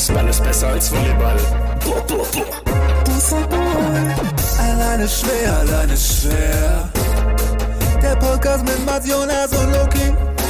Faustball 0.00 0.28
ist 0.28 0.42
besser 0.42 0.68
als 0.68 0.90
Volleyball. 0.90 1.36
Boah, 1.84 2.02
boah, 2.06 2.26
boah. 2.32 3.04
Fußball. 3.04 4.14
Alleine 4.58 5.06
schwer, 5.06 5.58
alleine 5.58 5.94
schwer. 5.94 6.90
Der 8.02 8.16
Podcast 8.16 8.64
mit 8.64 8.82
Mats 8.86 9.06
Jonas 9.06 9.52
und 9.52 9.70
Loki. 9.74 10.06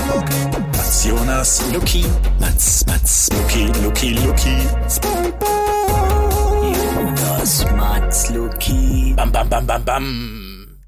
Loki. 0.07 0.57
Mats 0.77 1.05
Jonas, 1.05 1.63
Luki. 1.73 2.05
Mats, 2.39 2.87
Mats, 2.87 3.29
Luki, 3.33 3.73
Luki, 3.83 4.13
Luki. 4.25 4.57
Spongebob. 4.89 5.49
Jonas, 6.95 7.67
Mats, 7.73 8.31
Luki. 8.31 9.15
Bam, 9.17 9.33
bam, 9.33 9.49
bam, 9.49 9.67
bam, 9.67 9.85
bam. 9.85 10.81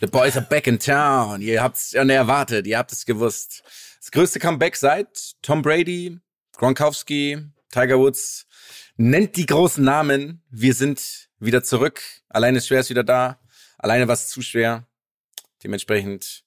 The 0.00 0.06
boys 0.06 0.34
are 0.38 0.46
back 0.46 0.66
in 0.66 0.78
town. 0.78 1.42
Ihr 1.42 1.62
habt's 1.62 1.90
schon 1.90 2.08
erwartet, 2.08 2.66
ihr 2.66 2.78
habt 2.78 2.90
es 2.90 3.04
gewusst. 3.04 3.62
Das 4.00 4.10
größte 4.10 4.38
Comeback 4.38 4.76
seit 4.76 5.34
Tom 5.42 5.60
Brady, 5.60 6.18
Gronkowski, 6.62 7.38
Tiger 7.72 7.98
Woods. 7.98 8.46
Nennt 8.96 9.36
die 9.36 9.46
großen 9.46 9.82
Namen. 9.82 10.44
Wir 10.48 10.74
sind 10.74 11.28
wieder 11.40 11.64
zurück. 11.64 12.00
Alleine 12.28 12.60
schwer 12.60 12.78
ist 12.78 12.90
wieder 12.90 13.02
da. 13.02 13.40
Alleine 13.78 14.06
war 14.06 14.14
es 14.14 14.28
zu 14.28 14.42
schwer. 14.42 14.86
Dementsprechend 15.64 16.44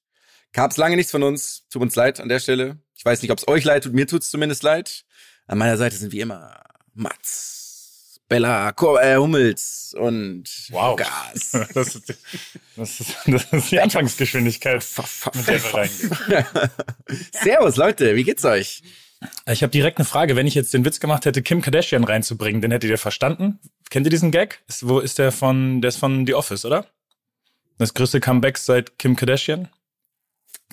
gab's 0.53 0.77
lange 0.77 0.95
nichts 0.95 1.11
von 1.11 1.21
uns. 1.21 1.65
Tut 1.69 1.81
uns 1.81 1.97
leid 1.97 2.21
an 2.21 2.29
der 2.29 2.39
Stelle. 2.39 2.79
Ich 2.95 3.03
weiß 3.03 3.21
nicht, 3.23 3.31
ob 3.31 3.39
es 3.39 3.47
euch 3.49 3.65
leid 3.65 3.83
tut. 3.83 3.91
Mir 3.91 4.07
tut's 4.07 4.31
zumindest 4.31 4.63
leid. 4.63 5.03
An 5.47 5.57
meiner 5.57 5.75
Seite 5.75 5.97
sind 5.97 6.13
wie 6.13 6.21
immer 6.21 6.63
Mats, 6.93 8.21
Bella, 8.29 8.71
Ko 8.71 8.97
äh, 8.97 9.17
Hummels 9.17 9.93
und 9.99 10.45
Wow. 10.69 10.95
Gas. 10.95 11.52
Das 11.73 11.93
ist, 11.93 12.13
das, 12.77 12.99
ist, 13.02 13.16
das 13.27 13.52
ist 13.52 13.69
die 13.69 13.81
Anfangsgeschwindigkeit, 13.81 14.85
mit 15.33 15.47
der 15.49 15.61
wir 15.61 15.73
reingehen. 15.73 16.69
Servus, 17.33 17.75
Leute, 17.75 18.16
wie 18.16 18.23
geht's 18.23 18.45
euch? 18.45 18.81
Ich 19.47 19.63
habe 19.63 19.71
direkt 19.71 19.97
eine 19.97 20.05
Frage. 20.05 20.35
Wenn 20.35 20.47
ich 20.47 20.55
jetzt 20.55 20.73
den 20.73 20.85
Witz 20.85 20.99
gemacht 20.99 21.25
hätte, 21.25 21.41
Kim 21.41 21.61
Kardashian 21.61 22.03
reinzubringen, 22.03 22.61
den 22.61 22.71
hättet 22.71 22.89
ihr 22.89 22.97
verstanden? 22.97 23.59
Kennt 23.89 24.05
ihr 24.05 24.09
diesen 24.09 24.31
Gag? 24.31 24.61
Ist, 24.67 24.88
wo 24.88 24.99
ist 24.99 25.19
der 25.19 25.31
von, 25.31 25.81
der 25.81 25.89
ist 25.89 25.97
von 25.97 26.25
The 26.27 26.33
Office, 26.33 26.66
oder? 26.66 26.88
Das 27.77 27.94
größte 27.94 28.19
Comeback 28.19 28.57
seit 28.57 28.99
Kim 28.99 29.16
Kardashian? 29.16 29.69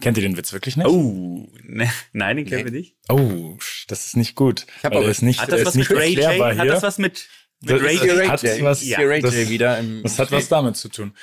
Kennt 0.01 0.17
ihr 0.17 0.23
den 0.23 0.37
Witz 0.37 0.53
wirklich 0.53 0.77
nicht? 0.77 0.87
Oh, 0.87 1.49
ne, 1.63 1.91
nein, 2.13 2.37
den 2.39 2.47
kennen 2.47 2.65
wir 2.65 2.73
nicht. 2.73 2.97
Oh, 3.09 3.57
das 3.89 4.07
ist 4.07 4.17
nicht 4.17 4.35
gut. 4.35 4.67
hab 4.83 4.93
Weil 4.93 4.99
aber- 4.99 5.07
er 5.07 5.11
ist 5.11 5.23
nicht, 5.23 5.41
Hat 5.41 5.53
das 5.53 5.65
was 5.65 5.75
mit 5.75 5.91
Ray 5.91 6.15
J? 6.15 6.25
Hat 6.41 6.55
hier. 6.55 6.65
das 6.65 6.83
was 6.83 6.99
mit, 6.99 7.29
mit 7.61 7.71
Das- 7.71 7.83
Ray 7.83 7.97
J? 7.97 8.29
hat 8.29 8.43
was, 8.63 8.85
Ja. 8.85 8.99
Das, 9.21 9.35
J 9.35 9.49
wieder 9.51 9.79
im 9.79 10.03
das 10.03 10.19
hat 10.19 10.33
was 10.33 10.49
damit 10.49 10.77
zu 10.77 10.89
tun. 10.89 11.15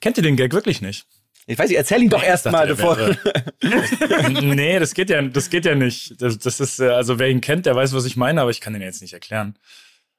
Kennt 0.00 0.16
ihr 0.16 0.22
den 0.22 0.36
Gag 0.36 0.52
wirklich 0.52 0.80
nicht? 0.80 1.06
Ich 1.50 1.58
weiß 1.58 1.70
nicht, 1.70 1.78
erzähl 1.78 2.02
ihn 2.02 2.10
doch 2.10 2.22
erst 2.22 2.44
dachte, 2.44 2.56
mal, 2.56 2.66
der 2.66 2.74
bevor. 2.74 2.98
nee, 4.42 4.78
das 4.78 4.92
geht 4.92 5.08
ja, 5.08 5.22
das 5.22 5.48
geht 5.48 5.64
ja 5.64 5.74
nicht. 5.74 6.20
Das, 6.20 6.38
das 6.38 6.60
ist, 6.60 6.78
äh, 6.78 6.88
also 6.88 7.18
wer 7.18 7.28
ihn 7.30 7.40
kennt, 7.40 7.64
der 7.64 7.74
weiß, 7.74 7.94
was 7.94 8.04
ich 8.04 8.18
meine, 8.18 8.42
aber 8.42 8.50
ich 8.50 8.60
kann 8.60 8.74
den 8.74 8.82
jetzt 8.82 9.00
nicht 9.00 9.14
erklären. 9.14 9.58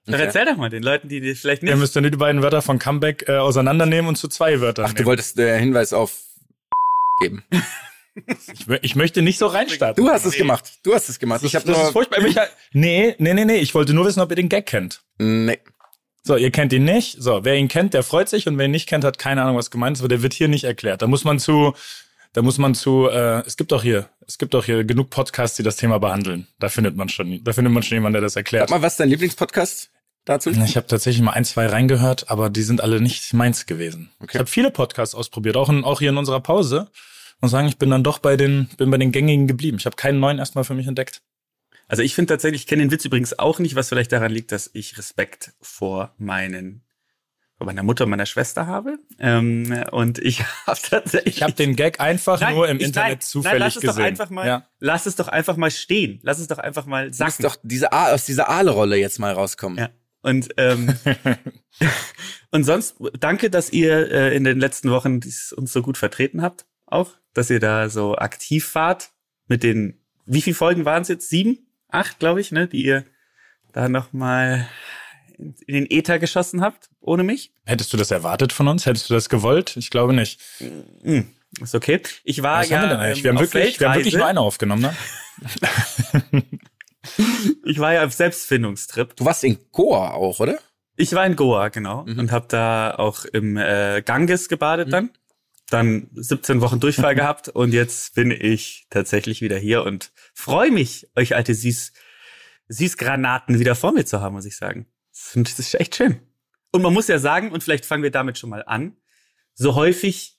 Doch 0.07 0.17
erzähl 0.17 0.45
doch 0.45 0.57
mal 0.57 0.71
den 0.71 0.81
Leuten, 0.81 1.07
die 1.07 1.21
die 1.21 1.35
vielleicht 1.35 1.61
nicht. 1.61 1.71
Ihr 1.71 1.77
müsst 1.77 1.95
dann 1.95 2.03
die 2.03 2.09
beiden 2.09 2.41
Wörter 2.41 2.63
von 2.63 2.79
Comeback 2.79 3.25
äh, 3.27 3.37
auseinandernehmen 3.37 4.09
und 4.09 4.15
zu 4.15 4.27
zwei 4.27 4.59
Wörtern 4.59 4.85
Ach, 4.85 4.89
du 4.89 4.95
nehmen. 4.95 5.05
wolltest 5.05 5.37
äh, 5.37 5.59
Hinweis 5.59 5.93
auf 5.93 6.17
geben. 7.21 7.43
Ich, 8.25 8.67
ich 8.81 8.95
möchte 8.95 9.21
nicht 9.21 9.37
so 9.37 9.45
reinstarten. 9.45 10.03
Du 10.03 10.09
hast 10.09 10.25
es 10.25 10.35
gemacht. 10.35 10.79
Du 10.81 10.95
hast 10.95 11.09
es 11.09 11.19
gemacht. 11.19 11.43
Ich 11.43 11.55
habe 11.55 11.65
das 11.65 11.77
ist 11.77 11.83
nur. 11.83 11.91
furchtbar. 11.91 12.21
Mich, 12.21 12.35
nee, 12.73 13.13
nee, 13.19 13.33
nee, 13.35 13.45
nee. 13.45 13.57
Ich 13.57 13.75
wollte 13.75 13.93
nur 13.93 14.05
wissen, 14.05 14.19
ob 14.19 14.31
ihr 14.31 14.35
den 14.35 14.49
Gag 14.49 14.65
kennt. 14.65 15.03
Nee. 15.19 15.59
So, 16.29 16.35
ihr 16.35 16.51
kennt 16.51 16.71
ihn 16.73 16.83
nicht. 16.83 17.15
So, 17.19 17.43
wer 17.43 17.55
ihn 17.55 17.67
kennt, 17.67 17.95
der 17.95 18.03
freut 18.03 18.29
sich 18.29 18.47
und 18.47 18.59
wer 18.59 18.65
ihn 18.65 18.71
nicht 18.71 18.87
kennt, 18.87 19.03
hat 19.03 19.17
keine 19.17 19.41
Ahnung, 19.41 19.57
was 19.57 19.71
gemeint 19.71 19.97
ist, 19.97 20.01
aber 20.01 20.09
der 20.09 20.21
wird 20.21 20.35
hier 20.35 20.47
nicht 20.47 20.63
erklärt. 20.63 21.01
Da 21.01 21.07
muss 21.07 21.23
man 21.23 21.39
zu, 21.39 21.73
da 22.33 22.43
muss 22.43 22.59
man 22.59 22.75
zu, 22.75 23.09
äh, 23.09 23.41
es 23.47 23.57
gibt 23.57 23.71
doch 23.71 23.81
hier, 23.81 24.09
es 24.27 24.37
gibt 24.37 24.53
doch 24.53 24.63
hier 24.63 24.83
genug 24.83 25.09
Podcasts, 25.09 25.57
die 25.57 25.63
das 25.63 25.77
Thema 25.77 25.97
behandeln. 25.97 26.45
Da 26.59 26.69
findet 26.69 26.95
man 26.95 27.09
schon, 27.09 27.43
da 27.43 27.51
findet 27.51 27.73
man 27.73 27.81
schon 27.81 27.95
jemanden, 27.95 28.13
der 28.13 28.21
das 28.21 28.33
Sag 28.33 28.41
erklärt. 28.41 28.69
mal, 28.69 28.83
was 28.83 28.93
ist 28.93 28.99
dein 28.99 29.09
Lieblingspodcast 29.09 29.89
dazu? 30.25 30.51
Ich 30.51 30.77
habe 30.77 30.85
tatsächlich 30.85 31.23
mal 31.23 31.31
ein, 31.31 31.45
zwei 31.45 31.65
reingehört, 31.65 32.29
aber 32.29 32.51
die 32.51 32.61
sind 32.61 32.79
alle 32.79 33.01
nicht 33.01 33.33
meins 33.33 33.65
gewesen. 33.65 34.11
Okay. 34.19 34.33
Ich 34.33 34.39
habe 34.39 34.49
viele 34.51 34.69
Podcasts 34.69 35.15
ausprobiert, 35.15 35.57
auch, 35.57 35.69
in, 35.69 35.83
auch 35.83 35.97
hier 35.97 36.09
in 36.09 36.17
unserer 36.17 36.41
Pause. 36.41 36.91
Und 37.41 37.49
sagen, 37.49 37.69
ich 37.69 37.77
bin 37.77 37.89
dann 37.89 38.03
doch 38.03 38.19
bei 38.19 38.37
den, 38.37 38.69
bin 38.77 38.91
bei 38.91 38.97
den 38.97 39.11
gängigen 39.11 39.47
geblieben. 39.47 39.77
Ich 39.79 39.87
habe 39.87 39.95
keinen 39.95 40.19
neuen 40.19 40.37
erstmal 40.37 40.63
für 40.63 40.75
mich 40.75 40.85
entdeckt. 40.85 41.23
Also 41.89 42.01
ich 42.03 42.15
finde 42.15 42.31
tatsächlich, 42.33 42.61
ich 42.61 42.67
kenne 42.67 42.83
den 42.83 42.91
Witz 42.91 43.03
übrigens 43.03 43.37
auch 43.37 43.59
nicht, 43.59 43.75
was 43.75 43.89
vielleicht 43.89 44.11
daran 44.13 44.31
liegt, 44.31 44.51
dass 44.53 44.69
ich 44.73 44.97
Respekt 44.97 45.51
vor 45.61 46.13
meinen 46.17 46.83
vor 47.57 47.65
meiner 47.65 47.83
Mutter 47.83 48.05
und 48.05 48.11
meiner 48.11 48.25
Schwester 48.25 48.67
habe. 48.67 48.99
Ähm, 49.19 49.83
und 49.91 50.17
ich 50.19 50.41
habe 50.65 50.79
tatsächlich. 50.81 51.35
Ich 51.37 51.43
habe 51.43 51.51
den 51.51 51.75
Gag 51.75 51.99
einfach 51.99 52.39
Nein, 52.39 52.55
nur 52.55 52.69
im 52.69 52.77
ich- 52.77 52.85
Internet 52.85 53.09
nein, 53.11 53.19
zufällig 53.21 53.51
nein, 53.59 53.59
lass 53.67 53.75
es 53.75 53.81
gesehen. 53.81 53.97
Doch 53.97 54.03
einfach 54.05 54.29
mal, 54.29 54.47
ja. 54.47 54.67
Lass 54.79 55.05
es 55.05 55.15
doch 55.17 55.27
einfach 55.27 55.57
mal 55.57 55.69
stehen. 55.69 56.19
Lass 56.23 56.39
es 56.39 56.47
doch 56.47 56.59
einfach 56.59 56.85
mal 56.85 57.07
musst 57.07 57.17
sacken. 57.17 57.43
doch 57.43 57.57
diese 57.61 57.91
A 57.91 58.13
aus 58.13 58.23
dieser 58.25 58.47
Aale-Rolle 58.49 58.95
jetzt 58.95 59.19
mal 59.19 59.33
rauskommen. 59.33 59.77
Ja. 59.77 59.89
Und 60.21 60.49
ähm, 60.57 60.93
und 62.51 62.63
sonst 62.63 62.95
danke, 63.19 63.49
dass 63.49 63.71
ihr 63.71 64.11
äh, 64.11 64.35
in 64.35 64.43
den 64.43 64.59
letzten 64.59 64.91
Wochen 64.91 65.19
dies 65.19 65.51
uns 65.51 65.73
so 65.73 65.81
gut 65.81 65.97
vertreten 65.97 66.41
habt, 66.41 66.65
auch, 66.85 67.11
dass 67.33 67.49
ihr 67.49 67.59
da 67.59 67.89
so 67.89 68.15
aktiv 68.15 68.73
wart 68.75 69.11
mit 69.47 69.63
den. 69.63 69.99
Wie 70.25 70.41
viele 70.41 70.55
Folgen 70.55 70.85
waren 70.85 71.01
es 71.01 71.07
jetzt? 71.07 71.29
Sieben, 71.29 71.67
acht, 71.89 72.19
glaube 72.19 72.41
ich, 72.41 72.51
ne, 72.51 72.67
die 72.67 72.83
ihr 72.85 73.05
da 73.73 73.89
noch 73.89 74.13
mal 74.13 74.67
in, 75.37 75.55
den 75.67 75.89
Äther 75.89 76.19
geschossen 76.19 76.61
habt, 76.61 76.89
ohne 77.01 77.23
mich. 77.23 77.51
Hättest 77.65 77.93
du 77.93 77.97
das 77.97 78.11
erwartet 78.11 78.51
von 78.53 78.67
uns? 78.67 78.85
Hättest 78.85 79.09
du 79.09 79.13
das 79.13 79.29
gewollt? 79.29 79.75
Ich 79.77 79.89
glaube 79.89 80.13
nicht. 80.13 80.39
Hm, 81.03 81.29
ist 81.61 81.75
okay. 81.75 82.01
Ich 82.23 82.41
war 82.43 82.59
Was 82.61 82.69
ja 82.69 82.77
haben 82.77 82.83
wir 82.85 82.89
denn 82.89 82.99
eigentlich? 82.99 83.17
ähm, 83.19 83.23
Wir 83.23 83.31
haben, 83.31 83.39
wirklich, 83.39 83.79
wir 83.79 83.89
haben 83.89 83.95
wirklich 83.95 84.15
nur 84.15 84.25
eine 84.25 84.39
aufgenommen, 84.41 84.81
ne? 84.81 84.95
Ich 87.65 87.79
war 87.79 87.93
ja 87.93 88.05
auf 88.05 88.13
Selbstfindungstrip. 88.13 89.15
Du 89.15 89.25
warst 89.25 89.43
in 89.43 89.57
Goa 89.71 90.11
auch, 90.11 90.39
oder? 90.39 90.59
Ich 90.95 91.13
war 91.13 91.25
in 91.25 91.35
Goa, 91.35 91.69
genau, 91.69 92.03
Mhm. 92.05 92.19
und 92.19 92.31
habe 92.31 92.45
da 92.49 92.95
auch 92.95 93.23
im 93.25 93.55
äh, 93.57 94.01
Ganges 94.03 94.49
gebadet 94.49 94.91
dann. 94.91 95.11
Dann 95.69 96.09
17 96.13 96.61
Wochen 96.61 96.79
Durchfall 96.79 97.15
gehabt 97.15 97.49
und 97.49 97.73
jetzt 97.73 98.15
bin 98.15 98.31
ich 98.31 98.87
tatsächlich 98.89 99.41
wieder 99.41 99.57
hier 99.57 99.83
und 99.83 100.11
freue 100.33 100.71
mich, 100.71 101.09
euch 101.15 101.35
alte 101.35 101.53
Süß 101.53 101.93
Süßgranaten 102.71 103.59
wieder 103.59 103.75
vor 103.75 103.91
mir 103.91 104.05
zu 104.05 104.21
haben, 104.21 104.35
muss 104.35 104.45
ich 104.45 104.55
sagen. 104.55 104.85
Das 105.35 105.59
ist 105.59 105.73
echt 105.73 105.95
schön. 105.95 106.21
Und 106.71 106.83
man 106.83 106.93
muss 106.93 107.07
ja 107.07 107.17
sagen, 107.17 107.51
und 107.51 107.63
vielleicht 107.63 107.85
fangen 107.85 108.03
wir 108.03 108.11
damit 108.11 108.37
schon 108.37 108.51
mal 108.51 108.63
an, 108.65 108.95
so 109.55 109.75
häufig 109.75 110.37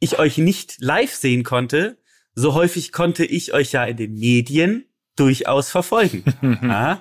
ich 0.00 0.18
euch 0.18 0.36
nicht 0.38 0.80
live 0.80 1.14
sehen 1.14 1.44
konnte, 1.44 1.98
so 2.34 2.54
häufig 2.54 2.92
konnte 2.92 3.24
ich 3.24 3.54
euch 3.54 3.72
ja 3.72 3.84
in 3.84 3.96
den 3.96 4.14
Medien 4.14 4.84
durchaus 5.16 5.70
verfolgen. 5.70 6.24
ja? 6.62 7.00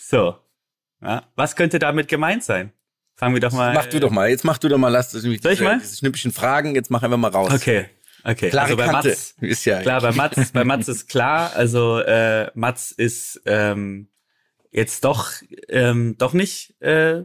So. 0.00 0.36
Ja, 1.00 1.28
was 1.36 1.56
könnte 1.56 1.78
damit 1.78 2.08
gemeint 2.08 2.44
sein? 2.44 2.72
Fangen 3.18 3.34
wir 3.34 3.40
doch 3.40 3.52
mal. 3.52 3.74
Mach 3.74 3.86
du 3.86 3.98
doch 3.98 4.10
mal. 4.10 4.30
Jetzt 4.30 4.44
mach 4.44 4.58
du 4.58 4.68
doch 4.68 4.78
mal. 4.78 4.90
Lass 4.90 5.10
das 5.10 5.24
nämlich 5.24 5.42
Soll 5.42 5.52
ich 5.52 5.58
diese, 5.58 5.68
mal? 5.68 5.80
diese 5.80 5.96
schnippischen 5.96 6.30
Fragen. 6.30 6.76
Jetzt 6.76 6.88
mach 6.88 7.02
einfach 7.02 7.16
mal 7.16 7.32
raus. 7.32 7.52
Okay, 7.52 7.86
okay. 8.22 8.48
Klare 8.48 8.66
also 8.66 8.76
bei 8.76 8.84
Kante. 8.86 9.08
Mats, 9.08 9.34
Ist 9.40 9.64
ja. 9.64 9.82
klar, 9.82 10.00
bei 10.00 10.12
Mats, 10.12 10.52
bei 10.52 10.62
Mats 10.62 10.86
ist 10.86 11.08
klar. 11.08 11.50
Also 11.56 11.98
äh, 11.98 12.48
Mats 12.54 12.92
ist 12.92 13.42
ähm, 13.44 14.08
jetzt 14.70 15.04
doch 15.04 15.32
ähm, 15.68 16.14
doch 16.16 16.32
nicht 16.32 16.80
äh, 16.80 17.24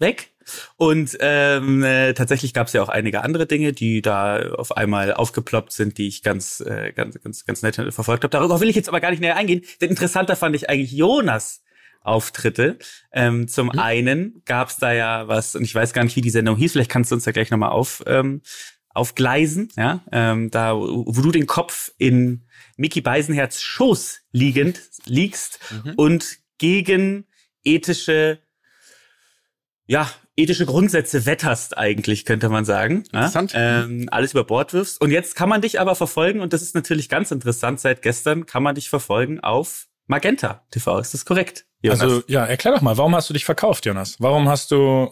weg. 0.00 0.32
Und 0.76 1.16
ähm, 1.20 1.84
äh, 1.84 2.12
tatsächlich 2.14 2.52
gab 2.52 2.66
es 2.66 2.72
ja 2.72 2.82
auch 2.82 2.88
einige 2.88 3.22
andere 3.22 3.46
Dinge, 3.46 3.72
die 3.72 4.02
da 4.02 4.50
auf 4.54 4.76
einmal 4.76 5.12
aufgeploppt 5.14 5.72
sind, 5.72 5.98
die 5.98 6.08
ich 6.08 6.24
ganz, 6.24 6.58
äh, 6.58 6.92
ganz, 6.92 7.22
ganz, 7.22 7.44
ganz 7.44 7.62
nett 7.62 7.76
verfolgt 7.76 8.24
habe. 8.24 8.30
Darauf 8.30 8.60
will 8.60 8.68
ich 8.70 8.74
jetzt 8.74 8.88
aber 8.88 9.00
gar 9.00 9.10
nicht 9.10 9.20
näher 9.20 9.36
eingehen. 9.36 9.62
Denn 9.80 9.90
interessanter 9.90 10.34
fand 10.34 10.56
ich 10.56 10.68
eigentlich 10.68 10.90
Jonas 10.90 11.62
Auftritte. 12.00 12.78
Ähm, 13.12 13.48
zum 13.48 13.66
Mhm. 13.68 13.78
einen 13.78 14.42
gab 14.44 14.68
es 14.68 14.76
da 14.76 14.92
ja 14.92 15.28
was, 15.28 15.54
und 15.54 15.62
ich 15.64 15.74
weiß 15.74 15.92
gar 15.92 16.04
nicht, 16.04 16.16
wie 16.16 16.20
die 16.20 16.30
Sendung 16.30 16.56
hieß, 16.56 16.72
vielleicht 16.72 16.90
kannst 16.90 17.10
du 17.10 17.14
uns 17.14 17.24
ja 17.24 17.32
gleich 17.32 17.50
nochmal 17.50 17.70
auf, 17.70 18.02
ähm, 18.06 18.42
aufgleisen, 18.94 19.68
ja, 19.76 20.02
ähm, 20.10 20.50
da, 20.50 20.74
wo 20.74 21.20
du 21.20 21.30
den 21.30 21.46
Kopf 21.46 21.92
in 21.98 22.44
Mickey 22.76 23.00
Beisenherz 23.00 23.60
Schoß 23.60 24.20
liegend 24.32 24.80
liegst 25.04 25.60
Mhm. 25.70 25.92
und 25.96 26.38
gegen 26.58 27.26
ethische, 27.64 28.38
ja, 29.86 30.10
ethische 30.36 30.66
Grundsätze 30.66 31.26
wetterst 31.26 31.76
eigentlich, 31.76 32.24
könnte 32.24 32.48
man 32.48 32.64
sagen. 32.64 33.04
Interessant. 33.12 33.52
Ja? 33.52 33.84
Ähm, 33.84 34.08
alles 34.10 34.32
über 34.32 34.44
Bord 34.44 34.72
wirfst. 34.72 35.00
Und 35.00 35.10
jetzt 35.10 35.34
kann 35.34 35.48
man 35.48 35.60
dich 35.62 35.80
aber 35.80 35.94
verfolgen, 35.94 36.40
und 36.40 36.52
das 36.52 36.62
ist 36.62 36.74
natürlich 36.74 37.08
ganz 37.08 37.30
interessant, 37.30 37.80
seit 37.80 38.02
gestern 38.02 38.46
kann 38.46 38.62
man 38.62 38.74
dich 38.74 38.88
verfolgen 38.88 39.40
auf 39.40 39.86
Magenta 40.06 40.64
TV. 40.70 40.98
Ist 41.00 41.14
das 41.14 41.24
korrekt? 41.24 41.66
Jonas? 41.82 42.00
Also, 42.00 42.22
ja, 42.26 42.44
erklär 42.44 42.74
doch 42.74 42.80
mal, 42.82 42.96
warum 42.96 43.14
hast 43.14 43.28
du 43.30 43.34
dich 43.34 43.44
verkauft, 43.44 43.86
Jonas? 43.86 44.16
Warum 44.18 44.48
hast 44.48 44.70
du, 44.70 45.10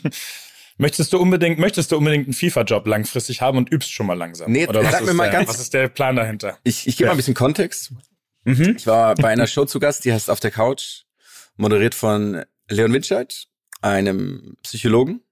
möchtest 0.78 1.12
du 1.12 1.18
unbedingt, 1.18 1.58
möchtest 1.58 1.90
du 1.92 1.96
unbedingt 1.96 2.26
einen 2.26 2.32
FIFA-Job 2.34 2.86
langfristig 2.86 3.40
haben 3.40 3.58
und 3.58 3.70
übst 3.72 3.92
schon 3.92 4.06
mal 4.06 4.16
langsam? 4.16 4.50
Nee, 4.52 4.66
Oder 4.68 4.84
was 4.84 4.92
sag 4.92 5.00
ist 5.02 5.06
mir 5.08 5.14
mal 5.14 5.24
der, 5.24 5.32
ganz- 5.40 5.48
was 5.48 5.60
ist 5.60 5.74
der 5.74 5.88
Plan 5.88 6.16
dahinter? 6.16 6.58
Ich, 6.64 6.86
ich 6.86 6.96
gebe 6.96 7.08
mal 7.08 7.12
ein 7.14 7.16
bisschen 7.16 7.34
Kontext. 7.34 7.92
mhm. 8.44 8.76
Ich 8.76 8.86
war 8.86 9.14
bei 9.16 9.28
einer 9.28 9.46
Show 9.46 9.64
zu 9.64 9.80
Gast, 9.80 10.04
die 10.04 10.12
heißt 10.12 10.30
Auf 10.30 10.40
der 10.40 10.50
Couch, 10.50 11.02
moderiert 11.56 11.94
von 11.94 12.44
Leon 12.68 12.92
Winscheid, 12.92 13.46
einem 13.82 14.56
Psychologen. 14.62 15.22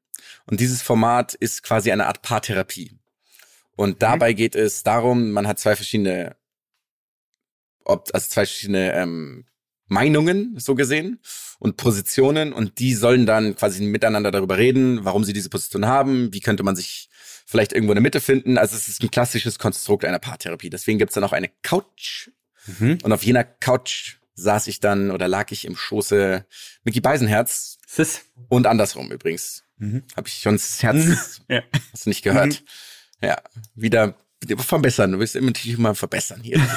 Und 0.46 0.61
dieses 0.61 0.82
Format 0.82 1.34
ist 1.34 1.62
quasi 1.62 1.93
eine 1.93 2.06
Art 2.06 2.22
Paartherapie. 2.22 2.99
Und 3.76 4.02
dabei 4.02 4.32
geht 4.32 4.56
es 4.56 4.82
darum, 4.82 5.31
man 5.31 5.46
hat 5.46 5.58
zwei 5.61 5.76
verschiedene 5.76 6.34
ob, 7.84 8.08
also 8.12 8.28
zwei 8.28 8.44
verschiedene 8.44 8.93
ähm, 8.94 9.44
Meinungen, 9.88 10.55
so 10.58 10.75
gesehen, 10.75 11.19
und 11.58 11.76
Positionen 11.76 12.52
und 12.52 12.79
die 12.79 12.94
sollen 12.94 13.26
dann 13.26 13.56
quasi 13.56 13.82
miteinander 13.82 14.31
darüber 14.31 14.56
reden, 14.58 15.05
warum 15.05 15.25
sie 15.25 15.32
diese 15.32 15.49
Position 15.50 15.87
haben, 15.87 16.32
wie 16.32 16.40
könnte 16.40 16.62
man 16.62 16.76
sich 16.76 17.08
vielleicht 17.46 17.73
irgendwo 17.73 17.93
in 17.93 17.96
der 17.96 18.02
Mitte 18.02 18.20
finden. 18.20 18.58
Also 18.58 18.76
es 18.76 18.88
ist 18.88 19.02
ein 19.02 19.11
klassisches 19.11 19.58
Konstrukt 19.58 20.05
einer 20.05 20.19
Paartherapie. 20.19 20.70
Deswegen 20.70 20.99
gibt's 20.99 21.14
dann 21.14 21.25
auch 21.25 21.32
eine 21.32 21.50
Couch 21.62 22.29
Mhm. 22.67 22.99
und 23.02 23.12
auf 23.12 23.23
jener 23.23 23.44
Couch 23.44 24.17
saß 24.35 24.67
ich 24.67 24.79
dann 24.79 25.11
oder 25.11 25.26
lag 25.26 25.50
ich 25.52 25.64
im 25.64 25.75
Schoße 25.75 26.44
Mickey 26.85 27.00
Beisenherz 27.00 27.79
Sis. 27.87 28.20
und 28.49 28.67
andersrum 28.67 29.11
übrigens. 29.11 29.64
Mhm. 29.79 30.02
Habe 30.14 30.29
ich 30.29 30.40
schon 30.43 30.55
das 30.56 30.82
Herz, 30.82 31.40
Ja. 31.49 31.62
hast 31.93 32.05
du 32.05 32.11
nicht 32.11 32.23
gehört. 32.23 32.62
Ja, 33.23 33.38
wieder, 33.75 34.14
verbessern. 34.58 35.12
Du 35.12 35.19
willst 35.19 35.35
immer 35.35 35.46
natürlich 35.46 35.79
immer 35.79 35.94
verbessern 35.94 36.43
hier. 36.43 36.61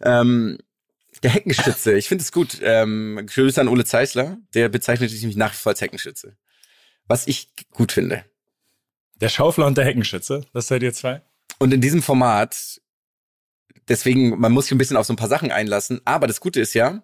Ähm, 0.00 0.58
der 1.22 1.30
Heckenschütze, 1.30 1.94
ich 1.94 2.08
finde 2.08 2.22
es 2.22 2.32
gut. 2.32 2.58
Ähm, 2.62 3.26
Grüße 3.26 3.60
an 3.60 3.68
Ole 3.68 3.84
Zeisler, 3.84 4.38
der 4.54 4.68
bezeichnet 4.68 5.10
sich 5.10 5.20
nämlich 5.20 5.36
nach 5.36 5.52
wie 5.52 5.56
vor 5.56 5.70
als 5.70 5.80
Heckenschütze. 5.80 6.36
Was 7.06 7.26
ich 7.26 7.50
gut 7.70 7.92
finde. 7.92 8.24
Der 9.20 9.28
Schaufler 9.28 9.66
und 9.66 9.76
der 9.76 9.84
Heckenschütze, 9.84 10.44
das 10.52 10.68
seid 10.68 10.82
ihr 10.82 10.92
zwei. 10.92 11.22
Und 11.58 11.74
in 11.74 11.80
diesem 11.80 12.02
Format, 12.02 12.80
deswegen, 13.88 14.38
man 14.38 14.52
muss 14.52 14.66
sich 14.66 14.72
ein 14.72 14.78
bisschen 14.78 14.96
auf 14.96 15.06
so 15.06 15.12
ein 15.12 15.16
paar 15.16 15.28
Sachen 15.28 15.50
einlassen. 15.50 16.00
Aber 16.04 16.26
das 16.26 16.40
Gute 16.40 16.60
ist 16.60 16.74
ja, 16.74 17.02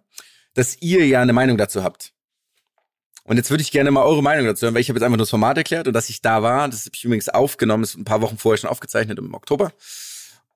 dass 0.54 0.80
ihr 0.80 1.06
ja 1.06 1.20
eine 1.20 1.32
Meinung 1.32 1.58
dazu 1.58 1.82
habt. 1.82 2.12
Und 3.24 3.38
jetzt 3.38 3.50
würde 3.50 3.62
ich 3.62 3.72
gerne 3.72 3.90
mal 3.90 4.04
eure 4.04 4.22
Meinung 4.22 4.46
dazu 4.46 4.64
hören, 4.64 4.74
weil 4.74 4.82
ich 4.82 4.90
habe 4.90 4.98
jetzt 4.98 5.04
einfach 5.04 5.16
nur 5.16 5.24
das 5.24 5.30
Format 5.30 5.56
erklärt 5.56 5.88
und 5.88 5.94
dass 5.94 6.10
ich 6.10 6.20
da 6.20 6.42
war. 6.42 6.68
Das 6.68 6.84
habe 6.84 6.94
ich 6.94 7.04
übrigens 7.04 7.30
aufgenommen, 7.30 7.82
ist 7.82 7.96
ein 7.96 8.04
paar 8.04 8.20
Wochen 8.20 8.36
vorher 8.36 8.58
schon 8.58 8.70
aufgezeichnet 8.70 9.18
im 9.18 9.34
Oktober. 9.34 9.72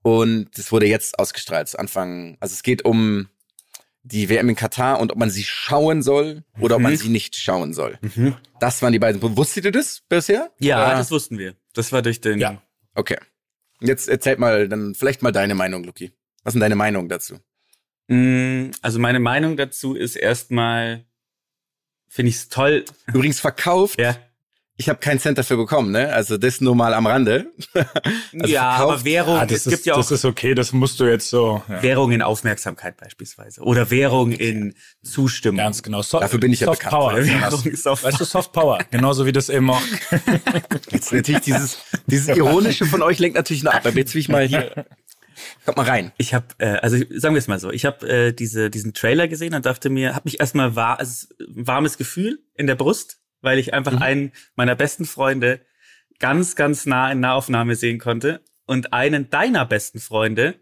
Und 0.02 0.50
das 0.56 0.70
wurde 0.70 0.86
jetzt 0.86 1.18
ausgestrahlt, 1.18 1.76
Anfang. 1.78 2.36
Also 2.40 2.52
es 2.52 2.62
geht 2.62 2.84
um 2.84 3.28
die 4.02 4.28
WM 4.28 4.48
in 4.48 4.54
Katar 4.56 5.00
und 5.00 5.12
ob 5.12 5.18
man 5.18 5.30
sie 5.30 5.42
schauen 5.44 6.02
soll 6.02 6.44
oder 6.60 6.76
ob 6.76 6.82
man 6.82 6.96
sie 6.96 7.08
nicht 7.08 7.36
schauen 7.36 7.74
soll. 7.74 7.98
Mhm. 8.00 8.36
Das 8.60 8.80
waren 8.82 8.92
die 8.92 8.98
beiden. 8.98 9.20
Wusstet 9.36 9.64
ihr 9.64 9.72
das 9.72 10.02
bisher? 10.08 10.50
Ja, 10.58 10.86
Oder? 10.86 10.96
das 10.96 11.10
wussten 11.10 11.38
wir. 11.38 11.54
Das 11.74 11.92
war 11.92 12.00
durch 12.02 12.20
den. 12.20 12.38
Ja. 12.38 12.62
Okay. 12.94 13.18
Jetzt 13.80 14.08
erzählt 14.08 14.38
mal 14.38 14.68
dann 14.68 14.94
vielleicht 14.94 15.22
mal 15.22 15.30
deine 15.32 15.54
Meinung, 15.54 15.84
Luki. 15.84 16.12
Was 16.42 16.52
ist 16.52 16.54
denn 16.54 16.60
deine 16.60 16.76
Meinung 16.76 17.08
dazu? 17.08 17.38
Mm, 18.08 18.70
Also 18.80 18.98
meine 18.98 19.20
Meinung 19.20 19.56
dazu 19.56 19.94
ist 19.94 20.16
erstmal, 20.16 21.04
finde 22.08 22.30
ich 22.30 22.36
es 22.36 22.48
toll. 22.48 22.84
Übrigens 23.08 23.38
verkauft. 23.40 24.00
Ja. 24.00 24.16
Ich 24.80 24.88
habe 24.88 25.00
keinen 25.00 25.18
Cent 25.18 25.36
dafür 25.36 25.56
bekommen, 25.56 25.90
ne? 25.90 26.12
Also 26.12 26.36
das 26.38 26.60
nur 26.60 26.74
mal 26.76 26.94
am 26.94 27.06
Rande. 27.06 27.46
Also 28.40 28.46
ja, 28.52 28.76
verkauft- 28.76 28.92
aber 28.92 29.04
Währung, 29.04 29.36
Ah, 29.38 29.46
das, 29.46 29.58
es 29.58 29.64
gibt 29.64 29.74
ist, 29.80 29.86
ja 29.86 29.94
auch 29.94 29.98
das 29.98 30.10
ist 30.12 30.24
okay, 30.24 30.54
das 30.54 30.72
musst 30.72 31.00
du 31.00 31.04
jetzt 31.04 31.28
so. 31.30 31.62
Ja. 31.68 31.82
Währung 31.82 32.12
in 32.12 32.22
Aufmerksamkeit 32.22 32.96
beispielsweise. 32.96 33.60
Oder 33.62 33.90
Währung 33.90 34.30
in 34.32 34.74
Zustimmung. 35.02 35.56
Ganz 35.58 35.82
genau. 35.82 36.02
So, 36.02 36.20
Dafür 36.20 36.38
bin 36.38 36.52
ich 36.52 36.60
ja 36.60 36.66
Soft 36.66 36.78
bekannt. 36.80 36.92
Power. 36.94 37.16
Währung 37.26 37.64
ist 37.64 37.88
auf 37.88 38.04
Weißt 38.04 38.20
du, 38.20 38.24
Soft 38.24 38.52
Power. 38.52 38.78
Genauso 38.90 39.26
wie 39.26 39.32
das 39.32 39.48
eben 39.48 39.68
auch. 39.70 39.80
Jetzt 40.90 41.12
natürlich 41.12 41.40
dieses, 41.40 41.78
dieses 42.06 42.36
Ironische 42.36 42.86
von 42.86 43.02
euch 43.02 43.18
lenkt 43.18 43.36
natürlich 43.36 43.62
noch 43.64 43.72
ab. 43.74 43.84
Aber 43.86 43.96
jetzt 43.98 44.14
will 44.14 44.20
ich 44.20 44.28
mal 44.28 44.46
hier. 44.46 44.86
Kommt 45.64 45.76
mal 45.76 45.86
rein. 45.86 46.12
Ich 46.18 46.34
habe, 46.34 46.46
äh, 46.58 46.76
also 46.76 46.96
sagen 47.16 47.34
wir 47.34 47.38
es 47.38 47.48
mal 47.48 47.58
so, 47.58 47.70
ich 47.70 47.84
habe 47.84 48.08
äh, 48.08 48.32
diese, 48.32 48.70
diesen 48.70 48.92
Trailer 48.94 49.26
gesehen 49.28 49.54
und 49.54 49.66
dachte 49.66 49.88
mir, 49.90 50.14
habe 50.14 50.22
mich 50.26 50.38
erstmal 50.40 50.76
war, 50.76 50.98
also 50.98 51.26
ein 51.40 51.66
warmes 51.66 51.96
Gefühl 51.98 52.40
in 52.54 52.66
der 52.66 52.74
Brust, 52.74 53.18
weil 53.40 53.58
ich 53.58 53.74
einfach 53.74 54.00
einen 54.00 54.32
meiner 54.56 54.74
besten 54.74 55.04
Freunde 55.04 55.60
ganz, 56.18 56.56
ganz 56.56 56.86
nah 56.86 57.10
in 57.10 57.20
Nahaufnahme 57.20 57.74
sehen 57.74 57.98
konnte 57.98 58.42
und 58.66 58.92
einen 58.92 59.30
deiner 59.30 59.64
besten 59.66 60.00
Freunde 60.00 60.56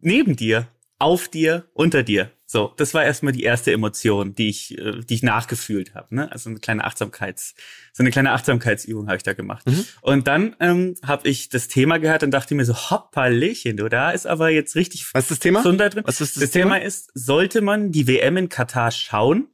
neben 0.00 0.36
dir, 0.36 0.68
auf 0.98 1.28
dir, 1.28 1.66
unter 1.72 2.02
dir. 2.02 2.30
So, 2.44 2.74
das 2.76 2.94
war 2.94 3.04
erstmal 3.04 3.32
die 3.32 3.44
erste 3.44 3.72
Emotion, 3.72 4.34
die 4.34 4.48
ich, 4.48 4.76
äh, 4.76 5.00
die 5.08 5.14
ich 5.14 5.22
nachgefühlt 5.22 5.94
habe. 5.94 6.14
Ne? 6.14 6.32
Also 6.32 6.50
eine 6.50 6.58
kleine 6.58 6.84
Achtsamkeits, 6.84 7.54
so 7.92 8.02
eine 8.02 8.10
kleine 8.10 8.32
Achtsamkeitsübung 8.32 9.06
habe 9.06 9.16
ich 9.16 9.22
da 9.22 9.34
gemacht. 9.34 9.64
Und 10.02 10.26
dann 10.26 10.56
ähm, 10.58 10.96
habe 11.04 11.28
ich 11.28 11.48
das 11.48 11.68
Thema 11.68 11.98
gehört 11.98 12.24
und 12.24 12.32
dachte 12.32 12.54
mir 12.56 12.64
so, 12.64 12.74
hoppalöchen, 12.74 13.76
du, 13.76 13.88
da 13.88 14.10
ist 14.10 14.26
aber 14.26 14.50
jetzt 14.50 14.74
richtig 14.74 15.14
Was 15.14 15.24
ist 15.24 15.30
das 15.30 15.38
Thema? 15.38 15.62
Drin. 15.62 16.02
Was 16.04 16.20
ist 16.20 16.36
das 16.36 16.42
das 16.42 16.50
Thema 16.50 16.74
Thema? 16.74 16.86
ist, 16.86 17.10
sollte 17.14 17.60
man 17.60 17.92
die 17.92 18.08
WM 18.08 18.36
in 18.36 18.48
Katar 18.48 18.90
schauen 18.90 19.46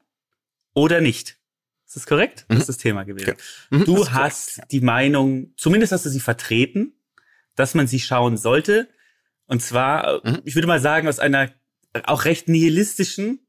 oder 0.75 1.03
nicht? 1.03 1.36
Ist 1.97 2.03
das 2.03 2.07
korrekt? 2.07 2.45
Das 2.49 2.59
ist 2.59 2.69
das 2.69 2.77
Thema 2.79 3.05
gewesen. 3.05 3.31
Okay. 3.31 3.41
Mhm, 3.71 3.85
Du 3.87 4.03
ist 4.03 4.13
hast 4.13 4.61
die 4.71 4.83
Meinung, 4.83 5.55
zumindest 5.57 5.93
hast 5.93 6.05
du 6.05 6.11
sie 6.11 6.21
vertreten, 6.21 6.93
dass 7.55 7.75
man 7.75 7.87
sie 7.87 8.01
schauen 8.01 8.37
sollte. 8.37 8.89
Und 9.47 9.63
zwar, 9.63 10.21
Mhm. 10.25 10.43
ich 10.45 10.55
würde 10.55 10.69
mal 10.69 10.81
sagen, 10.81 11.09
aus 11.09 11.19
einer 11.19 11.53
auch 12.05 12.27
recht 12.27 12.49
nihilistischen 12.49 13.41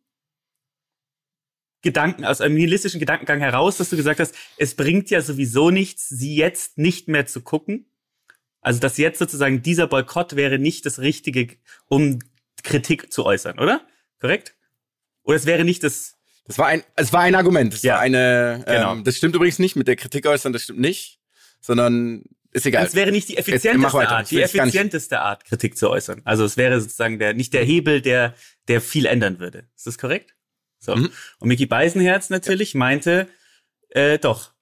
Gedanken, 1.82 2.26
aus 2.26 2.42
einem 2.42 2.56
nihilistischen 2.56 3.00
Gedankengang 3.00 3.40
heraus, 3.40 3.78
dass 3.78 3.90
du 3.90 3.98
gesagt 3.98 4.20
hast, 4.20 4.34
es 4.58 4.76
bringt 4.76 5.10
ja 5.10 5.22
sowieso 5.22 5.70
nichts, 5.70 6.10
sie 6.10 6.36
jetzt 6.36 6.78
nicht 6.78 7.08
mehr 7.08 7.26
zu 7.28 7.42
gucken. 7.42 7.92
Also, 8.62 8.80
dass 8.80 8.98
jetzt 8.98 9.20
sozusagen 9.20 9.62
dieser 9.62 9.88
Boykott 9.88 10.36
wäre 10.36 10.58
nicht 10.60 10.86
das 10.86 11.00
Richtige, 11.00 11.58
um 11.86 12.20
Kritik 12.64 13.14
zu 13.14 13.26
äußern, 13.26 13.60
oder? 13.60 13.86
Korrekt? 14.20 14.56
Oder 15.24 15.36
es 15.38 15.46
wäre 15.46 15.64
nicht 15.64 15.84
das, 15.84 16.17
Das 16.48 16.58
war 16.58 16.68
ein, 16.68 16.84
es 16.96 17.12
war 17.14 17.22
ein 17.22 17.36
Argument. 17.36 17.74
Es 17.74 17.84
Ja. 17.84 18.00
eine, 18.00 18.64
Genau. 18.66 18.94
ähm, 18.94 19.04
das 19.04 19.18
stimmt 19.18 19.36
übrigens 19.36 19.60
nicht 19.60 19.76
mit 19.76 19.88
der 19.88 19.96
Kritik 19.96 20.26
äußern, 20.26 20.54
das 20.54 20.64
stimmt 20.64 20.80
nicht, 20.80 21.20
sondern 21.62 22.24
ist 22.54 22.66
egal. 22.66 22.86
es 22.86 22.96
wäre 22.96 23.12
nicht 23.12 23.28
die 23.30 23.38
effizienteste 23.38 23.98
weiter. 23.98 24.12
Art, 24.12 24.32
die 24.32 24.36
jetzt 24.38 24.56
effizienteste 24.56 25.20
Art, 25.20 25.44
Kritik 25.46 25.78
zu 25.78 25.90
äußern. 25.90 26.22
Also 26.24 26.46
es 26.46 26.56
wäre 26.58 26.80
sozusagen 26.80 27.20
der, 27.20 27.34
nicht 27.34 27.54
der 27.54 27.64
Hebel, 27.66 28.02
der, 28.02 28.34
der 28.68 28.82
viel 28.82 29.06
ändern 29.06 29.40
würde. 29.40 29.68
Ist 29.76 29.88
das 29.88 29.98
korrekt? 29.98 30.36
So. 30.80 30.96
Mhm. 30.96 31.10
Und 31.40 31.48
Mickey 31.50 31.66
Beisenherz 31.66 32.30
natürlich 32.30 32.74
meinte, 32.76 33.28
äh, 33.90 34.18
doch. 34.18 34.54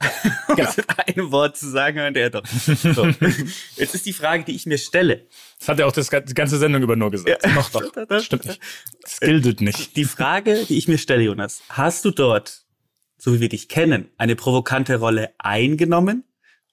Genau. 0.56 0.70
Mit 0.76 0.86
einem 1.16 1.32
Wort 1.32 1.56
zu 1.56 1.68
sagen, 1.68 1.98
meinte 1.98 2.20
er 2.20 2.30
doch. 2.30 2.46
So. 2.46 3.06
Jetzt 3.76 3.94
ist 3.94 4.06
die 4.06 4.12
Frage, 4.12 4.44
die 4.44 4.54
ich 4.54 4.64
mir 4.64 4.78
stelle. 4.78 5.26
Das 5.58 5.68
hat 5.68 5.78
er 5.80 5.86
auch 5.86 5.92
das, 5.92 6.08
die 6.08 6.34
ganze 6.34 6.56
Sendung 6.58 6.82
über 6.82 6.96
nur 6.96 7.10
gesagt. 7.10 7.46
Noch 7.54 7.68
doch. 7.70 7.92
Das 8.08 8.24
stimmt 8.26 8.46
nicht. 8.46 8.60
Das 9.02 9.20
giltet 9.20 9.60
nicht. 9.60 9.96
Die 9.96 10.04
Frage, 10.04 10.64
die 10.66 10.78
ich 10.78 10.88
mir 10.88 10.96
stelle, 10.98 11.24
Jonas, 11.24 11.62
hast 11.68 12.04
du 12.06 12.10
dort, 12.10 12.62
so 13.18 13.34
wie 13.34 13.40
wir 13.40 13.48
dich 13.50 13.68
kennen, 13.68 14.08
eine 14.16 14.34
provokante 14.36 14.96
Rolle 14.96 15.34
eingenommen? 15.38 16.24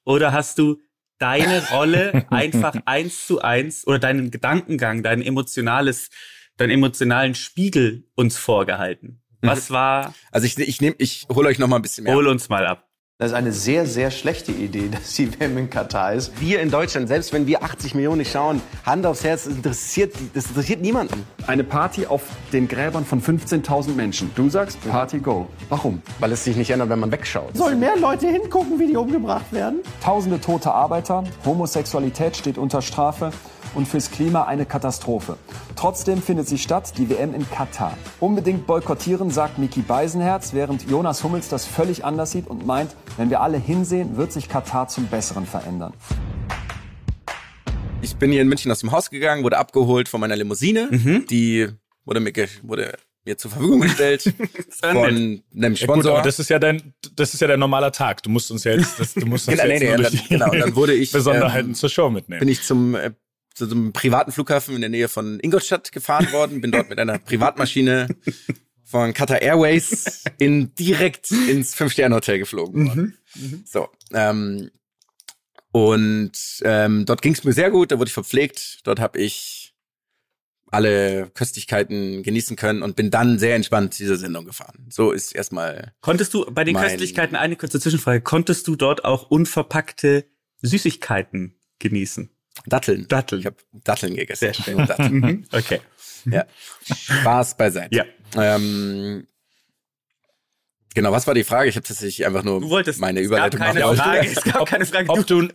Oder 0.06 0.32
hast 0.32 0.60
du 0.60 0.80
deine 1.18 1.68
Rolle 1.70 2.26
einfach 2.30 2.76
eins 2.86 3.28
zu 3.28 3.42
eins 3.42 3.86
oder 3.88 4.00
deinen 4.00 4.32
Gedankengang, 4.32 5.04
dein 5.04 5.22
emotionales, 5.22 6.10
deinen 6.58 6.72
emotionalen 6.72 7.36
Spiegel 7.36 8.06
uns 8.16 8.38
vorgehalten? 8.38 9.22
Was 9.42 9.72
war, 9.72 10.14
Also 10.32 10.48
ich, 10.48 10.58
ich 10.58 10.80
nehme, 10.80 10.96
ich 11.00 11.28
hole 11.30 11.50
euch 11.50 11.60
noch 11.60 11.68
mal 11.68 11.78
ein 11.78 11.82
bisschen 11.82 12.06
mehr. 12.06 12.16
hol 12.16 12.28
uns 12.28 12.48
mal 12.48 12.66
ab. 12.66 12.88
Das 13.20 13.30
ist 13.30 13.38
eine 13.38 13.52
sehr, 13.52 13.86
sehr 13.86 14.10
schlechte 14.10 14.52
Idee, 14.52 14.90
dass 14.92 15.14
die 15.14 15.40
WM 15.40 15.56
in 15.58 15.70
Katar 15.70 16.14
ist. 16.14 16.32
Wir 16.42 16.62
in 16.62 16.72
Deutschland, 16.72 17.08
selbst 17.08 17.32
wenn 17.32 17.46
wir 17.46 17.64
80 17.64 17.94
Millionen 17.94 18.18
nicht 18.18 18.32
schauen, 18.32 18.60
Hand 18.88 19.06
aufs 19.06 19.24
Herz, 19.24 19.44
das 19.44 19.54
interessiert, 19.54 20.16
das 20.34 20.48
interessiert 20.48 20.82
niemanden. 20.82 21.24
Eine 21.46 21.64
Party 21.64 22.08
auf 22.08 22.24
den 22.52 22.68
Gräbern 22.68 23.06
von 23.06 23.22
15.000 23.22 23.94
Menschen. 23.94 24.32
Du 24.34 24.50
sagst 24.50 24.80
Party 24.90 25.20
Go. 25.20 25.48
Warum? 25.70 26.02
Weil 26.20 26.32
es 26.32 26.44
sich 26.44 26.58
nicht 26.58 26.72
ändert, 26.72 26.90
wenn 26.90 27.00
man 27.00 27.12
wegschaut. 27.12 27.56
Sollen 27.56 27.80
mehr 27.80 27.96
Leute 27.98 28.28
hingucken, 28.28 28.80
wie 28.80 28.88
die 28.88 28.98
umgebracht 28.98 29.54
werden? 29.54 29.82
Tausende 30.04 30.42
tote 30.42 30.74
Arbeiter, 30.74 31.24
Homosexualität 31.46 32.36
steht 32.36 32.58
unter 32.58 32.82
Strafe 32.82 33.32
und 33.76 33.88
fürs 33.88 34.12
Klima 34.12 34.44
eine 34.46 34.66
Katastrophe. 34.66 35.38
Trotzdem 35.76 36.22
findet 36.22 36.48
sie 36.48 36.58
statt, 36.58 36.94
die 36.98 37.10
WM 37.10 37.34
in 37.34 37.50
Katar. 37.50 37.98
Unbedingt 38.20 38.66
boykottieren, 38.68 39.30
sagt 39.32 39.58
Miki 39.58 39.82
Beisenherz, 39.82 40.54
während 40.54 40.90
Jonas 40.90 41.24
Hummels 41.24 41.50
das 41.50 41.66
völlig 41.66 42.06
anders 42.06 42.32
sieht 42.32 42.48
und 42.48 42.66
meint, 42.66 42.96
wenn 43.18 43.30
wir 43.30 43.42
alle 43.42 43.58
hinsehen, 43.58 44.18
wird 44.18 44.32
sich 44.32 44.50
Katar 44.50 44.88
zum 44.88 45.08
Besseren 45.08 45.46
verändern. 45.46 45.94
Ich 48.02 48.16
bin 48.18 48.32
hier 48.32 48.42
in 48.42 48.48
München 48.50 48.72
aus 48.72 48.80
dem 48.80 48.92
Haus 48.92 49.10
gegangen, 49.10 49.44
wurde 49.44 49.58
abgeholt 49.58 50.10
von 50.10 50.20
meiner 50.20 50.36
Limousine. 50.36 50.90
Mhm. 50.92 51.26
Die 51.30 51.68
wurde 52.06 52.20
mir, 52.20 52.34
wurde 52.64 52.98
mir 53.26 53.38
zur 53.38 53.52
Verfügung 53.52 53.80
gestellt 53.80 54.34
von 54.70 54.98
einem 54.98 55.42
Ja, 55.54 55.70
gut, 55.70 55.78
Sponsor. 55.78 56.22
das 56.22 56.38
ist 56.40 56.50
ja 56.50 56.60
dein, 56.60 56.94
das 57.16 57.34
ist 57.34 57.40
ja 57.40 57.48
dein 57.48 57.60
normaler 57.62 57.94
Tag. 57.94 58.22
Du 58.24 58.30
musst 58.30 58.52
uns 58.52 58.66
ja 58.66 58.74
jetzt, 58.74 59.00
das, 59.00 59.14
du 59.14 59.26
musst 59.26 59.48
uns 59.48 59.58
Genau, 59.58 59.72
jetzt 59.72 59.82
nee, 59.82 59.96
nee, 59.96 60.04
dann- 60.04 60.20
genau, 60.28 60.50
dann 60.52 60.76
wurde 60.76 60.94
ich, 60.94 61.12
Besonderheiten 61.14 61.70
ähm, 61.70 61.76
zur 61.76 61.90
Show 61.90 62.10
mitnehmen. 62.10 62.40
bin 62.42 62.50
ich 62.50 62.62
zum, 62.64 62.96
äh, 62.96 63.12
zu 63.54 63.66
so 63.66 63.76
einem 63.76 63.94
privaten 63.94 64.32
Flughafen 64.32 64.76
in 64.76 64.82
der 64.82 64.90
Nähe 64.90 65.08
von 65.08 65.40
Ingolstadt 65.40 65.92
gefahren 65.92 66.32
worden, 66.32 66.62
bin 66.62 66.72
dort 66.72 66.90
mit 66.90 67.00
einer 67.00 67.20
Privatmaschine 67.20 68.08
von 68.84 69.14
Qatar 69.14 69.42
Airways 69.42 70.24
in 70.38 70.74
direkt 70.76 71.32
ins 71.32 71.76
Fünf-Sterne-Hotel 71.76 72.40
geflogen 72.40 72.88
worden. 72.88 73.18
So, 73.66 73.90
ähm, 74.14 74.70
und 75.72 76.32
ähm, 76.64 77.06
dort 77.06 77.22
ging 77.24 77.34
es 77.34 77.44
mir 77.44 77.54
sehr 77.54 77.72
gut, 77.72 77.92
da 77.92 77.98
wurde 77.98 78.10
ich 78.10 78.14
verpflegt, 78.14 78.82
dort 78.84 79.00
habe 79.00 79.20
ich 79.20 79.74
alle 80.74 81.30
Köstlichkeiten 81.34 82.24
genießen 82.24 82.56
können 82.56 82.82
und 82.82 82.96
bin 82.96 83.12
dann 83.12 83.38
sehr 83.38 83.56
entspannt 83.56 83.98
diese 84.00 84.18
Sendung 84.18 84.46
gefahren. 84.46 84.88
So 84.90 85.12
ist 85.12 85.34
erstmal 85.34 85.94
Konntest 86.02 86.34
du 86.34 86.46
bei 86.52 86.64
den 86.64 86.76
Köstlichkeiten, 86.76 87.36
eine 87.36 87.56
kurze 87.56 87.80
Zwischenfrage, 87.80 88.22
konntest 88.22 88.68
du 88.68 88.76
dort 88.76 89.06
auch 89.06 89.30
unverpackte 89.30 90.26
Süßigkeiten 90.62 91.56
genießen? 91.80 92.30
Datteln. 92.66 93.08
Datteln. 93.08 93.40
Ich 93.42 93.46
habe 93.46 93.58
Datteln 93.72 94.16
gegessen. 94.16 94.40
Sehr 94.40 94.54
schön. 94.54 94.78
Datteln. 94.88 95.14
Mhm. 95.14 95.46
Okay. 95.52 95.82
ja. 96.26 96.46
Spaß 96.86 97.58
beiseite. 97.58 97.96
Ja. 97.96 98.06
Ähm, 98.36 99.28
genau, 100.94 101.12
was 101.12 101.28
war 101.28 101.34
die 101.34 101.44
Frage? 101.44 101.70
Ich 101.70 101.76
habe 101.76 101.86
tatsächlich 101.88 102.26
einfach 102.26 102.44
nur 102.44 102.62
Du 102.62 102.70
wolltest 102.70 103.00
meine 103.00 103.20
es 103.20 103.28
Überleitung 103.28 103.60
gab 103.60 103.68
keine 103.74 103.86
machen. 103.86 103.98
Frage. 103.98 104.28
Es 104.28 104.44
gab 104.44 104.66
keine 104.68 104.86
Frage. 104.86 105.10
Ob 105.10 105.26
du, 105.28 105.48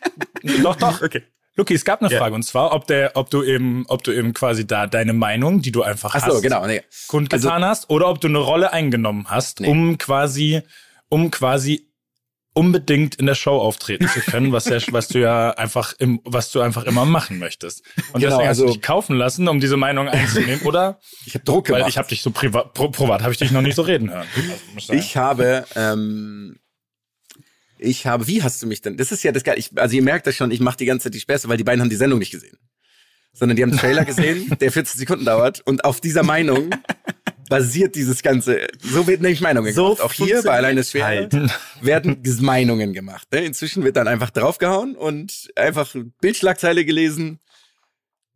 doch, 0.62 0.76
doch. 0.76 1.02
Okay. 1.02 1.22
Luki, 1.54 1.74
es 1.74 1.84
gab 1.84 2.00
eine 2.00 2.10
Ja. 2.10 2.18
Frage 2.18 2.34
und 2.34 2.42
zwar, 2.44 2.72
ob 2.72 2.86
der, 2.86 3.12
ob 3.14 3.28
du 3.28 3.42
eben, 3.42 3.84
ob 3.88 4.02
du 4.04 4.12
eben 4.12 4.32
quasi 4.32 4.66
da 4.66 4.86
deine 4.86 5.12
Meinung, 5.12 5.60
die 5.60 5.70
du 5.70 5.82
einfach 5.82 6.14
Ach 6.14 6.26
so, 6.26 6.34
hast, 6.34 6.42
genau. 6.42 6.66
Nee. 6.66 6.80
kundgetan 7.08 7.62
hast, 7.62 7.90
oder 7.90 8.08
ob 8.08 8.22
du 8.22 8.28
eine 8.28 8.38
Rolle 8.38 8.72
eingenommen 8.72 9.26
hast, 9.28 9.60
Nee. 9.60 9.68
um 9.68 9.98
quasi, 9.98 10.62
um 11.10 11.30
quasi 11.30 11.91
unbedingt 12.54 13.14
in 13.14 13.26
der 13.26 13.34
Show 13.34 13.58
auftreten 13.58 14.08
zu 14.08 14.20
können, 14.20 14.52
was 14.52 14.66
ja, 14.66 14.78
was 14.90 15.08
du 15.08 15.18
ja 15.20 15.50
einfach 15.52 15.94
im, 15.98 16.20
was 16.24 16.50
du 16.52 16.60
einfach 16.60 16.84
immer 16.84 17.04
machen 17.04 17.38
möchtest. 17.38 17.82
Und 18.12 18.20
Genau, 18.20 18.36
deswegen 18.36 18.48
hast 18.48 18.60
du 18.60 18.64
also- 18.64 18.66
dich 18.74 18.82
kaufen 18.82 19.16
lassen, 19.16 19.48
um 19.48 19.60
diese 19.60 19.76
Meinung 19.76 20.08
einzunehmen, 20.08 20.62
oder? 20.66 20.98
Ich 21.26 21.34
habe 21.34 21.44
Druck 21.44 21.66
gemacht. 21.66 21.82
Weil 21.82 21.88
ich 21.88 21.98
habe 21.98 22.08
dich 22.08 22.22
so 22.22 22.30
privat, 22.30 22.74
pro, 22.74 22.90
privat 22.90 23.22
habe 23.22 23.32
ich 23.32 23.38
dich 23.38 23.50
noch 23.50 23.62
nicht 23.62 23.76
so 23.76 23.82
reden 23.82 24.10
hören. 24.10 24.26
Also. 24.76 24.92
Ich 24.92 25.16
habe, 25.16 25.64
ähm, 25.76 26.58
ich 27.78 28.06
habe, 28.06 28.26
wie 28.26 28.42
hast 28.42 28.62
du 28.62 28.66
mich 28.66 28.80
denn? 28.82 28.96
Das 28.96 29.12
ist 29.12 29.22
ja 29.22 29.32
das 29.32 29.44
Geile. 29.44 29.58
Ich, 29.58 29.70
also 29.76 29.96
ihr 29.96 30.02
merkt 30.02 30.26
das 30.26 30.36
schon, 30.36 30.50
ich 30.50 30.60
mache 30.60 30.76
die 30.76 30.84
ganze 30.84 31.04
Zeit 31.04 31.14
die 31.14 31.20
Späße, 31.20 31.48
weil 31.48 31.56
die 31.56 31.64
beiden 31.64 31.80
haben 31.80 31.90
die 31.90 31.96
Sendung 31.96 32.18
nicht 32.18 32.30
gesehen. 32.30 32.56
Sondern 33.32 33.56
die 33.56 33.62
haben 33.62 33.70
einen 33.70 33.78
Trailer 33.78 34.04
gesehen, 34.04 34.56
der 34.60 34.70
14 34.70 34.98
Sekunden 34.98 35.24
dauert 35.24 35.62
und 35.64 35.84
auf 35.84 36.00
dieser 36.00 36.22
Meinung 36.22 36.70
basiert 37.48 37.94
dieses 37.96 38.22
Ganze. 38.22 38.66
So 38.80 39.06
wird 39.06 39.20
nämlich 39.20 39.40
Meinungen 39.40 39.72
So 39.74 39.94
gemacht. 39.94 40.00
Auch 40.00 40.12
hier 40.12 40.42
bei 40.42 40.56
Alleine 40.56 40.84
schwer 40.84 41.04
halt. 41.04 41.34
werden 41.82 42.22
Meinungen 42.40 42.92
gemacht. 42.92 43.28
Ne? 43.32 43.44
Inzwischen 43.44 43.84
wird 43.84 43.96
dann 43.96 44.08
einfach 44.08 44.30
draufgehauen 44.30 44.96
und 44.96 45.50
einfach 45.56 45.94
Bildschlagzeile 46.20 46.84
gelesen. 46.84 47.40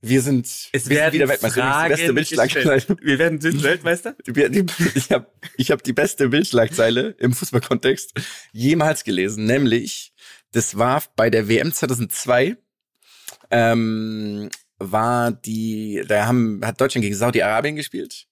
Wir 0.03 0.21
sind, 0.21 0.47
Es 0.47 0.73
wir 0.73 0.81
sind 0.81 0.91
werden 0.91 1.15
wieder 1.15 1.29
Weltmeister. 1.29 1.59
Übrigens 1.59 1.77
Die 1.77 1.89
beste 1.89 2.05
Fragen 2.05 2.15
Bildschlagzeile. 2.15 2.99
Wir 3.01 3.19
werden 3.19 3.41
sind 3.41 3.63
Weltmeister? 3.63 4.17
Ich 4.95 5.11
habe 5.11 5.27
ich 5.57 5.71
hab 5.71 5.83
die 5.83 5.93
beste 5.93 6.29
Bildschlagzeile 6.29 7.17
im 7.19 7.33
Fußballkontext 7.33 8.13
jemals 8.53 9.05
gelesen, 9.05 9.47
nämlich 9.47 10.13
das 10.53 10.77
war 10.77 11.03
bei 11.17 11.31
der 11.31 11.49
WM 11.49 11.73
2002 11.73 12.57
ähm, 13.51 14.51
war 14.79 15.33
die, 15.33 16.03
da 16.07 16.27
haben 16.27 16.61
hat 16.65 16.81
Deutschland 16.81 17.03
gegen 17.03 17.15
Saudi-Arabien 17.15 17.77
gespielt. 17.77 18.27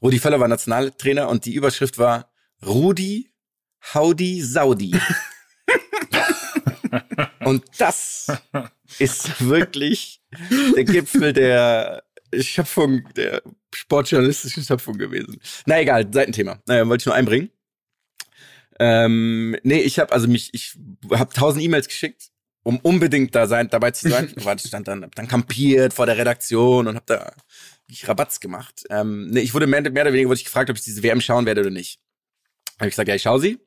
Rudi 0.00 0.18
Völler 0.18 0.40
war 0.40 0.48
Nationaltrainer 0.48 1.28
und 1.28 1.44
die 1.44 1.54
Überschrift 1.54 1.98
war 1.98 2.32
Rudi 2.64 3.32
Haudi 3.94 4.42
Saudi. 4.42 4.94
und 7.44 7.64
das 7.78 8.26
ist 8.98 9.46
wirklich 9.46 10.22
der 10.76 10.84
Gipfel 10.84 11.32
der 11.32 12.04
Schöpfung, 12.40 13.02
der 13.14 13.42
sportjournalistischen 13.74 14.62
Schöpfung 14.62 14.98
gewesen. 14.98 15.40
Na 15.66 15.80
egal, 15.80 16.08
Seitenthema. 16.12 16.62
Naja, 16.66 16.88
wollte 16.88 17.02
ich 17.02 17.06
nur 17.06 17.14
einbringen. 17.14 17.50
Ähm, 18.78 19.56
nee, 19.62 19.80
ich 19.80 19.98
habe 19.98 20.12
also 20.12 20.28
mich, 20.28 20.52
ich 20.54 20.76
habe 21.10 21.32
tausend 21.32 21.62
E-Mails 21.62 21.88
geschickt, 21.88 22.31
um 22.62 22.78
unbedingt 22.78 23.34
da 23.34 23.46
sein, 23.46 23.68
dabei 23.68 23.90
zu 23.90 24.08
sein. 24.08 24.32
War 24.44 24.58
stand 24.58 24.88
dann, 24.88 25.02
hab 25.02 25.14
dann 25.14 25.28
kampiert 25.28 25.92
vor 25.92 26.06
der 26.06 26.16
Redaktion 26.16 26.86
und 26.86 26.96
habe 26.96 27.06
da 27.06 27.32
wirklich 27.86 28.08
Rabatz 28.08 28.40
gemacht. 28.40 28.84
Ähm, 28.90 29.28
nee, 29.28 29.40
ich 29.40 29.54
wurde 29.54 29.66
mehr, 29.66 29.82
mehr 29.82 30.02
oder 30.02 30.12
weniger 30.12 30.28
wurde 30.28 30.38
ich 30.38 30.44
gefragt, 30.44 30.70
ob 30.70 30.76
ich 30.76 30.82
diese 30.82 31.02
WM 31.02 31.20
schauen 31.20 31.46
werde 31.46 31.62
oder 31.62 31.70
nicht. 31.70 32.00
Habe 32.78 32.88
ich 32.88 32.92
gesagt, 32.92 33.08
ja, 33.08 33.14
ich 33.14 33.22
schaue 33.22 33.40
sie. 33.40 33.58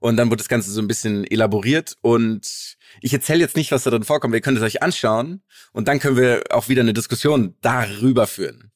Und 0.00 0.16
dann 0.16 0.28
wurde 0.28 0.38
das 0.38 0.48
Ganze 0.48 0.70
so 0.70 0.82
ein 0.82 0.88
bisschen 0.88 1.24
elaboriert 1.24 1.96
und 2.02 2.76
ich 3.00 3.12
erzähle 3.12 3.40
jetzt 3.40 3.56
nicht, 3.56 3.72
was 3.72 3.84
da 3.84 3.90
drin 3.90 4.04
vorkommt. 4.04 4.34
Ihr 4.34 4.42
könnt 4.42 4.58
es 4.58 4.64
euch 4.64 4.82
anschauen 4.82 5.42
und 5.72 5.88
dann 5.88 5.98
können 5.98 6.16
wir 6.16 6.42
auch 6.50 6.68
wieder 6.68 6.82
eine 6.82 6.92
Diskussion 6.92 7.54
darüber 7.62 8.26
führen. 8.26 8.70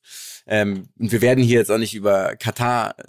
Ähm, 0.46 0.88
und 0.98 1.12
wir 1.12 1.20
werden 1.20 1.44
hier 1.44 1.58
jetzt 1.58 1.70
auch 1.70 1.78
nicht 1.78 1.94
über 1.94 2.34
Katar 2.37 2.94
äh, 2.98 3.04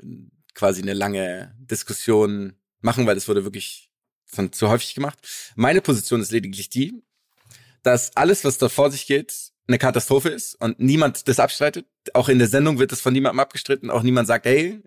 quasi 0.53 0.81
eine 0.81 0.93
lange 0.93 1.55
Diskussion 1.59 2.53
machen, 2.81 3.07
weil 3.07 3.15
das 3.15 3.29
wurde 3.29 3.45
wirklich 3.45 3.88
von 4.31 4.53
zu 4.53 4.69
häufig 4.69 4.95
gemacht. 4.95 5.17
Meine 5.55 5.81
Position 5.81 6.21
ist 6.21 6.31
lediglich 6.31 6.69
die, 6.69 7.01
dass 7.83 8.15
alles, 8.15 8.45
was 8.45 8.57
da 8.57 8.69
vor 8.69 8.91
sich 8.91 9.07
geht, 9.07 9.33
eine 9.67 9.77
Katastrophe 9.77 10.29
ist 10.29 10.55
und 10.55 10.79
niemand 10.79 11.27
das 11.27 11.39
abstreitet. 11.39 11.85
Auch 12.13 12.29
in 12.29 12.39
der 12.39 12.47
Sendung 12.47 12.79
wird 12.79 12.91
das 12.91 13.01
von 13.01 13.13
niemandem 13.13 13.39
abgestritten. 13.39 13.91
Auch 13.91 14.01
niemand 14.01 14.27
sagt, 14.27 14.45
hey, 14.45 14.81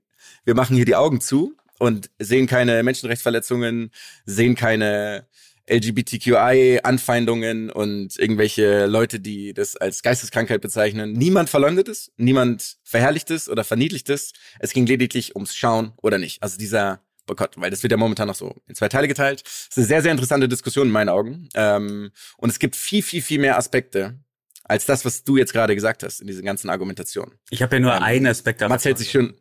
wir 0.45 0.55
machen 0.55 0.77
hier 0.77 0.85
die 0.85 0.97
Augen 0.97 1.21
zu 1.21 1.57
und 1.79 2.11
sehen 2.19 2.47
keine 2.47 2.83
Menschenrechtsverletzungen, 2.83 3.93
sehen 4.27 4.57
keine 4.57 5.27
LGBTQI-Anfeindungen 5.71 7.71
und 7.71 8.19
irgendwelche 8.19 8.87
Leute, 8.87 9.21
die 9.21 9.55
das 9.55 9.77
als 9.77 10.03
Geisteskrankheit 10.03 10.61
bezeichnen. 10.61 11.13
Niemand 11.13 11.49
verleumdet 11.49 11.89
es, 11.89 12.11
niemand 12.17 12.79
verherrlicht 12.83 13.31
es 13.31 13.49
oder 13.49 13.63
verniedlicht 13.63 14.11
es. 14.11 14.33
Es 14.59 14.73
ging 14.73 14.87
lediglich 14.87 15.37
ums 15.37 15.55
Schauen 15.55 15.93
oder 16.03 16.19
nicht. 16.19 16.43
Also 16.43 16.59
dieser 16.59 17.01
Boykott, 17.27 17.55
weil 17.57 17.71
das 17.71 17.83
wird 17.83 17.91
ja 17.93 17.97
momentan 17.97 18.29
noch 18.29 18.35
so 18.35 18.55
in 18.67 18.75
zwei 18.75 18.89
Teile 18.89 19.09
geteilt. 19.09 19.43
Es 19.45 19.69
ist 19.71 19.79
eine 19.79 19.87
sehr, 19.87 20.03
sehr 20.03 20.13
interessante 20.13 20.49
Diskussion 20.49 20.87
in 20.89 20.93
meinen 20.93 21.09
Augen. 21.09 21.49
Ähm, 21.55 22.11
und 22.37 22.51
es 22.51 22.59
gibt 22.59 22.77
viel, 22.77 23.03
viel, 23.03 23.23
viel 23.23 23.39
mehr 23.39 23.57
Aspekte 23.59 24.19
als 24.65 24.87
das, 24.87 25.05
was 25.05 25.25
du 25.25 25.37
jetzt 25.37 25.53
gerade 25.53 25.75
gesagt 25.75 26.03
hast 26.03 26.21
in 26.21 26.27
diesen 26.27 26.45
ganzen 26.45 26.71
Argumentationen. 26.71 27.35
Ich 27.51 27.63
habe 27.63 27.77
ja 27.77 27.81
nur 27.81 27.95
Ähm, 27.95 28.03
einen 28.03 28.27
Aspekt 28.27 28.61
davon. 28.61 28.71
Mats 28.73 28.85
hält 28.85 28.99
sich 28.99 29.11
schon. 29.11 29.35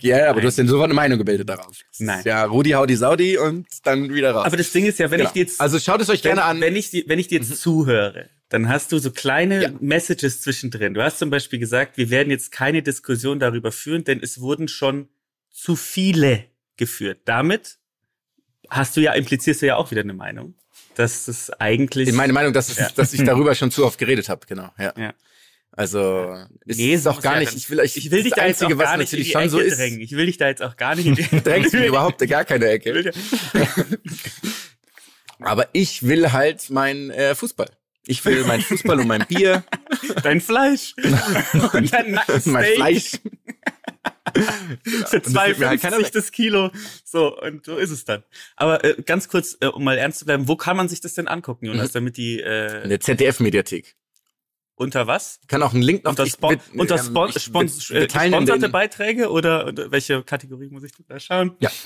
Ja, 0.00 0.24
aber 0.24 0.34
du 0.34 0.38
Nein. 0.38 0.46
hast 0.48 0.58
ja 0.58 0.66
sofort 0.66 0.84
eine 0.86 0.94
Meinung 0.94 1.18
gebildet 1.18 1.48
darauf. 1.48 1.78
Das 1.90 2.00
Nein. 2.00 2.22
Ja, 2.24 2.44
Rudi 2.44 2.70
Haudi 2.70 2.96
Saudi 2.96 3.38
und 3.38 3.66
dann 3.84 4.12
wieder 4.12 4.32
raus. 4.32 4.44
Aber 4.46 4.56
das 4.56 4.72
Ding 4.72 4.84
ist 4.86 4.98
ja, 4.98 5.10
wenn 5.10 5.18
Genau. 5.18 5.30
ich 5.30 5.34
dir 5.34 5.40
jetzt 5.44 5.60
also 5.60 5.78
schaut 5.78 6.00
es 6.02 6.10
euch 6.10 6.22
wenn, 6.24 6.30
gerne 6.30 6.44
an. 6.44 6.56
Mhm. 6.56 6.62
wenn 6.62 6.76
ich 6.76 7.04
wenn 7.06 7.18
ich 7.20 7.28
dir 7.28 7.38
jetzt 7.38 7.56
zuhöre, 7.60 8.28
dann 8.48 8.68
hast 8.68 8.90
du 8.92 8.98
so 8.98 9.10
kleine 9.12 9.62
Ja. 9.62 9.70
Messages 9.80 10.42
zwischendrin. 10.42 10.94
Du 10.94 11.02
hast 11.02 11.18
zum 11.20 11.30
Beispiel 11.30 11.58
gesagt, 11.60 11.96
wir 11.96 12.10
werden 12.10 12.30
jetzt 12.30 12.50
keine 12.50 12.82
Diskussion 12.82 13.38
darüber 13.38 13.70
führen, 13.72 14.02
denn 14.04 14.20
es 14.20 14.40
wurden 14.40 14.66
schon 14.68 15.08
zu 15.50 15.76
viele 15.76 16.44
geführt. 16.76 17.20
Damit 17.24 17.78
hast 18.70 18.96
du 18.96 19.00
ja 19.00 19.12
implizierst 19.12 19.62
du 19.62 19.66
ja 19.66 19.76
auch 19.76 19.90
wieder 19.90 20.02
eine 20.02 20.14
Meinung, 20.14 20.54
dass 20.94 21.28
es 21.28 21.50
eigentlich 21.50 22.08
in 22.08 22.14
meine 22.14 22.32
Meinung, 22.32 22.52
dass, 22.52 22.68
es, 22.68 22.78
Ja. 22.78 22.88
dass 22.94 23.12
ich 23.12 23.24
darüber 23.24 23.54
schon 23.54 23.70
zu 23.70 23.84
oft 23.84 23.98
geredet 23.98 24.28
habe, 24.28 24.46
genau. 24.46 24.70
Ja. 24.78 24.92
Ja. 24.96 25.14
Also 25.76 26.32
es 26.66 26.76
Nee, 26.76 26.94
ist 26.94 27.08
auch 27.08 27.20
gar 27.20 27.34
ja 27.34 27.40
nicht. 27.40 27.54
Ich 27.56 27.68
will 27.68 27.80
euch. 27.80 27.96
ich 27.96 28.10
will 28.12 28.22
dich 28.22 28.30
das 28.30 28.38
da 28.38 28.46
jetzt 28.46 28.62
Einzige, 28.62 28.76
auch 28.76 28.84
was 28.84 28.90
gar 28.90 28.96
nicht 28.96 29.12
in 29.12 29.18
natürlich 29.18 29.26
die 29.26 29.32
schon 29.32 29.42
Ecke 29.42 29.50
so 29.50 29.58
ist. 29.58 29.78
drängen. 29.78 30.00
Ich 30.00 30.12
will 30.12 30.26
dich 30.26 30.36
da 30.36 30.46
jetzt 30.46 30.62
auch 30.62 30.76
gar 30.76 30.94
nicht 30.94 31.06
in 31.06 31.14
die 31.16 31.22
Du 31.30 31.40
drängst 31.40 31.72
mich 31.74 31.86
überhaupt 31.86 32.20
gar 32.28 32.44
keine 32.44 32.66
Ich 32.66 32.86
Ecke. 32.86 33.10
Aber 35.40 35.68
ich 35.72 36.04
will 36.04 36.32
halt 36.32 36.70
mein 36.70 37.10
äh, 37.10 37.34
Fußball. 37.34 37.68
Ich 38.06 38.24
will 38.24 38.44
mein 38.44 38.60
Fußball 38.60 39.00
und 39.00 39.08
mein 39.08 39.26
Bier, 39.26 39.64
Dein 40.22 40.40
Fleisch 40.40 40.94
und 41.72 41.92
dein 41.92 42.12
Nackensteak 42.12 42.52
mein 42.52 42.64
Fleisch. 42.74 43.12
Für 44.32 44.96
Und 44.96 45.02
das 45.04 45.12
wird 45.34 45.58
mir 45.58 45.68
halt 45.68 45.80
keiner 45.82 45.96
2,50 45.98 46.04
weg. 46.04 46.12
das 46.12 46.32
Kilo. 46.32 46.70
So, 47.04 47.38
und 47.40 47.64
so 47.66 47.76
ist 47.76 47.90
es 47.90 48.04
dann. 48.04 48.22
Aber 48.56 48.82
äh, 48.84 48.94
ganz 49.04 49.28
kurz, 49.28 49.56
äh, 49.60 49.66
um 49.66 49.84
mal 49.84 49.98
ernst 49.98 50.20
zu 50.20 50.24
bleiben, 50.24 50.48
wo 50.48 50.56
kann 50.56 50.76
man 50.76 50.88
sich 50.88 51.00
das 51.00 51.14
denn 51.14 51.28
angucken, 51.28 51.66
Jonas, 51.66 51.88
Mhm. 51.90 51.92
damit 51.94 52.16
die 52.16 52.40
In 52.40 52.46
äh, 52.46 52.88
der 52.88 53.00
ZDF-Mediathek. 53.00 53.94
Unter 54.76 55.06
was? 55.06 55.38
Kann 55.46 55.62
auch 55.62 55.72
einen 55.72 55.82
Link 55.82 56.02
noch 56.04 56.10
Unter, 56.10 56.24
ich 56.24 56.32
Spon 56.32 56.56
unter 56.76 56.96
ähm, 56.96 57.02
Spon 57.04 57.28
ich- 57.30 57.42
Spon 57.42 57.66
äh, 57.66 58.00
in 58.02 58.08
gesponserte 58.08 58.68
Beiträge 58.68 59.30
oder, 59.30 59.66
oder 59.68 59.90
welche 59.92 60.22
Kategorie 60.22 60.68
muss 60.68 60.82
ich 60.84 60.92
da 61.08 61.18
schauen? 61.20 61.52
Ja. 61.60 61.70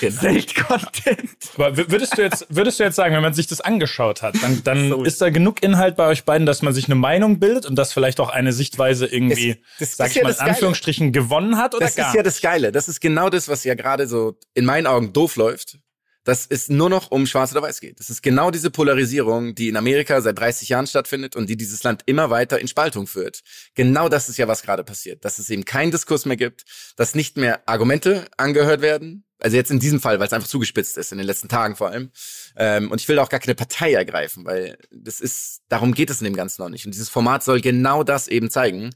Genau. 0.00 0.20
Selten-Content. 0.20 1.28
Aber 1.56 1.76
würdest 1.76 2.16
du 2.18 2.22
jetzt, 2.22 2.46
würdest 2.48 2.78
du 2.80 2.84
jetzt 2.84 2.96
sagen, 2.96 3.14
wenn 3.14 3.22
man 3.22 3.34
sich 3.34 3.46
das 3.46 3.60
angeschaut 3.60 4.22
hat, 4.22 4.34
dann, 4.42 4.62
dann 4.64 4.88
So. 4.88 5.04
ist 5.04 5.20
da 5.20 5.30
genug 5.30 5.62
Inhalt 5.62 5.96
bei 5.96 6.06
euch 6.06 6.24
beiden, 6.24 6.46
dass 6.46 6.62
man 6.62 6.72
sich 6.74 6.86
eine 6.86 6.94
Meinung 6.94 7.38
bildet 7.38 7.66
und 7.66 7.76
dass 7.76 7.92
vielleicht 7.92 8.20
auch 8.20 8.30
eine 8.30 8.52
Sichtweise 8.52 9.06
irgendwie, 9.06 9.56
Das- 9.78 9.90
das 9.90 9.96
sag 9.96 10.08
ich 10.10 10.14
ja 10.16 10.22
mal, 10.22 10.28
in 10.28 10.32
das 10.32 10.38
Geile. 10.38 10.50
Anführungsstrichen 10.52 11.12
gewonnen 11.12 11.56
hat 11.56 11.74
oder 11.74 11.86
Das 11.86 11.96
gar 11.96 12.08
ist 12.08 12.14
ja 12.16 12.22
das 12.22 12.40
Geile. 12.40 12.72
Das 12.72 12.88
ist 12.88 13.00
genau 13.00 13.28
das, 13.30 13.48
was 13.48 13.64
ja 13.64 13.74
gerade 13.74 14.06
so 14.08 14.38
in 14.54 14.64
meinen 14.64 14.86
Augen 14.86 15.12
doof 15.12 15.36
läuft. 15.36 15.78
Dass 16.24 16.46
es 16.48 16.68
nur 16.68 16.88
noch 16.88 17.10
um 17.10 17.26
Schwarz 17.26 17.50
oder 17.52 17.62
Weiß 17.62 17.80
geht. 17.80 17.98
Das 17.98 18.08
ist 18.08 18.22
genau 18.22 18.50
diese 18.50 18.70
Polarisierung, 18.70 19.54
die 19.54 19.68
in 19.68 19.76
Amerika 19.76 20.20
seit 20.20 20.38
30 20.38 20.68
Jahren 20.68 20.86
stattfindet 20.86 21.34
und 21.34 21.48
die 21.48 21.56
dieses 21.56 21.82
Land 21.82 22.02
immer 22.06 22.30
weiter 22.30 22.60
in 22.60 22.68
Spaltung 22.68 23.06
führt. 23.06 23.40
Genau 23.74 24.08
das 24.08 24.28
ist 24.28 24.36
ja, 24.36 24.46
was 24.46 24.62
gerade 24.62 24.84
passiert. 24.84 25.24
Dass 25.24 25.38
es 25.38 25.50
eben 25.50 25.64
keinen 25.64 25.90
Diskurs 25.90 26.24
mehr 26.24 26.36
gibt, 26.36 26.64
dass 26.96 27.14
nicht 27.14 27.36
mehr 27.36 27.68
Argumente 27.68 28.26
angehört 28.36 28.82
werden. 28.82 29.24
Also 29.40 29.56
jetzt 29.56 29.72
in 29.72 29.80
diesem 29.80 30.00
Fall, 30.00 30.20
weil 30.20 30.28
es 30.28 30.32
einfach 30.32 30.48
zugespitzt 30.48 30.96
ist, 30.96 31.10
in 31.10 31.18
den 31.18 31.26
letzten 31.26 31.48
Tagen 31.48 31.74
vor 31.74 31.88
allem. 31.88 32.12
Ähm, 32.56 32.92
und 32.92 33.00
ich 33.00 33.08
will 33.08 33.18
auch 33.18 33.28
gar 33.28 33.40
keine 33.40 33.56
Partei 33.56 33.92
ergreifen, 33.92 34.44
weil 34.44 34.78
das 34.92 35.20
ist, 35.20 35.62
darum 35.68 35.94
geht 35.94 36.10
es 36.10 36.20
in 36.20 36.24
dem 36.26 36.36
Ganzen 36.36 36.62
noch 36.62 36.68
nicht. 36.68 36.86
Und 36.86 36.94
dieses 36.94 37.08
Format 37.08 37.42
soll 37.42 37.60
genau 37.60 38.04
das 38.04 38.28
eben 38.28 38.50
zeigen. 38.50 38.90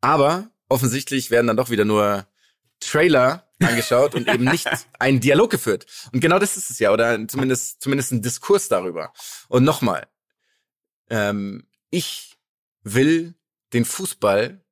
Aber 0.00 0.50
offensichtlich 0.68 1.30
werden 1.30 1.46
dann 1.46 1.56
doch 1.56 1.70
wieder 1.70 1.84
nur 1.84 2.26
Trailer 2.80 3.48
angeschaut 3.64 4.14
und 4.14 4.28
eben 4.28 4.44
nicht 4.44 4.68
einen 4.98 5.20
Dialog 5.20 5.50
geführt. 5.50 5.86
Und 6.12 6.20
genau 6.20 6.38
das 6.38 6.56
ist 6.56 6.70
es 6.70 6.78
ja, 6.78 6.92
oder 6.92 7.26
zumindest, 7.28 7.80
zumindest 7.80 8.12
ein 8.12 8.22
Diskurs 8.22 8.68
darüber. 8.68 9.12
Und 9.48 9.64
nochmal, 9.64 10.06
ähm, 11.10 11.66
ich 11.90 12.36
will 12.82 13.34
den 13.72 13.84
Fußball 13.84 14.64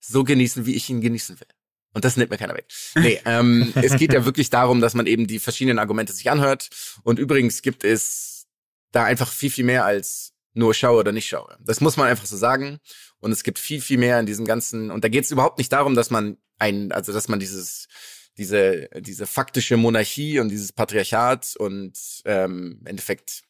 so 0.00 0.24
genießen, 0.24 0.66
wie 0.66 0.74
ich 0.74 0.88
ihn 0.88 1.00
genießen 1.00 1.38
will. 1.40 1.48
Und 1.94 2.04
das 2.04 2.16
nimmt 2.16 2.30
mir 2.30 2.38
keiner 2.38 2.54
weg. 2.54 2.66
Nee, 2.94 3.20
ähm, 3.24 3.72
es 3.74 3.96
geht 3.96 4.12
ja 4.12 4.24
wirklich 4.24 4.50
darum, 4.50 4.80
dass 4.80 4.94
man 4.94 5.06
eben 5.06 5.26
die 5.26 5.38
verschiedenen 5.38 5.78
Argumente 5.78 6.12
sich 6.12 6.30
anhört. 6.30 6.68
Und 7.02 7.18
übrigens 7.18 7.62
gibt 7.62 7.82
es 7.82 8.46
da 8.92 9.04
einfach 9.04 9.30
viel, 9.32 9.50
viel 9.50 9.64
mehr 9.64 9.84
als 9.84 10.34
nur 10.54 10.74
schaue 10.74 11.00
oder 11.00 11.12
nicht 11.12 11.28
schaue. 11.28 11.56
Das 11.60 11.80
muss 11.80 11.96
man 11.96 12.08
einfach 12.08 12.26
so 12.26 12.36
sagen. 12.36 12.78
Und 13.20 13.32
es 13.32 13.42
gibt 13.42 13.58
viel, 13.58 13.80
viel 13.80 13.98
mehr 13.98 14.20
in 14.20 14.26
diesem 14.26 14.44
ganzen, 14.44 14.90
und 14.90 15.02
da 15.02 15.08
geht 15.08 15.24
es 15.24 15.30
überhaupt 15.30 15.58
nicht 15.58 15.72
darum, 15.72 15.94
dass 15.94 16.10
man 16.10 16.36
ein, 16.58 16.92
also 16.92 17.12
dass 17.12 17.28
man 17.28 17.40
dieses, 17.40 17.88
diese, 18.38 18.88
diese 19.00 19.26
faktische 19.26 19.76
Monarchie 19.76 20.38
und 20.40 20.48
dieses 20.48 20.72
Patriarchat 20.72 21.56
und 21.56 21.92
ähm, 22.24 22.78
im 22.80 22.86
Endeffekt 22.86 23.42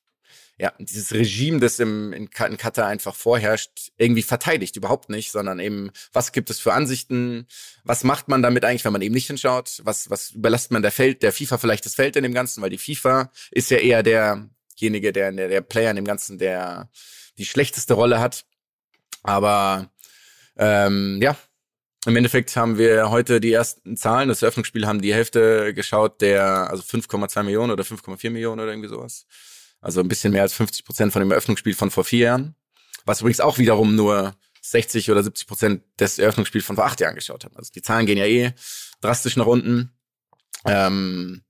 ja, 0.61 0.73
dieses 0.81 1.13
Regime, 1.13 1.61
das 1.61 1.79
im, 1.79 2.13
in, 2.13 2.29
in 2.29 2.57
Katar 2.57 2.89
einfach 2.89 3.15
vorherrscht, 3.15 3.93
irgendwie 3.97 4.23
verteidigt, 4.23 4.77
überhaupt 4.77 5.09
nicht, 5.09 5.31
sondern 5.31 5.61
eben, 5.61 5.93
was 6.13 6.33
gibt 6.33 6.51
es 6.51 6.59
für 6.59 6.73
Ansichten, 6.73 7.47
was 7.85 8.03
macht 8.03 8.27
man 8.27 8.43
damit 8.43 8.65
eigentlich, 8.65 8.85
wenn 8.85 8.93
man 8.93 9.03
eben 9.03 9.15
nicht 9.15 9.29
hinschaut, 9.29 9.81
was, 9.85 10.11
was 10.11 10.33
überlässt 10.33 10.73
man 10.73 10.83
der 10.83 10.91
Feld, 10.91 11.23
der 11.23 11.33
FIFA 11.33 11.59
vielleicht 11.59 11.87
das 11.87 11.95
Feld 11.95 12.17
in 12.17 12.25
dem 12.25 12.35
Ganzen, 12.35 12.61
weil 12.61 12.71
die 12.71 12.79
FIFA 12.79 13.31
ist 13.53 13.71
ja 13.71 13.79
eher 13.79 14.03
derjenige, 14.03 15.13
der, 15.13 15.31
der, 15.31 15.49
der 15.49 15.61
Player 15.61 15.91
in 15.91 15.97
dem 15.97 16.05
Ganzen, 16.05 16.39
der 16.39 16.91
die 17.39 17.47
schlechteste 17.47 17.95
Rolle 17.95 18.19
hat. 18.19 18.45
Aber 19.23 19.93
ähm, 20.57 21.21
ja, 21.23 21.37
im 22.09 22.17
Endeffekt 22.17 22.57
haben 22.57 22.79
wir 22.79 23.11
heute 23.11 23.41
die 23.41 23.53
ersten 23.53 23.97
Zahlen. 23.97 24.29
Das 24.29 24.43
Eröffnungsspiel 24.43 24.87
haben 24.87 25.01
die 25.01 25.15
Hälfte 25.15 25.75
geschaut, 25.75 26.21
der, 26.21 26.71
also 26.71 26.83
5,2 26.83 27.43
Millionen 27.43 27.71
oder 27.71 27.85
5,4 27.85 28.31
Millionen 28.31 28.61
oder 28.61 28.71
irgendwie 28.71 28.89
sowas. 28.89 29.27
Also 29.81 30.01
ein 30.01 30.09
bisschen 30.09 30.33
mehr 30.33 30.43
als 30.43 30.55
50 30.55 30.85
Prozent 30.85 31.13
von 31.13 31.21
dem 31.21 31.31
Eröffnungsspiel 31.31 31.75
von 31.75 31.91
vor 31.91 32.05
vier 32.05 32.27
Jahren. 32.27 32.55
Was 33.05 33.21
übrigens 33.21 33.41
auch 33.41 33.59
wiederum 33.59 33.95
nur 33.95 34.35
60 34.63 35.11
oder 35.11 35.23
70 35.23 35.47
Prozent 35.47 35.83
des 36.01 36.19
Eröffnungsspiels 36.19 36.65
von 36.65 36.77
vor 36.77 36.87
acht 36.87 37.01
Jahren 37.01 37.15
geschaut 37.15 37.45
haben. 37.45 37.57
Also 37.57 37.71
die 37.73 37.83
Zahlen 37.83 38.07
gehen 38.07 38.19
ja 38.19 38.27
eh 38.27 38.53
drastisch 39.01 39.37
nach 39.37 39.47
unten. 39.47 39.93
Ähm, 40.65 41.43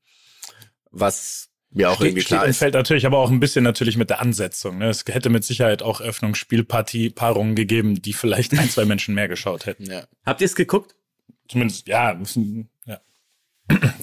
was 0.91 1.48
mir 1.71 1.91
auch 1.91 1.97
Steht, 1.97 2.07
irgendwie 2.09 2.25
klar 2.25 2.41
steht 2.41 2.45
und 2.47 2.51
ist. 2.51 2.59
fällt 2.59 2.75
natürlich 2.75 3.07
aber 3.07 3.19
auch 3.19 3.31
ein 3.31 3.41
bisschen 3.41 3.65
natürlich 3.65 3.97
mit 3.97 4.11
der 4.11 4.21
Ansetzung. 4.21 4.79
Ne? 4.79 4.89
Es 4.89 5.05
hätte 5.07 5.31
mit 5.31 5.45
Sicherheit 5.45 5.83
auch 5.83 6.01
Öffnungsspielpartie-Paarungen 6.01 7.55
gegeben, 7.55 8.01
die 8.01 8.13
vielleicht 8.13 8.59
ein, 8.59 8.71
zwei 8.71 8.85
Menschen 8.85 9.15
mehr 9.15 9.29
geschaut 9.29 9.67
hätten. 9.67 9.85
Ja. 9.85 10.05
Habt 10.25 10.41
ihr 10.41 10.47
es 10.47 10.55
geguckt? 10.55 10.95
Zumindest, 11.49 11.87
ja, 11.89 12.19
ja. 12.87 13.01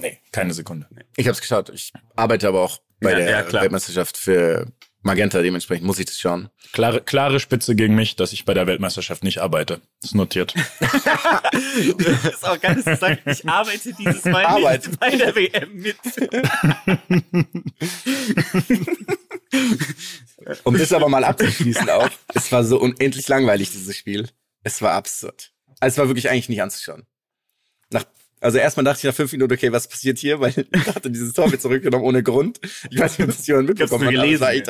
nee, 0.00 0.18
keine 0.32 0.52
Sekunde. 0.54 0.86
Ich 1.16 1.26
habe 1.26 1.32
es 1.34 1.40
geschaut. 1.40 1.70
Ich 1.70 1.92
arbeite 2.14 2.48
aber 2.48 2.60
auch 2.62 2.80
bei 3.00 3.10
Ja, 3.12 3.42
der. 3.42 3.52
Weltmeisterschaft 3.62 4.16
für 4.16 4.66
Magenta. 5.02 5.40
Dementsprechend 5.42 5.86
muss 5.86 5.98
ich 5.98 6.06
das 6.06 6.18
schauen. 6.18 6.48
Klare, 6.72 7.00
klare 7.00 7.38
Spitze 7.40 7.74
gegen 7.76 7.94
mich, 7.94 8.16
dass 8.16 8.32
ich 8.32 8.44
bei 8.44 8.54
der 8.54 8.66
Weltmeisterschaft 8.66 9.22
nicht 9.24 9.38
arbeite. 9.38 9.80
Ist 10.02 10.14
notiert. 10.14 10.54
Das 10.80 10.94
ist 12.34 12.44
auch 12.44 12.60
geil, 12.60 12.74
dass 12.76 12.84
du 12.84 12.96
sagst, 12.96 13.26
ich 13.26 13.48
arbeite 13.48 13.92
dieses 13.94 14.24
Mal 14.24 14.44
Arbeit. 14.44 14.86
nicht 14.86 15.00
bei 15.00 15.16
der 15.16 15.34
WM 15.36 15.74
mit. 15.74 15.96
Um 20.64 20.76
das 20.76 20.92
aber 20.92 21.08
mal 21.08 21.24
abzuschließen 21.24 21.88
auch. 21.90 22.10
Es 22.34 22.50
war 22.52 22.64
so 22.64 22.78
unendlich 22.80 23.26
langweilig, 23.28 23.70
dieses 23.70 23.96
Spiel. 23.96 24.28
Es 24.62 24.82
war 24.82 24.92
absurd. 24.92 25.52
Also 25.80 25.94
es 25.94 25.98
war 25.98 26.08
wirklich 26.08 26.30
eigentlich 26.30 26.48
nicht 26.48 26.62
anzuschauen. 26.62 27.06
Nach, 27.90 28.04
also 28.40 28.58
erstmal 28.58 28.84
dachte 28.84 28.98
ich 28.98 29.04
nach 29.04 29.14
fünf 29.14 29.32
Minuten, 29.32 29.52
okay, 29.54 29.72
was 29.72 29.88
passiert 29.88 30.18
hier? 30.18 30.40
Weil 30.40 30.52
ich 30.72 30.84
dachte, 30.84 31.10
dieses 31.10 31.32
Tor 31.32 31.50
wird 31.50 31.62
zurückgenommen 31.62 32.04
ohne 32.04 32.22
Grund. 32.22 32.60
Ich 32.90 32.98
weiß 32.98 33.18
nicht, 33.18 33.28
ob 33.28 33.36
das 33.36 33.46
jemand 33.46 33.68
mitbekommen 33.68 34.06
hat, 34.06 34.16
aber 34.16 34.28
es 34.32 34.40
war 34.40 34.52
echt. 34.52 34.66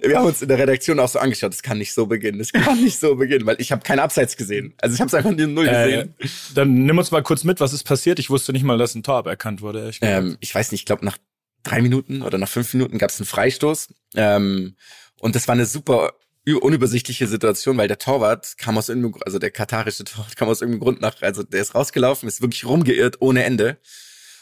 Wir 0.00 0.18
haben 0.18 0.26
uns 0.26 0.42
in 0.42 0.48
der 0.48 0.58
Redaktion 0.58 1.00
auch 1.00 1.08
so 1.08 1.18
angeschaut, 1.18 1.52
das 1.52 1.62
kann 1.62 1.78
nicht 1.78 1.94
so 1.94 2.06
beginnen, 2.06 2.38
das 2.38 2.52
kann 2.52 2.82
nicht 2.82 2.98
so 2.98 3.14
beginnen, 3.16 3.46
weil 3.46 3.56
ich 3.58 3.72
habe 3.72 3.82
keinen 3.82 4.00
Abseits 4.00 4.36
gesehen. 4.36 4.74
Also 4.82 4.94
ich 4.94 5.00
habe 5.00 5.08
es 5.08 5.14
einfach 5.14 5.30
in 5.30 5.54
null 5.54 5.66
Äh, 5.66 5.70
gesehen. 5.70 6.14
dann 6.54 6.84
nimm 6.84 6.98
uns 6.98 7.10
mal 7.10 7.22
kurz 7.22 7.42
mit, 7.44 7.58
was 7.60 7.72
ist 7.72 7.84
passiert? 7.84 8.18
Ich 8.18 8.28
wusste 8.28 8.52
nicht 8.52 8.64
mal, 8.64 8.76
dass 8.76 8.94
ein 8.94 9.02
Tor 9.02 9.16
aberkannt 9.16 9.62
wurde. 9.62 9.86
gesagt. 9.86 10.00
ähm, 10.02 10.36
ich 10.40 10.54
weiß 10.54 10.72
nicht, 10.72 10.82
ich 10.82 10.86
glaube 10.86 11.06
nach 11.06 11.16
drei 11.62 11.80
Minuten 11.80 12.20
oder 12.20 12.36
nach 12.36 12.48
fünf 12.50 12.74
Minuten 12.74 12.98
gab 12.98 13.08
es 13.10 13.18
einen 13.18 13.26
Freistoß. 13.26 13.94
Ähm, 14.16 14.76
und 15.20 15.36
das 15.36 15.48
war 15.48 15.54
eine 15.54 15.64
super 15.64 16.12
unübersichtliche 16.52 17.26
Situation, 17.26 17.78
weil 17.78 17.88
der 17.88 17.98
Torwart 17.98 18.58
kam 18.58 18.76
aus 18.76 18.90
irgendeinem, 18.90 19.22
also 19.24 19.38
der 19.38 19.50
katarische 19.50 20.04
Torwart 20.04 20.36
kam 20.36 20.48
aus 20.48 20.60
irgendeinem 20.60 20.80
Grund 20.80 21.00
nach, 21.00 21.22
also 21.22 21.42
der 21.42 21.62
ist 21.62 21.74
rausgelaufen, 21.74 22.28
ist 22.28 22.42
wirklich 22.42 22.66
rumgeirrt 22.66 23.22
ohne 23.22 23.44
Ende. 23.44 23.78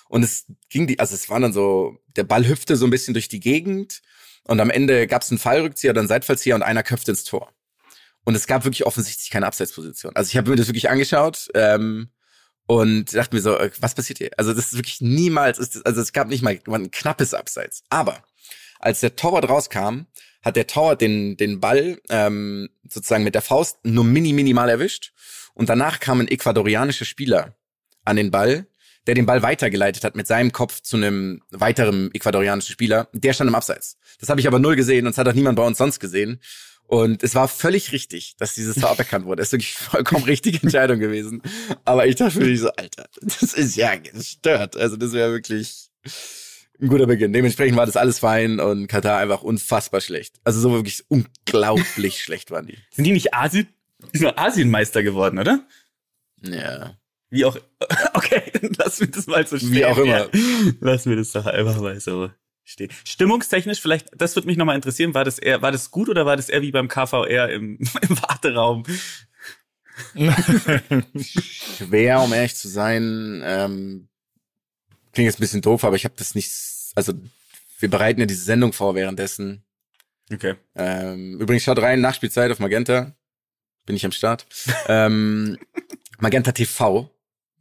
Und 0.08 0.24
es 0.24 0.46
ging 0.68 0.86
die, 0.86 0.98
also 0.98 1.14
es 1.14 1.30
war 1.30 1.38
dann 1.38 1.52
so, 1.52 1.98
der 2.16 2.24
Ball 2.24 2.46
hüpfte 2.46 2.76
so 2.76 2.86
ein 2.86 2.90
bisschen 2.90 3.14
durch 3.14 3.28
die 3.28 3.40
Gegend 3.40 4.02
und 4.44 4.60
am 4.60 4.70
Ende 4.70 5.06
gab 5.06 5.22
es 5.22 5.30
einen 5.30 5.38
Fallrückzieher 5.38 5.96
einen 5.96 6.08
Seitfallzieher 6.08 6.54
und 6.54 6.62
einer 6.62 6.82
köpfte 6.82 7.12
ins 7.12 7.24
Tor. 7.24 7.52
Und 8.24 8.34
es 8.34 8.46
gab 8.46 8.64
wirklich 8.64 8.86
offensichtlich 8.86 9.30
keine 9.30 9.46
Abseitsposition. 9.46 10.14
Also 10.14 10.28
ich 10.28 10.36
habe 10.36 10.50
mir 10.50 10.56
das 10.56 10.68
wirklich 10.68 10.90
angeschaut 10.90 11.48
ähm, 11.54 12.10
und 12.66 13.14
dachte 13.14 13.34
mir 13.34 13.42
so, 13.42 13.56
äh, 13.56 13.70
was 13.80 13.94
passiert 13.94 14.18
hier? 14.18 14.30
Also 14.36 14.52
das 14.52 14.66
ist 14.66 14.76
wirklich 14.76 15.00
niemals, 15.00 15.58
ist 15.58 15.76
das, 15.76 15.84
also 15.84 16.00
es 16.00 16.12
gab 16.12 16.28
nicht 16.28 16.42
mal 16.42 16.58
ein 16.66 16.90
knappes 16.90 17.34
Abseits. 17.34 17.82
Aber 17.88 18.22
als 18.78 19.00
der 19.00 19.16
Torwart 19.16 19.48
rauskam, 19.48 20.06
hat 20.42 20.56
der 20.56 20.66
Torwart 20.66 21.00
den, 21.00 21.36
den 21.36 21.60
Ball 21.60 22.00
ähm, 22.08 22.68
sozusagen 22.88 23.24
mit 23.24 23.34
der 23.34 23.42
Faust 23.42 23.78
nur 23.84 24.04
mini 24.04 24.32
minimal 24.32 24.68
erwischt 24.68 25.12
und 25.54 25.68
danach 25.68 26.00
kam 26.00 26.20
ein 26.20 26.28
ecuadorianischer 26.28 27.04
Spieler 27.04 27.54
an 28.04 28.16
den 28.16 28.30
Ball, 28.30 28.66
der 29.06 29.14
den 29.14 29.26
Ball 29.26 29.42
weitergeleitet 29.42 30.04
hat 30.04 30.16
mit 30.16 30.26
seinem 30.26 30.52
Kopf 30.52 30.80
zu 30.80 30.96
einem 30.96 31.42
weiteren 31.50 32.12
ecuadorianischen 32.14 32.72
Spieler. 32.72 33.08
Der 33.12 33.32
stand 33.32 33.48
im 33.48 33.54
Abseits. 33.54 33.96
Das 34.20 34.28
habe 34.28 34.40
ich 34.40 34.46
aber 34.46 34.58
null 34.58 34.76
gesehen 34.76 35.06
und 35.06 35.12
das 35.12 35.18
hat 35.18 35.28
auch 35.28 35.34
niemand 35.34 35.56
bei 35.56 35.66
uns 35.66 35.78
sonst 35.78 35.98
gesehen. 35.98 36.40
Und 36.86 37.22
es 37.22 37.34
war 37.34 37.48
völlig 37.48 37.92
richtig, 37.92 38.36
dass 38.36 38.54
dieses 38.54 38.76
Tor 38.76 38.90
aberkannt 38.90 39.24
wurde. 39.24 39.40
Das 39.40 39.48
ist 39.48 39.52
wirklich 39.52 39.72
vollkommen 39.74 40.24
richtige 40.24 40.62
Entscheidung 40.62 40.98
gewesen. 40.98 41.42
Aber 41.84 42.06
ich 42.06 42.16
dachte 42.16 42.38
mir 42.38 42.56
so, 42.58 42.70
Alter, 42.70 43.06
das 43.22 43.54
ist 43.54 43.76
ja 43.76 43.96
gestört. 43.96 44.76
Also 44.76 44.96
das 44.96 45.12
wäre 45.12 45.32
wirklich 45.32 45.88
ein 46.82 46.88
guter 46.88 47.06
Beginn. 47.06 47.32
Dementsprechend 47.32 47.76
war 47.76 47.86
das 47.86 47.96
alles 47.96 48.18
fein 48.18 48.60
und 48.60 48.88
Katar 48.88 49.18
einfach 49.18 49.42
unfassbar 49.42 50.00
schlecht. 50.00 50.40
Also 50.44 50.60
so 50.60 50.72
wirklich 50.72 51.04
unglaublich 51.08 52.20
schlecht 52.22 52.50
waren 52.50 52.66
die. 52.66 52.78
Sind 52.90 53.04
die 53.04 53.12
nicht 53.12 53.32
Asien? 53.32 53.68
Die 54.12 54.18
sind 54.18 54.36
Asienmeister 54.36 55.02
geworden, 55.02 55.38
oder? 55.38 55.64
Ja. 56.42 56.96
Wie 57.30 57.44
auch. 57.44 57.56
Okay, 58.14 58.42
lass 58.78 59.00
mir 59.00 59.08
das 59.08 59.26
mal 59.26 59.46
so 59.46 59.56
stehen. 59.56 59.72
Wie 59.72 59.84
auch 59.84 59.98
immer. 59.98 60.28
Lass 60.80 61.06
mir 61.06 61.16
das 61.16 61.32
doch 61.32 61.46
einfach 61.46 61.80
mal 61.80 61.98
so 61.98 62.30
stehen. 62.62 62.90
Stimmungstechnisch, 63.04 63.80
vielleicht, 63.80 64.08
das 64.14 64.36
würde 64.36 64.46
mich 64.46 64.56
nochmal 64.56 64.76
interessieren, 64.76 65.14
war 65.14 65.24
das 65.24 65.38
eher, 65.38 65.62
war 65.62 65.72
das 65.72 65.90
gut 65.90 66.08
oder 66.08 66.26
war 66.26 66.36
das 66.36 66.48
eher 66.48 66.62
wie 66.62 66.70
beim 66.70 66.88
KVR 66.88 67.48
im, 67.48 67.78
im 68.08 68.22
Warteraum? 68.22 68.84
Schwer, 71.16 72.20
um 72.20 72.32
ehrlich 72.32 72.54
zu 72.54 72.68
sein. 72.68 73.42
Ähm, 73.44 74.08
klingt 75.12 75.26
jetzt 75.26 75.38
ein 75.38 75.42
bisschen 75.42 75.62
doof, 75.62 75.84
aber 75.84 75.96
ich 75.96 76.04
habe 76.04 76.14
das 76.16 76.34
nicht. 76.34 76.50
Also 76.94 77.14
wir 77.78 77.90
bereiten 77.90 78.20
ja 78.20 78.26
diese 78.26 78.44
Sendung 78.44 78.72
vor 78.72 78.94
währenddessen. 78.94 79.64
Okay. 80.32 80.54
Ähm, 80.74 81.40
übrigens 81.40 81.64
schaut 81.64 81.80
rein, 81.80 82.00
Nachspielzeit 82.00 82.50
auf 82.50 82.58
Magenta. 82.58 83.14
Bin 83.86 83.96
ich 83.96 84.04
am 84.04 84.12
Start. 84.12 84.46
ähm, 84.88 85.58
Magenta 86.18 86.52
TV. 86.52 87.10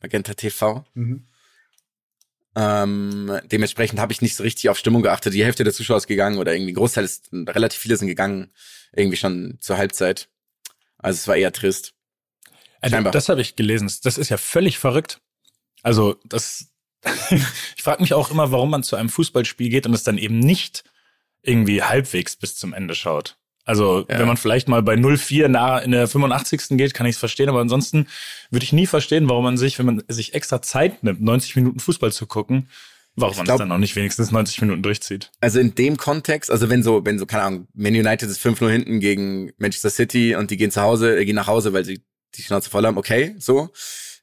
Magenta 0.01 0.33
TV. 0.33 0.85
Mhm. 0.93 1.27
Ähm, 2.55 3.39
dementsprechend 3.45 3.99
habe 3.99 4.11
ich 4.11 4.21
nicht 4.21 4.35
so 4.35 4.43
richtig 4.43 4.69
auf 4.69 4.77
Stimmung 4.77 5.01
geachtet. 5.01 5.33
Die 5.33 5.43
Hälfte 5.43 5.63
der 5.63 5.73
Zuschauer 5.73 5.97
ist 5.97 6.07
gegangen 6.07 6.37
oder 6.37 6.53
irgendwie 6.53 6.73
Großteil 6.73 7.05
ist, 7.05 7.29
relativ 7.31 7.79
viele 7.79 7.95
sind 7.95 8.07
gegangen, 8.07 8.51
irgendwie 8.93 9.17
schon 9.17 9.57
zur 9.61 9.77
Halbzeit. 9.77 10.29
Also 10.97 11.17
es 11.17 11.27
war 11.27 11.37
eher 11.37 11.53
trist. 11.53 11.93
Also, 12.81 12.95
Scheinbar. 12.95 13.11
das 13.11 13.29
habe 13.29 13.41
ich 13.41 13.55
gelesen. 13.55 13.91
Das 14.03 14.17
ist 14.17 14.29
ja 14.29 14.37
völlig 14.37 14.79
verrückt. 14.79 15.21
Also, 15.83 16.19
das. 16.25 16.70
ich 17.75 17.83
frage 17.83 18.01
mich 18.01 18.13
auch 18.13 18.31
immer, 18.31 18.51
warum 18.51 18.69
man 18.69 18.83
zu 18.83 18.95
einem 18.95 19.09
Fußballspiel 19.09 19.69
geht 19.69 19.85
und 19.85 19.93
es 19.93 20.03
dann 20.03 20.17
eben 20.17 20.39
nicht 20.39 20.83
irgendwie 21.41 21.81
halbwegs 21.81 22.35
bis 22.35 22.55
zum 22.55 22.73
Ende 22.73 22.93
schaut. 22.95 23.37
Also, 23.63 24.05
Ja. 24.09 24.19
wenn 24.19 24.27
man 24.27 24.37
vielleicht 24.37 24.67
mal 24.67 24.81
bei 24.81 24.95
0-4 24.95 25.47
nah 25.47 25.77
in 25.79 25.91
der 25.91 26.07
85. 26.07 26.77
geht, 26.77 26.93
kann 26.93 27.05
ich 27.05 27.15
es 27.15 27.19
verstehen, 27.19 27.49
aber 27.49 27.61
ansonsten 27.61 28.07
würde 28.49 28.63
ich 28.63 28.73
nie 28.73 28.87
verstehen, 28.87 29.29
warum 29.29 29.43
man 29.43 29.57
sich, 29.57 29.77
wenn 29.79 29.85
man 29.85 30.03
sich 30.07 30.33
extra 30.33 30.61
Zeit 30.61 31.03
nimmt, 31.03 31.21
90 31.21 31.55
Minuten 31.55 31.79
Fußball 31.79 32.11
zu 32.11 32.25
gucken, 32.25 32.69
warum 33.15 33.37
man 33.37 33.47
es 33.49 33.57
dann 33.57 33.71
auch 33.71 33.77
nicht 33.77 33.95
wenigstens 33.95 34.31
90 34.31 34.61
Minuten 34.61 34.81
durchzieht. 34.81 35.31
Also 35.41 35.59
in 35.59 35.75
dem 35.75 35.97
Kontext, 35.97 36.49
also 36.49 36.69
wenn 36.69 36.81
so, 36.83 37.05
wenn 37.05 37.19
so, 37.19 37.25
keine 37.25 37.43
Ahnung, 37.43 37.67
Man 37.73 37.93
United 37.93 38.29
ist 38.29 38.43
5-0 38.43 38.69
hinten 38.69 38.99
gegen 38.99 39.51
Manchester 39.57 39.89
City 39.89 40.35
und 40.35 40.49
die 40.51 40.57
gehen 40.57 40.71
zu 40.71 40.81
Hause, 40.81 41.17
äh, 41.17 41.25
gehen 41.25 41.35
nach 41.35 41.47
Hause, 41.47 41.71
weil 41.73 41.85
sie 41.85 42.03
die 42.35 42.41
Schnauze 42.43 42.69
voll 42.69 42.85
haben, 42.85 42.97
okay, 42.97 43.35
so. 43.39 43.69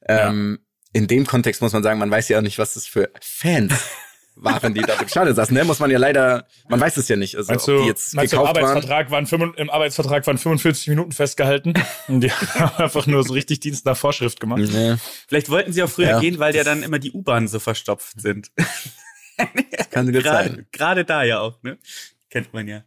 Ähm, 0.05 0.59
In 0.93 1.07
dem 1.07 1.25
Kontext 1.27 1.61
muss 1.61 1.73
man 1.73 1.83
sagen, 1.83 1.99
man 1.99 2.09
weiß 2.09 2.29
ja 2.29 2.39
auch 2.39 2.41
nicht, 2.43 2.57
was 2.57 2.73
das 2.73 2.87
für 2.87 3.09
Fans 3.21 3.73
waren, 4.35 4.73
die 4.73 4.81
da 4.81 4.93
im 4.95 5.07
Stadion 5.07 5.35
saßen, 5.35 5.53
ne? 5.53 5.63
Muss 5.65 5.79
man 5.79 5.91
ja 5.91 5.99
leider, 5.99 6.47
man 6.67 6.79
weiß 6.79 6.97
es 6.97 7.07
ja 7.09 7.15
nicht. 7.15 7.35
Also, 7.35 7.51
Meinst 7.51 7.67
ob 7.69 7.75
du, 7.75 7.81
die 7.83 7.87
jetzt 7.89 8.13
meinst 8.15 8.33
du 8.33 8.37
im, 8.37 8.41
gekauft 8.43 8.55
waren. 8.55 8.65
Arbeitsvertrag 8.71 9.11
waren, 9.11 9.27
fünfund- 9.27 9.57
im 9.57 9.69
Arbeitsvertrag 9.69 10.25
waren 10.25 10.37
45 10.37 10.87
Minuten 10.87 11.11
festgehalten 11.11 11.73
und 12.07 12.21
die 12.21 12.31
haben 12.55 12.83
einfach 12.83 13.05
nur 13.05 13.23
so 13.23 13.33
richtig 13.33 13.59
Dienst 13.59 13.85
nach 13.85 13.97
Vorschrift 13.97 14.39
gemacht. 14.39 14.61
Nee, 14.61 14.95
Vielleicht 15.27 15.49
wollten 15.49 15.73
sie 15.73 15.83
auch 15.83 15.89
früher 15.89 16.09
Ja. 16.09 16.19
gehen, 16.19 16.39
weil 16.39 16.55
ja 16.55 16.63
dann 16.63 16.81
immer 16.83 16.99
die 16.99 17.11
U-Bahnen 17.11 17.47
so 17.47 17.59
verstopft 17.59 18.19
sind. 18.21 18.51
kann 19.91 20.07
dir 20.11 20.21
Gerade, 20.21 20.49
sein. 20.49 20.67
gerade 20.71 21.05
da 21.05 21.23
ja 21.23 21.39
auch, 21.39 21.61
ne? 21.63 21.77
Kennt 22.29 22.53
man 22.53 22.67
ja. 22.67 22.83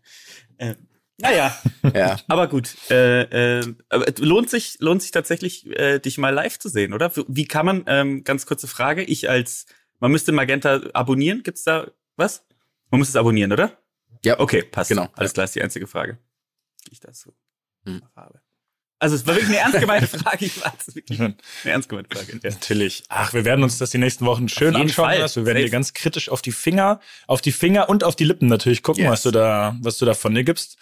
Äh, 0.59 0.75
naja, 1.23 1.57
Ja. 1.95 2.17
aber 2.29 2.49
gut. 2.49 2.75
Äh, 2.91 3.61
äh, 3.61 3.75
aber 3.89 4.07
lohnt 4.19 4.51
sich, 4.51 4.77
lohnt 4.81 5.01
sich 5.03 5.11
tatsächlich, 5.11 5.67
äh, 5.79 5.99
dich 5.99 6.19
mal 6.19 6.31
live 6.35 6.59
zu 6.59 6.69
sehen, 6.69 6.93
oder? 6.93 7.11
Wie 7.29 7.47
kann 7.47 7.65
man, 7.67 7.85
ähm, 7.87 8.25
ganz 8.25 8.45
kurze 8.47 8.69
Frage, 8.69 9.03
ich 9.03 9.31
als, 9.31 9.67
man 10.01 10.11
müsste 10.13 10.33
Magenta 10.33 10.81
abonnieren, 10.93 11.43
gibt's 11.43 11.63
da 11.65 11.87
was? 12.17 12.45
Man 12.91 12.99
muss 12.99 13.09
es 13.09 13.17
abonnieren, 13.17 13.53
oder? 13.53 13.79
Ja, 14.25 14.39
Okay, 14.39 14.63
passt. 14.63 14.91
Genau. 14.91 15.09
Alles 15.15 15.33
klar, 15.33 15.45
ist 15.45 15.55
die 15.55 15.63
einzige 15.63 15.87
Frage. 15.87 16.19
die 16.87 16.93
ich 16.93 17.01
dazu 17.01 17.33
Hm. 17.87 18.03
habe. 18.15 18.41
Also 18.99 19.17
es 19.17 19.27
war 19.27 19.35
wirklich 19.35 19.49
eine 19.49 19.59
ernst 19.59 19.81
gemeinte 19.81 20.07
Frage. 20.07 20.45
Ich 20.45 20.63
war 20.65 20.73
es 20.79 20.95
wirklich 20.95 21.19
eine 21.21 21.35
ernst 21.65 21.89
gemeinte 21.89 22.17
Frage. 22.17 22.39
Ja. 22.41 22.51
Natürlich. 22.51 23.03
Ach, 23.09 23.35
wir 23.35 23.45
werden 23.45 23.65
uns 23.65 23.79
das 23.79 23.91
die 23.91 23.99
nächsten 23.99 24.25
Wochen 24.27 24.49
schön 24.49 24.77
anschauen. 24.77 25.07
Fall. 25.07 25.19
lassen. 25.19 25.41
Wir 25.43 25.47
werden 25.47 25.57
Safe. 25.59 25.65
dir 25.67 25.71
ganz 25.73 25.93
kritisch 25.93 26.29
auf 26.29 26.41
die 26.43 26.53
Finger, 26.53 27.01
auf 27.27 27.41
die 27.41 27.51
Finger 27.51 27.89
und 27.89 28.05
auf 28.05 28.15
die 28.15 28.23
Lippen 28.23 28.47
natürlich 28.47 28.85
gucken, 28.85 29.03
Yes. 29.03 29.11
was 29.11 29.23
du 29.23 29.33
da, 29.33 29.77
was 29.81 29.99
du 29.99 30.05
da 30.07 30.15
von 30.15 30.33
dir 30.37 30.45
gibst. 30.45 30.77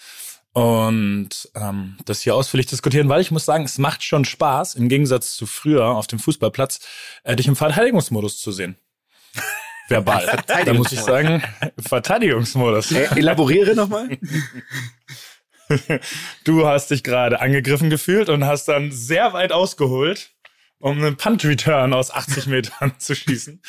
Und 0.53 1.49
ähm, 1.55 1.97
das 2.05 2.23
hier 2.23 2.35
ausführlich 2.35 2.67
diskutieren, 2.67 3.09
weil 3.09 3.21
ich 3.21 3.31
muss 3.31 3.45
sagen, 3.45 3.65
es 3.65 3.79
macht 3.79 4.03
schon 4.03 4.25
Spaß, 4.25 4.75
im 4.75 4.89
Gegensatz 4.89 5.35
zu 5.37 5.47
früher 5.47 5.87
auf 5.87 6.09
dem 6.09 6.19
Fußballplatz, 6.19 6.81
äh, 7.23 7.37
dich 7.37 7.47
im 7.47 7.55
Verteidigungsmodus 7.55 8.41
zu 8.41 8.51
sehen. 8.51 8.77
Verbal. 9.89 10.25
da 10.47 10.75
muss 10.75 10.93
ich 10.93 11.01
sagen, 11.01 11.43
Verteidigungsmodus. 11.79 12.93
Äh, 12.93 13.09
elaboriere 13.17 13.75
nochmal. 13.75 14.09
Du 16.43 16.67
hast 16.67 16.91
dich 16.91 17.05
gerade 17.05 17.41
angegriffen 17.41 17.91
gefühlt 17.91 18.29
und 18.29 18.45
hast 18.45 18.67
dann 18.67 18.91
sehr 18.91 19.33
weit 19.35 19.53
ausgeholt, 19.53 20.33
um 20.81 20.99
einen 20.99 21.17
Punt-Return 21.17 21.93
aus 21.93 22.11
80 22.11 22.47
Metern 22.47 22.95
zu 22.99 23.15
schießen. 23.15 23.61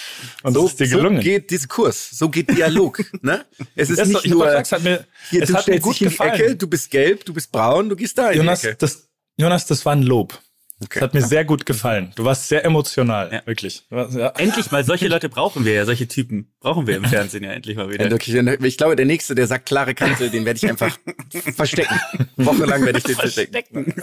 Und 0.43 0.53
So, 0.53 0.63
das 0.63 0.71
ist 0.71 0.79
dir 0.79 0.87
so 0.87 0.97
gelungen. 0.97 1.19
geht 1.19 1.51
Diskurs, 1.51 2.09
so 2.11 2.29
geht 2.29 2.49
Dialog. 2.49 3.03
ne? 3.21 3.45
Es 3.75 3.89
ist 3.89 3.99
Das 3.99 4.07
nicht 4.07 4.25
doch 4.25 4.25
nur, 4.25 4.47
es 4.55 4.71
hat 4.71 4.81
mir, 4.83 5.05
hier, 5.29 5.43
es 5.43 5.49
du 5.49 5.55
hat 5.55 5.67
mir 5.67 5.79
gut 5.79 5.99
gefallen. 5.99 6.33
Ecke, 6.33 6.55
du 6.55 6.67
bist 6.67 6.89
gelb, 6.89 7.25
du 7.25 7.33
bist 7.33 7.51
braun, 7.51 7.89
du 7.89 7.95
gehst 7.95 8.17
da 8.17 8.31
in 8.31 8.37
Jonas, 8.37 8.61
die 8.61 8.67
Ecke. 8.67 8.77
das, 8.79 9.09
Jonas, 9.37 9.65
das 9.65 9.85
war 9.85 9.93
ein 9.93 10.03
Lob. 10.03 10.41
Okay. 10.83 10.99
Das 10.99 11.01
hat 11.03 11.13
mir 11.13 11.21
sehr 11.21 11.45
gut 11.45 11.65
gefallen. 11.65 12.11
Du 12.15 12.23
warst 12.25 12.47
sehr 12.47 12.65
emotional, 12.65 13.31
Ja. 13.31 13.41
wirklich. 13.45 13.85
Warst- 13.89 14.15
Ja. 14.15 14.29
Endlich 14.29 14.71
mal, 14.71 14.83
solche 14.83 15.07
Leute 15.07 15.29
brauchen 15.29 15.63
wir 15.63 15.73
ja, 15.73 15.85
solche 15.85 16.07
Typen 16.07 16.51
brauchen 16.59 16.87
wir 16.87 16.97
im 16.97 17.05
Fernsehen 17.05 17.43
ja 17.43 17.51
endlich 17.51 17.77
mal 17.77 17.89
wieder. 17.89 18.05
Ja, 18.05 18.11
wirklich, 18.11 18.35
ich 18.35 18.77
glaube, 18.77 18.95
der 18.95 19.05
Nächste, 19.05 19.35
der 19.35 19.45
sagt 19.47 19.67
klare 19.67 19.93
Kante, 19.93 20.29
den 20.31 20.43
werde 20.45 20.57
ich 20.57 20.67
einfach 20.67 20.97
verstecken. 21.55 21.99
Wochenlang 22.37 22.83
werde 22.83 22.97
ich 22.97 23.03
den 23.03 23.15
verstecken. 23.15 23.93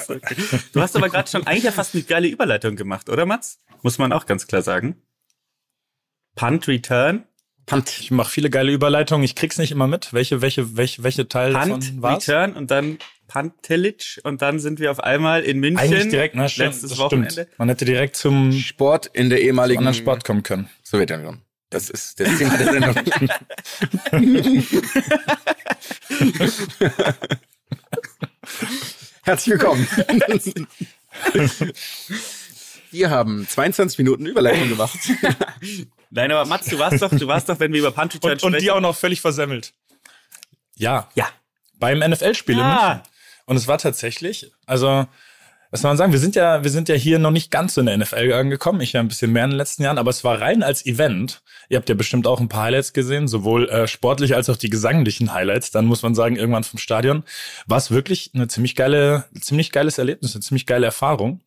Du 0.73 0.81
hast 0.81 0.95
aber 0.97 1.09
gerade 1.09 1.29
schon 1.29 1.47
eigentlich 1.47 1.65
ja 1.65 1.73
fast 1.73 1.95
eine 1.95 2.05
geile 2.05 2.29
Überleitung 2.29 2.77
gemacht, 2.77 3.09
oder 3.09 3.27
Mats? 3.27 3.59
Muss 3.83 3.99
man 3.99 4.13
auch 4.13 4.27
ganz 4.27 4.47
klar 4.47 4.63
sagen. 4.63 4.97
Punt 6.37 6.69
Return, 6.69 7.25
Punt. 7.67 7.99
Ich 8.01 8.11
mache 8.11 8.31
viele 8.31 8.49
geile 8.51 8.73
Überleitungen. 8.73 9.25
Ich 9.25 9.35
krieg's 9.35 9.59
nicht 9.59 9.73
immer 9.73 9.87
mit. 9.87 10.13
Welche, 10.13 10.41
welche, 10.41 10.77
welche, 10.77 11.03
welche 11.03 11.29
Teil 11.29 11.53
Punt 11.53 11.85
davon 11.85 12.03
war's? 12.03 12.29
Return 12.29 12.53
und 12.55 12.71
dann 12.71 12.99
Puntillage 13.29 14.21
und 14.25 14.43
dann 14.43 14.59
sind 14.59 14.81
wir 14.81 14.91
auf 14.91 14.99
einmal 15.01 15.43
in 15.45 15.61
München. 15.61 15.79
Eigentlich 15.79 16.09
direkt, 16.09 16.35
ne? 16.35 16.49
Stimmt, 16.49 16.69
letztes 16.73 16.91
das 16.91 16.99
Wochenende. 16.99 17.31
stimmt. 17.31 17.59
Man 17.59 17.69
hätte 17.69 17.85
direkt 17.85 18.17
zum 18.17 18.51
Sport 18.53 19.07
in 19.13 19.31
der 19.31 19.41
ehemaligen 19.43 19.79
anderen 19.79 19.95
Sport 19.95 20.25
kommen 20.25 20.43
können. 20.43 20.69
Sowjetunion. 20.83 21.43
Das 21.71 21.91
ist 21.91 22.19
das 22.19 22.39
Thema 22.39 22.57
der 22.57 22.73
Sendung. 22.73 22.95
Herzlich 29.23 29.53
willkommen. 29.53 29.87
Wir 32.91 33.11
haben 33.11 33.47
22 33.47 33.99
Minuten 33.99 34.27
Überleitung 34.27 34.69
gemacht. 34.71 34.99
Nein, 36.11 36.33
aber 36.33 36.47
Mats, 36.49 36.69
du 36.69 36.79
warst 36.79 37.03
doch, 37.03 37.11
du 37.11 37.27
warst 37.27 37.49
doch, 37.49 37.61
wenn 37.61 37.73
wir 37.73 37.81
über 37.81 37.91
Punt 37.91 38.15
Return 38.15 38.33
Und, 38.33 38.41
die 38.41 38.49
sprechen. 38.61 38.71
auch 38.71 38.81
noch 38.81 38.97
völlig 38.97 39.21
versemmelt. 39.21 39.75
Ja, 40.77 41.09
Ja. 41.15 41.29
beim 41.75 41.99
NFL-Spiel 41.99 42.55
in 42.57 42.61
Ah. 42.63 42.95
München. 42.95 43.03
Und 43.49 43.57
es 43.57 43.67
war 43.67 43.79
tatsächlich, 43.79 44.53
also, 44.67 45.07
was 45.71 45.81
soll 45.81 45.89
man 45.89 45.97
sagen, 45.97 46.13
wir 46.13 46.19
sind 46.19 46.37
ja, 46.37 46.65
wir 46.65 46.71
sind 46.71 46.91
ja 46.91 46.95
hier 46.95 47.19
noch 47.19 47.31
nicht 47.31 47.51
ganz 47.51 47.73
so 47.73 47.81
in 47.81 47.87
der 47.87 47.97
NFL 47.97 48.35
angekommen. 48.35 48.83
Ich 48.83 48.93
ja 48.93 49.01
ein 49.01 49.09
bisschen 49.09 49.33
mehr 49.33 49.45
in 49.45 49.51
den 49.51 49.57
letzten 49.57 49.85
Jahren, 49.85 49.97
aber 49.97 50.11
es 50.11 50.23
war 50.23 50.39
rein 50.39 50.63
als 50.63 50.85
Event. 50.85 51.41
Ihr 51.71 51.79
habt 51.79 51.89
ja 51.89 51.95
bestimmt 51.95 52.27
auch 52.27 52.41
ein 52.41 52.51
paar 52.51 52.65
Highlights 52.65 52.93
gesehen, 52.93 53.27
sowohl 53.27 53.67
äh, 53.71 53.89
sportlich 53.89 54.35
als 54.35 54.51
auch 54.51 54.59
die 54.59 54.69
gesanglichen 54.69 55.33
Highlights. 55.33 55.71
Dann 55.71 55.87
muss 55.87 56.03
man 56.03 56.15
sagen, 56.15 56.37
irgendwann 56.37 56.63
vom 56.63 56.79
Stadion 56.79 57.25
war 57.67 57.79
es 57.79 57.91
wirklich 57.91 58.33
eine 58.35 58.49
ziemlich 58.49 58.77
geile, 58.77 59.25
ziemlich 59.41 59.73
geiles 59.73 59.97
Erlebnis, 59.97 60.35
eine 60.35 60.43
ziemlich 60.43 60.67
geile 60.67 60.85
Erfahrung. 60.85 61.41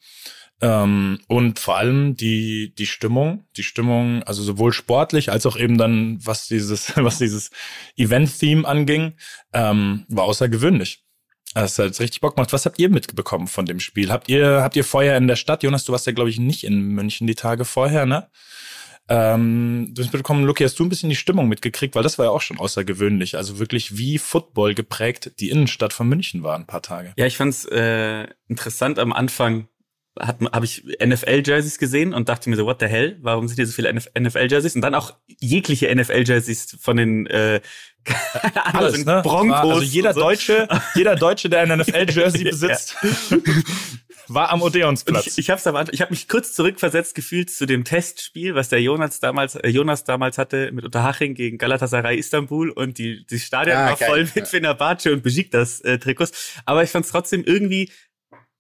Ähm, 0.59 1.19
und 1.27 1.59
vor 1.59 1.77
allem 1.77 2.15
die, 2.15 2.73
die 2.75 2.87
Stimmung, 2.87 3.45
die 3.57 3.63
Stimmung, 3.63 4.23
also 4.23 4.41
sowohl 4.41 4.73
sportlich 4.73 5.31
als 5.31 5.45
auch 5.45 5.55
eben 5.55 5.77
dann, 5.77 6.17
was 6.25 6.47
dieses, 6.47 6.93
was 6.95 7.19
dieses 7.19 7.51
Event-Theme 7.95 8.67
anging, 8.67 9.13
ähm, 9.53 10.05
war 10.07 10.23
außergewöhnlich. 10.23 11.00
Das 11.53 11.77
hat 11.77 11.99
richtig 11.99 12.21
Bock 12.21 12.35
gemacht. 12.35 12.53
Was 12.53 12.65
habt 12.65 12.79
ihr 12.79 12.89
mitbekommen 12.89 13.47
von 13.47 13.65
dem 13.65 13.79
Spiel? 13.79 14.11
Habt 14.11 14.29
ihr, 14.29 14.61
habt 14.61 14.75
ihr 14.75 14.83
vorher 14.83 15.17
in 15.17 15.27
der 15.27 15.35
Stadt, 15.35 15.63
Jonas, 15.63 15.83
du 15.83 15.91
warst 15.91 16.05
ja, 16.05 16.13
glaube 16.13 16.29
ich, 16.29 16.39
nicht 16.39 16.63
in 16.63 16.81
München 16.81 17.27
die 17.27 17.35
Tage 17.35 17.65
vorher, 17.65 18.05
ne? 18.05 18.29
Ähm, 19.09 19.89
du 19.93 20.01
hast 20.01 20.13
mitbekommen, 20.13 20.45
Luki, 20.45 20.63
hast 20.63 20.79
du 20.79 20.85
ein 20.85 20.89
bisschen 20.89 21.09
die 21.09 21.15
Stimmung 21.17 21.49
mitgekriegt, 21.49 21.95
weil 21.95 22.03
das 22.03 22.17
war 22.17 22.27
ja 22.27 22.31
auch 22.31 22.41
schon 22.41 22.59
außergewöhnlich. 22.59 23.35
Also 23.35 23.59
wirklich 23.59 23.97
wie 23.97 24.17
Football 24.17 24.73
geprägt 24.73 25.31
die 25.39 25.49
Innenstadt 25.49 25.91
von 25.91 26.07
München 26.07 26.43
war 26.43 26.55
ein 26.55 26.67
paar 26.67 26.81
Tage. 26.81 27.13
Ja, 27.17 27.25
ich 27.25 27.35
fand's 27.35 27.65
äh, 27.65 28.27
interessant 28.47 28.99
am 28.99 29.11
Anfang 29.11 29.67
habe 30.19 30.65
ich 30.65 30.83
NFL-Jerseys 31.03 31.77
gesehen 31.77 32.13
und 32.13 32.27
dachte 32.27 32.49
mir 32.49 32.57
so, 32.57 32.65
what 32.65 32.81
the 32.81 32.87
hell? 32.87 33.17
Warum 33.21 33.47
sind 33.47 33.55
hier 33.55 33.65
so 33.65 33.71
viele 33.71 33.93
NFL-Jerseys? 33.93 34.75
Und 34.75 34.81
dann 34.81 34.93
auch 34.93 35.15
jegliche 35.39 35.93
NFL-Jerseys 35.93 36.77
von 36.79 36.97
den 36.97 37.27
äh, 37.27 37.61
Alles, 38.73 38.95
sind 38.95 39.05
ne? 39.07 39.21
Broncos. 39.23 39.49
War- 39.51 39.63
also 39.63 39.81
jeder 39.81 40.13
so. 40.13 40.21
Deutsche, 40.21 40.67
jeder 40.95 41.15
Deutsche, 41.15 41.49
der 41.49 41.61
ein 41.61 41.79
NFL-Jersey 41.79 42.43
besitzt, 42.49 42.95
war 44.27 44.49
am 44.51 44.61
Odeonsplatz. 44.61 45.27
ich, 45.27 45.37
ich 45.37 45.49
habe 45.49 45.61
aber, 45.65 45.91
ich 45.93 46.01
habe 46.01 46.11
mich 46.11 46.27
kurz 46.27 46.53
zurückversetzt 46.53 47.15
gefühlt 47.15 47.49
zu 47.51 47.65
dem 47.65 47.83
Testspiel, 47.83 48.55
was 48.55 48.69
der 48.69 48.81
Jonas 48.81 49.19
damals, 49.19 49.55
äh, 49.55 49.67
Jonas 49.69 50.03
damals 50.03 50.37
hatte 50.37 50.71
mit 50.71 50.85
Unterhaching 50.85 51.33
gegen 51.35 51.57
Galatasaray 51.57 52.17
Istanbul 52.17 52.69
und 52.69 52.97
die 52.97 53.25
die 53.29 53.39
Stadion 53.39 53.77
Ah, 53.77 53.89
war 53.89 53.95
geil. 53.97 54.09
voll 54.09 54.29
mit. 54.35 54.47
Fenerbahce 54.47 55.11
und 55.11 55.21
Besiktas 55.23 55.81
äh, 55.81 55.99
Trikots. 55.99 56.53
Aber 56.65 56.83
ich 56.83 56.89
fand 56.89 57.05
es 57.05 57.11
trotzdem 57.11 57.43
irgendwie 57.43 57.91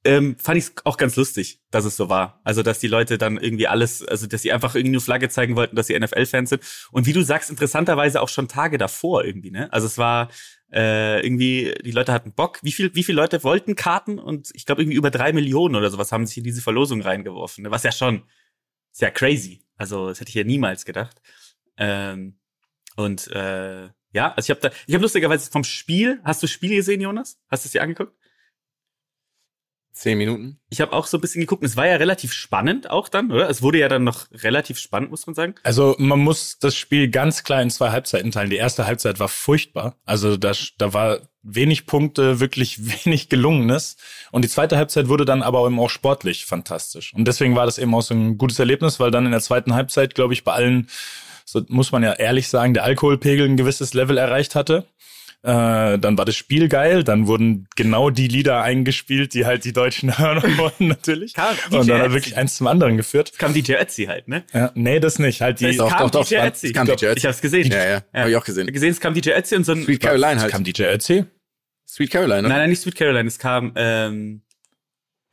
ähm, 0.03 0.35
fand 0.37 0.57
ich 0.57 0.71
auch 0.83 0.97
ganz 0.97 1.15
lustig, 1.15 1.61
dass 1.69 1.85
es 1.85 1.95
so 1.95 2.09
war. 2.09 2.41
Also, 2.43 2.63
dass 2.63 2.79
die 2.79 2.87
Leute 2.87 3.17
dann 3.17 3.37
irgendwie 3.37 3.67
alles, 3.67 4.03
also, 4.03 4.25
dass 4.25 4.41
sie 4.41 4.51
einfach 4.51 4.73
irgendwie 4.75 4.93
nur 4.93 5.01
Flagge 5.01 5.29
zeigen 5.29 5.55
wollten, 5.55 5.75
dass 5.75 5.87
sie 5.87 5.99
NFL-Fans 5.99 6.49
sind. 6.49 6.63
Und 6.91 7.05
wie 7.05 7.13
du 7.13 7.21
sagst, 7.21 7.49
interessanterweise 7.49 8.21
auch 8.21 8.29
schon 8.29 8.47
Tage 8.47 8.77
davor 8.77 9.23
irgendwie, 9.23 9.51
ne? 9.51 9.71
Also, 9.71 9.87
es 9.87 9.97
war 9.97 10.29
äh, 10.71 11.23
irgendwie, 11.23 11.75
die 11.83 11.91
Leute 11.91 12.13
hatten 12.13 12.33
Bock. 12.33 12.59
Wie 12.63 12.71
viel, 12.71 12.95
wie 12.95 13.03
viele 13.03 13.17
Leute 13.21 13.43
wollten 13.43 13.75
Karten? 13.75 14.17
Und 14.17 14.49
ich 14.53 14.65
glaube, 14.65 14.81
irgendwie 14.81 14.97
über 14.97 15.11
drei 15.11 15.33
Millionen 15.33 15.75
oder 15.75 15.91
sowas 15.91 16.11
haben 16.11 16.25
sich 16.25 16.37
in 16.37 16.43
diese 16.43 16.61
Verlosung 16.61 17.01
reingeworfen. 17.01 17.63
ne? 17.63 17.71
Was 17.71 17.83
ja 17.83 17.91
schon, 17.91 18.23
ja 18.97 19.11
crazy. 19.11 19.63
Also, 19.77 20.09
das 20.09 20.19
hätte 20.19 20.29
ich 20.29 20.35
ja 20.35 20.43
niemals 20.43 20.85
gedacht. 20.85 21.21
Ähm, 21.77 22.39
und 22.95 23.27
äh, 23.31 23.89
ja, 24.13 24.33
also 24.33 24.45
ich 24.45 24.49
habe 24.49 24.61
da, 24.61 24.75
ich 24.87 24.93
habe 24.93 25.03
lustigerweise 25.03 25.49
vom 25.49 25.63
Spiel, 25.63 26.19
hast 26.23 26.43
du 26.43 26.47
Spiel 26.47 26.75
gesehen, 26.75 27.01
Jonas? 27.01 27.39
Hast 27.49 27.65
du 27.65 27.67
es 27.67 27.71
dir 27.71 27.81
angeguckt? 27.81 28.13
Zehn 29.93 30.17
Minuten. 30.17 30.57
Ich 30.69 30.79
habe 30.79 30.93
auch 30.93 31.05
so 31.05 31.17
ein 31.17 31.21
bisschen 31.21 31.41
geguckt. 31.41 31.63
Es 31.63 31.75
war 31.75 31.85
ja 31.85 31.97
relativ 31.97 32.31
spannend 32.31 32.89
auch 32.89 33.09
dann, 33.09 33.31
oder? 33.31 33.49
Es 33.49 33.61
wurde 33.61 33.79
ja 33.79 33.89
dann 33.89 34.03
noch 34.05 34.25
relativ 34.31 34.79
spannend, 34.79 35.11
muss 35.11 35.27
man 35.27 35.33
sagen. 35.33 35.55
Also 35.63 35.95
man 35.99 36.19
muss 36.19 36.59
das 36.59 36.75
Spiel 36.75 37.09
ganz 37.09 37.43
klar 37.43 37.61
in 37.61 37.69
zwei 37.69 37.91
Halbzeiten 37.91 38.31
teilen. 38.31 38.49
Die 38.49 38.55
erste 38.55 38.85
Halbzeit 38.85 39.19
war 39.19 39.27
furchtbar. 39.27 39.97
Also 40.05 40.37
da, 40.37 40.53
da 40.77 40.93
war 40.93 41.19
wenig 41.43 41.85
Punkte, 41.85 42.39
wirklich 42.39 42.79
wenig 43.05 43.29
Gelungenes. 43.29 43.97
Und 44.31 44.43
die 44.43 44.49
zweite 44.49 44.77
Halbzeit 44.77 45.09
wurde 45.09 45.25
dann 45.25 45.43
aber 45.43 45.65
eben 45.65 45.79
auch 45.79 45.89
sportlich 45.89 46.45
fantastisch. 46.45 47.13
Und 47.13 47.27
deswegen 47.27 47.55
war 47.55 47.65
das 47.65 47.77
eben 47.77 47.93
auch 47.93 48.01
so 48.01 48.13
ein 48.13 48.37
gutes 48.37 48.59
Erlebnis, 48.59 48.99
weil 48.99 49.11
dann 49.11 49.25
in 49.25 49.31
der 49.31 49.41
zweiten 49.41 49.73
Halbzeit, 49.73 50.15
glaube 50.15 50.33
ich, 50.33 50.43
bei 50.43 50.53
allen, 50.53 50.87
so 51.45 51.61
muss 51.67 51.91
man 51.91 52.03
ja 52.03 52.13
ehrlich 52.13 52.47
sagen, 52.47 52.73
der 52.73 52.85
Alkoholpegel 52.85 53.47
ein 53.47 53.57
gewisses 53.57 53.93
Level 53.93 54.17
erreicht 54.17 54.55
hatte. 54.55 54.85
Äh, 55.43 55.97
dann 55.97 56.17
war 56.19 56.25
das 56.25 56.35
Spiel 56.35 56.67
geil, 56.67 57.03
dann 57.03 57.25
wurden 57.25 57.67
genau 57.75 58.11
die 58.11 58.27
Lieder 58.27 58.61
eingespielt, 58.61 59.33
die 59.33 59.47
halt 59.47 59.65
die 59.65 59.73
Deutschen 59.73 60.15
hören 60.19 60.57
wollten, 60.57 60.87
natürlich. 60.87 61.33
Kam 61.33 61.55
DJ 61.71 61.75
Und 61.77 61.89
dann 61.89 62.01
hat 62.01 62.11
wirklich 62.11 62.37
eins 62.37 62.57
zum 62.57 62.67
anderen 62.67 62.95
geführt. 62.95 63.31
Es 63.31 63.37
kam 63.39 63.51
DJ 63.51 63.73
Ötzi 63.73 64.05
halt, 64.05 64.27
ne? 64.27 64.43
Ja, 64.53 64.71
nee, 64.75 64.99
das 64.99 65.17
nicht. 65.17 65.41
Halt 65.41 65.59
die, 65.59 65.65
Es 65.67 65.77
Doch, 65.77 65.89
kam 65.89 65.99
doch, 66.01 66.11
doch, 66.11 66.27
DJ 66.27 66.35
es 66.35 66.47
Ötzi. 66.47 66.73
kam 66.73 66.85
DJ 66.85 67.05
Ötzi. 67.07 67.17
Ich 67.17 67.25
hab's 67.25 67.41
gesehen. 67.41 67.71
Ja, 67.71 67.89
ja, 67.89 68.03
hab 68.13 68.27
ich 68.27 68.35
auch 68.35 68.45
gesehen. 68.45 68.67
Gesehen, 68.71 68.91
es 68.91 68.99
kam 68.99 69.15
DJ 69.15 69.31
Ötzi 69.31 69.55
und 69.55 69.63
so 69.65 69.71
ein... 69.71 69.83
Sweet 69.83 69.99
Caroline 69.99 70.41
halt. 70.41 70.51
kam 70.51 70.63
DJ 70.63 70.83
Ötzi. 70.83 71.25
Sweet 71.87 72.11
Caroline, 72.11 72.43
ne? 72.43 72.49
Nein, 72.49 72.57
nein, 72.59 72.69
nicht 72.69 72.81
Sweet 72.81 72.95
Caroline. 72.95 73.27
Es 73.27 73.39
kam, 73.39 73.73
ähm, 73.75 74.43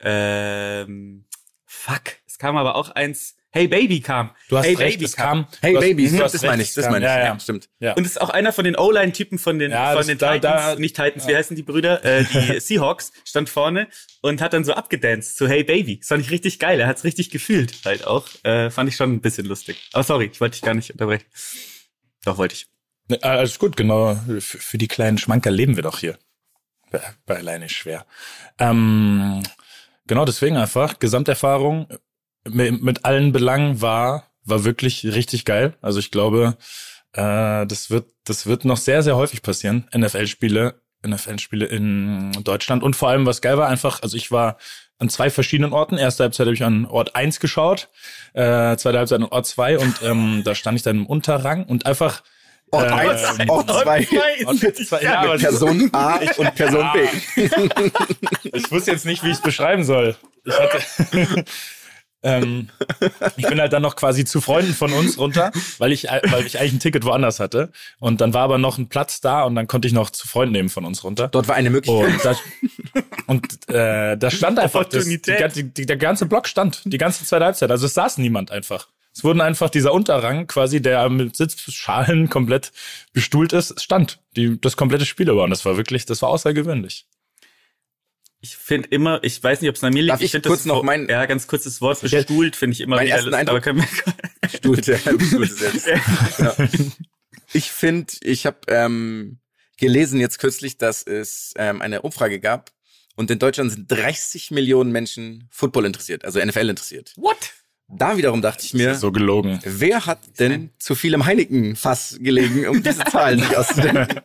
ähm, 0.01 1.25
fuck. 1.65 2.01
Es 2.27 2.39
kam 2.39 2.57
aber 2.57 2.75
auch 2.75 2.89
eins, 2.89 3.35
Hey 3.51 3.67
Baby 3.67 3.99
kam. 4.01 4.29
Du 4.47 4.57
hast 4.57 4.65
hey 4.65 4.75
recht, 4.75 4.97
Baby 4.97 5.05
es 5.05 5.15
kam. 5.15 5.47
Hey 5.61 5.71
du 5.71 5.77
hast- 5.79 5.83
Baby, 5.85 6.03
das 6.11 6.33
hast 6.35 6.41
meine 6.43 6.59
recht, 6.59 6.69
ich, 6.69 6.73
das 6.75 6.85
meine 6.85 6.97
ich. 6.97 7.03
Ja, 7.11 7.17
Ja, 7.19 7.25
ja. 7.25 7.39
stimmt. 7.39 7.69
Ja. 7.79 7.93
Und 7.93 8.05
es 8.05 8.11
ist 8.11 8.21
auch 8.21 8.29
einer 8.29 8.53
von 8.53 8.63
den 8.63 8.75
O-Line-Typen 8.75 9.39
von 9.39 9.57
den, 9.57 9.71
Ja, 9.71 9.93
von 9.97 10.05
den 10.05 10.19
da- 10.19 10.33
Titans, 10.35 10.61
da- 10.63 10.75
nicht 10.75 10.95
Titans, 10.95 11.27
wie 11.27 11.35
heißen 11.35 11.55
die 11.55 11.63
Brüder? 11.63 12.05
Äh, 12.05 12.25
die 12.25 12.59
Seahawks, 12.59 13.11
stand 13.25 13.49
vorne 13.49 13.87
und 14.21 14.39
hat 14.41 14.53
dann 14.53 14.63
so 14.63 14.73
abgedanced 14.73 15.35
zu 15.35 15.47
Hey 15.47 15.63
Baby. 15.63 15.97
Das 15.97 16.09
fand 16.09 16.23
ich 16.23 16.29
richtig 16.29 16.59
geil. 16.59 16.79
Er 16.79 16.85
hat's 16.87 17.03
richtig 17.03 17.31
gefühlt 17.31 17.73
halt 17.85 18.05
auch. 18.05 18.27
Äh, 18.43 18.69
fand 18.69 18.87
ich 18.87 18.95
schon 18.95 19.13
ein 19.13 19.21
bisschen 19.21 19.47
lustig. 19.47 19.89
Aber 19.93 20.03
sorry, 20.03 20.29
ich 20.31 20.39
wollte 20.39 20.53
dich 20.53 20.61
gar 20.61 20.75
nicht 20.75 20.91
unterbrechen. 20.91 21.25
Doch, 22.25 22.37
wollte 22.37 22.53
ich. 22.53 22.67
Ne, 23.07 23.17
Alles 23.23 23.57
gut, 23.57 23.75
genau. 23.75 24.15
Für, 24.15 24.41
für 24.41 24.77
die 24.77 24.87
kleinen 24.87 25.17
Schmanker 25.17 25.49
leben 25.49 25.75
wir 25.75 25.81
doch 25.83 25.97
hier. 25.99 26.19
Bei, 26.91 27.01
bei 27.25 27.37
alleine 27.37 27.65
ist 27.65 27.71
schwer. 27.73 28.05
Ähm, 28.59 29.41
genau, 30.05 30.25
deswegen 30.25 30.57
einfach, 30.57 30.99
Gesamterfahrung 30.99 31.87
mit, 32.47 32.81
mit 32.81 33.05
allen 33.05 33.31
Belangen 33.31 33.81
war, 33.81 34.31
war 34.43 34.63
wirklich 34.63 35.05
richtig 35.05 35.45
geil. 35.45 35.75
Also 35.81 35.99
ich 35.99 36.11
glaube, 36.11 36.57
äh, 37.13 37.65
das 37.65 37.89
wird, 37.89 38.09
das 38.25 38.45
wird 38.45 38.65
noch 38.65 38.77
sehr, 38.77 39.03
sehr 39.03 39.15
häufig 39.15 39.41
passieren. 39.41 39.87
NFL-Spiele 39.95 40.75
NFL-Spiele 41.07 41.65
in 41.65 42.31
Deutschland. 42.43 42.83
Und 42.83 42.95
vor 42.95 43.09
allem, 43.09 43.25
was 43.25 43.41
geil 43.41 43.57
war, 43.57 43.67
einfach, 43.69 44.03
also 44.03 44.17
ich 44.17 44.31
war 44.31 44.57
an 44.97 45.09
zwei 45.09 45.29
verschiedenen 45.29 45.71
Orten. 45.71 45.97
Erste 45.97 46.23
Halbzeit 46.23 46.45
habe 46.45 46.53
ich 46.53 46.63
an 46.63 46.85
Ort 46.85 47.15
eins 47.15 47.39
geschaut, 47.39 47.89
äh, 48.33 48.75
zweite 48.75 48.97
Halbzeit 48.97 49.21
an 49.21 49.27
Ort 49.27 49.47
zwei 49.47 49.77
und 49.77 50.01
ähm, 50.03 50.41
da 50.43 50.55
stand 50.55 50.77
ich 50.77 50.83
dann 50.83 50.97
im 50.97 51.05
Unterrang 51.05 51.65
und 51.65 51.85
einfach 51.85 52.21
Ort 52.71 52.91
äh, 52.91 52.93
1, 52.93 53.49
Ort 53.49 53.69
2, 53.69 54.07
Ort 54.45 54.57
zwei, 54.59 55.01
ja, 55.01 55.21
aber 55.21 55.37
Person 55.37 55.89
A 55.93 56.19
und 56.37 56.55
Person 56.55 56.85
B. 56.93 57.07
ich 58.43 58.71
wusste 58.71 58.91
jetzt 58.91 59.05
nicht, 59.05 59.23
wie 59.23 59.29
ich 59.29 59.37
es 59.37 59.41
beschreiben 59.41 59.83
soll. 59.83 60.15
Ich 60.45 60.59
hatte. 60.59 61.45
ähm, 62.21 62.69
ich 63.37 63.47
bin 63.47 63.59
halt 63.59 63.73
dann 63.73 63.81
noch 63.81 63.95
quasi 63.95 64.25
zu 64.25 64.41
Freunden 64.41 64.73
von 64.73 64.91
uns 64.91 65.17
runter, 65.17 65.51
weil 65.77 65.91
ich, 65.91 66.03
weil 66.03 66.45
ich 66.45 66.59
eigentlich 66.59 66.73
ein 66.73 66.79
Ticket 66.79 67.05
woanders 67.05 67.39
hatte. 67.39 67.71
Und 67.99 68.21
dann 68.21 68.33
war 68.33 68.43
aber 68.43 68.57
noch 68.57 68.77
ein 68.77 68.89
Platz 68.89 69.21
da 69.21 69.43
und 69.43 69.55
dann 69.55 69.67
konnte 69.67 69.87
ich 69.87 69.93
noch 69.93 70.09
zu 70.09 70.27
Freunden 70.27 70.53
nehmen 70.53 70.69
von 70.69 70.85
uns 70.85 71.03
runter. 71.03 71.29
Dort 71.29 71.47
war 71.47 71.55
eine 71.55 71.69
Möglichkeit. 71.69 72.13
Und 72.13 72.25
da, 72.25 73.01
und, 73.27 73.69
äh, 73.69 74.17
da 74.17 74.31
stand 74.31 74.59
einfach 74.59 74.85
das, 74.85 75.05
die, 75.05 75.21
die, 75.21 75.63
die, 75.63 75.85
der 75.85 75.97
ganze 75.97 76.25
Block 76.25 76.47
stand, 76.47 76.81
die 76.85 76.97
ganze 76.97 77.23
zweite 77.25 77.45
Halbzeit. 77.45 77.71
Also 77.71 77.85
es 77.85 77.93
saß 77.93 78.17
niemand 78.17 78.51
einfach. 78.51 78.87
Es 79.13 79.23
wurden 79.23 79.41
einfach 79.41 79.69
dieser 79.69 79.93
Unterrang 79.93 80.47
quasi, 80.47 80.81
der 80.81 81.09
mit 81.09 81.35
Sitzschalen 81.35 82.29
komplett 82.29 82.71
bestuhlt 83.11 83.53
ist, 83.53 83.81
stand 83.81 84.19
die, 84.35 84.59
das 84.59 84.77
komplette 84.77 85.05
Spiel 85.05 85.29
über. 85.29 85.43
Und 85.43 85.49
das 85.49 85.65
war 85.65 85.77
wirklich, 85.77 86.05
das 86.05 86.21
war 86.21 86.29
außergewöhnlich. 86.29 87.05
Ich 88.41 88.55
finde 88.55 88.87
immer, 88.89 89.21
ich 89.23 89.43
weiß 89.43 89.59
nicht, 89.61 89.69
ob 89.69 89.75
es 89.75 89.83
an 89.83 89.93
mir 89.93 90.01
liegt. 90.01 90.11
Darf 90.13 90.21
ich 90.21 90.31
find 90.31 90.45
kurz 90.45 90.59
das 90.59 90.65
noch 90.65 90.81
mein- 90.83 91.09
ja 91.09 91.25
ganz 91.25 91.45
kurz 91.47 91.63
das 91.65 91.81
Wort 91.81 91.99
bestuhlt 92.01 92.55
finde 92.55 92.73
ich 92.73 92.81
immer 92.81 92.95
Mein 92.95 93.07
wieder. 93.07 93.15
ersten 93.17 93.33
Eindruck- 93.33 93.55
Aber 93.55 93.61
können 93.61 93.79
wir, 93.81 94.49
Stuhlte. 94.49 94.97
Stuhlte 94.99 95.53
selbst. 95.53 95.87
Ja. 96.39 96.55
Ich 97.53 97.71
finde, 97.71 98.13
ich 98.21 98.45
habe 98.45 98.59
ähm, 98.67 99.39
gelesen 99.77 100.19
jetzt 100.19 100.39
kürzlich, 100.39 100.77
dass 100.77 101.03
es 101.03 101.53
ähm, 101.57 101.81
eine 101.81 102.01
Umfrage 102.01 102.39
gab 102.39 102.71
und 103.15 103.29
in 103.31 103.39
Deutschland 103.39 103.71
sind 103.71 103.91
30 103.91 104.51
Millionen 104.51 104.91
Menschen 104.91 105.47
Football 105.51 105.85
interessiert, 105.85 106.23
also 106.23 106.39
NFL 106.43 106.69
interessiert. 106.69 107.13
What? 107.17 107.37
Da 107.91 108.17
wiederum 108.17 108.41
dachte 108.43 108.63
ich 108.65 108.73
mir, 108.75 108.93
So 108.95 109.11
gelogen. 109.11 109.59
wer 109.65 110.05
hat 110.05 110.19
denn 110.39 110.69
zu 110.77 110.93
viel 110.95 111.13
im 111.15 111.25
Heineken-Fass 111.25 112.17
gelegen, 112.21 112.67
um 112.67 112.83
diese 112.83 113.03
Zahlen 113.03 113.39
sich 113.39 113.57
auszudenken? 113.57 114.21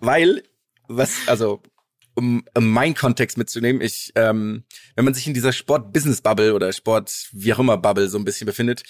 Weil, 0.00 0.42
was, 0.88 1.12
also, 1.26 1.62
um, 2.14 2.44
um 2.56 2.68
meinen 2.68 2.94
Kontext 2.94 3.38
mitzunehmen, 3.38 3.80
ich, 3.80 4.12
ähm, 4.14 4.64
wenn 4.94 5.04
man 5.04 5.14
sich 5.14 5.26
in 5.26 5.34
dieser 5.34 5.52
Sport-Business-Bubble 5.52 6.54
oder 6.54 6.72
Sport, 6.72 7.28
wie 7.32 7.52
auch 7.52 7.58
immer, 7.58 7.76
Bubble 7.76 8.08
so 8.08 8.18
ein 8.18 8.24
bisschen 8.24 8.46
befindet, 8.46 8.82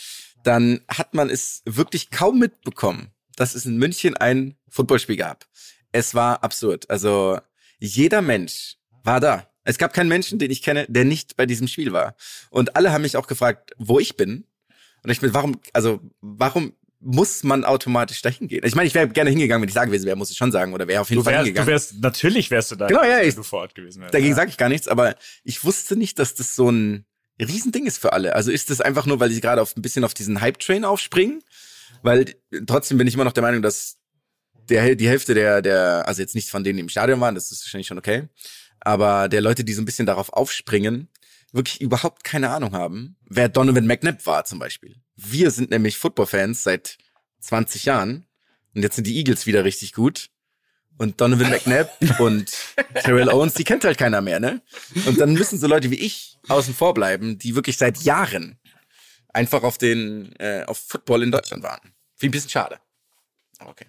dann 0.45 0.81
hat 0.89 1.15
man 1.15 1.31
es 1.31 1.63
wirklich 1.65 2.11
kaum 2.11 2.39
mitbekommen, 2.39 3.11
dass 3.37 3.55
es 3.55 3.67
in 3.67 3.77
München 3.77 4.17
ein 4.17 4.57
Footballspiel 4.69 5.17
gab. 5.17 5.47
Es 5.93 6.15
war 6.15 6.43
absurd. 6.43 6.91
Also, 6.91 7.39
jeder 7.79 8.23
Mensch 8.23 8.77
war 9.05 9.21
da. 9.21 9.49
Es 9.65 9.79
gab 9.79 9.93
keinen 9.93 10.09
Menschen, 10.09 10.39
den 10.39 10.51
ich 10.51 10.63
kenne, 10.63 10.87
der 10.89 11.05
nicht 11.05 11.37
bei 11.37 11.47
diesem 11.47 11.69
Spiel 11.69 11.93
war. 11.93 12.17
Und 12.51 12.77
alle 12.77 12.93
haben 12.93 13.03
mich 13.03 13.17
auch 13.17 13.27
gefragt, 13.27 13.73
wo 13.79 14.01
ich 14.01 14.17
bin. 14.17 14.45
Und 15.05 15.11
ich 15.11 15.21
bin, 15.21 15.35
warum, 15.35 15.61
also, 15.73 16.01
warum 16.21 16.75
muss 17.05 17.43
man 17.43 17.65
automatisch 17.65 18.23
dahin 18.23 18.47
gehen? 18.49 18.63
Ich 18.65 18.75
meine, 18.75 18.87
ich 18.87 18.95
wäre 18.95 19.09
gerne 19.09 19.31
hingegangen, 19.31 19.63
wenn 19.63 19.69
ich 19.69 19.75
da 19.75 19.85
gewesen 19.85 20.07
wäre, 20.07 20.17
muss 20.17 20.31
ich 20.31 20.37
schon 20.37 20.53
sagen, 20.53 20.73
oder 20.73 20.87
wäre 20.87 21.01
auf 21.01 21.11
jeden 21.11 21.21
Du 21.21 21.25
Fall 21.25 21.33
wärst, 21.35 21.43
du 21.43 21.47
hingegangen. 21.47 21.69
wärst, 21.71 22.01
natürlich 22.01 22.51
wärst 22.51 22.71
du 22.71 22.77
da, 22.77 22.87
Genau, 22.87 23.03
ja, 23.03 23.19
wenn 23.19 23.29
ich- 23.29 23.35
du 23.35 23.43
vor 23.43 23.61
Ort 23.61 23.75
gewesen 23.75 24.01
wärst. 24.03 24.15
Dagegen 24.15 24.31
ja. 24.31 24.37
sage 24.37 24.51
ich 24.51 24.57
gar 24.57 24.69
nichts, 24.69 24.87
aber 24.89 25.17
ich 25.45 25.65
wusste 25.65 25.97
nicht, 25.97 26.19
dass 26.19 26.35
das 26.35 26.55
so 26.55 26.71
ein 26.71 27.05
Riesending 27.41 27.87
ist 27.87 27.99
für 27.99 28.13
alle. 28.13 28.37
Also 28.37 28.51
ist 28.53 28.71
das 28.71 28.81
einfach 28.81 29.07
nur, 29.07 29.19
weil 29.19 29.31
sie 29.33 29.41
gerade 29.41 29.61
auf 29.63 29.77
ein 29.77 29.83
bisschen 29.83 30.05
auf 30.05 30.15
diesen 30.15 30.41
Hype-Train 30.41 30.85
aufspringen? 30.85 31.43
Weil 32.03 32.35
trotzdem 32.67 32.99
bin 32.99 33.07
ich 33.07 33.15
immer 33.15 33.25
noch 33.25 33.33
der 33.33 33.43
Meinung, 33.43 33.63
dass 33.63 33.97
der, 34.69 34.95
die 34.95 35.09
Hälfte 35.09 35.35
der, 35.35 35.61
der, 35.63 36.07
also 36.07 36.23
jetzt 36.23 36.35
nicht 36.37 36.51
von 36.51 36.63
denen, 36.63 36.77
die 36.77 36.83
im 36.83 36.89
Stadion 36.89 37.21
waren, 37.21 37.35
das 37.35 37.51
ist 37.51 37.65
wahrscheinlich 37.65 37.87
schon 37.89 37.99
okay, 37.99 38.29
aber 38.81 39.29
der 39.29 39.41
Leute, 39.41 39.65
die 39.65 39.73
so 39.73 39.83
ein 39.83 39.85
bisschen 39.85 40.07
darauf 40.07 40.33
aufspringen, 40.33 41.09
wirklich 41.53 41.81
überhaupt 41.81 42.25
keine 42.25 42.51
Ahnung 42.51 42.73
haben, 42.73 43.17
wer 43.25 43.49
Donovan 43.49 43.87
McNabb 43.87 44.27
war 44.27 44.45
zum 44.45 44.59
Beispiel. 44.59 44.97
Wir 45.17 45.51
sind 45.51 45.71
nämlich 45.71 45.99
Football-Fans 45.99 46.63
seit 46.63 46.99
20 47.41 47.85
Jahren 47.85 48.27
und 48.75 48.83
jetzt 48.83 48.97
sind 48.97 49.07
die 49.07 49.17
Eagles 49.17 49.47
wieder 49.47 49.65
richtig 49.65 49.93
gut. 49.93 50.31
Und 50.99 51.21
Donovan 51.21 51.51
McNabb 51.51 51.91
und 52.21 52.53
Terrell 52.95 53.31
Owens, 53.31 53.55
die 53.55 53.65
kennt 53.65 53.85
halt 53.85 53.99
keiner 53.99 54.21
mehr, 54.21 54.41
ne? 54.41 54.63
Und 55.07 55.19
dann 55.19 55.33
müssen 55.33 55.59
so 55.59 55.67
Leute 55.67 55.91
wie 55.91 55.99
ich 55.99 56.39
außen 56.49 56.75
vor 56.75 56.95
bleiben, 56.95 57.39
die 57.39 57.55
wirklich 57.55 57.79
seit 57.79 57.99
Jahren 57.99 58.59
einfach 59.29 59.63
auf 59.63 59.79
den, 59.79 60.35
äh, 60.37 60.65
auf 60.67 60.79
Football 60.79 61.23
in 61.23 61.31
Deutschland 61.31 61.63
waren. 61.63 61.81
Finde 61.81 61.95
ich 62.19 62.25
ein 62.25 62.31
bisschen 62.31 62.51
schade. 62.51 62.79
Okay. 63.59 63.87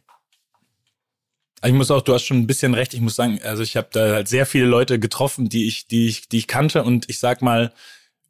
Ich 1.64 1.74
muss 1.74 1.92
auch, 1.92 2.02
du 2.02 2.14
hast 2.14 2.24
schon 2.24 2.38
ein 2.40 2.48
bisschen 2.48 2.74
recht. 2.74 2.94
Ich 2.94 3.02
muss 3.02 3.16
sagen, 3.16 3.40
also 3.44 3.64
ich 3.64 3.78
habe 3.78 3.88
da 3.92 4.14
halt 4.14 4.28
sehr 4.28 4.46
viele 4.46 4.66
Leute 4.66 5.00
getroffen, 5.00 5.50
die 5.50 5.68
ich, 5.68 5.88
die 5.88 6.08
ich, 6.08 6.28
die 6.28 6.38
ich 6.40 6.48
kannte 6.48 6.84
und 6.84 7.10
ich 7.10 7.20
sag 7.20 7.42
mal 7.42 7.72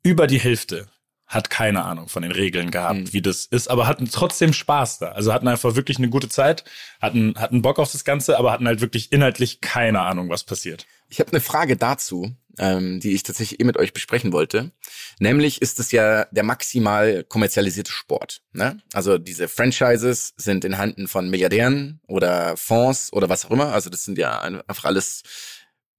über 0.04 0.28
die 0.28 0.40
Hälfte 0.40 0.88
hat 1.26 1.50
keine 1.50 1.84
Ahnung 1.84 2.10
von 2.10 2.22
den 2.22 2.32
Regeln 2.32 2.70
gehabt, 2.70 3.00
Mhm. 3.00 3.14
wie 3.14 3.22
das 3.22 3.46
ist, 3.46 3.68
aber 3.70 3.88
hatten 3.88 4.08
trotzdem 4.12 4.54
Spaß 4.54 5.00
da. 5.00 5.14
Also 5.14 5.34
hatten 5.34 5.48
einfach 5.48 5.74
wirklich 5.74 5.98
eine 5.98 6.10
gute 6.10 6.30
Zeit, 6.30 6.64
hatten 7.02 7.34
hatten 7.38 7.64
Bock 7.64 7.80
auf 7.80 7.92
das 7.92 8.04
Ganze, 8.04 8.38
aber 8.38 8.52
hatten 8.52 8.68
halt 8.68 8.82
wirklich 8.82 9.12
inhaltlich 9.12 9.60
keine 9.60 10.02
Ahnung, 10.02 10.30
was 10.30 10.44
passiert. 10.44 10.86
Ich 11.10 11.20
habe 11.20 11.32
eine 11.32 11.42
Frage 11.42 11.76
dazu, 11.76 12.36
ähm, 12.60 13.00
die 13.00 13.14
ich 13.14 13.24
tatsächlich 13.24 13.60
eh 13.60 13.64
mit 13.64 13.78
euch 13.78 13.94
besprechen 13.94 14.32
wollte. 14.32 14.72
Nämlich 15.20 15.62
ist 15.62 15.80
es 15.80 15.92
ja 15.92 16.26
der 16.26 16.44
maximal 16.44 17.24
kommerzialisierte 17.24 17.92
Sport. 17.92 18.42
Ne? 18.52 18.80
Also 18.94 19.18
diese 19.18 19.48
Franchises 19.48 20.34
sind 20.38 20.66
in 20.66 20.78
Handen 20.78 21.08
von 21.08 21.30
Milliardären 21.30 22.00
oder 22.08 22.56
Fonds 22.58 23.12
oder 23.12 23.30
was 23.30 23.46
auch 23.46 23.52
immer. 23.52 23.74
Also 23.74 23.90
das 23.90 24.04
sind 24.04 24.18
ja 24.18 24.42
einfach 24.42 24.86
alles 24.86 25.24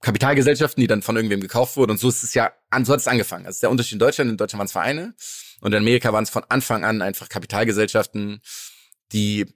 Kapitalgesellschaften, 0.01 0.81
die 0.81 0.87
dann 0.87 1.03
von 1.03 1.17
irgendwem 1.17 1.41
gekauft 1.41 1.77
wurden. 1.77 1.93
Und 1.93 1.99
so 1.99 2.09
ist 2.09 2.23
es 2.23 2.35
ja, 2.35 2.53
so 2.83 2.93
hat 2.93 3.01
es 3.01 3.09
angefangen. 3.09 3.47
Also 3.47 3.61
der 3.61 3.71
Unterschied 3.71 3.95
in 3.95 3.99
Deutschland, 3.99 4.31
in 4.31 4.37
Deutschland 4.37 4.59
waren 4.59 4.67
es 4.67 4.73
Vereine 4.73 5.15
und 5.61 5.73
in 5.73 5.79
Amerika 5.79 6.13
waren 6.13 6.25
es 6.25 6.31
von 6.31 6.45
Anfang 6.49 6.85
an 6.85 7.03
einfach 7.03 7.29
Kapitalgesellschaften, 7.29 8.41
die 9.13 9.47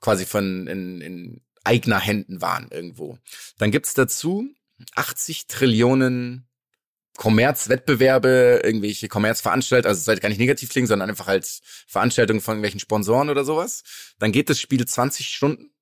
quasi 0.00 0.26
von 0.26 0.66
in, 0.66 1.00
in 1.00 1.40
eigener 1.64 1.98
Händen 1.98 2.40
waren 2.40 2.68
irgendwo. 2.70 3.18
Dann 3.58 3.70
gibt's 3.70 3.94
dazu 3.94 4.48
80 4.94 5.46
Trillionen 5.46 6.48
Kommerzwettbewerbe, 7.18 8.60
irgendwelche 8.62 9.08
Kommerzveranstaltungen, 9.08 9.90
also 9.90 9.98
es 9.98 10.04
sollte 10.04 10.20
gar 10.20 10.28
nicht 10.28 10.38
negativ 10.38 10.70
klingen, 10.70 10.86
sondern 10.86 11.10
einfach 11.10 11.26
als 11.26 11.62
Veranstaltungen 11.88 12.40
von 12.40 12.52
irgendwelchen 12.54 12.78
Sponsoren 12.78 13.28
oder 13.28 13.44
sowas. 13.44 13.82
Dann 14.20 14.30
geht 14.30 14.48
das 14.48 14.60
Spiel 14.60 14.86
20 14.86 15.26
Stunden 15.28 15.72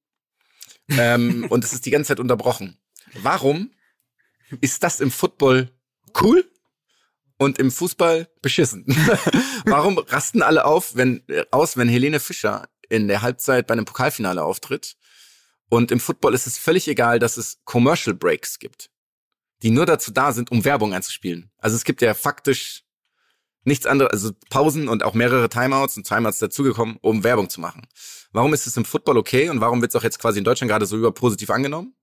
ähm, 0.89 1.47
und 1.51 1.63
es 1.63 1.75
ist 1.75 1.85
die 1.85 1.91
ganze 1.91 2.09
Zeit 2.09 2.21
unterbrochen. 2.21 2.79
Warum 3.15 3.71
ist 4.63 4.83
das 4.83 5.01
im 5.01 5.11
Football 5.11 5.71
cool 6.23 6.51
und 7.37 7.59
im 7.59 7.71
Fußball 7.71 8.31
beschissen? 8.41 8.87
Warum 9.67 9.99
rasten 9.99 10.41
alle 10.41 10.65
auf, 10.65 10.97
wenn, 10.97 11.23
aus, 11.51 11.77
wenn 11.77 11.89
Helene 11.89 12.19
Fischer 12.19 12.67
in 12.89 13.09
der 13.09 13.21
Halbzeit 13.21 13.67
bei 13.67 13.73
einem 13.73 13.85
Pokalfinale 13.85 14.43
auftritt? 14.43 14.97
Und 15.69 15.91
im 15.91 16.01
Football 16.01 16.35
ist 16.35 16.47
es 16.47 16.59
völlig 16.59 16.89
egal, 16.89 17.19
dass 17.19 17.37
es 17.37 17.59
Commercial 17.65 18.15
Breaks 18.15 18.59
gibt, 18.59 18.91
die 19.63 19.71
nur 19.71 19.87
dazu 19.87 20.13
da 20.13 20.33
sind, 20.33 20.51
um 20.51 20.65
Werbung 20.65 20.95
einzuspielen. 20.95 21.51
Also 21.59 21.77
es 21.77 21.85
gibt 21.85 22.03
ja 22.03 22.15
faktisch 22.15 22.85
nichts 23.65 23.85
anderes, 23.85 24.13
also 24.13 24.33
Pausen 24.49 24.89
und 24.89 25.03
auch 25.03 25.15
mehrere 25.15 25.49
Timeouts 25.49 25.97
und 25.97 26.07
Timeouts 26.07 26.39
dazugekommen, 26.39 26.99
um 27.03 27.25
Werbung 27.25 27.51
zu 27.51 27.61
machen. 27.61 27.87
Warum 28.31 28.55
ist 28.55 28.67
es 28.67 28.77
im 28.77 28.85
Football 28.85 29.19
okay 29.19 29.49
und 29.49 29.61
warum 29.61 29.81
wird 29.83 29.91
es 29.91 29.97
auch 29.97 30.05
jetzt 30.05 30.21
quasi 30.21 30.39
in 30.39 30.45
Deutschland 30.45 30.71
gerade 30.71 30.87
so 30.87 30.97
überpositiv 30.97 31.51
angenommen? 31.51 31.97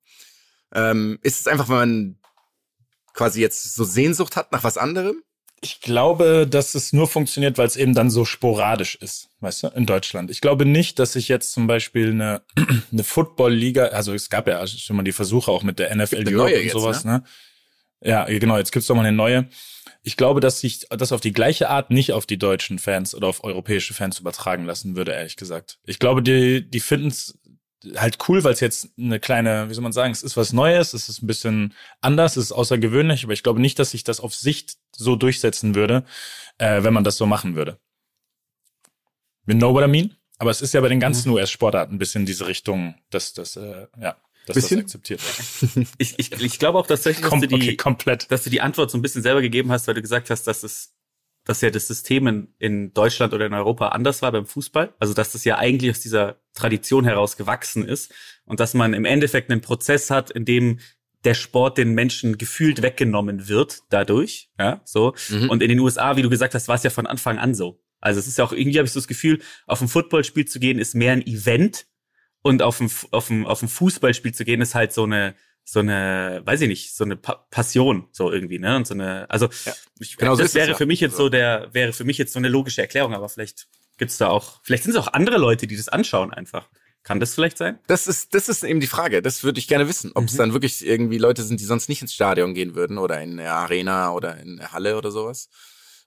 Ähm, 0.73 1.19
ist 1.21 1.39
es 1.39 1.47
einfach, 1.47 1.69
weil 1.69 1.85
man 1.85 2.19
quasi 3.13 3.39
jetzt 3.39 3.75
so 3.75 3.85
Sehnsucht 3.85 4.35
hat 4.35 4.51
nach 4.51 4.63
was 4.63 4.77
anderem? 4.77 5.23
Ich 5.63 5.79
glaube, 5.79 6.45
dass 6.45 6.75
es 6.75 6.91
nur 6.91 7.07
funktioniert, 7.07 7.57
weil 7.57 7.67
es 7.67 7.77
eben 7.77 7.93
dann 7.95 8.09
so 8.09 8.25
sporadisch 8.25 8.95
ist, 8.95 9.29
weißt 9.39 9.63
du, 9.63 9.67
in 9.69 9.85
Deutschland. 9.85 10.29
Ich 10.29 10.41
glaube 10.41 10.65
nicht, 10.65 10.99
dass 10.99 11.15
ich 11.15 11.29
jetzt 11.29 11.53
zum 11.53 11.67
Beispiel 11.67 12.11
eine, 12.11 12.41
eine 12.91 13.03
Football-Liga, 13.03 13.85
also 13.85 14.13
es 14.13 14.29
gab 14.29 14.47
ja 14.47 14.67
schon 14.67 14.97
mal 14.97 15.03
die 15.03 15.13
Versuche 15.13 15.49
auch 15.49 15.63
mit 15.63 15.79
der 15.79 15.95
NFL 15.95 16.17
eine 16.17 16.31
Europe 16.31 16.55
und 16.55 16.63
jetzt, 16.63 16.73
sowas, 16.73 17.05
ne? 17.05 17.23
Ja, 18.01 18.25
genau, 18.25 18.57
jetzt 18.57 18.73
gibt's 18.73 18.87
doch 18.87 18.95
mal 18.95 19.05
eine 19.05 19.15
neue. 19.15 19.47
Ich 20.01 20.17
glaube, 20.17 20.41
dass 20.41 20.59
sich 20.59 20.85
das 20.89 21.13
auf 21.13 21.21
die 21.21 21.31
gleiche 21.31 21.69
Art 21.69 21.89
nicht 21.89 22.11
auf 22.11 22.25
die 22.25 22.37
deutschen 22.37 22.77
Fans 22.77 23.15
oder 23.15 23.27
auf 23.27 23.45
europäische 23.45 23.93
Fans 23.93 24.19
übertragen 24.19 24.65
lassen 24.65 24.97
würde, 24.97 25.13
ehrlich 25.13 25.37
gesagt. 25.37 25.79
Ich 25.85 25.99
glaube, 25.99 26.21
die, 26.21 26.69
die 26.69 26.81
finden's 26.81 27.39
halt 27.95 28.17
cool, 28.27 28.43
weil 28.43 28.53
es 28.53 28.59
jetzt 28.59 28.89
eine 28.97 29.19
kleine, 29.19 29.69
wie 29.69 29.73
soll 29.73 29.83
man 29.83 29.93
sagen, 29.93 30.11
es 30.11 30.23
ist 30.23 30.37
was 30.37 30.53
Neues, 30.53 30.93
es 30.93 31.09
ist 31.09 31.21
ein 31.21 31.27
bisschen 31.27 31.73
anders, 32.01 32.37
es 32.37 32.45
ist 32.45 32.51
außergewöhnlich, 32.51 33.23
aber 33.23 33.33
ich 33.33 33.43
glaube 33.43 33.61
nicht, 33.61 33.79
dass 33.79 33.91
sich 33.91 34.03
das 34.03 34.19
auf 34.19 34.33
Sicht 34.33 34.77
so 34.95 35.15
durchsetzen 35.15 35.75
würde, 35.75 36.03
äh, 36.57 36.83
wenn 36.83 36.93
man 36.93 37.03
das 37.03 37.17
so 37.17 37.25
machen 37.25 37.55
würde. 37.55 37.77
You 39.45 39.55
know 39.55 39.73
what 39.73 39.83
I 39.83 39.87
mean? 39.87 40.15
Aber 40.37 40.51
es 40.51 40.61
ist 40.61 40.73
ja 40.73 40.81
bei 40.81 40.89
den 40.89 40.99
ganzen 40.99 41.29
US-Sportarten 41.29 41.95
ein 41.95 41.99
bisschen 41.99 42.25
diese 42.25 42.47
Richtung, 42.47 42.95
dass 43.09 43.33
das, 43.33 43.55
äh, 43.55 43.87
ja, 43.99 44.15
dass 44.45 44.55
Bisschen? 44.55 44.77
das 44.77 44.85
akzeptiert 44.85 45.21
wird. 45.21 45.87
Ich, 45.97 46.19
ich, 46.19 46.31
ich 46.33 46.59
glaube 46.59 46.79
auch 46.79 46.87
tatsächlich, 46.87 47.21
dass 47.21 47.29
Kom 47.29 47.41
du, 47.41 47.47
die, 47.47 47.55
okay, 47.55 47.77
komplett. 47.77 48.29
dass 48.31 48.43
du 48.43 48.49
die 48.49 48.61
Antwort 48.61 48.91
so 48.91 48.97
ein 48.97 49.01
bisschen 49.01 49.21
selber 49.21 49.41
gegeben 49.41 49.71
hast, 49.71 49.87
weil 49.87 49.95
du 49.95 50.01
gesagt 50.01 50.29
hast, 50.29 50.45
dass 50.45 50.63
es 50.63 50.93
dass 51.45 51.61
ja 51.61 51.69
das 51.69 51.87
System 51.87 52.27
in, 52.27 52.53
in 52.57 52.93
Deutschland 52.93 53.33
oder 53.33 53.45
in 53.45 53.53
Europa 53.53 53.89
anders 53.89 54.21
war 54.21 54.31
beim 54.31 54.45
Fußball. 54.45 54.93
Also 54.99 55.13
dass 55.13 55.33
das 55.33 55.43
ja 55.43 55.57
eigentlich 55.57 55.91
aus 55.91 55.99
dieser 55.99 56.37
Tradition 56.53 57.03
heraus 57.03 57.37
gewachsen 57.37 57.85
ist 57.85 58.13
und 58.45 58.59
dass 58.59 58.73
man 58.73 58.93
im 58.93 59.05
Endeffekt 59.05 59.51
einen 59.51 59.61
Prozess 59.61 60.09
hat, 60.09 60.31
in 60.31 60.45
dem 60.45 60.79
der 61.23 61.33
Sport 61.33 61.77
den 61.77 61.93
Menschen 61.93 62.37
gefühlt 62.37 62.81
weggenommen 62.81 63.47
wird 63.47 63.79
dadurch. 63.89 64.49
Ja, 64.59 64.81
so. 64.83 65.13
Mhm. 65.29 65.49
Und 65.49 65.63
in 65.63 65.69
den 65.69 65.79
USA, 65.79 66.17
wie 66.17 66.21
du 66.21 66.29
gesagt 66.29 66.53
hast, 66.53 66.67
war 66.67 66.75
es 66.75 66.83
ja 66.83 66.89
von 66.89 67.07
Anfang 67.07 67.37
an 67.37 67.53
so. 67.53 67.81
Also 68.01 68.19
es 68.19 68.27
ist 68.27 68.37
ja 68.37 68.43
auch 68.43 68.51
irgendwie 68.51 68.77
habe 68.79 68.85
ich 68.85 68.91
so 68.91 68.99
das 68.99 69.07
Gefühl, 69.07 69.39
auf 69.65 69.81
ein 69.81 69.87
Footballspiel 69.87 70.45
zu 70.45 70.59
gehen 70.59 70.79
ist 70.79 70.93
mehr 70.93 71.13
ein 71.13 71.25
Event 71.25 71.85
und 72.41 72.61
auf 72.61 72.81
ein 72.81 72.91
auf 73.11 73.29
ein 73.29 73.45
auf 73.45 73.61
ein 73.61 73.69
Fußballspiel 73.69 74.33
zu 74.33 74.43
gehen 74.43 74.59
ist 74.59 74.75
halt 74.75 74.91
so 74.91 75.03
eine 75.03 75.35
so 75.65 75.79
eine, 75.79 76.41
weiß 76.45 76.61
ich 76.61 76.67
nicht, 76.67 76.95
so 76.95 77.03
eine 77.03 77.15
pa 77.15 77.45
Passion, 77.49 78.07
so 78.11 78.31
irgendwie, 78.31 78.59
ne? 78.59 78.75
Und 78.75 78.87
so 78.87 78.93
eine, 78.93 79.29
also 79.29 79.49
ich, 79.99 80.17
genau 80.17 80.35
so 80.35 80.41
das 80.41 80.49
es 80.49 80.55
wäre 80.55 80.69
ja. 80.69 80.75
für 80.75 80.85
mich 80.85 80.99
jetzt 80.99 81.15
so 81.15 81.29
der, 81.29 81.69
wäre 81.73 81.93
für 81.93 82.03
mich 82.03 82.17
jetzt 82.17 82.33
so 82.33 82.39
eine 82.39 82.49
logische 82.49 82.81
Erklärung, 82.81 83.13
aber 83.13 83.29
vielleicht 83.29 83.67
gibt's 83.97 84.17
da 84.17 84.27
auch, 84.27 84.59
vielleicht 84.63 84.83
sind 84.83 84.91
es 84.91 84.97
auch 84.97 85.13
andere 85.13 85.37
Leute, 85.37 85.67
die 85.67 85.77
das 85.77 85.89
anschauen 85.89 86.33
einfach. 86.33 86.69
Kann 87.03 87.19
das 87.19 87.35
vielleicht 87.35 87.57
sein? 87.57 87.79
Das 87.87 88.07
ist, 88.07 88.33
das 88.33 88.47
ist 88.47 88.63
eben 88.63 88.79
die 88.79 88.87
Frage. 88.87 89.21
Das 89.21 89.43
würde 89.43 89.59
ich 89.59 89.67
gerne 89.67 89.89
wissen. 89.89 90.11
Ob 90.15 90.25
es 90.25 90.37
dann 90.37 90.53
wirklich 90.53 90.85
irgendwie 90.85 91.17
Leute 91.17 91.43
sind, 91.43 91.59
die 91.59 91.65
sonst 91.65 91.89
nicht 91.89 92.01
ins 92.01 92.13
Stadion 92.13 92.53
gehen 92.53 92.75
würden 92.75 92.97
oder 92.97 93.21
in 93.21 93.35
der 93.35 93.53
Arena 93.53 94.13
oder 94.13 94.37
in 94.37 94.55
der 94.55 94.71
Halle 94.71 94.97
oder 94.97 95.11
sowas. 95.11 95.49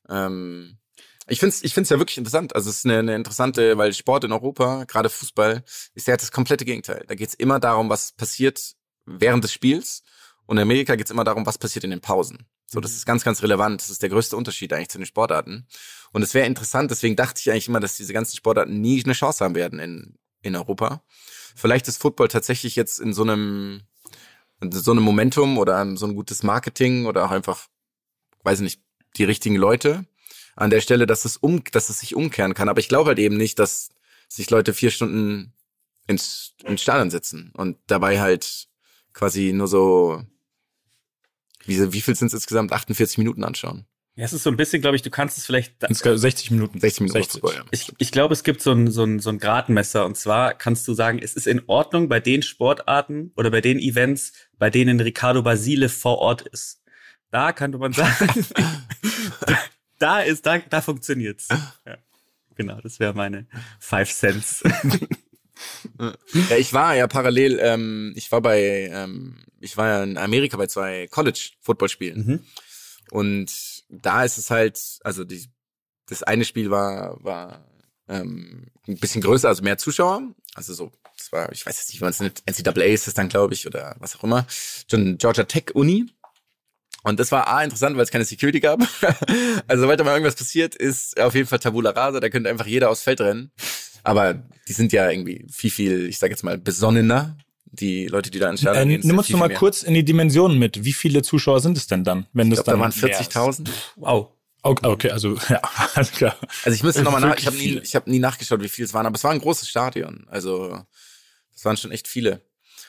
Ähm, 0.09 0.79
ich 1.29 1.39
finde 1.39 1.55
es 1.55 1.63
ich 1.63 1.75
find's 1.75 1.91
ja 1.91 1.99
wirklich 1.99 2.17
interessant. 2.17 2.55
Also 2.55 2.71
es 2.71 2.79
ist 2.79 2.85
eine, 2.87 3.01
eine 3.01 3.15
interessante, 3.15 3.77
weil 3.77 3.93
Sport 3.93 4.25
in 4.25 4.33
Europa, 4.33 4.85
gerade 4.85 5.11
Fußball, 5.11 5.65
ist 5.95 6.07
ja 6.07 6.17
das 6.17 6.33
komplette 6.33 6.65
Gegenteil. 6.65 7.05
Da 7.09 7.15
geht 7.15 7.29
es 7.29 7.35
immer 7.35 7.61
darum, 7.61 7.91
was 7.91 8.13
passiert 8.13 8.76
während 9.07 9.45
des 9.45 9.53
Spiels. 9.53 10.03
Und 10.47 10.59
in 10.59 10.63
Amerika 10.63 10.95
geht 10.95 11.07
es 11.07 11.11
immer 11.11 11.25
darum, 11.25 11.47
was 11.47 11.59
passiert 11.59 11.85
in 11.85 11.91
den 11.91 12.01
Pausen. 12.01 12.47
So, 12.67 12.81
das 12.81 12.93
ist 12.93 13.07
ganz, 13.07 13.25
ganz 13.25 13.43
relevant. 13.43 13.81
Das 13.81 13.91
ist 13.91 14.03
der 14.03 14.11
größte 14.11 14.37
Unterschied 14.37 14.73
eigentlich 14.73 14.89
zu 14.89 14.99
den 14.99 15.07
Sportarten. 15.07 15.67
Und 16.13 16.23
es 16.23 16.35
wäre 16.35 16.47
interessant, 16.47 16.91
deswegen 16.91 17.17
dachte 17.17 17.41
ich 17.41 17.51
eigentlich 17.51 17.69
immer, 17.69 17.81
dass 17.81 17.97
diese 17.97 18.13
ganzen 18.13 18.37
Sportarten 18.37 18.81
nie 18.81 19.03
eine 19.03 19.13
Chance 19.13 19.45
haben 19.45 19.55
werden 19.55 19.79
in, 19.79 20.19
in 20.43 20.57
Europa. 20.57 21.03
Vielleicht 21.55 21.89
ist 21.89 22.01
Football 22.01 22.29
tatsächlich 22.29 22.77
jetzt 22.77 23.01
in 23.01 23.13
so 23.13 23.23
einem, 23.23 23.83
in 24.61 24.73
so 24.73 24.91
einem 24.91 25.03
Momentum 25.03 25.59
oder 25.59 25.97
so 25.97 26.07
ein 26.07 26.15
gutes 26.15 26.43
Marketing 26.43 27.07
oder 27.07 27.25
auch 27.25 27.31
einfach, 27.31 27.69
weiß 28.43 28.59
ich 28.59 28.65
nicht, 28.65 28.83
die 29.17 29.25
richtigen 29.25 29.57
Leute 29.57 30.05
an 30.57 30.71
der 30.71 30.81
Stelle, 30.81 31.07
dass 31.07 31.25
es 31.25 31.37
um, 31.37 31.63
dass 31.73 31.91
es 31.91 32.01
sich 32.01 32.15
umkehren 32.15 32.55
kann. 32.55 32.69
Aber 32.69 32.81
ich 32.81 32.89
glaube 32.89 33.09
halt 33.09 33.19
eben 33.19 33.37
nicht, 33.37 33.59
dass 33.59 33.91
sich 34.29 34.51
Leute 34.51 34.75
vier 34.75 34.91
Stunden 34.91 35.55
ins, 36.07 36.55
ins 36.65 36.83
Stadion 36.83 37.11
setzen 37.11 37.53
und 37.55 37.79
dabei 37.87 38.21
halt 38.21 38.69
quasi 39.17 39.53
nur 39.55 39.67
so, 39.67 40.23
wie, 41.65 41.93
wie 41.93 42.01
viel 42.03 42.15
sind 42.15 42.29
es 42.29 42.35
insgesamt? 42.35 42.73
48 42.73 43.17
Minuten 43.19 43.45
anschauen. 43.45 43.87
Ja, 44.15 44.25
es 44.25 44.33
ist 44.33 44.43
so 44.43 44.51
ein 44.51 44.57
bisschen, 44.57 44.81
glaube 44.81 44.97
ich, 44.97 45.03
du 45.03 45.11
kannst 45.11 45.37
es 45.37 45.47
vielleicht, 45.47 45.83
Insgesamt 45.83 46.21
60 46.21 46.51
Minuten. 46.51 46.81
60 46.81 47.01
Minuten 47.01 47.23
60. 47.23 47.33
Football, 47.33 47.55
ja. 47.55 47.65
ich, 47.71 47.93
ich 47.99 48.13
glaube, 48.13 48.35
es 48.35 48.45
gibt 48.45 48.63
so 48.63 48.73
ein, 48.73 48.91
so, 48.91 49.05
ein, 49.05 49.19
so 49.21 49.31
ein 49.31 49.39
Gradmesser. 49.39 50.05
Und 50.07 50.17
zwar 50.17 50.55
kannst 50.55 50.87
du 50.87 50.95
sagen, 50.95 51.19
es 51.19 51.35
ist 51.35 51.47
in 51.47 51.63
Ordnung 51.67 52.09
bei 52.09 52.21
den 52.21 52.43
Sportarten 52.43 53.33
oder 53.37 53.51
bei 53.51 53.61
den 53.61 53.79
Events, 53.79 54.33
bei 54.59 54.71
denen 54.71 55.01
Ricardo 55.01 55.43
Basile 55.43 55.89
vor 55.89 56.19
Ort 56.19 56.43
ist. 56.43 56.83
Da 57.31 57.53
könnte 57.53 57.79
man 57.79 57.93
sagen, 57.93 58.47
da 59.99 60.21
ist, 60.21 60.47
da, 60.47 60.59
da 60.59 60.81
funktioniert's. 60.81 61.49
Ja. 61.85 61.99
Genau, 62.55 62.81
das 62.81 63.01
wäre 63.01 63.13
meine 63.13 63.47
Five 63.81 64.13
Cents. 64.13 64.63
Ja, 66.51 66.57
ich 66.57 66.73
war 66.73 66.95
ja 66.95 67.07
parallel, 67.07 67.59
ähm, 67.61 68.13
ich 68.17 68.31
war 68.33 68.41
bei, 68.41 68.91
ähm, 68.93 69.45
ich 69.61 69.77
war 69.77 69.89
ja 69.89 70.03
in 70.03 70.19
Amerika 70.19 70.57
bei 70.57 70.67
zwei 70.67 71.09
College-Footballspielen. 71.09 72.27
Mhm. 72.27 72.41
Und 73.11 73.53
da 73.89 74.25
ist 74.25 74.39
es 74.39 74.51
halt, 74.51 74.81
also 75.05 75.25
die, 75.25 75.47
das 76.07 76.23
eine 76.23 76.45
Spiel 76.45 76.71
war, 76.71 77.23
war 77.23 77.65
ähm, 78.09 78.67
ein 78.87 78.99
bisschen 78.99 79.23
größer, 79.23 79.49
also 79.49 79.63
mehr 79.63 79.79
Zuschauer. 79.79 80.23
Also 80.55 80.75
so, 80.75 80.93
das 81.17 81.33
war, 81.33 81.53
ich 81.53 81.67
weiß 81.67 81.77
jetzt 81.79 81.89
nicht, 81.89 82.01
wie 82.01 82.05
man 82.05 82.11
es 82.11 82.21
nennt, 82.21 82.43
NCAA 82.47 82.85
ist 82.85 83.09
es 83.09 83.15
dann, 83.15 83.29
glaube 83.29 83.55
ich, 83.55 83.67
oder 83.67 83.97
was 83.99 84.17
auch 84.17 84.25
immer. 84.25 84.47
Schon 84.91 85.19
Georgia 85.19 85.45
Tech 85.45 85.75
Uni. 85.75 86.07
Und 87.03 87.21
das 87.21 87.31
war 87.31 87.47
A, 87.47 87.63
interessant, 87.63 87.97
weil 87.97 88.03
es 88.03 88.11
keine 88.11 88.25
Security 88.25 88.59
gab. 88.59 88.81
also 89.69 89.83
sobald 89.83 90.01
da 90.01 90.05
mal 90.05 90.13
irgendwas 90.13 90.35
passiert, 90.35 90.75
ist 90.75 91.21
auf 91.21 91.35
jeden 91.35 91.47
Fall 91.47 91.61
Tabula 91.61 91.91
Rasa, 91.91 92.19
da 92.19 92.29
könnte 92.29 92.51
einfach 92.51 92.67
jeder 92.67 92.91
aufs 92.91 93.03
Feld 93.03 93.21
rennen. 93.21 93.53
Aber 94.07 94.35
die 94.69 94.73
sind 94.73 94.93
ja 94.93 95.11
irgendwie 95.11 95.47
viel, 95.51 95.71
viel, 95.71 96.07
ich 96.09 96.19
sag 96.19 96.31
jetzt 96.31 96.43
mal, 96.45 96.59
besonnener. 96.59 97.37
Die 97.73 98.07
Leute, 98.07 98.31
die 98.31 98.39
da 98.39 98.49
ins 98.49 98.61
Stadion 98.61 98.85
Äh, 98.85 98.87
gehen. 98.93 99.03
sind 99.03 99.09
nimm 99.09 99.19
uns 99.19 99.29
noch 99.29 99.39
mal 99.39 99.49
mehr. 99.49 99.57
kurz 99.59 99.83
in 99.83 99.93
die 99.95 100.05
Dimensionen 100.05 100.59
mit. 100.59 100.85
Wie 100.85 100.93
viele 100.93 101.23
Zuschauer 101.23 101.61
sind 101.61 101.77
es 101.77 101.87
denn 101.87 102.05
dann, 102.05 102.27
wenn 102.33 102.49
Ich 102.49 102.55
das 102.57 102.65
glaube, 102.65 102.79
da 102.79 102.85
waren 102.85 102.95
mehr 103.03 103.21
ist? 103.21 103.33
40.000. 103.33 103.69
Wow. 103.97 104.29
Okay, 104.63 105.11
also 105.11 105.37
ja, 105.49 105.61
alles 105.95 106.11
klar. 106.13 106.37
Also 106.65 106.75
ich 106.75 106.83
müsste 106.83 107.03
nochmal 107.03 107.21
nach, 107.21 107.37
ich 107.39 107.47
habe 107.47 107.57
nie, 107.57 107.79
ich 107.79 107.95
habe 107.95 108.11
nie 108.11 108.19
nachgeschaut, 108.19 108.61
wie 108.63 108.69
viel 108.69 108.85
es 108.85 108.95
waren, 108.95 109.07
aber 109.07 109.15
es 109.17 109.23
war 109.25 109.31
ein 109.31 109.41
großes 109.41 109.69
Stadion. 109.69 110.27
Also 110.29 110.81
das 111.53 111.65
waren 111.65 111.77
schon 111.77 111.93
echt 111.93 112.09
viele. 112.09 112.41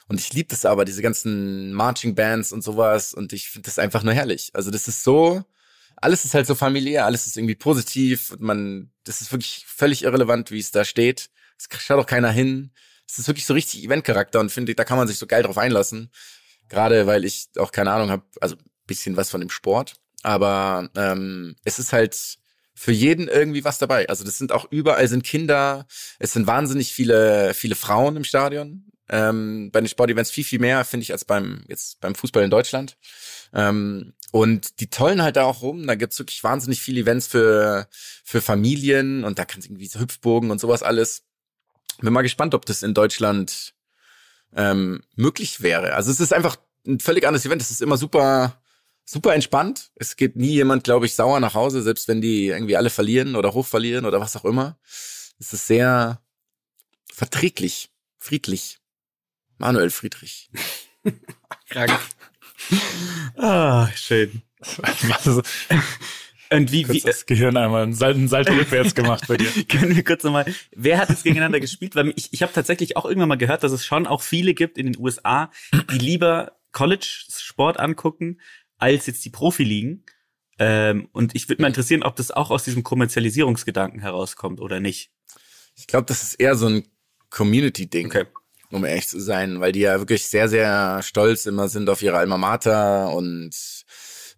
Und 0.08 0.19
ich 0.19 0.32
liebe 0.34 0.47
das 0.49 0.65
aber, 0.65 0.86
diese 0.86 1.01
ganzen 1.01 1.73
Marching 1.73 2.15
Bands 2.15 2.51
und 2.53 2.63
sowas. 2.63 3.13
Und 3.13 3.34
ich 3.34 3.49
finde 3.49 3.65
das 3.67 3.77
einfach 3.77 4.03
nur 4.03 4.13
herrlich. 4.13 4.51
Also 4.53 4.71
das 4.71 4.88
ist 4.88 5.03
so, 5.03 5.43
alles 5.97 6.25
ist 6.25 6.33
halt 6.33 6.47
so 6.47 6.55
familiär, 6.55 7.05
alles 7.05 7.27
ist 7.27 7.38
irgendwie 7.38 7.55
positiv. 7.55 8.31
Und 8.31 8.41
man, 8.41 8.91
das 9.03 9.21
ist 9.21 9.31
wirklich 9.31 9.65
völlig 9.67 10.03
irrelevant, 10.03 10.51
wie 10.51 10.60
es 10.60 10.71
da 10.71 10.86
steht. 10.86 11.29
Es 11.57 11.67
schaut 11.81 11.99
auch 11.99 12.05
keiner 12.05 12.31
hin. 12.31 12.71
Es 13.07 13.17
ist 13.17 13.27
wirklich 13.27 13.45
so 13.45 13.53
richtig 13.53 13.83
Eventcharakter 13.83 14.39
und 14.39 14.51
finde, 14.51 14.75
da 14.75 14.83
kann 14.83 14.97
man 14.97 15.07
sich 15.07 15.17
so 15.17 15.27
geil 15.27 15.43
drauf 15.43 15.57
einlassen. 15.57 16.12
Gerade 16.69 17.07
weil 17.07 17.25
ich 17.25 17.47
auch 17.57 17.71
keine 17.71 17.91
Ahnung 17.91 18.10
habe, 18.10 18.23
also 18.41 18.55
bisschen 18.86 19.17
was 19.17 19.29
von 19.29 19.41
dem 19.41 19.49
Sport. 19.49 19.95
Aber 20.23 20.89
ähm, 20.95 21.55
es 21.63 21.79
ist 21.79 21.93
halt 21.93 22.38
für 22.73 22.91
jeden 22.91 23.27
irgendwie 23.27 23.63
was 23.63 23.77
dabei. 23.77 24.07
Also 24.10 24.23
das 24.23 24.38
sind 24.38 24.51
auch 24.51 24.67
überall 24.71 25.07
sind 25.07 25.23
Kinder, 25.23 25.88
es 26.19 26.33
sind 26.33 26.47
wahnsinnig 26.47 26.91
viele, 26.91 27.53
viele 27.53 27.75
Frauen 27.75 28.15
im 28.15 28.23
Stadion. 28.23 28.86
Ähm, 29.10 29.70
bei 29.72 29.80
den 29.80 29.88
Sportevents 29.88 30.32
viel, 30.32 30.43
viel 30.43 30.60
mehr, 30.60 30.84
finde 30.84 31.04
ich, 31.04 31.12
als 31.12 31.24
beim, 31.24 31.63
jetzt 31.67 32.00
beim 32.02 32.15
Fußball 32.15 32.43
in 32.43 32.50
Deutschland. 32.50 32.98
Ähm, 33.54 34.13
und 34.32 34.80
die 34.82 34.89
tollen 34.89 35.22
halt 35.22 35.38
da 35.38 35.43
auch 35.43 35.62
rum. 35.62 35.88
Da 35.88 35.96
gibt's 35.96 36.20
wirklich 36.20 36.43
wahnsinnig 36.43 36.82
viele 36.82 37.02
Events 37.02 37.28
für, 37.28 37.88
für 38.24 38.41
Familien 38.41 39.24
und 39.24 39.39
da 39.39 39.46
kann 39.46 39.62
irgendwie 39.62 39.88
so 39.88 40.00
Hüpfbogen 40.00 40.52
und 40.52 40.60
sowas 40.60 40.84
alles. 40.84 41.24
Bin 42.00 42.13
mal 42.13 42.22
gespannt, 42.22 42.54
ob 42.54 42.65
das 42.65 42.84
in 42.84 42.93
Deutschland 42.93 43.74
ähm, 44.56 45.02
möglich 45.15 45.62
wäre. 45.62 45.93
Also 45.93 46.12
es 46.12 46.20
ist 46.20 46.34
einfach 46.34 46.58
ein 46.86 47.00
völlig 47.00 47.26
anderes 47.26 47.46
Event. 47.46 47.62
Es 47.62 47.72
ist 47.72 47.82
immer 47.82 47.98
super, 47.98 48.62
super 49.06 49.34
entspannt. 49.34 49.91
Es 49.96 50.15
geht 50.15 50.36
nie 50.36 50.52
jemand, 50.52 50.84
glaube 50.84 51.06
ich, 51.06 51.15
sauer 51.15 51.39
nach 51.39 51.54
Hause, 51.54 51.82
selbst 51.82 52.08
wenn 52.08 52.22
die 52.22 52.48
irgendwie 52.48 52.78
alle 52.78 52.89
verlieren 52.89 53.36
oder 53.36 53.54
hoch 53.54 53.65
verlieren 53.65 54.06
oder 54.06 54.20
was 54.20 54.36
auch 54.36 54.46
immer. 54.46 54.78
Es 55.39 55.54
ist 55.54 55.67
sehr 55.67 56.22
verträglich, 57.12 57.91
friedlich. 58.17 58.80
Manuel 59.58 59.89
Friedrich. 59.89 60.50
Krank. 61.70 62.00
ah, 63.38 63.89
schön. 63.96 64.41
Und 66.50 66.72
wie, 66.72 66.84
kurz 66.84 66.96
wie, 66.96 67.02
das 67.02 67.26
Gehirn 67.26 67.58
einmal 67.58 67.84
einen 67.84 67.93
Salto, 67.93 68.17
einen 68.17 68.28
Salto 68.28 68.54
rückwärts 68.54 68.96
gemacht 68.96 69.26
bei 69.28 69.38
dir. 69.38 69.50
Können 69.67 69.96
wir 69.96 70.04
kurz 70.04 70.24
nochmal, 70.24 70.46
wer 70.76 70.98
hat 70.98 71.10
es 71.10 71.24
gegeneinander 71.24 71.60
gespielt? 71.60 71.96
Weil 71.96 72.13
ich, 72.15 72.32
ich 72.32 72.41
habe 72.41 72.54
tatsächlich 72.54 72.96
auch 72.96 73.06
irgendwann 73.06 73.30
mal 73.30 73.38
gehört, 73.38 73.63
dass 73.63 73.72
es 73.72 73.86
schon 73.86 74.08
auch 74.08 74.22
viele 74.22 74.54
gibt 74.54 74.78
in 74.78 74.86
den 74.86 75.02
USA, 75.02 75.52
die 75.91 75.98
lieber 75.98 76.58
College-Sport 76.72 77.80
angucken, 77.80 78.39
als 78.78 79.08
jetzt 79.08 79.26
die 79.26 79.30
Profiligen. 79.30 80.06
Ähm, 80.60 81.10
und 81.12 81.36
ich 81.36 81.50
würde 81.50 81.62
mal 81.62 81.67
interessieren, 81.67 82.04
ob 82.04 82.15
das 82.15 82.32
auch 82.32 82.50
aus 82.50 82.63
diesem 82.63 82.84
Kommerzialisierungsgedanken 82.84 84.00
herauskommt 84.00 84.62
oder 84.62 84.80
nicht. 84.80 85.12
Ich 85.76 85.88
glaube, 85.88 86.06
das 86.06 86.24
ist 86.24 86.36
eher 86.36 86.56
so 86.56 86.67
ein 86.67 86.88
Community-Ding. 87.30 88.08
Okay. 88.08 88.26
Um 88.71 88.84
ehrlich 88.86 89.08
zu 89.08 89.19
sein, 89.19 89.60
weil 89.60 89.71
die 89.71 89.82
ja 89.82 89.99
wirklich 89.99 90.27
sehr, 90.27 90.49
sehr 90.49 91.01
stolz 91.03 91.45
immer 91.45 91.69
sind 91.69 91.89
auf 91.89 92.01
ihre 92.01 92.17
Alma 92.17 92.38
Mater 92.38 93.12
und 93.13 93.51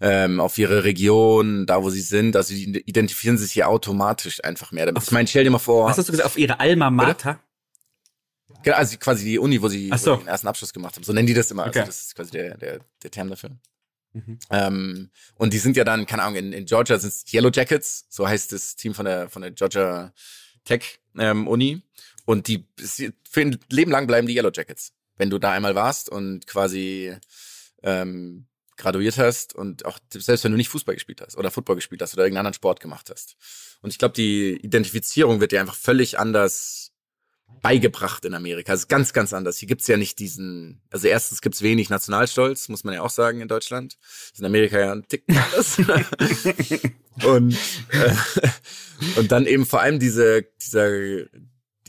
ähm, 0.01 0.39
auf 0.39 0.57
ihre 0.57 0.83
Region, 0.83 1.65
da 1.65 1.83
wo 1.83 1.89
sie 1.89 2.01
sind. 2.01 2.35
Also 2.35 2.53
die 2.53 2.81
identifizieren 2.85 3.37
sich 3.37 3.51
hier 3.51 3.67
automatisch 3.67 4.43
einfach 4.43 4.71
mehr 4.71 4.85
damit. 4.85 5.03
Ich 5.03 5.11
meine, 5.11 5.27
stell 5.27 5.43
dir 5.43 5.49
mal 5.49 5.59
vor, 5.59 5.89
Was 5.89 5.97
hast 5.97 6.07
du 6.07 6.11
gesagt? 6.11 6.27
Auf 6.27 6.37
ihre 6.37 6.59
Alma 6.59 6.89
Mater? 6.89 7.39
Genau, 8.63 8.75
also 8.75 8.97
quasi 8.97 9.25
die 9.25 9.39
Uni, 9.39 9.61
wo 9.61 9.67
sie, 9.67 9.89
so. 9.95 10.11
wo 10.11 10.15
sie 10.15 10.23
den 10.23 10.27
ersten 10.27 10.47
Abschluss 10.47 10.73
gemacht 10.73 10.95
haben. 10.95 11.03
So 11.03 11.13
nennen 11.13 11.27
die 11.27 11.33
das 11.33 11.51
immer. 11.51 11.63
Also 11.65 11.79
Okay. 11.79 11.87
das 11.87 12.01
ist 12.01 12.15
quasi 12.15 12.31
der, 12.31 12.57
der, 12.57 12.79
der 13.03 13.11
Term 13.11 13.29
dafür. 13.29 13.51
Mhm. 14.13 14.39
Ähm, 14.49 15.09
und 15.35 15.53
die 15.53 15.59
sind 15.59 15.77
ja 15.77 15.83
dann, 15.83 16.05
keine 16.05 16.23
Ahnung, 16.23 16.35
in, 16.37 16.53
in 16.53 16.65
Georgia 16.65 16.97
sind 16.97 17.09
es 17.09 17.31
Yellow 17.31 17.51
Jackets, 17.53 18.05
so 18.09 18.27
heißt 18.27 18.51
das 18.51 18.75
Team 18.75 18.93
von 18.93 19.05
der, 19.05 19.29
von 19.29 19.41
der 19.41 19.51
Georgia 19.51 20.11
Tech 20.65 20.99
ähm, 21.17 21.47
Uni. 21.47 21.81
Und 22.25 22.47
die 22.47 22.65
für 23.29 23.41
ein 23.41 23.59
Leben 23.69 23.91
lang 23.91 24.07
bleiben 24.07 24.27
die 24.27 24.35
Yellow 24.35 24.51
Jackets. 24.53 24.93
Wenn 25.17 25.29
du 25.29 25.39
da 25.39 25.51
einmal 25.51 25.75
warst 25.75 26.09
und 26.09 26.47
quasi 26.47 27.15
ähm, 27.83 28.47
graduiert 28.77 29.17
hast 29.17 29.53
und 29.53 29.85
auch 29.85 29.99
selbst 30.09 30.43
wenn 30.43 30.51
du 30.51 30.57
nicht 30.57 30.69
Fußball 30.69 30.95
gespielt 30.95 31.21
hast 31.21 31.37
oder 31.37 31.51
Football 31.51 31.75
gespielt 31.75 32.01
hast 32.01 32.13
oder 32.13 32.23
irgendeinen 32.23 32.47
anderen 32.47 32.53
Sport 32.55 32.79
gemacht 32.79 33.09
hast. 33.11 33.35
Und 33.81 33.91
ich 33.91 33.99
glaube, 33.99 34.13
die 34.13 34.55
Identifizierung 34.61 35.41
wird 35.41 35.51
dir 35.51 35.59
einfach 35.59 35.75
völlig 35.75 36.17
anders 36.17 36.91
beigebracht 37.61 38.25
in 38.25 38.33
Amerika. 38.33 38.71
Das 38.71 38.81
ist 38.81 38.87
ganz, 38.87 39.11
ganz 39.11 39.33
anders. 39.33 39.57
Hier 39.57 39.67
gibt's 39.67 39.87
ja 39.87 39.97
nicht 39.97 40.19
diesen, 40.19 40.81
also 40.91 41.07
erstens 41.07 41.41
gibt's 41.41 41.61
wenig 41.61 41.89
Nationalstolz, 41.89 42.69
muss 42.69 42.83
man 42.83 42.93
ja 42.93 43.01
auch 43.01 43.09
sagen 43.09 43.41
in 43.41 43.47
Deutschland. 43.47 43.97
Ist 44.31 44.39
in 44.39 44.45
Amerika 44.45 44.79
ja 44.79 44.91
ein 44.93 45.07
Tick 45.07 45.23
anders. 45.27 45.77
und, 47.25 47.57
äh, 47.91 48.15
und 49.17 49.31
dann 49.31 49.45
eben 49.45 49.65
vor 49.65 49.81
allem 49.81 49.99
diese, 49.99 50.43
dieser, 50.61 50.89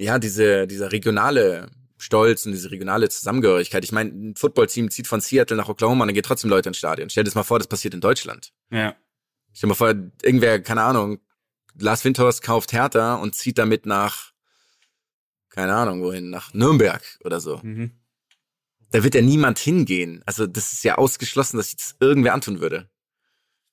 ja, 0.01 0.19
diese, 0.19 0.67
dieser 0.67 0.93
regionale 0.93 1.71
Stolz 1.99 2.47
und 2.47 2.53
diese 2.53 2.71
regionale 2.71 3.11
Zusammengehörigkeit. 3.11 3.85
Ich 3.85 3.93
meine, 3.93 4.11
ein 4.11 4.35
Footballteam 4.35 4.91
zieht 4.91 5.07
von 5.07 5.21
Seattle 5.21 5.59
nach 5.59 5.69
Oklahoma 5.69 6.05
und 6.05 6.09
dann 6.09 6.15
geht 6.15 6.25
trotzdem 6.25 6.49
Leute 6.49 6.71
ins 6.71 6.79
Stadion. 6.79 7.11
Stell 7.11 7.25
dir 7.25 7.29
das 7.29 7.35
mal 7.35 7.43
vor, 7.43 7.59
das 7.59 7.69
passiert 7.69 7.93
in 7.93 8.01
Deutschland. 8.01 8.53
Ja. 8.71 8.97
Stell 9.53 9.69
dir 9.69 9.69
mal 9.69 9.75
vor, 9.75 9.95
irgendwer, 10.23 10.63
keine 10.63 10.83
Ahnung, 10.83 11.21
Lars 11.79 12.03
Windhorst 12.05 12.43
kauft 12.43 12.73
Hertha 12.73 13.17
und 13.17 13.35
zieht 13.35 13.59
damit 13.59 13.85
nach, 13.85 14.33
keine 15.51 15.75
Ahnung, 15.75 16.03
wohin, 16.03 16.31
nach 16.31 16.55
Nürnberg 16.55 17.03
oder 17.23 17.39
so. 17.41 17.61
Mhm. 17.63 17.93
Da 18.91 19.05
wird 19.05 19.15
ja 19.15 19.21
niemand 19.21 19.59
hingehen. 19.59 20.23
Also 20.25 20.47
das 20.47 20.73
ist 20.73 20.83
ja 20.83 20.97
ausgeschlossen, 20.97 21.59
dass 21.59 21.67
sich 21.67 21.77
das 21.77 21.97
irgendwer 22.01 22.33
antun 22.33 22.61
würde. 22.61 22.89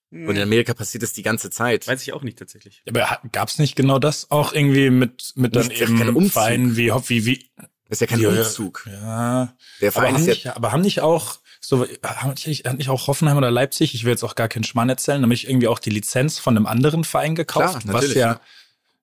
Und 0.10 0.30
in 0.36 0.42
Amerika 0.42 0.74
passiert 0.74 1.04
das 1.04 1.12
die 1.14 1.22
ganze 1.24 1.50
Zeit. 1.50 1.86
Weiß 1.88 2.02
ich 2.02 2.14
auch 2.14 2.22
nicht 2.24 2.40
tatsächlich. 2.40 2.82
Aber 2.88 3.20
gab's 3.34 3.60
nicht 3.60 3.76
genau 3.76 4.00
das 4.00 4.32
auch 4.32 4.54
irgendwie 4.54 4.90
mit, 4.90 5.34
mit 5.36 5.56
dann 5.56 5.68
Nicht, 5.68 5.82
kein 5.82 6.00
eben 6.00 6.16
Umzug. 6.16 6.32
Vereinen 6.34 6.78
wie, 6.78 6.92
wie, 7.10 7.26
wie, 7.26 7.46
Das 7.90 7.98
ist 7.98 8.02
ja 8.02 8.08
kein 8.08 8.20
Ja, 8.22 8.30
Umzug. 8.30 8.88
ja. 8.90 9.54
Der 9.82 9.90
Aber 9.90 9.92
Verein 9.92 10.14
haben, 10.14 10.22
ist 10.22 10.28
nicht, 10.28 10.44
ja, 10.46 10.56
aber 10.56 10.72
haben 10.72 10.82
nicht 10.82 11.02
auch 11.02 11.40
so 11.60 11.86
haben 12.04 12.34
nicht, 12.46 12.66
hat 12.66 12.78
nicht 12.78 12.88
auch 12.90 13.08
Hoffenheim 13.08 13.36
oder 13.36 13.52
Leipzig, 13.52 13.94
ich 13.96 14.06
will 14.06 14.12
jetzt 14.12 14.24
auch 14.24 14.36
gar 14.36 14.48
keinen 14.48 14.64
Schmarrn 14.64 14.88
erzählen, 14.88 15.20
nämlich 15.20 15.50
irgendwie 15.50 15.68
auch 15.68 15.80
die 15.80 15.90
Lizenz 15.90 16.40
von 16.40 16.56
einem 16.56 16.68
anderen 16.68 17.04
Verein 17.04 17.36
gekauft, 17.36 17.66
Klar, 17.66 17.76
was 17.76 17.86
natürlich, 17.86 18.16
ja, 18.16 18.34
ja. 18.34 18.42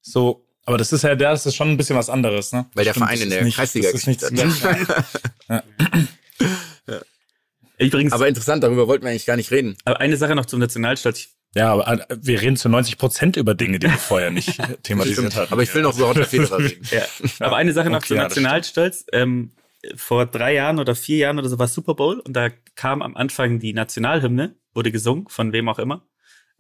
so, 0.00 0.46
aber 0.64 0.78
das 0.78 0.90
ist 0.92 1.02
ja, 1.02 1.14
das 1.16 1.44
ist 1.44 1.54
schon 1.56 1.68
ein 1.68 1.76
bisschen 1.76 1.96
was 1.96 2.08
anderes, 2.08 2.52
ne? 2.52 2.64
weil 2.74 2.84
der 2.84 2.92
Stimmt, 2.92 3.06
Verein 3.06 3.18
das 3.18 3.22
in 3.24 3.28
ist 3.28 3.34
der 3.36 3.44
nicht- 3.44 3.56
Kreisliga 3.56 3.90
das 3.92 4.00
ist 4.00 4.06
nicht 4.06 4.20
gespielt 4.20 4.88
hat. 5.48 5.64
Übrigens, 7.78 8.12
aber, 8.12 8.22
Aber 8.22 8.28
interessant, 8.28 8.62
darüber 8.62 8.86
wollten 8.88 9.04
wir 9.04 9.10
eigentlich 9.10 9.26
gar 9.26 9.36
nicht 9.36 9.50
reden. 9.50 9.76
eine 9.84 10.16
Sache 10.16 10.34
noch 10.34 10.46
zum 10.46 10.60
Nationalstolz. 10.60 11.18
Ich- 11.18 11.28
Ja, 11.56 11.72
aber 11.72 11.88
äh, 11.88 12.16
wir 12.20 12.40
reden 12.40 12.56
zu 12.56 12.68
90 12.68 12.98
Prozent 12.98 13.36
über 13.36 13.54
Dinge, 13.54 13.78
die 13.78 13.88
wir 13.88 13.92
vorher 13.98 14.30
nicht 14.30 14.60
thematisiert 14.82 15.34
hatten. 15.36 15.52
Aber 15.52 15.62
ich 15.62 15.74
will 15.74 15.82
noch 15.82 15.96
über 15.96 16.06
Roger 16.06 16.24
Federer 16.24 16.58
reden. 16.58 16.86
Ja. 16.90 17.02
Aber 17.40 17.56
eine 17.56 17.72
Sache 17.72 17.90
noch 17.90 17.98
Okay, 17.98 18.08
zum 18.08 18.16
ja, 18.18 18.22
Nationalstolz. 18.24 19.06
Ähm, 19.12 19.50
vor 19.96 20.24
drei 20.26 20.54
Jahren 20.54 20.78
oder 20.78 20.94
vier 20.94 21.18
Jahren 21.18 21.38
oder 21.38 21.48
so 21.48 21.58
war 21.58 21.68
Super 21.68 21.94
Bowl 21.94 22.18
und 22.20 22.32
da 22.34 22.48
kam 22.74 23.02
am 23.02 23.16
Anfang 23.16 23.58
die 23.58 23.72
Nationalhymne, 23.74 24.54
wurde 24.72 24.90
gesungen, 24.90 25.28
von 25.28 25.52
wem 25.52 25.68
auch 25.68 25.78
immer. 25.78 26.06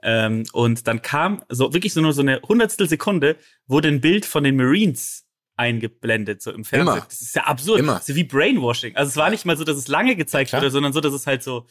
Ähm, 0.02 0.44
und 0.52 0.86
dann 0.86 1.00
kam 1.00 1.42
so 1.48 1.72
wirklich 1.72 1.94
so 1.94 2.02
nur 2.02 2.12
so 2.12 2.20
eine 2.20 2.42
hundertstel 2.42 2.86
Sekunde, 2.88 3.36
wurde 3.66 3.88
ein 3.88 4.02
Bild 4.02 4.26
von 4.26 4.44
den 4.44 4.56
Marines 4.56 5.23
eingeblendet, 5.56 6.42
so 6.42 6.50
im 6.52 6.64
Fernsehen. 6.64 6.94
Immer. 6.96 7.04
Das 7.08 7.20
ist 7.22 7.34
ja 7.36 7.44
absurd. 7.44 7.78
Immer. 7.80 7.98
Ist 7.98 8.14
wie 8.14 8.24
Brainwashing. 8.24 8.96
Also 8.96 9.10
es 9.10 9.16
war 9.16 9.30
nicht 9.30 9.44
mal 9.44 9.56
so, 9.56 9.64
dass 9.64 9.76
es 9.76 9.88
lange 9.88 10.16
gezeigt 10.16 10.50
Klar. 10.50 10.62
wurde, 10.62 10.70
sondern 10.70 10.92
so, 10.92 11.00
dass 11.00 11.12
es 11.14 11.26
halt 11.26 11.42
so, 11.42 11.66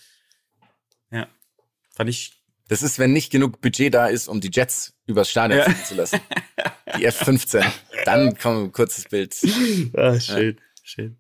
ja, 1.12 1.28
fand 1.92 2.10
ich, 2.10 2.34
Das 2.70 2.82
ist, 2.82 2.98
wenn 3.00 3.12
nicht 3.14 3.32
genug 3.32 3.60
Budget 3.62 3.94
da 3.94 4.08
ist, 4.08 4.28
um 4.28 4.40
die 4.42 4.50
Jets 4.52 4.94
übers 5.06 5.30
Stadion 5.30 5.60
Ja. 5.60 5.66
fliegen 5.66 5.86
zu 5.86 5.96
lassen. 5.96 6.20
Die 6.98 7.06
F-15. 7.06 7.64
Dann 8.06 8.38
kommt 8.40 8.64
ein 8.68 8.72
kurzes 8.72 9.06
Bild. 9.06 9.36
ah, 9.96 10.20
schön, 10.20 10.58
schön. 10.84 11.18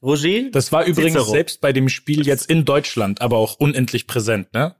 Roger? 0.00 0.50
Das 0.52 0.70
war 0.72 0.84
übrigens 0.84 1.14
Cicero. 1.14 1.30
selbst 1.30 1.60
bei 1.60 1.72
dem 1.72 1.88
Spiel 1.88 2.26
jetzt 2.26 2.48
in 2.48 2.64
Deutschland, 2.64 3.20
aber 3.20 3.36
auch 3.36 3.56
unendlich 3.58 4.06
präsent, 4.06 4.52
ne? 4.54 4.76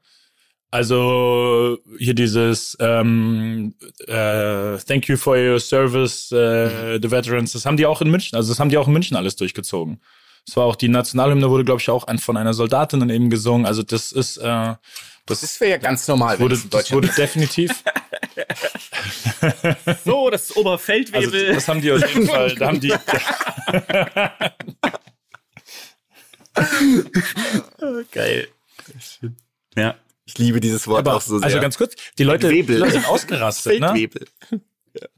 Also 0.71 1.79
hier 1.99 2.15
dieses 2.15 2.77
ähm, 2.79 3.75
äh, 4.07 4.77
Thank 4.79 5.09
you 5.09 5.17
for 5.17 5.37
your 5.37 5.59
service, 5.61 6.31
äh, 6.31 6.99
the 7.01 7.11
veterans, 7.11 7.53
das 7.53 7.65
haben 7.65 7.79
die 7.79 7.87
auch 7.87 8.03
in 8.03 8.11
München, 8.11 8.37
also 8.37 8.53
das 8.53 8.61
haben 8.61 8.69
die 8.69 8.77
auch 8.77 8.87
in 8.87 8.93
München 8.93 9.17
alles 9.17 9.35
durchgezogen. 9.37 10.01
Es 10.47 10.57
war 10.57 10.65
auch 10.67 10.77
die 10.77 10.89
Nationalhymne 10.89 11.49
wurde, 11.49 11.65
glaube 11.65 11.81
ich, 11.81 11.89
auch 11.91 12.07
von 12.21 12.37
einer 12.37 12.55
Soldatin 12.55 13.01
dann 13.01 13.11
eben 13.11 13.31
gesungen. 13.31 13.67
Also 13.67 13.83
das 13.83 14.13
ist 14.13 14.37
äh, 14.39 14.75
das, 15.27 15.43
Das 15.43 15.61
wäre 15.61 15.73
ja 15.73 15.77
ganz 15.77 16.09
normal, 16.09 16.41
wurde, 16.41 16.59
das 16.71 16.91
wurde 16.91 17.09
definitiv. 17.09 17.85
So, 20.05 20.31
das 20.31 20.49
Also 20.49 20.61
Oberfeldwebel. 20.61 21.55
das 21.55 21.69
haben 21.69 21.83
die 21.83 21.93
auf 21.93 22.15
jeden 22.15 22.27
Fall. 22.29 22.55
Da 22.55 22.69
haben 22.69 22.81
die. 22.81 22.89
Geil. 28.11 28.49
Ja. 29.77 29.95
Ich 30.29 30.37
liebe 30.37 30.61
dieses 30.61 30.87
Wort 30.87 31.01
Aber, 31.01 31.17
auch 31.17 31.23
so 31.23 31.39
sehr. 31.39 31.47
also 31.47 31.59
ganz 31.59 31.79
kurz, 31.79 31.95
die 32.19 32.25
Leute, 32.25 32.51
die. 32.51 32.61
Leute 32.61 32.93
sind 32.93 33.09
ausgerastet, 33.09 33.81
ne? 33.81 34.09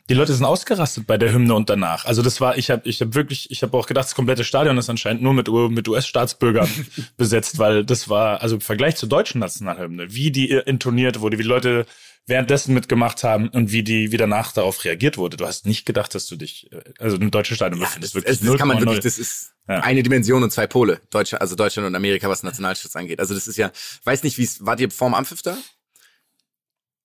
Die 0.08 0.14
Leute 0.14 0.34
sind 0.34 0.44
ausgerastet 0.44 1.06
bei 1.06 1.18
der 1.18 1.32
Hymne 1.32 1.54
und 1.54 1.68
danach. 1.68 2.04
Also 2.04 2.22
das 2.22 2.40
war, 2.40 2.56
ich 2.58 2.70
habe, 2.70 2.88
ich 2.88 3.00
habe 3.00 3.14
wirklich, 3.14 3.50
ich 3.50 3.62
habe 3.62 3.76
auch 3.76 3.86
gedacht, 3.86 4.04
das 4.04 4.14
komplette 4.14 4.44
Stadion 4.44 4.78
ist 4.78 4.88
anscheinend 4.88 5.22
nur 5.22 5.34
mit, 5.34 5.48
mit 5.48 5.88
US-Staatsbürgern 5.88 6.68
besetzt, 7.16 7.58
weil 7.58 7.84
das 7.84 8.08
war, 8.08 8.40
also 8.40 8.56
im 8.56 8.60
Vergleich 8.60 8.96
zur 8.96 9.08
deutschen 9.08 9.40
Nationalhymne, 9.40 10.14
wie 10.14 10.30
die 10.30 10.50
intoniert 10.50 11.20
wurde, 11.20 11.38
wie 11.38 11.42
die 11.42 11.48
Leute 11.48 11.86
währenddessen 12.30 12.72
mitgemacht 12.72 13.22
haben 13.24 13.48
und 13.50 13.70
wie 13.72 13.82
die, 13.82 14.10
wie 14.12 14.16
danach 14.16 14.52
darauf 14.52 14.84
reagiert 14.84 15.18
wurde. 15.18 15.36
Du 15.36 15.46
hast 15.46 15.66
nicht 15.66 15.84
gedacht, 15.84 16.14
dass 16.14 16.26
du 16.26 16.36
dich, 16.36 16.72
äh, 16.72 16.80
also 16.98 17.16
im 17.16 17.30
deutschen 17.30 17.56
Stadion 17.56 17.80
Ja, 17.80 17.86
befindest. 17.86 18.14
das, 18.14 18.24
das, 18.24 18.40
das 18.40 18.56
kann 18.56 18.68
man 18.68 18.80
wirklich, 18.80 19.00
das 19.00 19.18
ist 19.18 19.52
Ja. 19.68 19.80
eine 19.80 20.02
Dimension 20.02 20.42
und 20.42 20.50
zwei 20.50 20.66
Pole. 20.66 21.00
Deutschland, 21.10 21.42
also 21.42 21.54
Deutschland 21.56 21.86
und 21.86 21.94
Amerika, 21.94 22.28
was 22.30 22.42
Nationalschutz 22.42 22.96
angeht. 22.96 23.20
Also 23.20 23.34
das 23.34 23.46
ist 23.46 23.56
ja, 23.58 23.70
weiß 24.04 24.22
nicht, 24.22 24.38
wie 24.38 24.44
es, 24.44 24.64
wart 24.64 24.80
ihr 24.80 24.90
vorm 24.90 25.12
Ampfiff 25.12 25.42
da? 25.42 25.58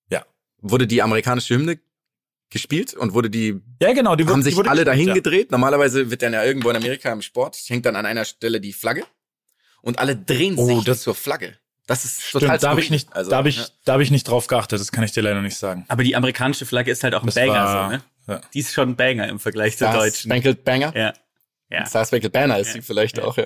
Ja. 0.09 0.25
Wurde 0.59 0.87
die 0.87 1.01
amerikanische 1.01 1.55
Hymne 1.55 1.79
gespielt 2.49 2.93
und 2.93 3.13
wurde 3.13 3.29
die, 3.29 3.59
Ja, 3.81 3.93
genau, 3.93 4.15
die 4.15 4.23
wurde- 4.25 4.33
haben 4.33 4.39
die 4.41 4.45
sich 4.45 4.55
wurde 4.55 4.69
alle 4.69 4.85
gespielt, 4.85 4.93
dahin 4.95 5.07
ja. 5.09 5.13
gedreht. 5.15 5.51
Normalerweise 5.51 6.11
wird 6.11 6.21
dann 6.21 6.33
ja 6.33 6.43
irgendwo 6.45 6.69
in 6.69 6.75
Amerika 6.77 7.11
im 7.11 7.21
Sport, 7.21 7.57
hängt 7.67 7.85
dann 7.85 7.95
an 7.95 8.05
einer 8.05 8.23
Stelle 8.25 8.61
die 8.61 8.71
Flagge 8.73 9.03
und 9.81 9.99
alle 9.99 10.15
drehen 10.15 10.55
Oh, 10.57 10.65
sich 10.67 10.83
das- 10.85 11.01
zur 11.01 11.15
Flagge. 11.15 11.57
Das 11.87 12.03
ist 12.03 12.23
Stimmt, 12.23 12.43
total 12.43 12.57
da 12.57 12.69
habe 12.71 12.81
ich 12.81 12.89
nicht, 12.89 13.13
also, 13.15 13.29
da 13.29 13.37
habe 13.37 13.49
ich, 13.49 13.57
ja. 13.57 13.65
da 13.85 13.93
habe 13.93 14.03
ich 14.03 14.09
nicht 14.09 14.27
drauf 14.27 14.47
geachtet. 14.47 14.79
Das 14.79 14.91
kann 14.91 15.03
ich 15.03 15.11
dir 15.11 15.21
leider 15.21 15.41
nicht 15.41 15.57
sagen. 15.57 15.85
Aber 15.87 16.03
die 16.03 16.15
amerikanische 16.15 16.65
Flagge 16.65 16.89
ist 16.91 17.03
halt 17.03 17.13
auch 17.13 17.21
ein 17.21 17.27
Das 17.27 17.35
Banger, 17.35 17.53
war- 17.53 17.83
so, 17.91 17.95
ne? 17.97 18.03
ja. 18.27 18.41
Die 18.53 18.59
ist 18.59 18.73
schon 18.73 18.89
ein 18.89 18.95
Banger 18.95 19.27
im 19.27 19.39
Vergleich 19.39 19.77
zur 19.77 19.91
deutschen. 19.91 20.31
Spangled 20.31 20.63
Banger? 20.63 20.95
Ja. 20.97 21.13
Ja. 21.69 21.85
Star 21.85 22.05
Spangled 22.05 22.31
Banner 22.31 22.57
ist 22.59 22.67
Ja. 22.69 22.73
sie 22.73 22.81
vielleicht 22.81 23.17
Ja. 23.17 23.23
auch, 23.25 23.37
ja. 23.37 23.45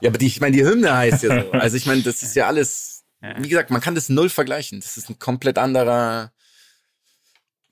ja, 0.00 0.08
aber 0.08 0.18
die, 0.18 0.26
ich 0.26 0.40
meine, 0.40 0.56
die 0.56 0.64
Hymne 0.64 0.94
heißt 0.96 1.22
ja 1.22 1.42
so. 1.42 1.52
Also 1.52 1.76
ich 1.76 1.84
meine, 1.86 2.02
das 2.02 2.22
ist 2.22 2.34
ja 2.34 2.46
alles, 2.46 3.04
Ja. 3.22 3.34
wie 3.42 3.48
gesagt, 3.48 3.70
man 3.70 3.80
kann 3.82 3.94
das 3.94 4.08
null 4.08 4.30
vergleichen. 4.30 4.80
Das 4.80 4.96
ist 4.96 5.10
ein 5.10 5.18
komplett 5.18 5.58
anderer, 5.58 6.32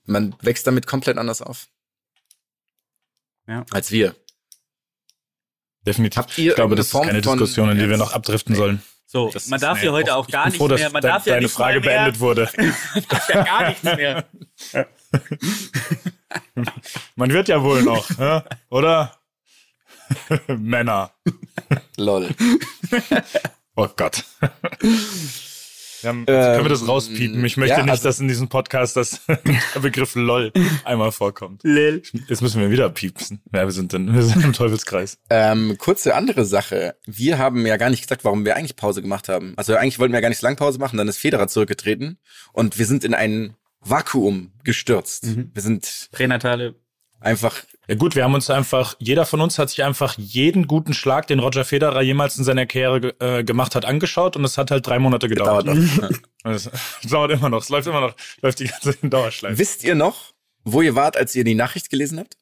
man 0.05 0.35
wächst 0.43 0.67
damit 0.67 0.87
komplett 0.87 1.17
anders 1.17 1.41
auf. 1.41 1.69
Ja. 3.47 3.65
Als 3.71 3.91
wir. 3.91 4.15
Definitiv. 5.87 6.17
Habt 6.19 6.39
ihr 6.39 6.51
ich 6.51 6.55
glaube, 6.57 6.77
das 6.77 6.87
ist 6.87 6.93
Form 6.93 7.07
keine 7.07 7.23
von- 7.23 7.39
Diskussion, 7.39 7.71
in 7.71 7.79
die 7.79 7.85
wir 7.85 7.93
Ja, 7.93 7.97
noch 7.99 8.13
abdriften 8.13 8.55
sollen. 8.55 8.83
So, 9.07 9.31
Das 9.33 9.49
man 9.49 9.57
ist- 9.59 9.63
darf 9.63 9.81
hier 9.81 9.93
heute 9.93 10.15
auch 10.17 10.27
gar 10.29 10.47
nicht 10.47 10.57
froh, 10.57 10.69
dass 10.69 10.81
mehr, 10.81 10.91
man 10.91 11.03
darf 11.03 11.27
ja 11.27 11.35
deine 11.35 11.45
nicht 11.47 11.53
Frage 11.55 11.81
mehr, 11.81 11.89
beendet 12.05 12.21
wurde. 12.21 12.49
darf 13.09 13.29
ja 13.29 13.43
gar 13.43 13.69
nichts 13.69 13.83
mehr. 13.83 14.25
Man 17.17 17.31
wird 17.31 17.49
ja 17.49 17.63
wohl 17.63 17.83
noch, 17.83 18.09
ja? 18.19 18.45
oder? 18.71 19.19
Männer. 20.49 21.11
Lol. 21.97 22.31
Oh 23.77 23.89
Gott. 23.97 24.25
Wir 26.03 26.09
haben, 26.11 26.27
können 26.27 26.65
wir 26.65 26.69
das 26.69 26.87
rauspiepen? 26.87 27.45
Ich 27.45 27.57
möchte 27.57 27.77
ja, 27.77 27.83
nicht, 27.83 27.91
also- 27.91 28.05
dass 28.05 28.21
in 28.21 28.29
diesem 28.29 28.49
Podcast 28.49 28.97
das, 28.97 29.21
der 29.27 29.81
Begriff 29.81 30.15
LOL 30.15 30.53
einmal 30.85 31.13
vorkommt. 31.13 31.63
Lil. 31.65 32.03
Jetzt 32.29 32.43
müssen 32.43 32.61
wir 32.61 32.71
wieder 32.71 32.89
piepsen. 32.91 33.41
Ja, 33.53 33.65
wir 33.65 33.71
sind, 33.73 33.93
dann, 33.93 34.13
wir 34.15 34.23
sind 34.23 34.45
im 34.45 34.53
Teufelskreis. 34.53 35.19
Ähm, 35.31 35.77
kurze 35.79 36.15
andere 36.15 36.45
Sache. 36.45 36.97
Wir 37.07 37.39
haben 37.39 37.65
ja 37.67 37.77
gar 37.77 37.91
nicht 37.91 38.03
gesagt, 38.03 38.25
warum 38.25 38.45
wir 38.45 38.57
eigentlich 38.57 38.77
Pause 38.77 39.01
gemacht 39.03 39.29
haben. 39.29 39.55
Also 39.57 39.75
eigentlich 39.77 39.99
wollten 39.99 40.13
wir 40.13 40.19
ja 40.19 40.23
gar 40.23 40.29
nicht 40.29 40.39
so 40.41 40.47
lange 40.47 40.57
Pause 40.57 40.79
machen, 40.79 40.97
dann 40.97 41.09
ist 41.09 41.19
Federer 41.19 41.49
zurückgetreten 41.49 42.19
und 42.53 42.79
wir 42.79 42.87
sind 42.87 43.05
in 43.05 43.15
ein 43.15 43.55
Vakuum 43.81 44.53
gestürzt. 44.65 45.27
Wir 45.53 45.63
sind 45.63 46.09
Pränatale. 46.13 46.77
Einfach 47.23 47.63
Ja 47.89 47.95
gut, 47.97 48.15
wir 48.15 48.25
haben 48.25 48.35
uns 48.35 48.49
einfach, 48.51 48.95
jeder 48.99 49.27
von 49.27 49.41
uns 49.41 49.59
hat 49.59 49.71
sich 49.71 49.83
einfach 49.83 50.17
jeden 50.19 50.67
guten 50.67 50.95
Schlag, 50.95 51.27
den 51.27 51.41
Roger 51.41 51.65
Federer 51.65 52.03
jemals 52.03 52.39
in 52.39 52.45
seiner 52.45 52.67
Karriere 52.67 53.15
äh, 53.21 53.45
gemacht 53.45 53.75
hat, 53.75 53.85
angeschaut 53.85 54.37
und 54.37 54.45
es 54.45 54.57
hat 54.57 54.71
halt 54.71 54.87
drei 54.87 54.99
Monate 54.99 55.29
gedauert. 55.29 55.67
gedauert. 55.67 56.21
Es 56.45 56.67
es 56.67 57.11
dauert 57.11 57.31
immer 57.31 57.49
noch, 57.49 57.63
es 57.63 57.69
läuft 57.69 57.87
immer 57.87 58.01
noch, 58.01 58.15
läuft 58.41 58.59
die 58.59 58.65
ganze 58.65 58.91
Zeit 58.91 59.03
in 59.03 59.11
Dauerschleife. 59.11 59.59
Wisst 59.59 59.85
ihr 59.85 59.95
noch, 59.95 60.33
wo 60.65 60.83
ihr 60.83 60.97
wart, 60.97 61.17
als 61.17 61.35
ihr 61.37 61.45
die 61.45 61.55
Nachricht 61.55 61.89
gelesen 61.89 62.19
habt? 62.19 62.37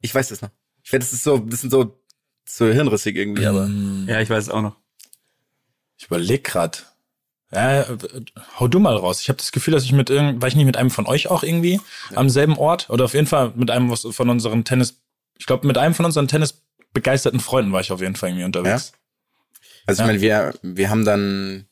Ich 0.00 0.14
weiß 0.14 0.28
das 0.30 0.40
noch. 0.40 0.50
Ich 0.82 0.90
werde, 0.92 1.04
das 1.04 1.12
ist 1.12 1.22
so, 1.22 1.38
das 1.38 1.60
sind 1.60 1.70
so, 1.70 2.02
so 2.46 2.66
hirnrissig 2.66 3.14
irgendwie, 3.16 3.46
aber. 3.46 3.68
Ja, 4.06 4.20
ich 4.20 4.30
weiß 4.30 4.44
es 4.44 4.50
auch 4.50 4.62
noch. 4.62 4.76
Ich 5.98 6.06
überleg 6.06 6.44
grad. 6.44 6.91
Ja, 7.54 7.82
äh, 7.82 7.96
hau 8.58 8.66
du 8.68 8.78
mal 8.78 8.96
raus. 8.96 9.20
Ich 9.20 9.28
habe 9.28 9.36
das 9.36 9.52
Gefühl, 9.52 9.72
dass 9.74 9.84
ich 9.84 9.92
mit 9.92 10.08
irgend, 10.10 10.40
war 10.40 10.48
ich 10.48 10.56
nicht 10.56 10.64
mit 10.64 10.76
einem 10.76 10.90
von 10.90 11.06
euch 11.06 11.28
auch 11.28 11.42
irgendwie 11.42 11.80
am 12.14 12.28
selben 12.30 12.56
Ort 12.56 12.88
oder 12.90 13.04
auf 13.04 13.14
jeden 13.14 13.26
Fall 13.26 13.52
mit 13.54 13.70
einem 13.70 13.94
von 13.94 14.30
unseren 14.30 14.64
Tennis, 14.64 15.02
ich 15.38 15.46
glaube 15.46 15.66
mit 15.66 15.76
einem 15.76 15.94
von 15.94 16.06
unseren 16.06 16.28
Tennis 16.28 16.62
begeisterten 16.94 17.40
Freunden 17.40 17.72
war 17.72 17.80
ich 17.80 17.92
auf 17.92 18.00
jeden 18.00 18.16
Fall 18.16 18.30
irgendwie 18.30 18.44
unterwegs. 18.44 18.92
Also 19.86 20.02
Ja. 20.02 20.06
ich 20.06 20.12
meine, 20.12 20.20
wir, 20.22 20.54
wir 20.62 20.90
haben 20.90 21.04
dann 21.04 21.66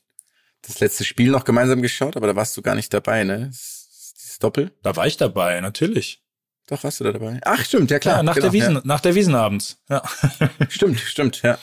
das 0.61 0.79
letzte 0.79 1.03
Spiel 1.03 1.31
noch 1.31 1.45
gemeinsam 1.45 1.81
geschaut, 1.81 2.15
aber 2.15 2.27
da 2.27 2.35
warst 2.35 2.55
du 2.57 2.61
gar 2.61 2.75
nicht 2.75 2.93
dabei, 2.93 3.23
ne? 3.23 3.47
Das 3.47 4.37
Doppel. 4.39 4.71
Da 4.83 4.95
war 4.95 5.07
ich 5.07 5.17
dabei, 5.17 5.59
natürlich. 5.61 6.23
Doch, 6.67 6.83
warst 6.83 6.99
du 6.99 7.03
da 7.03 7.11
dabei? 7.11 7.39
Ach, 7.43 7.63
stimmt, 7.65 7.89
ja 7.91 7.99
klar. 7.99 8.17
Ja, 8.17 8.23
nach, 8.23 8.35
genau, 8.35 8.45
der 8.45 8.53
Wiesen, 8.53 8.81
nach 8.83 8.99
der 9.01 9.15
Wiesen 9.15 9.35
abends. 9.35 9.81
Ja. 9.89 10.03
Ja. 10.39 10.49
Stimmt, 10.69 10.99
stimmt, 10.99 11.41
ja. 11.41 11.57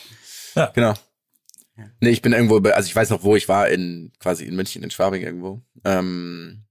Ja. 0.54 0.66
Genau. 0.74 0.94
Nee, 2.00 2.10
ich 2.10 2.22
bin 2.22 2.32
irgendwo, 2.32 2.60
bei, 2.60 2.74
also 2.74 2.86
ich 2.86 2.96
weiß 2.96 3.10
noch, 3.10 3.22
wo 3.22 3.36
ich 3.36 3.48
war, 3.48 3.68
in 3.68 4.12
quasi 4.18 4.44
in 4.44 4.56
München, 4.56 4.82
in 4.82 4.90
Schwabing 4.90 5.22
irgendwo. 5.22 5.62
Ähm, 5.84 6.64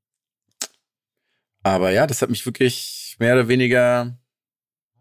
aber 1.64 1.92
ja, 1.92 2.08
das 2.08 2.22
hat 2.22 2.30
mich 2.30 2.46
wirklich 2.46 3.16
mehr 3.20 3.34
oder 3.34 3.48
weniger 3.48 4.18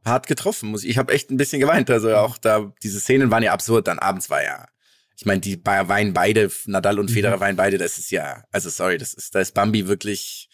hart 0.04 0.26
getroffen. 0.26 0.70
Muss 0.70 0.84
ich 0.84 0.90
ich 0.90 0.98
habe 0.98 1.12
echt 1.12 1.30
ein 1.30 1.36
bisschen 1.36 1.60
geweint. 1.60 1.90
Also 1.90 2.14
auch 2.16 2.38
da, 2.38 2.72
diese 2.82 3.00
Szenen 3.00 3.30
waren 3.30 3.42
ja 3.42 3.52
absurd. 3.52 3.88
Dann 3.88 3.98
abends 3.98 4.30
war 4.30 4.42
ja, 4.42 4.68
ich 5.16 5.26
meine, 5.26 5.40
die 5.40 5.64
weinen 5.64 6.12
beide, 6.12 6.50
Nadal 6.66 6.98
und 6.98 7.10
Federer 7.10 7.40
weinen 7.40 7.56
beide. 7.56 7.78
Das 7.78 7.98
ist 7.98 8.10
ja, 8.10 8.44
also 8.52 8.70
sorry, 8.70 8.98
das 8.98 9.14
ist, 9.14 9.34
da 9.34 9.40
ist 9.40 9.54
Bambi 9.54 9.86
wirklich 9.88 10.48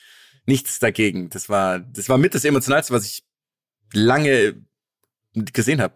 nichts 0.47 0.79
dagegen. 0.79 1.31
Das 1.31 1.49
war, 1.49 1.79
das 1.79 2.09
war 2.09 2.19
mit 2.19 2.35
das 2.35 2.45
emotionalste, 2.45 2.93
was 2.93 3.07
ich 3.07 3.25
lange 3.93 4.65
gesehen 5.35 5.81
habe. 5.81 5.95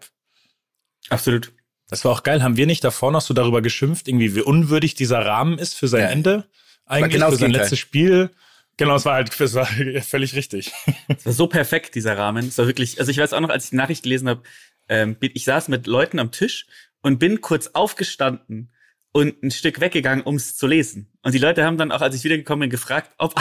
Absolut. 1.09 1.53
Das 1.89 2.03
war 2.05 2.11
auch 2.11 2.23
geil. 2.23 2.43
Haben 2.43 2.57
wir 2.57 2.65
nicht 2.65 2.83
davor 2.83 3.11
noch 3.11 3.21
so 3.21 3.33
darüber 3.33 3.61
geschimpft, 3.61 4.07
irgendwie, 4.07 4.35
wie 4.35 4.41
unwürdig 4.41 4.95
dieser 4.95 5.25
Rahmen 5.25 5.57
ist 5.57 5.75
für 5.75 5.87
sein 5.87 6.01
Ja. 6.01 6.07
Ende? 6.09 6.47
Eigentlich 6.85 7.13
genau 7.13 7.27
für 7.29 7.35
sein 7.35 7.47
Gegenteil. 7.47 7.61
letztes 7.63 7.79
Spiel. 7.79 8.29
Genau, 8.77 8.95
es 8.95 9.05
war 9.05 9.15
halt 9.15 9.39
es 9.39 9.53
war 9.53 9.65
völlig 10.01 10.35
richtig. 10.35 10.71
Es 11.07 11.25
war 11.25 11.33
so 11.33 11.47
perfekt, 11.47 11.95
dieser 11.95 12.17
Rahmen. 12.17 12.47
Es 12.47 12.57
war 12.57 12.67
wirklich, 12.67 12.99
also 12.99 13.09
ich 13.11 13.17
weiß 13.17 13.33
auch 13.33 13.39
noch, 13.39 13.49
als 13.49 13.65
ich 13.65 13.69
die 13.71 13.75
Nachricht 13.77 14.03
gelesen 14.03 14.29
habe, 14.29 14.43
ähm, 14.89 15.17
ich 15.19 15.45
saß 15.45 15.67
mit 15.69 15.87
Leuten 15.87 16.19
am 16.19 16.31
Tisch 16.31 16.67
und 17.01 17.19
bin 17.19 17.41
kurz 17.41 17.67
aufgestanden 17.73 18.71
und 19.11 19.41
ein 19.41 19.51
Stück 19.51 19.79
weggegangen, 19.79 20.23
um 20.23 20.35
es 20.35 20.55
zu 20.55 20.67
lesen. 20.67 21.11
Und 21.23 21.33
die 21.33 21.39
Leute 21.39 21.63
haben 21.65 21.77
dann 21.77 21.91
auch, 21.91 22.01
als 22.01 22.15
ich 22.15 22.23
wiedergekommen 22.23 22.61
bin, 22.61 22.69
gefragt, 22.69 23.11
ob 23.17 23.33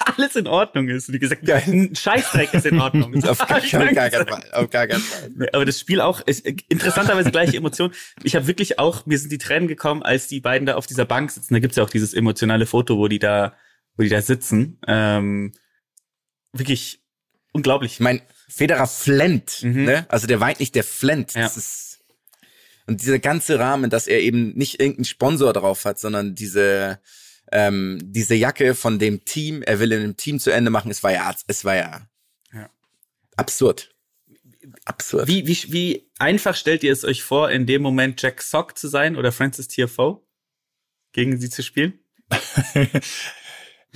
alles 0.16 0.36
in 0.36 0.46
Ordnung 0.46 0.88
ist. 0.88 1.08
Und 1.08 1.12
die 1.12 1.18
gesagt, 1.18 1.44
Geil. 1.44 1.62
ein 1.66 1.94
Scheißdreck 1.94 2.54
ist 2.54 2.66
in 2.66 2.80
Ordnung. 2.80 3.14
Auf 3.24 3.38
gar, 3.38 3.58
auf 3.58 3.70
gar 3.70 4.10
keinen 4.10 4.26
Fall. 4.28 4.44
Auf 4.52 4.70
gar 4.70 4.86
keinen 4.86 5.00
Fall. 5.00 5.30
Nee, 5.36 5.46
Aber 5.52 5.64
das 5.64 5.78
Spiel 5.80 6.00
auch 6.00 6.20
ist 6.20 6.46
interessanterweise 6.68 7.30
gleiche 7.30 7.56
Emotion. 7.56 7.92
Ich 8.22 8.34
habe 8.36 8.46
wirklich 8.46 8.78
auch, 8.78 9.06
mir 9.06 9.18
sind 9.18 9.30
die 9.30 9.38
Tränen 9.38 9.68
gekommen, 9.68 10.02
als 10.02 10.26
die 10.26 10.40
beiden 10.40 10.66
da 10.66 10.74
auf 10.76 10.86
dieser 10.86 11.04
Bank 11.04 11.30
sitzen. 11.30 11.54
Da 11.54 11.60
gibt's 11.60 11.76
ja 11.76 11.84
auch 11.84 11.90
dieses 11.90 12.14
emotionale 12.14 12.66
Foto, 12.66 12.96
wo 12.98 13.08
die 13.08 13.18
da, 13.18 13.54
wo 13.96 14.02
die 14.02 14.08
da 14.08 14.22
sitzen. 14.22 14.78
Ähm, 14.86 15.52
wirklich 16.52 17.02
unglaublich. 17.52 17.94
Ich 17.94 18.00
meine, 18.00 18.22
Federer 18.48 18.86
flennt, 18.86 19.62
Mhm. 19.62 19.84
ne? 19.84 20.06
Also 20.08 20.26
der 20.26 20.40
weint 20.40 20.60
nicht, 20.60 20.74
der 20.74 20.84
flennt. 20.84 21.34
Ja. 21.34 21.42
Das 21.42 21.56
ist 21.56 21.86
und 22.86 23.02
dieser 23.02 23.20
ganze 23.20 23.58
Rahmen, 23.60 23.88
dass 23.88 24.08
er 24.08 24.20
eben 24.20 24.52
nicht 24.56 24.80
irgendeinen 24.80 25.04
Sponsor 25.04 25.52
drauf 25.52 25.84
hat, 25.84 26.00
sondern 26.00 26.34
diese 26.34 26.98
ähm, 27.52 27.98
diese 28.02 28.34
Jacke 28.34 28.74
von 28.74 28.98
dem 28.98 29.24
Team, 29.24 29.62
er 29.62 29.80
will 29.80 29.92
in 29.92 30.00
dem 30.02 30.16
Team 30.16 30.38
zu 30.38 30.50
Ende 30.50 30.70
machen, 30.70 30.90
es 30.90 31.02
war 31.02 31.12
ja, 31.12 31.34
es 31.46 31.64
war 31.64 31.76
ja, 31.76 32.08
Ja. 32.52 32.70
absurd. 33.36 33.94
Absurd. 34.84 35.26
Wie, 35.26 35.46
wie, 35.46 35.72
wie 35.72 36.10
einfach 36.18 36.54
stellt 36.54 36.82
ihr 36.84 36.92
es 36.92 37.04
euch 37.04 37.22
vor, 37.22 37.50
in 37.50 37.66
dem 37.66 37.82
Moment 37.82 38.20
Jack 38.22 38.42
Sock 38.42 38.78
zu 38.78 38.88
sein 38.88 39.16
oder 39.16 39.32
Francis 39.32 39.68
TFO 39.68 40.26
gegen 41.12 41.40
sie 41.40 41.50
zu 41.50 41.62
spielen? 41.62 41.98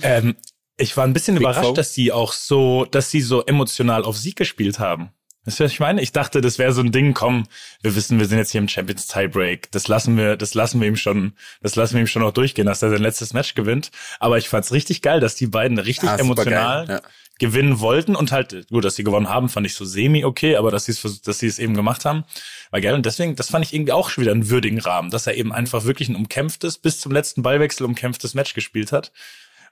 ähm, 0.01 0.35
ich 0.77 0.97
war 0.97 1.05
ein 1.05 1.13
bisschen 1.13 1.35
Big 1.35 1.43
überrascht, 1.43 1.67
Foe. 1.67 1.73
dass 1.73 1.93
sie 1.93 2.11
auch 2.11 2.33
so, 2.33 2.85
dass 2.85 3.09
sie 3.11 3.21
so 3.21 3.45
emotional 3.45 4.03
auf 4.03 4.17
Sieg 4.17 4.35
gespielt 4.35 4.79
haben. 4.79 5.11
Weißt 5.45 5.59
du, 5.59 5.63
was 5.63 5.71
ich 5.71 5.79
meine? 5.79 6.01
Ich 6.01 6.11
dachte, 6.11 6.41
das 6.41 6.57
wäre 6.57 6.73
so 6.73 6.81
ein 6.81 6.91
Ding, 6.91 7.13
komm, 7.13 7.47
wir 7.81 7.95
wissen, 7.95 8.17
wir 8.19 8.25
sind 8.25 8.39
jetzt 8.39 8.51
hier 8.51 8.59
im 8.59 8.67
Champions 8.67 9.07
Tiebreak. 9.07 9.71
Das 9.71 9.87
lassen 9.87 10.17
wir, 10.17 10.37
das 10.37 10.55
lassen 10.55 10.81
wir 10.81 10.87
ihm 10.87 10.95
schon, 10.95 11.33
das 11.61 11.75
lassen 11.75 11.93
wir 11.93 12.01
ihm 12.01 12.07
schon 12.07 12.23
noch 12.23 12.31
durchgehen, 12.31 12.65
dass 12.65 12.81
er 12.81 12.89
sein 12.89 13.01
letztes 13.01 13.33
Match 13.33 13.53
gewinnt. 13.53 13.91
Aber 14.19 14.37
ich 14.39 14.49
fand's 14.49 14.71
richtig 14.71 15.01
geil, 15.01 15.19
dass 15.19 15.35
die 15.35 15.47
beiden 15.47 15.77
richtig 15.77 16.09
Ah, 16.09 16.15
emotional 16.15 16.87
ja. 16.89 17.01
gewinnen 17.37 17.79
wollten 17.79 18.15
und 18.15 18.31
halt, 18.31 18.67
gut, 18.69 18.83
dass 18.85 18.95
sie 18.95 19.03
gewonnen 19.03 19.29
haben, 19.29 19.49
fand 19.49 19.67
ich 19.67 19.75
so 19.75 19.85
semi 19.85 20.25
okay, 20.25 20.55
aber 20.55 20.71
dass 20.71 20.85
sie 20.85 20.93
es, 20.93 21.21
dass 21.21 21.39
sie 21.39 21.47
es 21.47 21.59
eben 21.59 21.75
gemacht 21.75 22.05
haben, 22.05 22.23
war 22.71 22.81
geil. 22.81 22.95
Und 22.95 23.05
deswegen, 23.05 23.35
das 23.35 23.49
fand 23.49 23.65
ich 23.65 23.73
irgendwie 23.73 23.91
auch 23.91 24.09
schon 24.09 24.23
wieder 24.23 24.31
einen 24.31 24.49
würdigen 24.49 24.79
Rahmen, 24.79 25.11
dass 25.11 25.27
er 25.27 25.35
eben 25.35 25.53
einfach 25.53 25.83
wirklich 25.85 26.09
ein 26.09 26.15
umkämpftes, 26.15 26.79
bis 26.79 26.99
zum 26.99 27.11
letzten 27.11 27.43
Ballwechsel 27.43 27.85
umkämpftes 27.85 28.33
Match 28.33 28.55
gespielt 28.55 28.91
hat. 28.91 29.11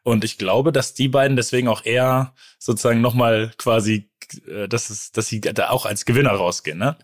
Und 0.03 0.25
ich 0.25 0.37
glaube, 0.37 0.73
dass 0.73 0.93
die 0.93 1.07
beiden 1.07 1.37
deswegen 1.37 1.69
auch 1.69 1.85
eher 1.85 2.33
sozusagen 2.59 2.99
nochmal 2.99 3.53
quasi, 3.57 4.09
dass 4.67 4.89
es, 4.89 5.11
dass 5.11 5.27
sie 5.27 5.41
da 5.41 5.69
auch 5.69 5.85
als 5.85 6.05
Gewinner 6.05 6.31
rausgehen, 6.31 6.77
ne? 6.77 6.97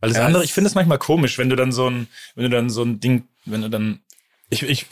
Weil 0.00 0.10
das 0.10 0.18
Ja, 0.18 0.26
andere, 0.26 0.44
ich 0.44 0.52
finde 0.52 0.68
es 0.68 0.74
manchmal 0.74 0.98
komisch, 0.98 1.38
wenn 1.38 1.48
du 1.48 1.56
dann 1.56 1.72
so 1.72 1.88
ein, 1.88 2.08
wenn 2.34 2.44
du 2.44 2.50
dann 2.50 2.70
so 2.70 2.82
ein 2.82 2.98
Ding, 3.00 3.28
wenn 3.44 3.62
du 3.62 3.70
dann, 3.70 4.00
ich, 4.50 4.62
ich, 4.64 4.86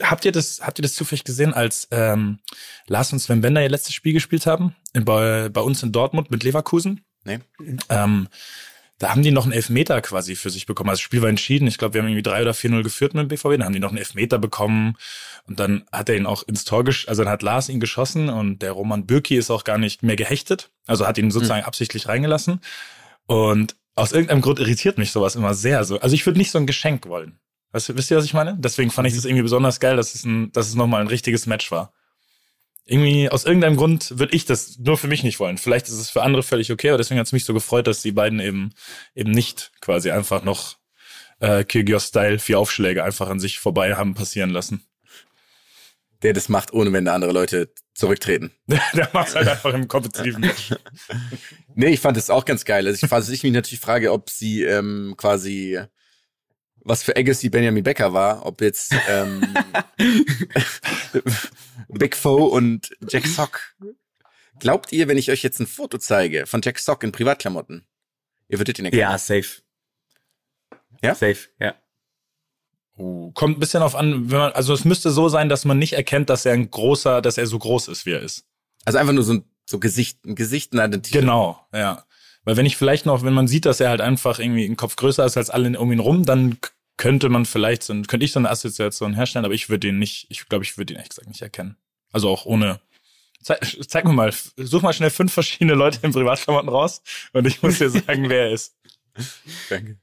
habt 0.00 0.24
ihr 0.24 0.32
das, 0.32 0.60
habt 0.62 0.78
ihr 0.78 0.82
das 0.82 0.94
zufällig 0.94 1.24
gesehen, 1.24 1.52
als 1.52 1.88
ähm, 1.90 2.38
Lars 2.86 3.12
und 3.12 3.18
Sven 3.18 3.42
Bender 3.42 3.62
ihr 3.62 3.68
letztes 3.68 3.94
Spiel 3.94 4.14
gespielt 4.14 4.46
haben, 4.46 4.74
in, 4.94 5.04
bei, 5.04 5.48
bei 5.50 5.60
uns 5.60 5.82
in 5.82 5.92
Dortmund 5.92 6.30
mit 6.30 6.42
Leverkusen? 6.44 7.04
Nee. 7.24 7.40
Ähm, 7.88 8.28
da 8.98 9.10
haben 9.10 9.22
die 9.22 9.32
noch 9.32 9.44
einen 9.44 9.52
Elfmeter 9.52 10.00
quasi 10.02 10.36
für 10.36 10.50
sich 10.50 10.66
bekommen. 10.66 10.88
Also 10.90 10.98
das 11.00 11.04
Spiel 11.04 11.20
war 11.20 11.28
entschieden. 11.28 11.66
Ich 11.66 11.78
glaube, 11.78 11.94
wir 11.94 12.00
haben 12.02 12.08
irgendwie 12.08 12.22
3 12.22 12.42
oder 12.42 12.52
4-0 12.52 12.82
geführt 12.84 13.14
mit 13.14 13.22
dem 13.22 13.28
BVB. 13.28 13.52
Dann 13.58 13.64
haben 13.64 13.72
die 13.72 13.80
noch 13.80 13.88
einen 13.88 13.98
Elfmeter 13.98 14.38
bekommen. 14.38 14.96
Und 15.46 15.58
dann 15.58 15.84
hat 15.90 16.08
er 16.08 16.16
ihn 16.16 16.26
auch 16.26 16.42
ins 16.44 16.64
Tor 16.64 16.84
gesch 16.84 17.08
also 17.08 17.24
dann 17.24 17.32
hat 17.32 17.42
Lars 17.42 17.68
ihn 17.68 17.80
geschossen 17.80 18.28
und 18.28 18.62
der 18.62 18.72
Roman 18.72 19.04
Bürki 19.06 19.36
ist 19.36 19.50
auch 19.50 19.64
gar 19.64 19.78
nicht 19.78 20.02
mehr 20.02 20.16
gehechtet. 20.16 20.70
Also 20.86 21.06
hat 21.06 21.18
ihn 21.18 21.30
sozusagen 21.30 21.64
absichtlich 21.64 22.06
reingelassen. 22.08 22.60
Und 23.26 23.76
aus 23.94 24.12
irgendeinem 24.12 24.40
Grund 24.42 24.58
irritiert 24.60 24.98
mich 24.98 25.10
sowas 25.12 25.36
immer 25.36 25.54
sehr. 25.54 25.84
So. 25.84 25.98
Also 26.00 26.14
ich 26.14 26.24
würde 26.26 26.38
nicht 26.38 26.50
so 26.50 26.58
ein 26.58 26.66
Geschenk 26.66 27.06
wollen. 27.06 27.38
Weißt, 27.72 27.88
du- 27.88 27.96
wisst 27.96 28.10
ihr, 28.10 28.16
was 28.16 28.24
ich 28.24 28.34
meine? 28.34 28.56
Deswegen 28.58 28.90
fand 28.90 29.08
ich 29.08 29.14
das 29.14 29.24
irgendwie 29.24 29.42
besonders 29.42 29.80
geil, 29.80 29.96
dass 29.96 30.14
es, 30.14 30.24
ein, 30.24 30.52
dass 30.52 30.68
es 30.68 30.74
nochmal 30.76 31.00
ein 31.00 31.08
richtiges 31.08 31.46
Match 31.46 31.70
war. 31.70 31.92
Irgendwie, 32.86 33.30
aus 33.30 33.44
irgendeinem 33.44 33.76
Grund 33.76 34.18
würde 34.18 34.36
ich 34.36 34.44
das 34.44 34.78
nur 34.78 34.98
für 34.98 35.08
mich 35.08 35.22
nicht 35.22 35.40
wollen. 35.40 35.56
Vielleicht 35.56 35.88
ist 35.88 35.94
es 35.94 36.10
für 36.10 36.22
andere 36.22 36.42
völlig 36.42 36.70
okay, 36.70 36.90
aber 36.90 36.98
deswegen 36.98 37.18
hat 37.18 37.26
es 37.26 37.32
mich 37.32 37.46
so 37.46 37.54
gefreut, 37.54 37.86
dass 37.86 38.02
die 38.02 38.12
beiden 38.12 38.40
eben 38.40 38.74
eben 39.14 39.30
nicht 39.30 39.72
quasi 39.80 40.10
einfach 40.10 40.44
noch 40.44 40.76
äh, 41.40 41.64
Kyrgios-Style 41.64 42.38
vier 42.38 42.58
Aufschläge 42.58 43.02
einfach 43.02 43.28
an 43.28 43.40
sich 43.40 43.58
vorbei 43.58 43.94
haben 43.94 44.14
passieren 44.14 44.50
lassen. 44.50 44.84
Der 46.22 46.32
das 46.32 46.48
macht, 46.48 46.72
ohne 46.72 46.92
wenn 46.92 47.06
da 47.06 47.14
andere 47.14 47.32
Leute 47.32 47.72
zurücktreten. 47.94 48.50
Der 48.66 49.08
macht 49.12 49.34
halt 49.34 49.48
einfach 49.48 49.72
im 49.72 49.88
kompetitiven 49.88 50.40
Match. 50.42 50.74
Nee, 51.74 51.90
ich 51.90 52.00
fand 52.00 52.16
das 52.16 52.30
auch 52.30 52.44
ganz 52.44 52.64
geil. 52.64 52.86
Also 52.86 53.04
ich, 53.04 53.10
was 53.10 53.28
ich 53.28 53.42
mich 53.42 53.52
natürlich 53.52 53.80
frage, 53.80 54.12
ob 54.12 54.30
sie 54.30 54.62
ähm, 54.62 55.14
quasi 55.16 55.80
was 56.84 57.02
für 57.02 57.16
Agassi 57.16 57.48
Benjamin 57.48 57.82
Becker 57.82 58.12
war, 58.12 58.46
ob 58.46 58.60
jetzt 58.60 58.94
ähm, 59.08 59.42
Big 61.88 62.16
Foe 62.16 62.44
und 62.44 62.94
Jack 63.08 63.26
Sock. 63.26 63.74
Glaubt 64.60 64.92
ihr, 64.92 65.08
wenn 65.08 65.18
ich 65.18 65.30
euch 65.30 65.42
jetzt 65.42 65.60
ein 65.60 65.66
Foto 65.66 65.98
zeige 65.98 66.46
von 66.46 66.60
Jack 66.62 66.78
Sock 66.78 67.02
in 67.02 67.12
Privatklamotten, 67.12 67.86
ihr 68.48 68.58
würdet 68.58 68.78
ihn 68.78 68.84
erkennen? 68.84 69.00
Ja, 69.00 69.18
safe. 69.18 69.62
Ja? 71.02 71.14
Safe, 71.14 71.38
ja. 71.58 71.74
Uh, 72.96 73.32
kommt 73.32 73.56
ein 73.56 73.60
bisschen 73.60 73.82
auf 73.82 73.96
an, 73.96 74.30
wenn 74.30 74.38
man, 74.38 74.52
also 74.52 74.72
es 74.72 74.84
müsste 74.84 75.10
so 75.10 75.28
sein, 75.28 75.48
dass 75.48 75.64
man 75.64 75.78
nicht 75.78 75.94
erkennt, 75.94 76.30
dass 76.30 76.46
er 76.46 76.52
ein 76.52 76.70
großer, 76.70 77.22
dass 77.22 77.38
er 77.38 77.46
so 77.46 77.58
groß 77.58 77.88
ist, 77.88 78.06
wie 78.06 78.12
er 78.12 78.20
ist. 78.20 78.46
Also 78.84 78.98
einfach 78.98 79.12
nur 79.12 79.24
so 79.24 79.34
ein 79.34 79.44
so 79.66 79.80
Gesicht, 79.80 80.24
ein 80.24 80.36
Gesicht, 80.36 80.72
ein 80.72 80.78
Identität. 80.78 81.22
Genau, 81.22 81.66
ja. 81.72 82.04
Weil 82.44 82.56
wenn 82.56 82.66
ich 82.66 82.76
vielleicht 82.76 83.06
noch, 83.06 83.22
wenn 83.22 83.32
man 83.32 83.48
sieht, 83.48 83.64
dass 83.64 83.80
er 83.80 83.88
halt 83.88 84.00
einfach 84.00 84.38
irgendwie 84.38 84.66
ein 84.66 84.76
Kopf 84.76 84.96
größer 84.96 85.24
ist 85.24 85.36
als 85.36 85.50
alle 85.50 85.78
um 85.78 85.90
ihn 85.90 85.98
rum, 85.98 86.24
dann 86.24 86.58
könnte 86.96 87.28
man 87.28 87.44
vielleicht 87.44 87.82
so, 87.82 87.92
ein- 87.92 88.06
könnte 88.06 88.24
ich 88.24 88.32
so 88.32 88.38
eine 88.38 88.50
Assoziation 88.50 89.14
herstellen, 89.14 89.44
aber 89.44 89.54
ich 89.54 89.68
würde 89.68 89.88
ihn 89.88 89.98
nicht, 89.98 90.26
ich 90.30 90.48
glaube, 90.48 90.64
ich 90.64 90.78
würde 90.78 90.92
ihn 90.92 90.96
ehrlich 90.96 91.10
gesagt 91.10 91.28
nicht 91.28 91.42
erkennen. 91.42 91.76
Also 92.12 92.28
auch 92.28 92.46
ohne. 92.46 92.80
Zeig, 93.42 93.76
zeig 93.88 94.04
mir 94.04 94.12
mal, 94.12 94.32
such 94.56 94.82
mal 94.82 94.92
schnell 94.94 95.10
fünf 95.10 95.32
verschiedene 95.32 95.74
Leute 95.74 95.98
in 96.02 96.12
Privatklamotten 96.12 96.68
raus 96.70 97.02
und 97.32 97.46
ich 97.46 97.62
muss 97.62 97.78
dir 97.78 97.90
sagen, 97.90 98.28
wer 98.30 98.46
er 98.46 98.52
ist. 98.52 98.76
Danke. 99.68 99.98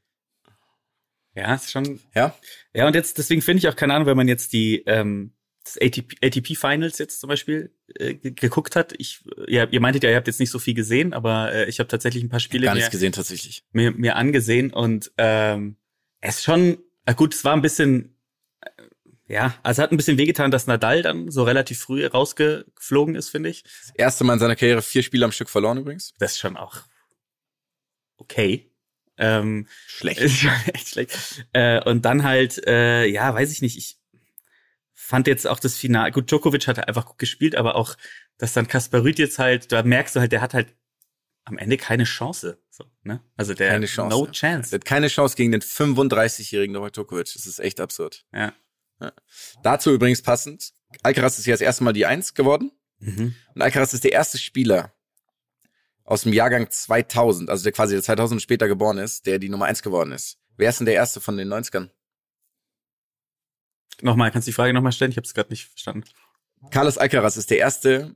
Ja, 1.34 1.56
ist 1.56 1.72
schon. 1.72 2.00
Ja? 2.14 2.36
Ja, 2.74 2.88
und 2.88 2.94
jetzt, 2.94 3.18
deswegen 3.18 3.42
finde 3.42 3.60
ich 3.60 3.68
auch 3.68 3.76
keine 3.76 3.94
Ahnung, 3.94 4.06
wenn 4.08 4.18
man 4.18 4.28
jetzt 4.28 4.52
die 4.54 4.84
ähm, 4.86 5.34
das 5.64 5.78
ATP, 5.80 6.16
ATP 6.24 6.56
Finals 6.56 6.98
jetzt 6.98 7.20
zum 7.22 7.28
Beispiel 7.30 7.74
äh, 7.96 8.16
ge- 8.16 8.32
geguckt 8.32 8.76
hat. 8.76 8.94
Ich, 8.98 9.24
ja, 9.48 9.66
ihr 9.66 9.80
meintet 9.80 10.04
ja, 10.04 10.10
ihr 10.10 10.16
habt 10.16 10.28
jetzt 10.28 10.40
nicht 10.40 10.50
so 10.50 10.60
viel 10.60 10.74
gesehen, 10.74 11.14
aber 11.14 11.54
äh, 11.54 11.66
ich 11.70 11.80
habe 11.80 11.88
tatsächlich 11.88 12.24
ein 12.24 12.30
paar 12.30 12.40
Spiele 12.40 12.66
Gar 12.66 12.76
nichts 12.76 12.90
gesehen 12.92 13.12
tatsächlich. 13.12 13.64
mir, 13.72 13.92
mir 13.92 14.16
angesehen 14.18 14.74
und 14.74 15.12
ähm, 15.18 15.78
es 16.22 16.38
ist 16.38 16.44
schon, 16.44 16.78
äh, 17.06 17.14
gut, 17.14 17.34
es 17.34 17.44
war 17.44 17.54
ein 17.54 17.62
bisschen, 17.62 18.16
äh, 18.62 18.70
ja, 19.28 19.56
also 19.64 19.82
hat 19.82 19.92
ein 19.92 19.98
bisschen 19.98 20.18
wehgetan, 20.18 20.52
dass 20.52 20.68
Nadal 20.68 21.02
dann 21.02 21.32
so 21.32 21.44
relativ 21.44 21.80
früh 21.80 22.06
rausgeflogen 22.06 23.16
ist, 23.16 23.30
finde 23.30 23.50
ich. 23.50 23.64
Das 23.64 23.92
erste 23.96 24.24
Mal 24.24 24.34
in 24.34 24.40
seiner 24.40 24.56
Karriere 24.56 24.82
vier 24.82 25.04
Spiele 25.04 25.26
am 25.26 25.32
Stück 25.32 25.50
verloren 25.50 25.80
übrigens. 25.80 26.14
Das 26.20 26.34
ist 26.34 26.40
schon 26.40 26.58
auch 26.58 26.82
okay. 28.18 28.72
Ähm, 29.18 29.68
Schlecht. 29.88 30.22
Echt 30.74 30.90
schlecht. 30.90 31.46
Äh, 31.54 31.84
und 31.84 32.06
dann 32.06 32.24
halt, 32.24 32.66
äh, 32.66 33.06
ja, 33.06 33.34
weiß 33.34 33.52
ich 33.52 33.62
nicht, 33.62 33.78
ich 33.78 33.98
fand 34.94 35.28
jetzt 35.28 35.48
auch 35.48 35.60
das 35.60 35.76
Finale, 35.76 36.12
gut, 36.12 36.32
Djokovic 36.32 36.68
hat 36.68 36.88
einfach 36.88 37.06
gut 37.06 37.18
gespielt, 37.18 37.56
aber 37.56 37.76
auch, 37.76 37.98
dass 38.38 38.54
dann 38.54 38.68
Kaspar 38.68 39.04
Rüth 39.04 39.20
jetzt 39.20 39.40
halt, 39.40 39.72
da 39.72 39.84
merkst 39.84 40.16
du 40.16 40.20
halt, 40.22 40.32
der 40.32 40.42
hat 40.42 40.54
halt 40.54 40.74
am 41.44 41.58
Ende 41.58 41.78
keine 41.78 42.04
Chance. 42.04 42.62
So, 42.70 42.86
ne? 43.04 43.24
Also 43.36 43.54
der 43.54 43.70
Keine 43.70 43.86
Chance. 43.88 44.16
no 44.16 44.28
chance. 44.28 44.76
hat 44.76 44.86
keine 44.86 45.08
Chance 45.08 45.36
gegen 45.36 45.52
den 45.52 45.62
35-jährigen 45.62 46.74
Novak 46.74 46.94
Djokovic. 46.94 47.32
Das 47.34 47.46
ist 47.46 47.60
echt 47.60 47.80
absurd. 47.80 48.26
Ja. 48.34 48.54
Dazu 49.64 49.92
übrigens 49.92 50.22
passend, 50.22 50.74
Alcaraz 51.02 51.40
ist 51.40 51.48
ja 51.48 51.54
das 51.54 51.62
erste 51.62 51.84
Mal 51.84 51.94
die 51.94 52.06
Eins 52.06 52.34
geworden. 52.36 52.72
Mhm. 53.00 53.34
Und 53.56 53.62
Alcaraz 53.62 53.94
ist 53.94 54.04
der 54.04 54.12
erste 54.12 54.38
Spieler 54.38 54.94
aus 56.04 56.24
dem 56.24 56.34
Jahrgang 56.34 56.70
2000, 56.70 57.50
also 57.50 57.64
der 57.64 57.72
quasi 57.72 57.96
der 57.96 58.04
2000 58.04 58.42
später 58.42 58.68
geboren 58.68 58.98
ist, 59.00 59.26
der 59.26 59.40
die 59.40 59.50
Nummer 59.50 59.66
eins 59.66 59.82
geworden 59.82 60.12
ist. 60.12 60.38
Wer 60.58 60.70
ist 60.70 60.80
denn 60.80 60.86
der 60.86 60.96
erste 60.96 61.20
von 61.22 61.38
den 61.38 61.48
90ern? 61.52 61.90
Nochmal, 64.02 64.32
kannst 64.32 64.48
du 64.48 64.52
die 64.52 64.56
Frage 64.56 64.74
nochmal 64.74 64.92
stellen? 64.92 65.12
Ich 65.12 65.18
habe 65.18 65.26
es 65.26 65.34
gerade 65.34 65.50
nicht 65.50 65.68
verstanden. 65.68 66.04
Carlos 66.70 66.98
Alcaraz 66.98 67.38
ist 67.38 67.50
der 67.50 67.58
erste, 67.58 68.16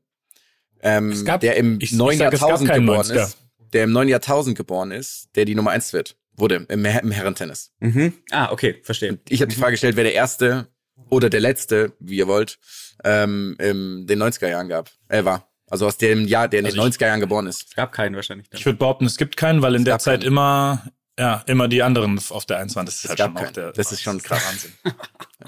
ähm, 0.86 1.12
Es 1.12 1.26
gab- 1.26 1.42
der 1.42 1.58
im 1.58 1.78
ich- 1.82 1.92
ich 1.92 1.98
neuen 1.98 2.18
sag, 2.18 2.34
es 2.34 2.40
gab 2.40 2.50
Jahrtausend 2.50 2.72
geboren 2.74 2.98
90er. 3.06 3.24
ist, 3.24 3.38
der 3.74 3.84
im 3.84 3.92
neuen 3.92 4.08
Jahrtausend 4.08 4.56
geboren 4.58 4.92
ist, 4.92 5.30
der 5.36 5.44
die 5.46 5.56
Nummer 5.56 5.72
eins 5.72 5.92
wird, 5.92 6.16
wurde 6.38 6.66
im, 6.70 6.86
im 6.86 7.12
Herrentennis. 7.12 7.72
Mhm. 7.80 8.14
Ah, 8.32 8.52
okay, 8.52 8.80
verstehe. 8.84 9.20
Ich 9.28 9.42
habe 9.42 9.52
die 9.52 9.60
Frage 9.60 9.72
gestellt, 9.72 9.96
wer 9.98 10.04
der 10.06 10.14
erste 10.14 10.68
oder 11.10 11.30
der 11.30 11.42
letzte, 11.42 11.92
wie 12.00 12.16
ihr 12.18 12.28
wollt, 12.28 12.58
ähm, 13.04 13.56
in 13.60 14.08
den 14.08 14.20
90er 14.20 14.48
Jahren 14.50 14.70
gab, 14.70 14.90
äh, 15.10 15.26
war. 15.26 15.50
Also 15.70 15.88
aus 15.88 15.98
dem 15.98 16.28
Jahr, 16.28 16.48
der 16.48 16.60
in 16.60 16.66
den 16.66 16.68
Also 16.74 16.78
ich- 16.78 16.84
90er 17.00 17.08
Jahren 17.08 17.20
geboren 17.20 17.48
ist. 17.48 17.70
Es 17.70 17.76
gab 17.76 17.92
keinen 17.92 18.16
wahrscheinlich. 18.16 18.50
Dann. 18.50 18.60
Ich 18.60 18.66
würde 18.66 18.78
behaupten, 18.78 19.06
es 19.06 19.18
gibt 19.18 19.36
keinen, 19.36 19.62
weil 19.64 19.74
in 19.76 19.82
Es 19.82 19.86
der 19.86 20.00
Zeit 20.00 20.20
keinen. 20.22 20.28
immer, 20.28 20.84
ja, 21.20 21.44
immer 21.48 21.68
die 21.68 21.82
anderen 21.82 22.20
auf 22.30 22.46
der 22.46 22.58
Eins 22.60 22.76
waren. 22.76 22.86
Das 22.86 22.96
ist 22.96 23.06
Es 23.06 23.10
halt 23.10 23.20
schon 23.20 23.54
der, 23.54 23.72
Das 23.74 23.92
ist 23.92 24.02
schon 24.04 24.22
krass. 24.22 24.44
Wahnsinn. 24.46 24.74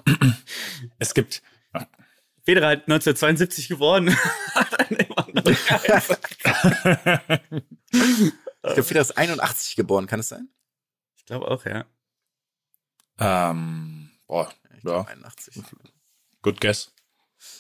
es 1.00 1.14
gibt, 1.14 1.42
Federer 2.48 2.70
hat 2.70 2.84
1972 2.84 3.68
geboren. 3.68 4.16
Hat 4.56 4.80
einen 4.80 5.02
immer 5.02 5.28
noch 5.34 5.44
keinen. 5.44 6.02
Ich 7.92 8.74
glaube, 8.74 8.84
Federer 8.84 9.02
ist 9.02 9.18
81 9.18 9.76
geboren, 9.76 10.08
kann 10.08 10.22
es 10.22 10.30
sein? 10.30 10.48
ich 11.18 11.26
glaube 11.26 11.52
auch, 11.52 11.66
ja. 11.66 11.86
ähm, 13.20 14.12
boah, 14.28 14.50
Ich 14.70 14.76
ja, 14.76 14.80
glaub 14.80 15.08
81. 15.10 15.62
good 16.42 16.62
guess. 16.62 16.94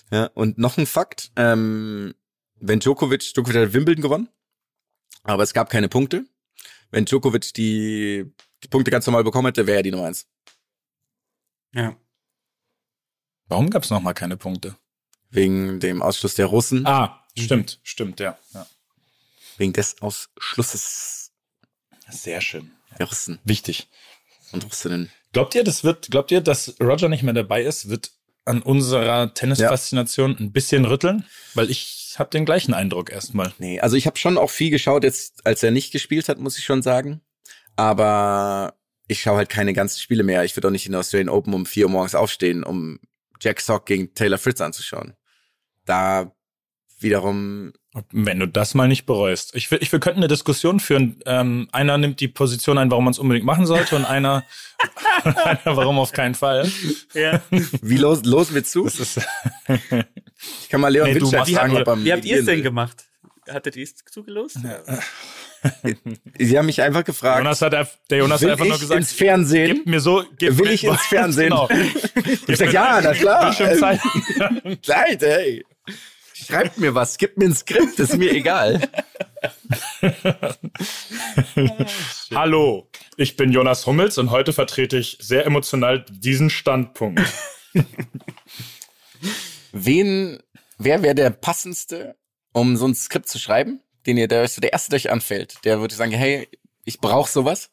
Ja, 0.09 0.27
und 0.33 0.57
noch 0.57 0.77
ein 0.77 0.85
Fakt, 0.85 1.31
ähm, 1.35 2.15
wenn 2.55 2.79
Djokovic, 2.79 3.33
Djokovic 3.33 3.57
hat 3.57 3.73
Wimbledon 3.73 4.01
gewonnen, 4.01 4.29
aber 5.23 5.43
es 5.43 5.53
gab 5.53 5.69
keine 5.69 5.89
Punkte. 5.89 6.25
Wenn 6.91 7.03
Djokovic 7.03 7.53
die, 7.55 8.33
die 8.63 8.67
Punkte 8.69 8.89
ganz 8.89 9.05
normal 9.05 9.25
bekommen 9.25 9.47
hätte, 9.47 9.67
wäre 9.67 9.79
er 9.79 9.83
die 9.83 9.91
Nummer 9.91 10.07
eins. 10.07 10.27
Ja. 11.73 11.97
Warum 13.47 13.69
gab 13.69 13.83
es 13.83 13.89
nochmal 13.89 14.13
keine 14.13 14.37
Punkte? 14.37 14.75
Wegen 15.29 15.79
dem 15.79 16.01
Ausschluss 16.01 16.35
der 16.35 16.47
Russen. 16.47 16.85
Ah, 16.85 17.23
stimmt, 17.37 17.79
stimmt, 17.83 18.19
ja. 18.19 18.37
ja. 18.53 18.65
Wegen 19.57 19.73
des 19.73 20.01
Ausschlusses 20.01 21.31
Sehr 22.09 22.41
schön. 22.41 22.71
der 22.97 23.07
Russen 23.07 23.39
Wichtig. 23.43 23.87
und 24.51 24.65
Russinnen. 24.65 25.11
Glaubt 25.33 25.55
ihr, 25.55 25.63
das 25.63 25.83
wird, 25.83 26.09
glaubt 26.09 26.31
ihr, 26.31 26.41
dass 26.41 26.75
Roger 26.79 27.09
nicht 27.09 27.23
mehr 27.23 27.33
dabei 27.33 27.63
ist, 27.63 27.89
wird 27.89 28.11
an 28.45 28.61
unserer 28.61 29.33
Tennisfaszination 29.33 30.37
ein 30.39 30.51
bisschen 30.51 30.85
rütteln? 30.85 31.25
Weil 31.53 31.69
ich 31.69 32.15
habe 32.17 32.29
den 32.29 32.45
gleichen 32.45 32.73
Eindruck 32.73 33.11
erstmal. 33.11 33.53
Nee, 33.59 33.79
also 33.81 33.97
ich 33.97 34.07
habe 34.07 34.17
schon 34.17 34.37
auch 34.37 34.49
viel 34.49 34.69
geschaut, 34.69 35.03
jetzt 35.03 35.45
als 35.45 35.61
er 35.63 35.71
nicht 35.71 35.91
gespielt 35.91 36.29
hat, 36.29 36.39
muss 36.39 36.57
ich 36.57 36.63
schon 36.63 36.81
sagen. 36.81 37.21
Aber 37.75 38.75
ich 39.07 39.21
schaue 39.21 39.37
halt 39.37 39.49
keine 39.49 39.73
ganzen 39.73 39.99
Spiele 39.99 40.23
mehr. 40.23 40.43
Ich 40.43 40.55
würde 40.55 40.69
auch 40.69 40.71
nicht 40.71 40.85
in 40.85 40.93
der 40.93 41.01
Australian 41.01 41.29
Open 41.29 41.53
um 41.53 41.65
4 41.65 41.85
Uhr 41.85 41.91
morgens 41.91 42.15
aufstehen, 42.15 42.63
um 42.63 42.99
Jack 43.39 43.61
Sock 43.61 43.85
gegen 43.85 44.13
Taylor 44.13 44.37
Fritz 44.37 44.61
anzuschauen. 44.61 45.15
Da 45.85 46.31
wiederum, 46.99 47.73
Wenn 48.11 48.39
du 48.39 48.47
das 48.47 48.73
mal 48.73 48.87
nicht 48.87 49.05
bereust. 49.05 49.55
Ich 49.55 49.71
will, 49.71 49.79
ich, 49.81 49.91
wir 49.91 49.99
könnten 49.99 50.19
eine 50.19 50.27
Diskussion 50.27 50.79
führen. 50.79 51.19
Ähm, 51.25 51.67
einer 51.71 51.97
nimmt 51.97 52.19
die 52.19 52.27
Position 52.27 52.77
ein, 52.77 52.91
warum 52.91 53.05
man 53.05 53.11
es 53.11 53.19
unbedingt 53.19 53.45
machen 53.45 53.65
sollte, 53.65 53.95
und 53.95 54.05
einer, 54.05 54.45
einer 55.23 55.59
warum 55.63 55.99
auf 55.99 56.11
keinen 56.11 56.35
Fall. 56.35 56.69
ja. 57.13 57.41
wie 57.49 57.97
los, 57.97 58.23
los 58.25 58.53
wir 58.53 58.63
zu? 58.63 58.87
Ich 58.87 60.69
kann 60.69 60.81
mal 60.81 60.89
Leon 60.89 61.11
Nee, 61.11 61.19
machst 61.19 61.53
fragen, 61.53 61.77
ob 61.77 61.87
er 61.87 62.03
Wie 62.03 62.13
habt 62.13 62.25
ihr 62.25 62.39
es 62.39 62.45
denn 62.45 62.63
gemacht? 62.63 63.05
Hattet 63.49 63.75
ihr 63.75 63.83
es 63.83 63.95
zugelost? 63.95 64.63
will. 64.63 64.83
Sie 66.37 66.57
haben 66.57 66.65
mich 66.67 66.81
einfach 66.81 67.03
gefragt, 67.03 67.39
Jonas 67.39 67.61
hat, 67.61 67.73
einfach- 67.73 67.97
der 68.09 68.19
Jonas 68.19 68.41
will 68.41 68.47
hat 68.51 68.53
einfach 68.53 68.65
nur 68.65 68.75
ich 68.75 68.81
gesagt, 68.81 68.99
ins 68.99 69.11
Fernsehen? 69.13 69.75
gib 69.77 69.85
mir 69.87 69.99
so, 69.99 70.23
gib 70.37 70.57
Will 70.57 70.67
mir- 70.67 70.73
ich 70.73 70.83
ins 70.83 71.01
Fernsehen? 71.07 71.49
Genau. 71.49 71.69
Ich 72.47 72.57
sag, 72.57 72.71
ja, 72.71 72.99
na 73.01 73.13
klar. 73.13 73.55
Leid, 74.85 75.23
ey. 75.23 75.65
Schreibt 76.33 76.77
mir 76.77 76.93
was, 76.95 77.17
gib 77.17 77.37
mir 77.37 77.45
ein 77.45 77.55
Skript, 77.55 77.99
ist 77.99 78.15
mir 78.17 78.31
egal. 78.31 78.81
Hallo, 82.33 82.89
ich 83.17 83.35
bin 83.35 83.51
Jonas 83.51 83.85
Hummels 83.85 84.17
und 84.17 84.31
heute 84.31 84.53
vertrete 84.53 84.97
ich 84.97 85.17
sehr 85.19 85.45
emotional 85.45 86.05
diesen 86.09 86.49
Standpunkt. 86.49 87.21
Wen, 89.71 90.39
wer 90.77 91.01
wäre 91.03 91.15
der 91.15 91.29
passendste, 91.31 92.15
um 92.53 92.77
so 92.77 92.87
ein 92.87 92.95
Skript 92.95 93.27
zu 93.27 93.39
schreiben, 93.39 93.81
den 94.07 94.17
ihr, 94.17 94.27
der, 94.27 94.47
der 94.47 94.73
erste, 94.73 94.89
der 94.89 94.97
euch 94.97 95.11
anfällt? 95.11 95.63
Der 95.65 95.79
würde 95.79 95.93
sagen, 95.93 96.11
hey, 96.11 96.47
ich 96.85 96.99
brauche 96.99 97.29
sowas, 97.31 97.69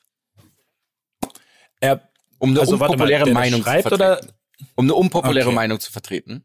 Er, 1.81 2.09
um 2.39 2.51
eine 2.51 2.61
Also, 2.61 2.77
mal, 2.77 2.87
unpopuläre 2.91 3.25
das 3.25 3.35
Meinung 3.35 3.63
zu 3.63 3.71
oder- 3.71 3.83
vertreten. 4.19 4.33
Um 4.77 4.85
eine 4.87 4.95
unpopuläre 4.95 5.47
Okay. 5.49 5.55
Meinung 5.55 5.81
zu 5.81 5.91
vertreten. 5.93 6.45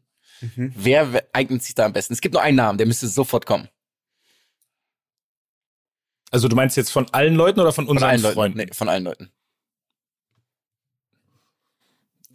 Wer 0.56 1.12
we- 1.12 1.28
eignet 1.34 1.62
sich 1.62 1.74
da 1.74 1.84
am 1.86 1.92
besten? 1.92 2.12
Es 2.14 2.20
gibt 2.20 2.32
nur 2.32 2.42
einen 2.42 2.56
Namen, 2.56 2.78
der 2.78 2.86
müsste 2.86 3.06
sofort 3.08 3.44
kommen. 3.46 3.68
also 6.32 6.46
du 6.48 6.54
meinst 6.56 6.76
jetzt 6.76 6.90
von 6.92 7.08
allen 7.12 7.34
Leuten 7.34 7.58
oder 7.60 7.72
von 7.72 7.86
Von 7.86 7.96
unseren 7.96 8.10
allen 8.10 8.22
Leuten. 8.22 8.34
Freunden? 8.34 8.58
Nee, 8.58 8.68
von 8.72 8.88
allen 8.88 9.04
Leuten. 9.04 9.32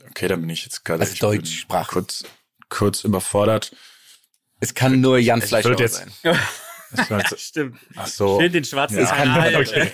Okay, 0.10 0.28
dann 0.28 0.42
bin 0.42 0.50
ich 0.50 0.64
jetzt 0.64 0.84
gerade 0.86 1.02
Also 1.02 1.16
Deutschsprachig. 1.18 1.88
kurz, 1.94 2.24
kurz 2.70 3.04
überfordert. 3.04 3.76
Es 4.60 4.74
kann 4.74 5.02
nur 5.02 5.18
Jan 5.18 5.42
Fleischhauer 5.42 5.88
sein. 5.88 6.12
Das 6.96 7.10
war 7.12 7.20
jetzt- 7.20 7.40
Stimmt. 7.40 7.78
Ach 7.96 8.08
so. 8.08 8.40
Schön 8.40 8.52
den 8.52 8.64
schwarzen 8.64 9.00
Ja. 9.00 9.08
Strahl. 9.08 9.56
Okay. 9.62 9.92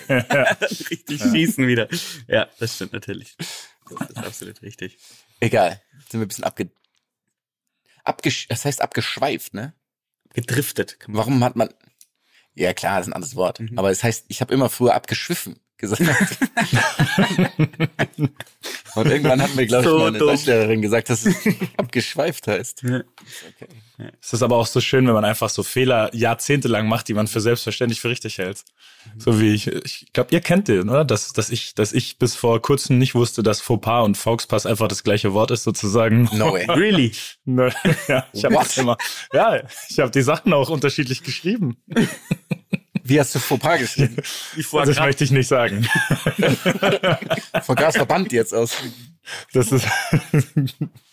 richtig 0.90 1.20
schießen 1.22 1.66
wieder. 1.66 1.88
Ja, 2.28 2.48
das 2.58 2.74
stimmt 2.76 2.92
natürlich. 2.92 3.36
Das 3.90 4.08
ist 4.10 4.16
absolut 4.18 4.62
richtig. 4.62 4.98
Egal. 5.40 5.80
Sind 6.08 6.20
wir 6.20 6.26
ein 6.26 6.28
bisschen 6.28 6.44
abge... 6.44 6.70
Abgesch 8.04 8.48
das 8.48 8.64
heißt 8.64 8.80
abgeschweift, 8.82 9.54
ne? 9.54 9.74
Gedriftet. 10.34 10.98
Warum 11.06 11.42
hat 11.44 11.56
man... 11.56 11.72
Ja 12.54 12.74
klar, 12.74 12.98
das 12.98 13.06
ist 13.06 13.10
ein 13.12 13.14
anderes 13.16 13.36
Wort. 13.36 13.60
Mhm. 13.60 13.78
Aber 13.78 13.90
es 13.90 14.02
heißt, 14.04 14.26
ich 14.28 14.40
habe 14.40 14.52
immer 14.52 14.68
früher 14.68 14.94
abgeschwiffen 14.94 15.58
gesagt. 15.82 16.38
Und 18.94 19.06
irgendwann 19.06 19.42
hat 19.42 19.54
mir, 19.54 19.66
glaube 19.66 19.84
ich, 19.84 19.90
So 19.90 19.98
mal 19.98 20.08
eine 20.08 20.18
dumm. 20.18 20.28
Deutschlehrerin 20.28 20.82
gesagt, 20.82 21.10
dass 21.10 21.24
es 21.26 21.36
abgeschweift 21.76 22.46
heißt. 22.46 22.82
Ja. 22.82 23.02
Es 24.20 24.32
ist 24.32 24.42
aber 24.42 24.56
auch 24.56 24.66
so 24.66 24.80
schön, 24.80 25.06
wenn 25.06 25.14
man 25.14 25.24
einfach 25.24 25.48
so 25.48 25.62
Fehler 25.62 26.10
jahrzehntelang 26.14 26.88
macht, 26.88 27.08
die 27.08 27.14
man 27.14 27.26
für 27.26 27.40
selbstverständlich 27.40 28.00
für 28.00 28.10
richtig 28.10 28.38
hält. 28.38 28.64
So 29.16 29.40
wie 29.40 29.52
ich, 29.54 29.66
ich 29.68 30.06
glaube, 30.12 30.30
ihr 30.32 30.40
kennt 30.40 30.68
den, 30.68 30.88
oder? 30.88 31.04
Dass, 31.04 31.32
dass 31.32 31.50
ich, 31.50 31.74
dass 31.74 31.92
ich 31.92 32.18
bis 32.18 32.34
vor 32.34 32.60
kurzem 32.60 32.98
nicht 32.98 33.14
wusste, 33.14 33.42
dass 33.42 33.60
Fauxpas 33.60 34.04
und 34.04 34.16
Fauxpass 34.16 34.66
einfach 34.66 34.88
das 34.88 35.02
gleiche 35.02 35.32
Wort 35.32 35.50
ist, 35.50 35.64
sozusagen. 35.64 36.28
No 36.32 36.52
way. 36.52 36.66
Really? 36.68 37.12
Ne, 37.44 37.72
ja, 38.08 38.26
ich 38.32 38.44
habe 38.44 38.56
immer. 38.76 38.96
Ja, 39.32 39.62
ich 39.88 39.98
habe 39.98 40.10
die 40.10 40.22
Sachen 40.22 40.52
auch 40.52 40.68
unterschiedlich 40.68 41.22
geschrieben. 41.22 41.76
Wie 43.04 43.18
hast 43.18 43.34
du 43.34 43.38
Fauxpas 43.38 43.78
geschrieben? 43.78 44.16
Vor 44.62 44.86
Das 44.86 44.98
möchte 44.98 45.24
ich 45.24 45.30
nicht 45.30 45.48
sagen. 45.48 45.84
Fauxpas 47.62 47.96
verbannt 47.96 48.32
jetzt 48.32 48.54
aus. 48.54 48.76
Das 49.52 49.72
ist, 49.72 49.86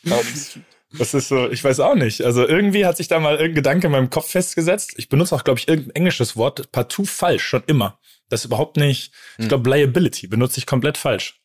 das 0.97 1.13
ist 1.13 1.27
so, 1.27 1.49
ich 1.49 1.63
weiß 1.63 1.79
auch 1.79 1.95
nicht. 1.95 2.21
Also 2.21 2.47
irgendwie 2.47 2.85
hat 2.85 2.97
sich 2.97 3.07
da 3.07 3.19
mal 3.19 3.33
irgendein 3.33 3.55
Gedanke 3.55 3.87
in 3.87 3.91
meinem 3.91 4.09
Kopf 4.09 4.31
festgesetzt. 4.31 4.93
Ich 4.97 5.09
benutze 5.09 5.35
auch, 5.35 5.43
glaube 5.43 5.59
ich, 5.59 5.67
irgendein 5.67 5.95
englisches 5.95 6.35
Wort 6.35 6.71
partout 6.71 7.05
falsch, 7.05 7.43
schon 7.43 7.63
immer. 7.67 7.99
Das 8.29 8.41
ist 8.41 8.45
überhaupt 8.45 8.77
nicht, 8.77 9.11
ich 9.39 9.47
glaube, 9.47 9.69
Liability 9.69 10.27
benutze 10.27 10.59
ich 10.59 10.67
komplett 10.67 10.97
falsch. 10.97 11.41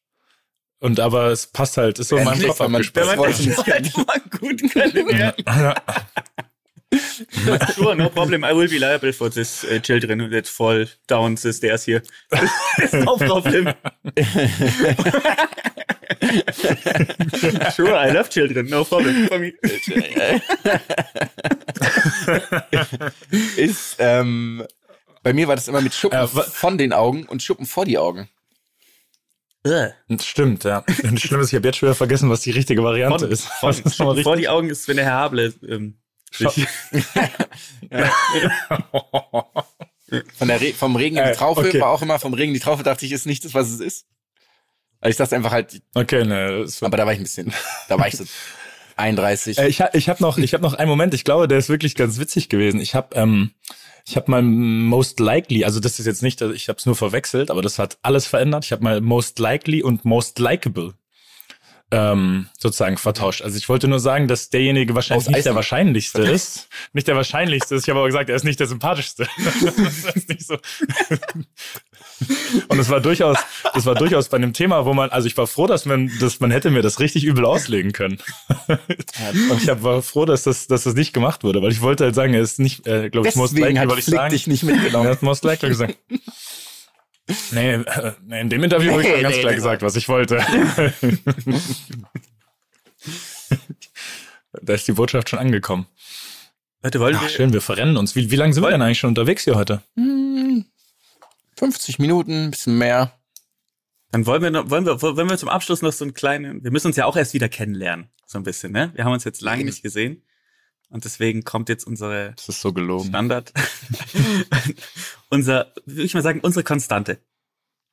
Und 0.80 1.00
aber 1.00 1.28
es 1.28 1.46
passt 1.46 1.78
halt, 1.78 1.98
ist 1.98 2.08
so 2.08 2.18
in 2.18 2.24
meinem 2.24 2.46
Kopf 2.46 2.60
wenn 2.60 2.72
man 2.72 2.82
abgespeichert. 2.82 3.10
das 3.10 3.56
Wort 3.56 3.80
nicht 3.80 3.96
man 3.96 4.20
gut 4.30 4.70
können. 4.70 5.32
Sure, 7.74 7.94
no 7.94 8.08
problem. 8.08 8.44
I 8.44 8.52
will 8.52 8.68
be 8.68 8.78
liable 8.78 9.12
for 9.12 9.30
this 9.30 9.64
uh, 9.64 9.78
children 9.80 10.20
who 10.20 10.28
that 10.30 10.46
fall 10.46 10.84
down 11.06 11.36
the 11.36 11.52
stairs 11.52 11.84
here. 11.84 12.02
no 12.92 13.16
problem. 13.16 13.74
sure, 17.74 17.94
I 17.94 18.10
love 18.10 18.30
children. 18.30 18.68
No 18.68 18.84
problem 18.84 19.28
for 19.28 19.38
me. 19.38 19.52
ist, 23.56 23.96
ähm, 23.98 24.64
bei 25.22 25.32
mir 25.32 25.48
war 25.48 25.56
das 25.56 25.68
immer 25.68 25.80
mit 25.80 25.94
Schuppen 25.94 26.18
Äh, 26.18 26.26
von 26.26 26.78
den 26.78 26.92
Augen 26.92 27.26
und 27.26 27.42
Schuppen 27.42 27.66
vor 27.66 27.84
die 27.84 27.98
Augen. 27.98 28.28
Stimmt, 30.20 30.64
ja. 30.64 30.84
Und 31.02 31.14
das 31.14 31.22
Schlimme 31.22 31.42
ist, 31.42 31.52
ich 31.52 31.56
habe 31.56 31.66
jetzt 31.66 31.78
schon 31.78 31.86
wieder 31.88 31.94
vergessen, 31.94 32.28
was 32.28 32.42
die 32.42 32.50
richtige 32.50 32.84
Variante 32.84 33.20
Von, 33.24 33.32
ist. 33.32 33.46
von, 33.46 34.06
mal 34.06 34.22
vor 34.22 34.36
die 34.36 34.48
Augen 34.48 34.68
ist, 34.68 34.86
wenn 34.88 34.96
der 34.96 35.06
Herr 35.06 35.14
Hable 35.14 35.54
ähm, 35.66 35.96
sich- 36.36 36.66
Von 40.36 40.48
der 40.48 40.60
Re 40.60 40.72
vom 40.74 40.96
Regen 40.96 41.16
in 41.16 41.24
die 41.24 41.30
Äh, 41.30 41.34
Traufe 41.34 41.60
okay. 41.60 41.80
war 41.80 41.90
auch 41.90 42.02
immer 42.02 42.18
vom 42.18 42.34
Regen 42.34 42.50
in 42.50 42.54
die 42.54 42.60
Traufe, 42.60 42.82
dachte 42.82 43.06
ich, 43.06 43.12
ist 43.12 43.26
nicht 43.26 43.44
das, 43.44 43.54
was 43.54 43.70
es 43.70 43.80
ist. 43.80 44.06
Also 45.00 45.10
ich 45.10 45.16
dachte 45.16 45.36
einfach 45.36 45.52
halt, 45.52 45.80
Okay, 45.94 46.24
ne, 46.24 46.66
aber 46.82 46.96
da 46.96 47.06
war 47.06 47.12
ich 47.12 47.18
ein 47.20 47.24
bisschen, 47.24 47.52
da 47.88 47.98
war 47.98 48.06
ich 48.08 48.16
so 48.16 48.24
31. 48.96 49.58
Äh, 49.58 49.68
ich 49.68 49.80
ha- 49.80 49.90
ich 49.92 50.08
habe 50.08 50.22
noch, 50.22 50.38
ich 50.38 50.54
hab 50.54 50.60
noch 50.60 50.74
einen 50.74 50.88
Moment. 50.88 51.14
Ich 51.14 51.24
glaube, 51.24 51.48
der 51.48 51.58
ist 51.58 51.68
wirklich 51.68 51.94
ganz 51.96 52.18
witzig 52.18 52.48
gewesen. 52.48 52.80
Ich 52.80 52.94
habe 52.94 53.14
ähm, 53.16 53.50
ich 54.06 54.16
habe 54.16 54.30
mal 54.30 54.42
most 54.42 55.18
likely, 55.18 55.64
also 55.64 55.80
das 55.80 55.98
ist 55.98 56.06
jetzt 56.06 56.22
nicht, 56.22 56.40
ich 56.42 56.68
habe 56.68 56.78
es 56.78 56.84
nur 56.86 56.94
verwechselt, 56.94 57.50
aber 57.50 57.62
das 57.62 57.78
hat 57.78 57.98
alles 58.02 58.26
verändert. 58.26 58.64
Ich 58.66 58.72
habe 58.72 58.84
mal 58.84 59.00
most 59.00 59.38
likely 59.38 59.82
und 59.82 60.04
most 60.04 60.38
likable 60.38 60.94
ähm, 61.90 62.48
sozusagen 62.58 62.96
vertauscht. 62.96 63.42
Also 63.42 63.56
ich 63.56 63.68
wollte 63.68 63.88
nur 63.88 64.00
sagen, 64.00 64.26
dass 64.26 64.50
derjenige 64.50 64.94
wahrscheinlich 64.94 65.28
Aus 65.28 65.32
nicht 65.32 65.46
der 65.46 65.54
wahrscheinlichste 65.54 66.22
ist. 66.22 66.68
Nicht 66.92 67.06
der 67.06 67.16
wahrscheinlichste 67.16 67.74
ist. 67.74 67.84
Ich 67.84 67.88
habe 67.88 68.00
aber 68.00 68.08
gesagt, 68.08 68.30
er 68.30 68.36
ist 68.36 68.44
nicht 68.44 68.58
der 68.58 68.66
sympathischste. 68.66 69.26
das 69.64 70.16
ist 70.16 70.28
nicht 70.28 70.46
so. 70.46 70.56
Und 72.68 72.78
es 72.78 72.88
war 72.88 73.00
durchaus, 73.00 73.38
das 73.74 73.86
war 73.86 73.94
durchaus 73.94 74.28
bei 74.28 74.36
einem 74.36 74.52
Thema, 74.52 74.84
wo 74.86 74.94
man, 74.94 75.10
also 75.10 75.26
ich 75.26 75.36
war 75.36 75.46
froh, 75.46 75.66
dass 75.66 75.84
man, 75.84 76.10
dass 76.20 76.40
man 76.40 76.50
hätte 76.50 76.70
mir 76.70 76.82
das 76.82 77.00
richtig 77.00 77.24
übel 77.24 77.44
auslegen 77.44 77.92
können. 77.92 78.18
Und 78.68 79.62
ich 79.62 79.68
war 79.82 80.02
froh, 80.02 80.24
dass 80.24 80.44
das, 80.44 80.66
dass 80.66 80.84
das 80.84 80.94
nicht 80.94 81.12
gemacht 81.12 81.44
wurde, 81.44 81.62
weil 81.62 81.72
ich 81.72 81.80
wollte 81.80 82.04
halt 82.04 82.14
sagen, 82.14 82.34
er 82.34 82.40
ist 82.40 82.58
nicht, 82.58 82.86
äh, 82.86 83.10
glaube 83.10 83.28
ich, 83.28 83.36
most 83.36 83.58
likely, 83.58 83.88
wollte 83.88 84.00
ich 84.00 84.06
sagen. 84.06 84.30
dich 84.30 84.46
nicht 84.46 84.62
mitgenommen. 84.62 85.06
Er 85.06 85.12
hat 85.12 85.22
most 85.22 85.44
likely 85.44 85.68
gesagt. 85.68 85.96
Nee, 87.52 87.74
äh, 87.74 88.12
nee, 88.26 88.40
in 88.42 88.50
dem 88.50 88.62
Interview 88.64 88.92
habe 88.92 89.02
ich 89.02 89.08
Nee, 89.08 89.22
ganz 89.22 89.34
nee, 89.36 89.40
klar 89.40 89.52
nee. 89.52 89.56
gesagt, 89.56 89.82
was 89.82 89.96
ich 89.96 90.08
wollte. 90.08 90.44
da 94.62 94.74
ist 94.74 94.86
die 94.86 94.92
Botschaft 94.92 95.30
schon 95.30 95.38
angekommen. 95.38 95.86
Leute, 96.82 97.00
wollen 97.00 97.16
Ach, 97.16 97.22
wir, 97.22 97.28
schön, 97.30 97.52
wir 97.52 97.62
verrennen 97.62 97.96
uns. 97.96 98.14
Wie, 98.14 98.30
wie 98.30 98.36
lange 98.36 98.52
sind 98.52 98.62
wir 98.62 98.70
denn 98.70 98.82
eigentlich 98.82 98.98
schon 98.98 99.08
unterwegs 99.08 99.44
hier 99.44 99.54
heute? 99.54 99.82
50 101.56 101.98
Minuten, 101.98 102.44
ein 102.46 102.50
bisschen 102.50 102.76
mehr. 102.76 103.12
dann 104.10 104.26
wollen 104.26 104.42
wir, 104.42 104.50
noch, 104.50 104.68
wollen 104.68 104.84
wir, 104.84 105.00
wollen 105.00 105.30
wir 105.30 105.38
zum 105.38 105.48
Abschluss 105.48 105.80
noch 105.82 105.92
so 105.92 106.04
einen 106.04 106.12
kleinen, 106.14 106.62
wir 106.62 106.70
müssen 106.70 106.88
uns 106.88 106.96
ja 106.96 107.06
auch 107.06 107.16
erst 107.16 107.32
wieder 107.32 107.48
kennenlernen, 107.48 108.10
so 108.26 108.38
ein 108.38 108.44
bisschen, 108.44 108.72
ne? 108.72 108.92
Wir 108.94 109.04
haben 109.04 109.12
uns 109.12 109.24
jetzt 109.24 109.40
lange 109.40 109.64
nicht 109.64 109.82
gesehen. 109.82 110.22
Und 110.94 111.04
deswegen 111.04 111.42
kommt 111.42 111.68
jetzt 111.68 111.88
unsere 111.88 112.34
Das 112.36 112.48
ist 112.48 112.60
so 112.60 112.72
gelogen. 112.72 113.08
Standard, 113.08 113.52
unser, 115.28 115.72
würde 115.86 116.04
ich 116.04 116.14
mal 116.14 116.22
sagen, 116.22 116.38
unsere 116.38 116.62
Konstante. 116.62 117.18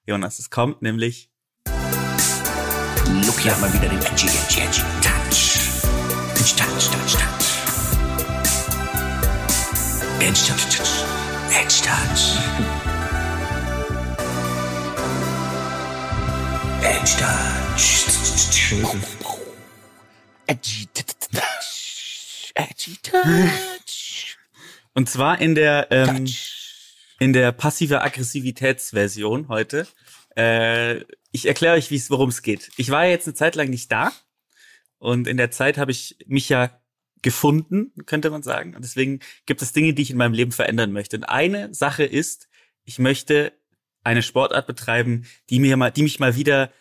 Jonas, 0.06 0.38
es 0.38 0.52
kommt 0.52 0.84
nämlich 0.84 1.32
Lucky 1.66 3.50
hat 3.50 3.60
mal 3.60 3.74
wieder 3.74 3.90
den 3.90 3.98
Edgy, 3.98 4.28
Edgy, 4.28 4.62
Edgy 4.62 4.82
Touch. 5.02 5.82
Edgy 6.36 6.56
Touch, 6.56 6.92
Touch, 6.92 7.14
Touch. 7.18 7.48
Edgy 10.20 10.46
Touch, 10.46 10.70
Touch. 10.70 11.04
Edgy 11.58 11.82
Touch. 11.82 12.38
Edgy 16.84 17.18
Touch. 17.18 17.62
Edgy. 20.46 20.88
touch, 20.94 21.61
Edgy 22.56 22.98
touch. 23.02 24.38
Und 24.94 25.10
zwar 25.10 25.40
in 25.40 25.56
der 25.56 25.88
ähm, 25.92 26.28
in 27.20 27.34
der 27.34 27.52
passive 27.52 28.02
Aggressivitätsversion 28.02 29.48
heute. 29.48 29.88
Äh, 30.36 31.02
ich 31.32 31.46
erkläre 31.46 31.76
euch, 31.76 31.92
wie 31.92 31.96
es 31.96 32.10
worum 32.10 32.30
es 32.30 32.42
geht. 32.42 32.72
Ich 32.78 32.90
war 32.90 33.06
ja 33.06 33.12
jetzt 33.12 33.28
eine 33.28 33.36
Zeit 33.36 33.56
lang 33.56 33.70
nicht 33.70 33.92
da 33.92 34.12
und 34.98 35.28
in 35.28 35.38
der 35.38 35.52
Zeit 35.52 35.78
habe 35.78 35.92
ich 35.92 36.18
mich 36.28 36.50
ja 36.50 36.82
gefunden, 37.22 37.92
könnte 38.06 38.30
man 38.30 38.44
sagen. 38.44 38.76
Und 38.76 38.84
deswegen 38.84 39.20
gibt 39.46 39.62
es 39.62 39.74
Dinge, 39.74 39.94
die 39.94 40.02
ich 40.02 40.12
in 40.12 40.18
meinem 40.18 40.34
Leben 40.34 40.52
verändern 40.52 40.92
möchte. 40.92 41.18
Und 41.18 41.24
eine 41.26 41.74
Sache 41.74 42.04
ist, 42.04 42.50
ich 42.84 43.00
möchte 43.00 43.54
eine 44.04 44.24
Sportart 44.24 44.68
betreiben, 44.68 45.26
die 45.50 45.60
mir 45.60 45.78
mal, 45.78 45.92
die 45.92 46.04
mich 46.04 46.20
mal 46.20 46.36
wieder 46.36 46.72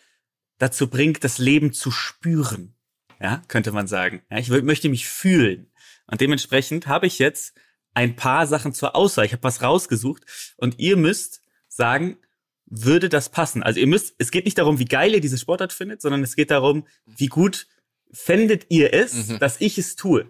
dazu 0.57 0.87
bringt, 0.87 1.23
das 1.23 1.37
Leben 1.37 1.73
zu 1.73 1.91
spüren. 1.91 2.75
Ja, 3.21 3.43
könnte 3.47 3.71
man 3.71 3.87
sagen. 3.87 4.23
Ja, 4.31 4.37
ich 4.37 4.49
möchte 4.49 4.89
mich 4.89 5.07
fühlen. 5.07 5.71
Und 6.07 6.21
dementsprechend 6.21 6.87
habe 6.87 7.05
ich 7.05 7.19
jetzt 7.19 7.53
ein 7.93 8.15
paar 8.15 8.47
Sachen 8.47 8.73
zur 8.73 8.95
Auswahl. 8.95 9.25
Ich 9.25 9.33
habe 9.33 9.43
was 9.43 9.61
rausgesucht 9.61 10.23
und 10.57 10.79
ihr 10.79 10.97
müsst 10.97 11.41
sagen, 11.67 12.17
würde 12.65 13.09
das 13.09 13.29
passen? 13.29 13.63
Also 13.63 13.79
ihr 13.79 13.87
müsst, 13.87 14.15
es 14.17 14.31
geht 14.31 14.45
nicht 14.45 14.57
darum, 14.57 14.79
wie 14.79 14.85
geil 14.85 15.13
ihr 15.13 15.21
diese 15.21 15.37
Sportart 15.37 15.73
findet, 15.73 16.01
sondern 16.01 16.23
es 16.23 16.35
geht 16.35 16.51
darum, 16.51 16.87
wie 17.05 17.27
gut 17.27 17.67
fändet 18.11 18.67
ihr 18.69 18.93
es, 18.93 19.37
dass 19.39 19.59
ich 19.59 19.77
es 19.77 19.95
tue. 19.95 20.29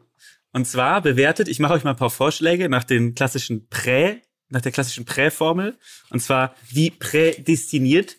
Und 0.52 0.66
zwar 0.66 1.02
bewertet, 1.02 1.48
ich 1.48 1.60
mache 1.60 1.74
euch 1.74 1.84
mal 1.84 1.92
ein 1.92 1.98
paar 1.98 2.10
Vorschläge 2.10 2.68
nach 2.68 2.84
den 2.84 3.16
klassischen 3.16 3.70
Prä, 3.70 4.22
nach 4.50 4.62
der 4.62 4.72
klassischen 4.72 5.06
Prä-Formel. 5.06 5.78
Und 6.10 6.20
zwar, 6.20 6.56
wie 6.70 6.89
prädestiniert 6.89 8.18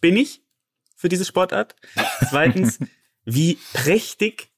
bin 0.00 0.16
ich 0.16 0.42
für 0.96 1.08
diese 1.08 1.24
Sportart? 1.24 1.76
Zweitens, 2.30 2.78
wie 3.24 3.58
prächtig 3.72 4.50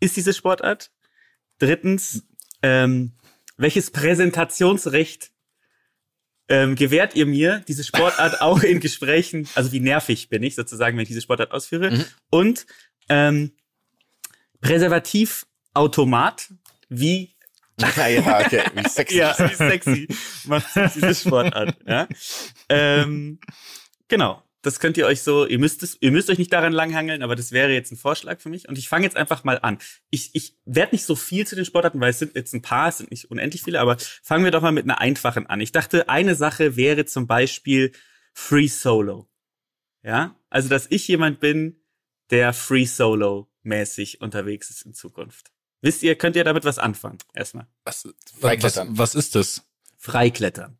ist 0.00 0.16
diese 0.16 0.32
Sportart? 0.32 0.90
Drittens, 1.58 2.24
ähm, 2.62 3.12
welches 3.56 3.90
Präsentationsrecht 3.90 5.30
ähm, 6.48 6.74
gewährt 6.74 7.14
ihr 7.14 7.26
mir 7.26 7.64
diese 7.66 7.84
Sportart 7.84 8.40
auch 8.40 8.62
in 8.62 8.80
Gesprächen? 8.80 9.48
Also 9.54 9.72
wie 9.72 9.80
nervig 9.80 10.28
bin 10.28 10.42
ich 10.42 10.54
sozusagen, 10.54 10.96
wenn 10.96 11.02
ich 11.02 11.08
diese 11.08 11.22
Sportart 11.22 11.52
ausführe? 11.52 12.04
Und 12.30 12.66
ähm, 13.08 13.52
Präservativautomat, 14.60 16.52
wie 16.88 17.34
Ja, 17.78 18.06
ja, 18.06 18.40
okay. 18.40 18.62
Wie 18.74 18.88
sexy. 18.88 19.16
ja, 19.16 19.36
wie 19.38 19.54
sexy 19.54 20.08
macht 20.46 20.66
diese 20.94 21.14
Sportart. 21.14 21.76
Ja? 21.86 22.08
Ähm, 22.70 23.40
genau. 24.08 24.43
Das 24.64 24.80
könnt 24.80 24.96
ihr 24.96 25.04
euch 25.04 25.20
so, 25.20 25.46
ihr 25.46 25.58
müsst 25.58 25.82
es, 25.82 25.98
ihr 26.00 26.10
müsst 26.10 26.30
euch 26.30 26.38
nicht 26.38 26.50
daran 26.50 26.72
langhangeln, 26.72 27.22
aber 27.22 27.36
das 27.36 27.52
wäre 27.52 27.70
jetzt 27.70 27.92
ein 27.92 27.98
Vorschlag 27.98 28.40
für 28.40 28.48
mich. 28.48 28.66
Und 28.66 28.78
ich 28.78 28.88
fange 28.88 29.04
jetzt 29.04 29.14
einfach 29.14 29.44
mal 29.44 29.58
an. 29.60 29.76
Ich, 30.08 30.30
ich 30.32 30.56
werde 30.64 30.94
nicht 30.94 31.04
so 31.04 31.16
viel 31.16 31.46
zu 31.46 31.54
den 31.54 31.66
Sportarten, 31.66 32.00
weil 32.00 32.08
es 32.08 32.18
sind 32.18 32.34
jetzt 32.34 32.54
ein 32.54 32.62
paar, 32.62 32.88
es 32.88 32.96
sind 32.96 33.10
nicht 33.10 33.30
unendlich 33.30 33.62
viele, 33.62 33.78
aber 33.78 33.98
fangen 34.22 34.42
wir 34.42 34.50
doch 34.50 34.62
mal 34.62 34.72
mit 34.72 34.84
einer 34.84 35.02
einfachen 35.02 35.46
an. 35.46 35.60
Ich 35.60 35.70
dachte, 35.70 36.08
eine 36.08 36.34
Sache 36.34 36.76
wäre 36.76 37.04
zum 37.04 37.26
Beispiel 37.26 37.92
Free 38.32 38.68
Solo. 38.68 39.28
Ja, 40.02 40.34
also 40.48 40.70
dass 40.70 40.86
ich 40.88 41.06
jemand 41.08 41.40
bin, 41.40 41.82
der 42.30 42.54
Free 42.54 42.86
Solo 42.86 43.50
mäßig 43.64 44.22
unterwegs 44.22 44.70
ist 44.70 44.86
in 44.86 44.94
Zukunft. 44.94 45.52
Wisst 45.82 46.02
ihr, 46.02 46.16
könnt 46.16 46.36
ihr 46.36 46.44
damit 46.44 46.64
was 46.64 46.78
anfangen? 46.78 47.18
Erstmal. 47.34 47.66
Was, 47.84 48.06
was, 48.06 48.40
Freiklettern. 48.40 48.96
was 48.96 49.14
ist 49.14 49.34
das? 49.34 49.62
Freiklettern. 49.98 50.78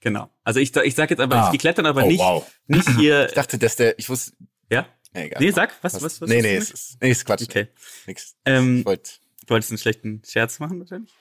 Genau. 0.00 0.30
Also 0.44 0.60
ich, 0.60 0.74
ich 0.76 0.94
sag 0.94 1.10
jetzt 1.10 1.20
aber, 1.20 1.36
Ah. 1.36 1.50
die 1.50 1.58
klettern 1.58 1.86
aber 1.86 2.04
Oh, 2.04 2.08
nicht, 2.08 2.20
wow. 2.20 2.46
nicht 2.66 2.88
hier. 2.98 3.26
Ich 3.26 3.32
dachte, 3.34 3.58
dass 3.58 3.76
der, 3.76 3.98
ich 3.98 4.08
wusste, 4.08 4.32
ja? 4.70 4.86
nee, 5.12 5.26
egal. 5.26 5.42
Nee, 5.42 5.50
sag, 5.50 5.72
was, 5.82 5.94
was, 6.02 6.20
was? 6.20 6.28
nee, 6.28 6.36
was 6.38 6.42
nee, 6.42 6.56
es 6.56 6.70
ist, 6.70 7.02
nee, 7.02 7.10
ist 7.10 7.24
Quatsch. 7.24 7.42
Okay. 7.42 7.68
Nix. 8.06 8.34
Ähm, 8.44 8.78
Ich 8.78 8.86
wollte, 8.86 9.10
Du 9.46 9.50
wolltest 9.54 9.72
einen 9.72 9.78
schlechten 9.78 10.22
Scherz 10.24 10.58
machen, 10.60 10.78
wahrscheinlich? 10.80 11.12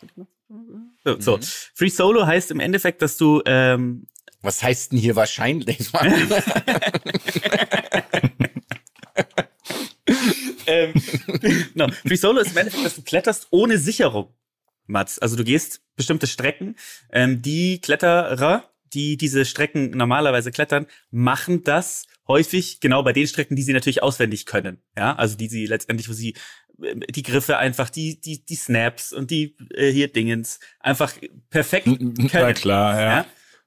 So, 1.04 1.20
so. 1.20 1.38
Mhm. 1.38 1.42
Free 1.74 1.90
Solo 1.90 2.26
heißt 2.28 2.52
im 2.52 2.60
Endeffekt, 2.60 3.02
dass 3.02 3.18
du, 3.18 3.42
ähm, 3.46 4.06
was 4.42 4.62
heißt 4.62 4.92
denn 4.92 5.00
hier 5.00 5.16
wahrscheinlich? 5.16 5.90
ähm, 10.68 10.94
no, 11.74 11.88
Free 12.06 12.16
Solo 12.16 12.40
ist 12.42 12.52
im 12.52 12.58
Endeffekt, 12.58 12.86
dass 12.86 12.96
du 12.96 13.02
kletterst 13.02 13.48
ohne 13.52 13.78
Sicherung, 13.78 14.34
Mats. 14.90 15.20
Also 15.20 15.36
du 15.36 15.44
gehst 15.44 15.82
bestimmte 15.96 16.28
Strecken. 16.28 16.76
Ähm, 17.12 17.42
die 17.42 17.80
Kletterer, 17.80 18.70
die 18.94 19.18
diese 19.18 19.46
Strecken 19.46 19.92
normalerweise 19.92 20.52
klettern, 20.52 20.88
machen 21.12 21.64
das 21.64 22.06
häufig 22.28 22.80
genau 22.80 23.04
bei 23.04 23.14
den 23.14 23.28
Strecken, 23.28 23.56
die 23.56 23.64
sie 23.64 23.74
natürlich 23.74 24.04
auswendig 24.04 24.46
können. 24.46 24.82
Ja, 24.98 25.16
also 25.16 25.36
die 25.38 25.48
sie 25.48 25.66
letztendlich, 25.66 26.10
wo 26.10 26.14
sie 26.14 26.36
äh, 26.82 26.96
die 27.10 27.24
Griffe 27.24 27.58
einfach, 27.58 27.90
die, 27.90 28.20
die, 28.20 28.44
die 28.46 28.56
Snaps 28.56 29.14
und 29.14 29.32
die 29.32 29.56
äh, 29.74 29.92
hier 29.92 30.12
Dingens 30.12 30.60
einfach 30.80 31.14
perfekt 31.50 31.86
können. 31.86 32.14
Na 32.34 32.54
klar, 32.54 33.00
ja. 33.00 33.26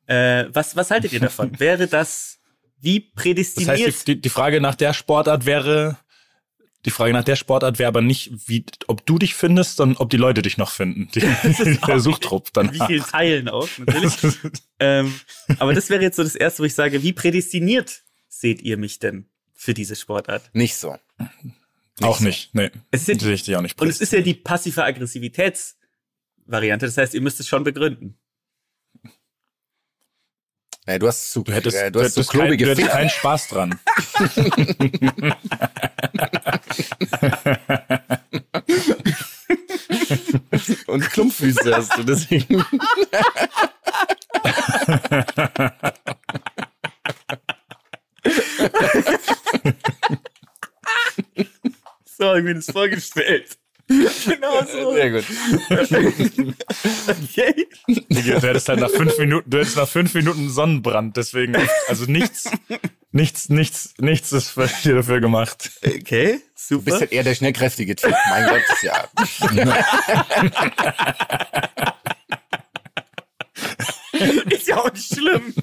Ja? 0.09 0.43
Äh, 0.43 0.49
was, 0.53 0.77
was 0.77 0.91
haltet 0.91 1.13
ihr 1.13 1.21
davon? 1.21 1.53
Wäre 1.59 1.87
das 1.87 2.39
wie 2.81 3.01
Das 3.01 3.23
prädestiniert? 3.23 3.79
heißt, 3.79 4.09
die, 4.09 4.15
die, 4.17 4.21
die 4.23 4.29
Frage 4.29 4.61
nach 4.61 4.75
der 4.75 4.93
Sportart 4.93 5.47
wäre, 5.47 5.99
die 6.85 6.91
Frage 6.91 7.13
nach 7.13 7.25
der 7.25 7.37
Sportart 7.37 7.79
wäre 7.79 7.89
aber 7.89 8.01
nicht, 8.01 8.33
wie, 8.49 8.65
ob 8.89 9.07
du 9.07 9.19
dich 9.19 9.35
findest, 9.35 9.77
sondern 9.77 9.99
ob 9.99 10.11
die 10.11 10.17
Leute 10.17 10.43
dich 10.43 10.59
noch 10.59 10.71
finden. 10.71 11.09
Die, 11.15 11.21
der 11.87 12.01
Suchtrupp 12.01 12.53
dann. 12.53 12.73
wie 12.75 12.81
vielen 12.87 13.05
Teilen 13.05 13.49
auch, 13.49 13.69
natürlich. 13.79 14.17
ähm, 14.81 15.15
aber 15.59 15.75
das 15.75 15.91
wäre 15.91 16.03
jetzt 16.03 16.17
so 16.17 16.25
das 16.25 16.35
Erste, 16.35 16.63
wo 16.63 16.67
ich 16.67 16.75
sage, 16.75 17.03
wie 17.03 17.13
prädestiniert 17.13 18.03
seht 18.29 18.63
ihr 18.63 18.77
mich 18.77 18.99
denn 18.99 19.27
für 19.55 19.75
diese 19.75 19.95
Sportart? 19.95 20.51
nicht 20.55 20.75
so. 20.77 20.97
Auch 22.01 22.21
nicht. 22.21 22.53
Nee. 22.55 22.71
Es 22.91 23.09
ist 23.09 23.47
ja- 23.47 23.59
auch 23.59 23.63
nicht. 23.63 23.81
Und 23.81 23.89
es 23.89 24.01
ist 24.01 24.13
ja 24.13 24.21
die 24.21 24.35
passive 24.35 24.83
Aggressivitätsvariante, 24.83 26.87
das 26.87 26.97
heißt, 26.97 27.15
ihr 27.15 27.21
müsst 27.21 27.39
es 27.39 27.47
schon 27.47 27.63
begründen. 27.63 28.17
Nee, 30.87 30.99
du 30.99 31.07
hast 31.07 31.31
zu, 31.31 31.45
du 31.45 31.53
hättest, 31.53 31.77
äh, 31.77 31.93
du 31.93 32.01
hast 32.01 32.15
so 32.15 32.23
hättest, 32.23 32.33
kein, 32.33 32.41
klobige 32.41 32.65
du 32.65 32.71
hättest 32.73 32.91
keinen 32.91 33.11
Spaß 33.11 33.49
dran. 33.49 33.79
Und 40.89 41.09
Klumpfüße 41.11 41.73
hast 41.75 41.97
du, 41.97 42.03
deswegen. 42.03 42.65
So, 52.05 52.35
ich 52.35 52.37
bin 52.37 52.45
mir 52.45 52.55
das 52.57 52.71
vorgestellt. 52.71 53.57
Genau 54.25 54.65
so. 54.65 54.93
Sehr 54.95 55.11
gut. 55.11 55.25
Okay. 57.25 57.67
Du 58.09 58.43
hättest 58.49 58.69
halt 58.69 58.81
nach 58.81 58.91
fünf 58.91 59.19
Minuten, 59.19 59.49
du 59.49 59.59
hättest 59.59 59.77
nach 59.77 59.89
fünf 59.89 60.15
Minuten 60.15 60.49
Sonnenbrand, 60.51 61.17
deswegen, 61.17 61.57
also 61.89 62.05
nichts, 62.07 62.51
nichts, 63.11 63.49
nichts, 63.49 63.95
nichts 63.99 64.33
ist 64.33 64.55
hier 64.83 64.95
dafür 64.97 65.21
gemacht. 65.21 65.71
Okay, 65.85 66.41
Du 66.69 66.79
bist 66.81 66.87
super. 66.87 67.01
halt 67.01 67.13
eher 67.13 67.25
der 67.25 67.35
schnellkräftige 67.35 67.97
Typ. 67.97 68.15
Mein 68.31 68.49
Gott, 68.49 68.63
das 68.69 68.77
ist 68.77 68.83
ja. 68.85 69.09
Ist 74.51 74.69
ja 74.69 74.77
auch 74.77 74.93
nicht 74.93 75.13
schlimm. 75.15 75.55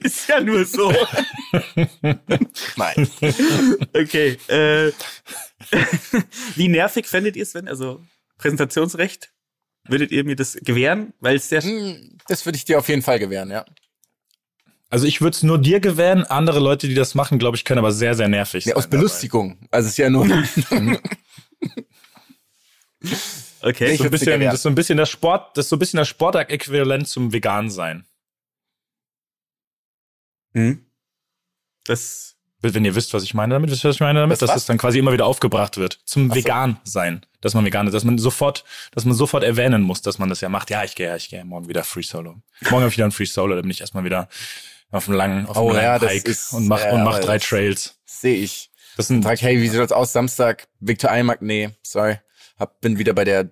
Ist 0.00 0.28
ja 0.28 0.40
nur 0.40 0.64
so. 0.64 0.92
Nein. 2.76 3.08
Okay. 3.92 4.38
Äh, 4.48 4.92
wie 6.56 6.68
nervig 6.68 7.06
fändet 7.06 7.36
ihr 7.36 7.42
es, 7.42 7.54
wenn, 7.54 7.68
also 7.68 8.04
Präsentationsrecht, 8.38 9.32
würdet 9.86 10.10
ihr 10.10 10.24
mir 10.24 10.36
das 10.36 10.56
gewähren? 10.62 11.12
Weil 11.20 11.36
es 11.36 11.48
sehr, 11.48 11.62
Hm, 11.62 12.18
Das 12.28 12.44
würde 12.46 12.56
ich 12.56 12.64
dir 12.64 12.78
auf 12.78 12.88
jeden 12.88 13.02
Fall 13.02 13.18
gewähren, 13.18 13.50
ja. 13.50 13.64
Also 14.90 15.06
ich 15.06 15.20
würde 15.20 15.34
es 15.34 15.42
nur 15.42 15.58
dir 15.58 15.80
gewähren, 15.80 16.24
andere 16.24 16.60
Leute, 16.60 16.86
die 16.88 16.94
das 16.94 17.14
machen, 17.14 17.38
glaube 17.38 17.56
ich, 17.56 17.64
können 17.64 17.78
aber 17.78 17.90
sehr, 17.92 18.14
sehr 18.14 18.28
nervig 18.28 18.64
ja 18.64 18.70
sein. 18.74 18.76
aus 18.78 18.88
Belustigung. 18.88 19.58
Also 19.70 19.86
es 19.86 19.92
ist 19.92 19.98
ja 19.98 20.08
nur. 20.08 20.24
okay. 23.62 23.96
So 23.96 24.04
ein 24.04 24.10
bisschen, 24.10 24.40
das 24.40 24.54
ist 24.54 24.62
so 24.62 24.68
ein 24.68 24.74
bisschen 24.74 24.96
das 24.96 25.10
Sport, 25.10 25.56
das 25.56 25.66
ist 25.66 25.70
so 25.70 25.76
ein 25.76 25.78
bisschen 25.80 25.98
das 25.98 26.08
Sportart-Äquivalent 26.08 27.08
zum 27.08 27.32
Vegan 27.32 27.70
sein. 27.70 28.06
Hm. 30.52 30.86
Das, 31.84 32.33
Wenn 32.72 32.84
ihr 32.84 32.94
wisst, 32.94 33.12
was 33.12 33.22
ich 33.24 33.34
meine 33.34 33.54
damit, 33.54 33.70
wisst 33.70 33.84
ihr, 33.84 33.88
was 33.88 33.96
ich 33.96 34.00
meine 34.00 34.20
damit, 34.20 34.32
Das 34.32 34.38
dass 34.40 34.50
was? 34.50 34.56
es 34.62 34.66
dann 34.66 34.78
quasi 34.78 34.98
immer 34.98 35.12
wieder 35.12 35.26
aufgebracht 35.26 35.76
wird. 35.76 35.98
Zum 36.04 36.30
Ach. 36.30 36.34
Vegan 36.36 36.78
sein. 36.84 37.26
Dass 37.42 37.52
man 37.52 37.64
vegan 37.66 37.86
ist, 37.86 37.92
dass 37.92 38.04
man 38.04 38.16
sofort, 38.16 38.64
dass 38.92 39.04
man 39.04 39.14
sofort 39.14 39.44
erwähnen 39.44 39.82
muss, 39.82 40.00
dass 40.00 40.18
man 40.18 40.30
das 40.30 40.40
ja 40.40 40.48
macht. 40.48 40.70
Ja, 40.70 40.82
ich 40.84 40.94
gehe, 40.94 41.08
ja, 41.08 41.16
ich 41.16 41.28
gehe 41.28 41.44
morgen 41.44 41.68
wieder 41.68 41.84
Free 41.84 42.00
Solo. 42.02 42.36
Morgen 42.62 42.76
habe 42.82 42.88
ich 42.88 42.96
wieder 42.96 43.04
ein 43.06 43.12
Free 43.12 43.26
Solo, 43.26 43.54
dann 43.54 43.62
bin 43.62 43.70
ich 43.70 43.82
erstmal 43.82 44.04
wieder 44.04 44.28
auf 44.90 45.08
einem 45.08 45.18
langen, 45.18 45.46
auf 45.46 45.56
einem 45.58 45.66
Oh 45.66 45.70
langen 45.72 45.82
ja, 45.84 45.98
das 45.98 46.10
Hike 46.12 46.30
ist- 46.30 46.52
und 46.54 46.68
mach, 46.68 46.80
ja, 46.80 46.92
und 46.92 47.04
mach 47.04 47.18
drei 47.18 47.36
das- 47.38 47.46
Trails. 47.48 47.98
Sehe 48.06 48.36
ich. 48.36 48.70
Das 48.96 49.08
sind, 49.08 49.24
Frag, 49.24 49.42
hey, 49.42 49.60
wie 49.60 49.68
sieht 49.68 49.80
das 49.80 49.90
aus? 49.92 50.12
Samstag, 50.12 50.68
Victor 50.80 51.10
Eimark? 51.10 51.42
Nee, 51.42 51.70
sorry. 51.82 52.18
Hab, 52.58 52.80
bin 52.80 52.96
wieder 52.96 53.12
bei 53.12 53.24
der 53.24 53.50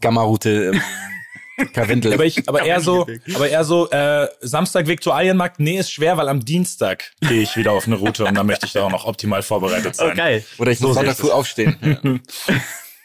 Gamma-Route 0.00 0.72
im 1.62 1.72
Karwendel. 1.72 2.14
aber 2.14 2.24
ich, 2.24 2.48
aber 2.48 2.62
eher 2.64 2.80
so, 2.80 3.06
aber 3.34 3.48
eher 3.48 3.64
so, 3.64 3.90
äh, 3.90 4.28
Samstag 4.40 4.86
Viktualienmarkt, 4.86 5.60
nee, 5.60 5.78
ist 5.78 5.92
schwer, 5.92 6.16
weil 6.16 6.28
am 6.28 6.44
Dienstag 6.44 7.12
gehe 7.20 7.42
ich 7.42 7.56
wieder 7.56 7.72
auf 7.72 7.86
eine 7.86 7.96
Route 7.96 8.24
und 8.24 8.34
dann 8.34 8.46
möchte 8.46 8.66
ich 8.66 8.72
da 8.72 8.82
auch 8.84 8.90
noch 8.90 9.04
optimal 9.04 9.42
vorbereitet 9.42 9.96
sein. 9.96 10.10
oh 10.12 10.16
geil. 10.16 10.44
Oder 10.58 10.70
ich 10.70 10.80
muss 10.80 10.90
So 10.90 10.94
Sonntag 10.94 11.16
sehe 11.16 11.24
ich 11.24 11.30
früh 11.30 11.34
aufstehen. 11.34 12.20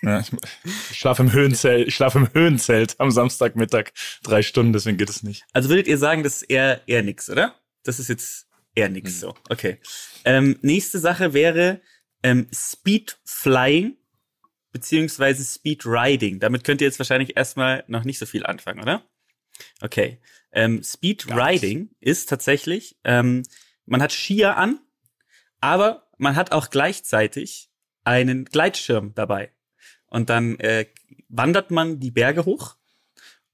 Ja, 0.04 0.20
ich, 0.20 0.32
ich 0.92 0.98
schlafe 0.98 1.24
im 1.24 1.32
Höhenzelt, 1.32 1.88
ich 1.88 1.96
schlafe 1.96 2.20
im 2.20 2.30
Höhenzelt 2.32 2.96
am 3.00 3.10
Samstagmittag 3.10 3.92
drei 4.24 4.44
Stunden, 4.44 4.74
deswegen 4.74 4.98
geht 4.98 5.10
es 5.10 5.24
nicht. 5.24 5.44
Also 5.54 5.70
würdet 5.70 5.88
ihr 5.88 5.98
sagen, 5.98 6.24
das 6.24 6.38
ist 6.38 6.44
eher, 6.44 6.82
eher 6.88 7.02
nix, 7.02 7.30
oder? 7.30 7.56
Das 7.84 8.00
ist 8.00 8.08
jetzt 8.08 8.48
eher 8.76 8.90
nix 8.90 9.20
so. 9.20 9.34
Okay. 9.50 9.80
Ähm, 10.24 10.60
nächste 10.62 11.00
Sache 11.00 11.34
wäre 11.34 11.82
ähm, 12.24 12.48
Speed 12.54 13.18
Flying 13.26 13.98
beziehungsweise 14.78 15.44
Speed 15.44 15.88
Riding. 15.88 16.40
Damit 16.40 16.64
könnt 16.64 16.82
ihr 16.82 16.88
jetzt 16.88 17.00
wahrscheinlich 17.00 17.36
erstmal 17.36 17.84
noch 17.88 18.04
nicht 18.04 18.20
so 18.20 18.28
viel 18.28 18.46
anfangen, 18.46 18.80
oder? 18.80 19.04
Okay. 19.82 20.20
Ähm, 20.52 20.84
Speed 20.84 21.28
Riding 21.32 21.90
ist 22.00 22.30
tatsächlich, 22.30 22.96
ähm, 23.04 23.42
man 23.88 24.04
hat 24.04 24.12
Skier 24.12 24.56
an, 24.56 24.80
aber 25.62 26.10
man 26.20 26.36
hat 26.36 26.52
auch 26.52 26.70
gleichzeitig 26.70 27.72
einen 28.04 28.46
Gleitschirm 28.46 29.16
dabei. 29.16 29.52
Und 30.06 30.30
dann 30.30 30.60
äh, 30.60 30.86
wandert 31.28 31.72
man 31.72 32.00
die 32.00 32.12
Berge 32.12 32.46
hoch 32.46 32.78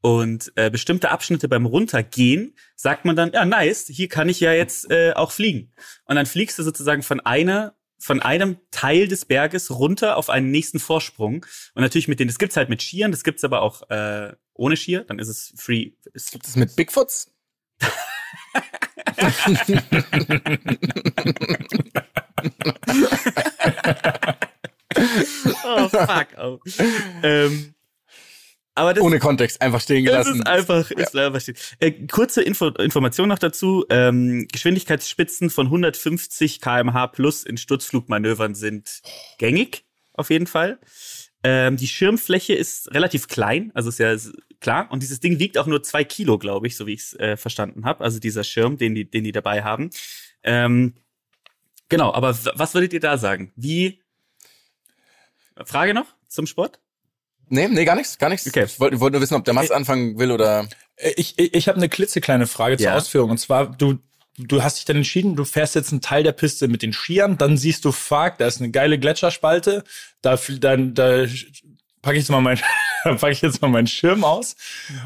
und 0.01 0.51
äh, 0.55 0.69
bestimmte 0.69 1.09
Abschnitte 1.09 1.47
beim 1.47 1.65
Runtergehen 1.65 2.53
sagt 2.75 3.05
man 3.05 3.15
dann, 3.15 3.31
ja, 3.31 3.45
nice, 3.45 3.87
hier 3.87 4.09
kann 4.09 4.27
ich 4.27 4.41
ja 4.41 4.51
jetzt 4.51 4.91
äh, 4.91 5.13
auch 5.13 5.31
fliegen. 5.31 5.71
Und 6.03 6.17
dann 6.17 6.25
fliegst 6.25 6.59
du 6.59 6.63
sozusagen 6.63 7.01
von 7.01 7.21
einer 7.21 7.75
von 8.03 8.21
einem 8.21 8.57
Teil 8.69 9.07
des 9.07 9.23
Berges 9.23 9.71
runter 9.71 10.17
auf 10.17 10.29
einen 10.29 10.51
nächsten 10.51 10.77
Vorsprung. 10.77 11.45
Und 11.73 11.81
natürlich 11.81 12.09
mit 12.09 12.19
denen, 12.19 12.27
das 12.27 12.37
gibt's 12.37 12.57
halt 12.57 12.67
mit 12.67 12.81
Skiern, 12.81 13.11
das 13.11 13.23
gibt's 13.23 13.45
aber 13.45 13.61
auch 13.61 13.89
äh, 13.89 14.33
ohne 14.53 14.75
Skier, 14.75 15.05
dann 15.05 15.19
ist 15.19 15.29
es 15.29 15.53
free. 15.55 15.91
Es 16.13 16.29
Gibt 16.29 16.45
es 16.45 16.57
mit 16.57 16.75
Bigfoots? 16.75 17.31
oh, 25.63 25.87
fuck. 25.87 26.27
Oh. 26.37 26.59
ähm, 27.23 27.73
aber 28.75 28.93
das, 28.93 29.03
Ohne 29.03 29.19
Kontext, 29.19 29.61
einfach 29.61 29.81
stehen 29.81 30.03
Das 30.05 30.25
gelassen. 30.25 30.39
ist 30.41 30.47
einfach, 30.47 30.91
ist 30.91 31.15
einfach 31.15 31.41
stehen. 31.41 31.55
Äh, 31.79 31.91
kurze 32.07 32.41
Info, 32.41 32.67
Information 32.69 33.29
noch 33.29 33.39
dazu. 33.39 33.85
Ähm, 33.89 34.47
Geschwindigkeitsspitzen 34.51 35.49
von 35.49 35.67
150 35.67 36.59
kmh 36.59 37.07
plus 37.07 37.43
in 37.43 37.57
Sturzflugmanövern 37.57 38.55
sind 38.55 39.01
gängig, 39.37 39.85
auf 40.13 40.29
jeden 40.29 40.47
Fall. 40.47 40.79
Ähm, 41.43 41.77
die 41.77 41.87
Schirmfläche 41.87 42.53
ist 42.53 42.93
relativ 42.93 43.27
klein, 43.27 43.71
also 43.75 43.89
ist 43.89 43.99
ja 43.99 44.15
klar. 44.59 44.89
Und 44.91 45.03
dieses 45.03 45.19
Ding 45.19 45.39
wiegt 45.39 45.57
auch 45.57 45.67
nur 45.67 45.83
zwei 45.83 46.03
Kilo, 46.03 46.37
glaube 46.39 46.67
ich, 46.67 46.75
so 46.75 46.87
wie 46.87 46.93
ich 46.93 47.01
es 47.01 47.13
äh, 47.19 47.37
verstanden 47.37 47.85
habe. 47.85 48.03
Also 48.03 48.19
dieser 48.19 48.43
Schirm, 48.43 48.77
den 48.77 48.95
die, 48.95 49.09
den 49.09 49.23
die 49.23 49.33
dabei 49.33 49.63
haben. 49.63 49.89
Ähm, 50.41 50.95
genau, 51.89 52.13
aber 52.13 52.29
was 52.55 52.73
würdet 52.73 52.93
ihr 52.93 53.01
da 53.01 53.17
sagen? 53.17 53.51
Wie? 53.55 54.01
Frage 55.65 55.93
noch 55.93 56.07
zum 56.27 56.47
Sport? 56.47 56.79
Nee, 57.49 57.67
nee, 57.67 57.85
gar 57.85 57.95
nichts, 57.95 58.17
gar 58.17 58.29
nichts. 58.29 58.47
Okay. 58.47 58.65
Ich 58.65 58.79
wollte 58.79 58.99
wollt 58.99 59.13
nur 59.13 59.21
wissen, 59.21 59.35
ob 59.35 59.45
der 59.45 59.53
Mats 59.53 59.71
anfangen 59.71 60.17
will 60.17 60.31
oder. 60.31 60.67
Ich, 61.15 61.37
ich, 61.37 61.53
ich 61.53 61.67
habe 61.67 61.77
eine 61.77 61.89
klitzekleine 61.89 62.47
Frage 62.47 62.77
zur 62.77 62.87
Ja. 62.87 62.95
Ausführung. 62.95 63.31
Und 63.31 63.37
zwar, 63.39 63.67
du, 63.67 63.99
du 64.37 64.63
hast 64.63 64.77
dich 64.77 64.85
dann 64.85 64.97
entschieden, 64.97 65.35
du 65.35 65.43
fährst 65.45 65.75
jetzt 65.75 65.91
einen 65.91 66.01
Teil 66.01 66.23
der 66.23 66.31
Piste 66.31 66.67
mit 66.67 66.81
den 66.81 66.93
Skiern, 66.93 67.37
dann 67.37 67.57
siehst 67.57 67.85
du, 67.85 67.91
fuck, 67.91 68.37
da 68.37 68.47
ist 68.47 68.59
eine 68.61 68.71
geile 68.71 68.97
Gletscherspalte, 68.99 69.83
da, 70.21 70.39
dann, 70.59 70.93
da 70.93 71.25
packe 72.01 72.17
ich 72.17 72.23
jetzt 72.23 72.29
mal 72.29 72.41
mein, 72.41 72.59
packe 73.03 73.31
ich 73.31 73.41
jetzt 73.41 73.61
mal 73.61 73.69
meinen 73.69 73.87
Schirm 73.87 74.23
aus. 74.23 74.55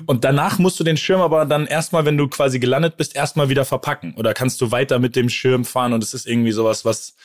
Und 0.06 0.24
danach 0.24 0.60
musst 0.60 0.80
du 0.80 0.84
den 0.84 0.98
Schirm 0.98 1.22
aber 1.22 1.46
dann 1.46 1.68
erstmal, 1.68 2.06
wenn 2.06 2.18
du 2.18 2.28
quasi 2.28 2.60
gelandet 2.60 2.98
bist, 2.98 3.16
erstmal 3.16 3.50
wieder 3.50 3.66
verpacken. 3.66 4.14
Oder 4.16 4.34
kannst 4.34 4.62
du 4.62 4.72
weiter 4.72 5.00
mit 5.00 5.16
dem 5.16 5.30
Schirm 5.30 5.66
fahren 5.66 5.94
und 5.94 6.04
es 6.04 6.14
ist 6.14 6.28
irgendwie 6.28 6.52
sowas, 6.52 6.86
was, 6.86 7.16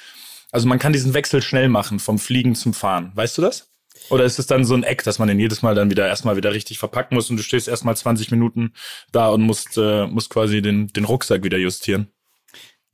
also 0.51 0.67
man 0.69 0.79
kann 0.79 0.93
diesen 0.93 1.15
Wechsel 1.15 1.43
schnell 1.43 1.69
machen 1.69 1.99
vom 1.99 2.19
Fliegen 2.19 2.55
zum 2.55 2.75
Fahren. 2.75 3.13
Weißt 3.15 3.37
du 3.39 3.43
das? 3.43 3.69
Oder 4.11 4.25
ist 4.25 4.39
es 4.39 4.47
dann 4.47 4.65
so 4.65 4.75
ein 4.75 4.83
Eck, 4.83 5.05
dass 5.05 5.19
man 5.19 5.29
den 5.29 5.39
jedes 5.39 5.63
Mal 5.63 5.75
dann 5.75 5.91
wieder 5.91 6.07
erstmal 6.07 6.37
wieder 6.37 6.53
richtig 6.53 6.79
verpacken 6.79 7.15
muss 7.15 7.31
und 7.31 7.37
du 7.37 7.43
stehst 7.43 7.69
erstmal 7.69 7.97
20 7.97 8.31
Minuten 8.31 8.73
da 9.11 9.29
und 9.29 9.43
musst, 9.43 9.79
äh, 9.79 10.07
musst 10.07 10.31
quasi 10.31 10.63
den, 10.63 10.89
den 10.89 11.05
Rucksack 11.05 11.45
wieder 11.45 11.59
justieren? 11.59 12.09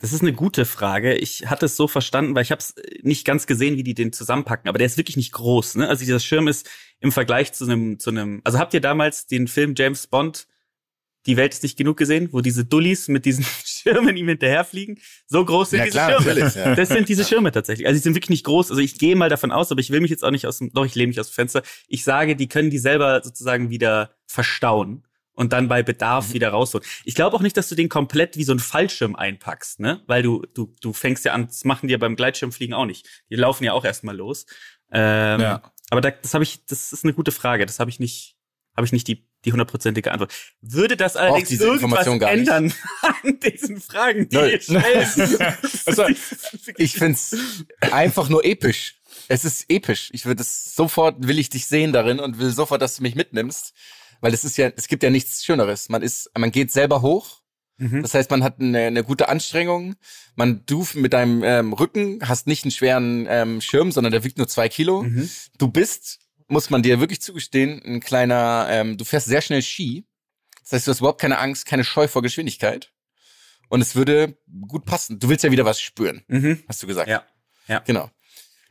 Das 0.01 0.13
ist 0.13 0.23
eine 0.23 0.33
gute 0.33 0.65
Frage. 0.65 1.15
Ich 1.15 1.47
hatte 1.47 1.67
es 1.67 1.77
so 1.77 1.89
verstanden, 1.89 2.37
weil 2.37 2.45
ich 2.45 2.53
habe 2.53 2.61
es 2.61 2.75
nicht 3.03 3.25
ganz 3.25 3.49
gesehen, 3.49 3.77
wie 3.77 3.83
die 3.83 3.95
den 3.95 4.13
zusammenpacken. 4.13 4.69
Aber 4.69 4.79
der 4.79 4.87
ist 4.87 4.97
wirklich 4.97 5.17
nicht 5.17 5.33
groß. 5.33 5.75
Ne? 5.75 5.89
Also 5.89 6.01
dieser 6.01 6.21
Schirm 6.21 6.47
ist 6.47 6.71
im 7.01 7.11
Vergleich 7.11 7.53
zu 7.53 7.65
einem, 7.65 7.99
zu 7.99 8.11
einem. 8.11 8.41
Also 8.45 8.61
habt 8.61 8.75
ihr 8.75 8.81
damals 8.81 9.27
den 9.27 9.49
Film 9.49 9.75
James 9.77 10.07
Bond, 10.07 10.47
Die 11.27 11.37
Welt 11.37 11.53
ist 11.53 11.63
nicht 11.63 11.77
genug 11.77 11.97
gesehen, 11.97 12.29
wo 12.33 12.41
diese 12.41 12.65
Dullis 12.65 13.09
mit 13.09 13.25
diesen 13.25 13.45
Schirmen 13.65 14.17
ihm 14.17 14.29
hinterherfliegen? 14.29 14.99
So 15.27 15.45
groß 15.45 15.71
sind 15.71 15.79
Ja, 15.81 15.85
diese 15.85 15.95
klar, 15.99 16.23
Schirme. 16.23 16.53
ja. 16.55 16.75
Das 16.75 16.89
sind 16.89 17.09
diese 17.09 17.25
Schirme 17.25 17.53
tatsächlich. 17.53 17.87
Also 17.87 17.99
die 17.99 18.03
sind 18.03 18.15
wirklich 18.15 18.31
nicht 18.31 18.45
groß. 18.45 18.71
Also 18.71 18.81
ich 18.81 18.99
gehe 18.99 19.17
mal 19.17 19.29
davon 19.29 19.51
aus, 19.53 19.71
aber 19.71 19.81
ich 19.81 19.91
will 19.91 20.01
mich 20.01 20.11
jetzt 20.11 20.25
auch 20.25 20.31
nicht 20.31 20.47
aus 20.47 20.59
dem. 20.59 20.73
Doch 20.73 20.87
ich 20.87 20.95
lehne 20.95 21.09
mich 21.09 21.21
aus 21.21 21.29
dem 21.31 21.35
Fenster. 21.35 21.63
Ich 21.87 22.05
sage, 22.05 22.37
die 22.37 22.49
können 22.49 22.71
die 22.71 22.79
selber 22.79 23.21
sozusagen 23.23 23.69
wieder 23.71 24.15
verstauen 24.27 25.05
und 25.35 25.53
dann 25.53 25.69
bei 25.69 25.83
Bedarf 25.83 26.33
wieder 26.33 26.49
rausholen. 26.49 26.87
Ich 27.05 27.15
glaube 27.15 27.37
auch 27.37 27.43
nicht, 27.43 27.57
dass 27.57 27.69
du 27.69 27.75
den 27.75 27.89
komplett 27.89 28.37
wie 28.37 28.45
so 28.45 28.53
ein 28.53 28.59
Fallschirm 28.59 29.15
einpackst, 29.15 29.81
ne? 29.81 30.03
Weil 30.07 30.23
du, 30.23 30.45
du, 30.55 30.75
du 30.81 30.93
fängst 30.93 31.25
ja 31.25 31.33
an, 31.33 31.47
das 31.47 31.65
machen 31.65 31.89
die 31.89 31.93
ja 31.93 31.99
beim 31.99 32.17
Gleitschirmfliegen 32.17 32.75
auch 32.75 32.87
nicht. 32.87 33.07
Die 33.31 33.37
laufen 33.37 33.65
ja 33.65 33.73
auch 33.73 33.85
erstmal 33.85 34.17
los. 34.17 34.47
Ähm, 34.91 35.41
Ja. 35.41 35.63
Aber 35.91 36.01
da, 36.01 36.11
das 36.11 36.35
habe 36.35 36.43
ich, 36.45 36.65
das 36.67 36.93
ist 36.93 37.05
eine 37.05 37.13
gute 37.15 37.33
Frage. 37.33 37.65
Das 37.67 37.79
habe 37.79 37.91
ich 37.91 38.01
nicht, 38.01 38.37
habe 38.77 38.85
ich 38.87 38.93
nicht 38.93 39.07
die 39.09 39.28
die 39.45 39.53
hundertprozentige 39.53 40.11
Antwort. 40.13 40.33
Würde 40.61 40.97
das 40.97 41.17
allerdings 41.17 41.51
irgendwas 41.53 42.07
ändern 42.07 42.73
an 43.03 43.41
diesen 43.41 43.81
Fragen, 43.81 44.29
die 44.29 44.37
Null. 44.37 44.51
ihr 44.51 44.61
stellt? 44.61 45.41
Also, 45.87 46.07
Ich 46.77 46.95
find's 46.95 47.37
einfach 47.81 48.29
nur 48.29 48.45
episch. 48.45 48.97
Es 49.29 49.45
ist 49.45 49.67
episch. 49.69 50.11
Ich 50.13 50.27
würde 50.27 50.43
es 50.43 50.75
sofort, 50.75 51.27
will 51.27 51.39
ich 51.39 51.51
dich 51.51 51.67
sehen 51.67 51.93
darin 51.93 52.19
und 52.19 52.39
will 52.39 52.51
sofort, 52.51 52.83
dass 52.83 52.97
du 52.97 53.03
mich 53.03 53.15
mitnimmst. 53.15 53.75
Weil 54.21 54.35
es 54.35 54.45
ist 54.45 54.57
ja, 54.59 54.71
es 54.75 54.89
gibt 54.89 55.03
ja 55.03 55.11
nichts 55.11 55.45
Schöneres. 55.45 55.89
Man 55.89 56.03
ist, 56.03 56.31
man 56.37 56.51
geht 56.51 56.73
selber 56.73 57.03
hoch. 57.03 57.41
Mhm. 57.77 58.03
Das 58.03 58.15
heißt, 58.15 58.31
man 58.31 58.43
hat 58.43 58.61
eine, 58.61 58.87
eine 58.87 59.05
gute 59.05 59.29
Anstrengung. 59.29 59.95
Man, 60.35 60.65
du 60.67 60.85
mit 60.95 61.13
deinem 61.13 61.45
ähm, 61.45 61.73
Rücken 61.73 62.19
hast 62.27 62.47
nicht 62.49 62.65
einen 62.65 62.73
schweren 62.73 63.27
ähm, 63.29 63.61
Schirm, 63.61 63.93
sondern 63.93 64.11
der 64.13 64.25
wiegt 64.25 64.39
nur 64.39 64.49
zwei 64.49 64.69
Kilo. 64.69 65.05
Mhm. 65.05 65.31
Du 65.59 65.69
bist, 65.69 66.19
muss 66.49 66.71
man 66.71 66.83
dir 66.83 67.01
wirklich 67.01 67.21
zugestehen, 67.21 67.83
ein 67.85 68.01
kleiner, 68.01 68.67
ähm, 68.71 68.97
du 68.97 69.05
fährst 69.05 69.27
sehr 69.27 69.41
schnell 69.43 69.63
Ski. 69.63 70.07
Das 70.63 70.73
heißt, 70.73 70.87
du 70.87 70.91
hast 70.91 70.99
überhaupt 71.01 71.21
keine 71.21 71.39
Angst, 71.39 71.67
keine 71.67 71.85
Scheu 71.85 72.09
vor 72.09 72.23
Geschwindigkeit. 72.23 72.93
Und 73.69 73.81
es 73.83 73.95
würde 73.95 74.39
gut 74.67 74.85
passen. 74.87 75.19
Du 75.19 75.29
willst 75.29 75.45
ja 75.45 75.51
wieder 75.51 75.65
was 75.67 75.81
spüren, 75.81 76.25
Mhm. 76.29 76.63
hast 76.69 76.83
du 76.83 76.87
gesagt. 76.87 77.09
Ja. 77.09 77.27
Ja. 77.69 77.81
Genau. 77.81 78.11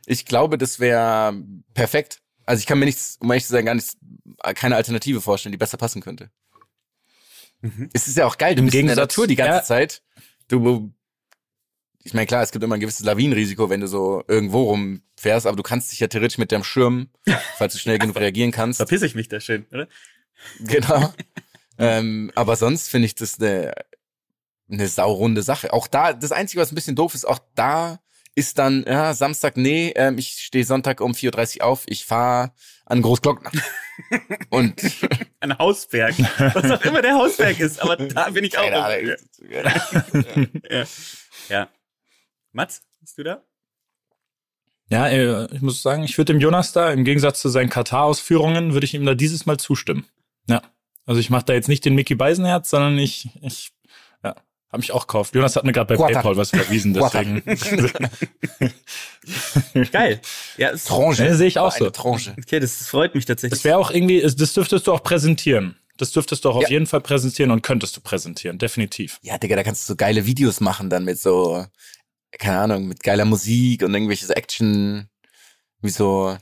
Ich 0.06 0.24
glaube, 0.24 0.58
das 0.58 0.80
wäre 0.80 1.40
perfekt. 1.74 2.20
Also 2.46 2.60
ich 2.60 2.66
kann 2.66 2.78
mir 2.78 2.86
nichts, 2.86 3.16
um 3.20 3.30
ehrlich 3.30 3.44
zu 3.46 3.52
sein, 3.52 3.64
gar 3.64 3.74
nichts, 3.74 3.96
keine 4.54 4.74
Alternative 4.76 5.20
vorstellen, 5.20 5.52
die 5.52 5.58
besser 5.58 5.76
passen 5.76 6.00
könnte. 6.02 6.30
Es 7.92 8.06
ist 8.06 8.16
ja 8.16 8.24
auch 8.26 8.38
geil, 8.38 8.54
du 8.54 8.60
Im 8.60 8.66
bist 8.66 8.74
in 8.76 8.86
der 8.86 8.94
Gegensatz- 8.94 9.16
Natur 9.16 9.26
die 9.26 9.34
ganze 9.36 9.56
ja. 9.58 9.62
Zeit. 9.64 10.02
Du, 10.48 10.92
ich 12.08 12.14
meine, 12.14 12.26
klar, 12.26 12.42
es 12.42 12.52
gibt 12.52 12.64
immer 12.64 12.74
ein 12.74 12.80
gewisses 12.80 13.04
Lawinenrisiko, 13.04 13.68
wenn 13.68 13.82
du 13.82 13.86
so 13.86 14.24
irgendwo 14.28 14.62
rumfährst, 14.62 15.46
aber 15.46 15.58
du 15.58 15.62
kannst 15.62 15.92
dich 15.92 16.00
ja 16.00 16.06
theoretisch 16.06 16.38
mit 16.38 16.50
deinem 16.50 16.64
Schirm, 16.64 17.10
falls 17.58 17.74
du 17.74 17.78
schnell 17.78 17.98
genug 17.98 18.16
reagieren 18.20 18.50
kannst, 18.50 18.78
Verpiss 18.78 19.02
ich 19.02 19.14
mich 19.14 19.28
da 19.28 19.40
schön, 19.40 19.66
oder? 19.70 19.88
Genau. 20.58 21.12
ähm, 21.78 22.32
aber 22.34 22.56
sonst 22.56 22.88
finde 22.88 23.04
ich 23.04 23.14
das 23.14 23.38
eine, 23.38 23.74
eine 24.70 24.88
saurunde 24.88 25.42
Sache. 25.42 25.74
Auch 25.74 25.86
da, 25.86 26.14
das 26.14 26.32
Einzige, 26.32 26.62
was 26.62 26.72
ein 26.72 26.76
bisschen 26.76 26.96
doof 26.96 27.14
ist, 27.14 27.28
auch 27.28 27.40
da 27.54 28.00
ist 28.34 28.58
dann, 28.58 28.86
ja, 28.88 29.12
Samstag, 29.12 29.58
nee, 29.58 29.92
ähm, 29.94 30.16
ich 30.16 30.30
stehe 30.30 30.64
Sonntag 30.64 31.02
um 31.02 31.12
4.30 31.12 31.58
Uhr 31.58 31.66
auf, 31.66 31.82
ich 31.88 32.06
fahre 32.06 32.52
an 32.86 33.02
Großglockner. 33.02 33.50
Und 34.48 34.80
Ein 35.40 35.58
Hausberg. 35.58 36.14
Was 36.54 36.70
auch 36.70 36.82
immer 36.86 37.02
der 37.02 37.16
Hausberg 37.16 37.60
ist, 37.60 37.82
aber 37.82 37.96
da 37.96 38.30
bin 38.30 38.44
ich 38.44 38.56
auch. 38.56 38.62
keine 38.62 38.82
Ahnung. 38.82 39.14
Ja. 40.70 40.84
ja. 41.50 41.68
Mats, 42.58 42.82
bist 43.00 43.16
du 43.16 43.22
da? 43.22 43.40
Ja, 44.90 45.06
äh, 45.06 45.46
ich 45.54 45.62
muss 45.62 45.80
sagen, 45.80 46.02
ich 46.02 46.18
würde 46.18 46.32
dem 46.32 46.40
Jonas 46.40 46.72
da, 46.72 46.90
im 46.90 47.04
Gegensatz 47.04 47.40
zu 47.40 47.50
seinen 47.50 47.68
Katar-Ausführungen, 47.70 48.72
würde 48.74 48.84
ich 48.84 48.94
ihm 48.94 49.06
da 49.06 49.14
dieses 49.14 49.46
Mal 49.46 49.58
zustimmen. 49.58 50.06
Ja. 50.48 50.62
Also 51.06 51.20
ich 51.20 51.30
mache 51.30 51.44
da 51.44 51.52
jetzt 51.52 51.68
nicht 51.68 51.84
den 51.84 51.94
Mickey 51.94 52.16
Beisenherz, 52.16 52.70
sondern 52.70 52.98
ich, 52.98 53.28
ich 53.42 53.70
ja, 54.24 54.34
habe 54.70 54.78
mich 54.78 54.90
auch 54.90 55.06
gekauft. 55.06 55.36
Jonas 55.36 55.54
hat 55.54 55.62
mir 55.62 55.72
gerade 55.72 55.86
bei 55.86 55.94
Quater. 55.96 56.14
PayPal 56.14 56.36
was 56.36 56.52
überwiesen, 56.52 56.94
Quater. 56.94 57.22
deswegen. 57.22 58.10
Geil. 59.92 60.20
Ja, 60.56 60.70
es, 60.70 60.84
Tranche. 60.84 61.26
Ja, 61.26 61.34
sehe 61.34 61.46
ich 61.46 61.60
auch 61.60 61.70
so. 61.70 61.90
Tranche. 61.90 62.34
okay, 62.36 62.58
das 62.58 62.88
freut 62.88 63.14
mich 63.14 63.24
tatsächlich. 63.24 63.60
Das 63.60 63.64
wäre 63.64 63.78
auch 63.78 63.92
irgendwie, 63.92 64.20
das 64.20 64.52
dürftest 64.52 64.88
du 64.88 64.92
auch 64.92 65.04
präsentieren. 65.04 65.76
Das 65.96 66.12
dürftest 66.12 66.44
du 66.44 66.50
auch 66.50 66.56
auf 66.56 66.62
Ja. 66.62 66.70
jeden 66.70 66.86
Fall 66.86 67.00
präsentieren 67.02 67.50
und 67.50 67.62
könntest 67.62 67.96
du 67.96 68.00
präsentieren, 68.00 68.58
definitiv. 68.58 69.18
Ja, 69.22 69.36
Digga, 69.38 69.56
da 69.56 69.64
kannst 69.64 69.84
du 69.88 69.92
so 69.92 69.96
geile 69.96 70.26
Videos 70.26 70.60
machen 70.60 70.90
dann 70.90 71.04
mit 71.04 71.18
so, 71.18 71.66
keine 72.38 72.58
Ahnung, 72.58 72.88
mit 72.88 73.02
geiler 73.02 73.24
Musik 73.24 73.82
und 73.82 73.92
irgendwelches 73.92 74.30
Action, 74.30 75.08
wie 75.80 75.90
so 75.90 76.36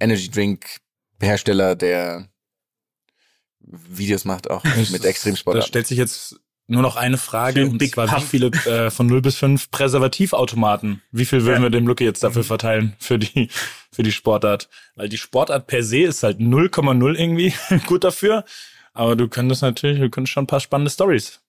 Energy 0.00 0.30
Drink 0.30 0.78
Hersteller, 1.20 1.76
der 1.76 2.28
Videos 3.60 4.24
macht 4.24 4.50
auch 4.50 4.64
mit 4.64 5.04
Da 5.04 5.08
Extremsport. 5.08 5.64
stellt 5.64 5.86
sich 5.86 5.98
jetzt 5.98 6.40
nur 6.66 6.82
noch 6.82 6.96
eine 6.96 7.18
Frage, 7.18 7.60
Schön 7.60 7.70
und 7.70 7.78
Big 7.78 7.92
zwar 7.92 8.16
wie 8.16 8.24
viele 8.24 8.46
äh, 8.46 8.90
von 8.90 9.06
0 9.06 9.22
bis 9.22 9.36
5 9.36 9.70
Präservativautomaten, 9.70 11.02
wie 11.10 11.24
viel 11.24 11.44
würden 11.44 11.62
wir 11.62 11.70
dem 11.70 11.86
Lucky 11.86 12.04
jetzt 12.04 12.22
dafür 12.22 12.44
verteilen 12.44 12.96
für 12.98 13.18
die, 13.18 13.48
für 13.90 14.02
die 14.02 14.12
Sportart? 14.12 14.68
Weil 14.94 15.08
die 15.08 15.18
Sportart 15.18 15.66
per 15.66 15.82
se 15.82 16.00
ist 16.02 16.22
halt 16.22 16.38
0,0 16.38 17.14
irgendwie 17.14 17.54
gut 17.86 18.04
dafür, 18.04 18.44
aber 18.94 19.16
du 19.16 19.28
könntest 19.28 19.62
natürlich, 19.62 20.00
du 20.00 20.10
könntest 20.10 20.32
schon 20.32 20.44
ein 20.44 20.48
paar 20.48 20.60
spannende 20.60 20.90
Stories 20.90 21.40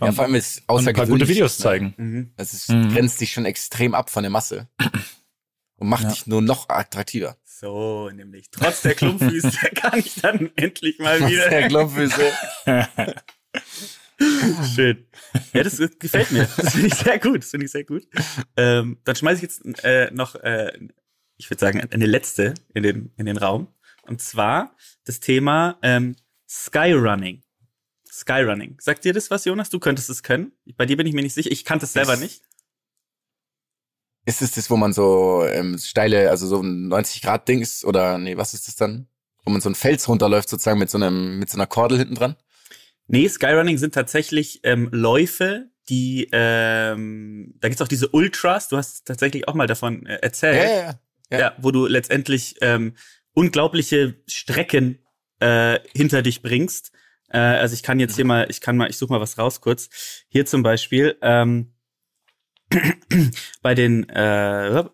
Ja, 0.00 0.12
vor 0.12 0.24
allem 0.24 0.34
ist 0.34 0.58
und 0.58 0.62
ein 0.62 0.66
paar 0.66 0.76
außergewöhnlich. 0.76 1.10
gute 1.20 1.28
Videos 1.28 1.58
zeigen. 1.58 1.94
Mhm. 1.96 2.32
Es 2.36 2.52
ist, 2.54 2.68
Mhm. 2.70 2.88
grenzt 2.92 3.20
dich 3.20 3.32
schon 3.32 3.44
extrem 3.44 3.94
ab 3.94 4.10
von 4.10 4.22
der 4.22 4.30
Masse 4.30 4.68
und 5.76 5.88
macht 5.88 6.04
Ja. 6.04 6.10
dich 6.10 6.26
nur 6.26 6.40
noch 6.42 6.68
attraktiver. 6.68 7.36
So, 7.44 8.08
nämlich. 8.10 8.50
Trotz 8.52 8.82
der 8.82 8.94
Klumpfüße 8.94 9.50
kann 9.74 9.98
ich 9.98 10.14
dann 10.20 10.50
endlich 10.56 10.98
mal 11.00 11.18
Der 11.18 11.28
wieder. 11.28 11.68
Klumpfüße. 11.68 12.32
Schön. 14.74 15.06
Ja, 15.52 15.62
das 15.62 15.78
gefällt 15.98 16.32
mir. 16.32 16.48
Das 16.56 16.72
finde 16.72 16.88
ich 16.88 16.94
sehr 16.94 17.18
gut. 17.18 17.38
Das 17.42 17.50
finde 17.50 17.66
ich 17.66 17.72
sehr 17.72 17.84
gut. 17.84 18.02
Ähm, 18.56 18.98
dann 19.04 19.14
schmeiße 19.16 19.36
ich 19.36 19.42
jetzt 19.42 19.84
äh, 19.84 20.10
noch, 20.12 20.34
äh, 20.36 20.72
ich 21.36 21.48
würde 21.50 21.60
sagen, 21.60 21.80
eine 21.90 22.06
letzte 22.06 22.54
in 22.74 22.82
den, 22.82 23.12
in 23.16 23.26
den 23.26 23.36
Raum. 23.36 23.68
Und 24.02 24.20
zwar 24.20 24.74
das 25.04 25.20
Thema 25.20 25.78
ähm, 25.82 26.16
Skyrunning. 26.48 27.42
Skyrunning. 28.20 28.76
Sagt 28.80 29.04
dir 29.04 29.12
das 29.12 29.30
was, 29.30 29.44
Jonas? 29.44 29.70
Du 29.70 29.78
könntest 29.78 30.10
es 30.10 30.22
können. 30.22 30.52
Bei 30.76 30.86
dir 30.86 30.96
bin 30.96 31.06
ich 31.06 31.14
mir 31.14 31.22
nicht 31.22 31.34
sicher. 31.34 31.50
Ich 31.50 31.64
kannte 31.64 31.84
es 31.86 31.92
selber 31.92 32.12
Das- 32.12 32.20
nicht. 32.20 32.42
Ist 34.26 34.42
es 34.42 34.50
das, 34.52 34.68
wo 34.68 34.76
man 34.76 34.92
so 34.92 35.44
ähm, 35.46 35.78
steile, 35.78 36.28
also 36.28 36.46
so 36.46 36.60
ein 36.60 36.88
90 36.88 37.22
Grad 37.22 37.48
Ding 37.48 37.60
ist 37.62 37.84
oder 37.84 38.18
nee, 38.18 38.36
was 38.36 38.52
ist 38.52 38.68
das 38.68 38.76
dann? 38.76 39.08
Wo 39.44 39.50
man 39.50 39.62
so 39.62 39.70
ein 39.70 39.74
Fels 39.74 40.06
runterläuft 40.08 40.50
sozusagen 40.50 40.78
mit 40.78 40.90
so 40.90 40.98
einem 40.98 41.38
mit 41.38 41.48
so 41.48 41.56
einer 41.56 41.66
Kordel 41.66 41.96
hinten 41.98 42.14
dran? 42.14 42.36
Nee, 43.06 43.26
Skyrunning 43.28 43.78
sind 43.78 43.94
tatsächlich 43.94 44.60
ähm, 44.64 44.90
Läufe, 44.92 45.70
die, 45.88 46.28
ähm, 46.30 47.54
da 47.58 47.68
gibt's 47.68 47.80
auch 47.80 47.88
diese 47.88 48.08
Ultras, 48.08 48.68
du 48.68 48.76
hast 48.76 49.06
tatsächlich 49.06 49.48
auch 49.48 49.54
mal 49.54 49.66
davon 49.66 50.04
äh, 50.04 50.16
erzählt. 50.16 50.62
ja, 50.62 50.76
ja. 50.76 51.00
Ja. 51.30 51.38
Ja. 51.40 51.56
wo 51.58 51.70
du 51.70 51.86
letztendlich 51.86 52.56
ähm, 52.60 52.94
unglaubliche 53.32 54.14
Strecken 54.26 54.98
äh, 55.40 55.78
hinter 55.94 56.20
dich 56.22 56.42
bringst. 56.42 56.90
Äh, 57.28 57.38
also 57.38 57.74
ich 57.74 57.82
kann 57.82 58.00
jetzt 58.00 58.16
hier 58.16 58.24
mal, 58.24 58.46
ich 58.50 58.60
kann 58.60 58.76
mal, 58.76 58.90
ich 58.90 58.96
suche 58.96 59.12
mal 59.12 59.20
was 59.20 59.38
raus 59.38 59.60
kurz. 59.60 59.88
Hier 60.28 60.46
zum 60.46 60.62
Beispiel 60.62 61.16
ähm, 61.22 61.74
bei 63.62 63.74
den 63.74 64.08
äh, 64.08 64.84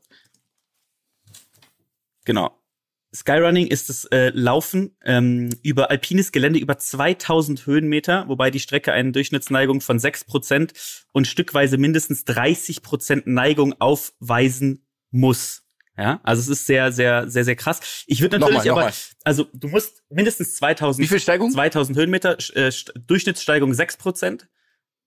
genau 2.24 2.64
Skyrunning 3.14 3.68
ist 3.68 3.88
das 3.88 4.04
äh, 4.06 4.30
Laufen 4.34 4.96
ähm, 5.04 5.50
über 5.62 5.90
alpines 5.90 6.32
Gelände 6.32 6.58
über 6.58 6.78
2000 6.78 7.64
Höhenmeter, 7.64 8.28
wobei 8.28 8.50
die 8.50 8.58
Strecke 8.58 8.92
eine 8.92 9.12
Durchschnittsneigung 9.12 9.80
von 9.80 9.98
6% 9.98 11.06
und 11.12 11.26
stückweise 11.28 11.78
mindestens 11.78 12.26
30% 12.26 13.22
Neigung 13.26 13.74
aufweisen 13.80 14.84
muss. 15.12 15.63
Ja, 15.96 16.20
also 16.24 16.40
es 16.42 16.48
ist 16.48 16.66
sehr, 16.66 16.90
sehr, 16.90 17.28
sehr, 17.30 17.44
sehr 17.44 17.54
krass. 17.54 18.04
Ich 18.08 18.20
würde 18.20 18.38
natürlich 18.40 18.64
Nochmal, 18.64 18.70
aber, 18.84 18.90
nochmal. 18.90 18.94
also 19.22 19.46
du 19.52 19.68
musst 19.68 20.02
mindestens 20.10 20.56
2000, 20.56 21.04
Wie 21.04 21.08
viel 21.08 21.20
Steigung? 21.20 21.52
2000 21.52 21.96
Höhenmeter, 21.96 22.32
äh, 22.56 22.68
St- 22.68 22.92
Durchschnittssteigung 23.06 23.72
6%, 23.72 24.46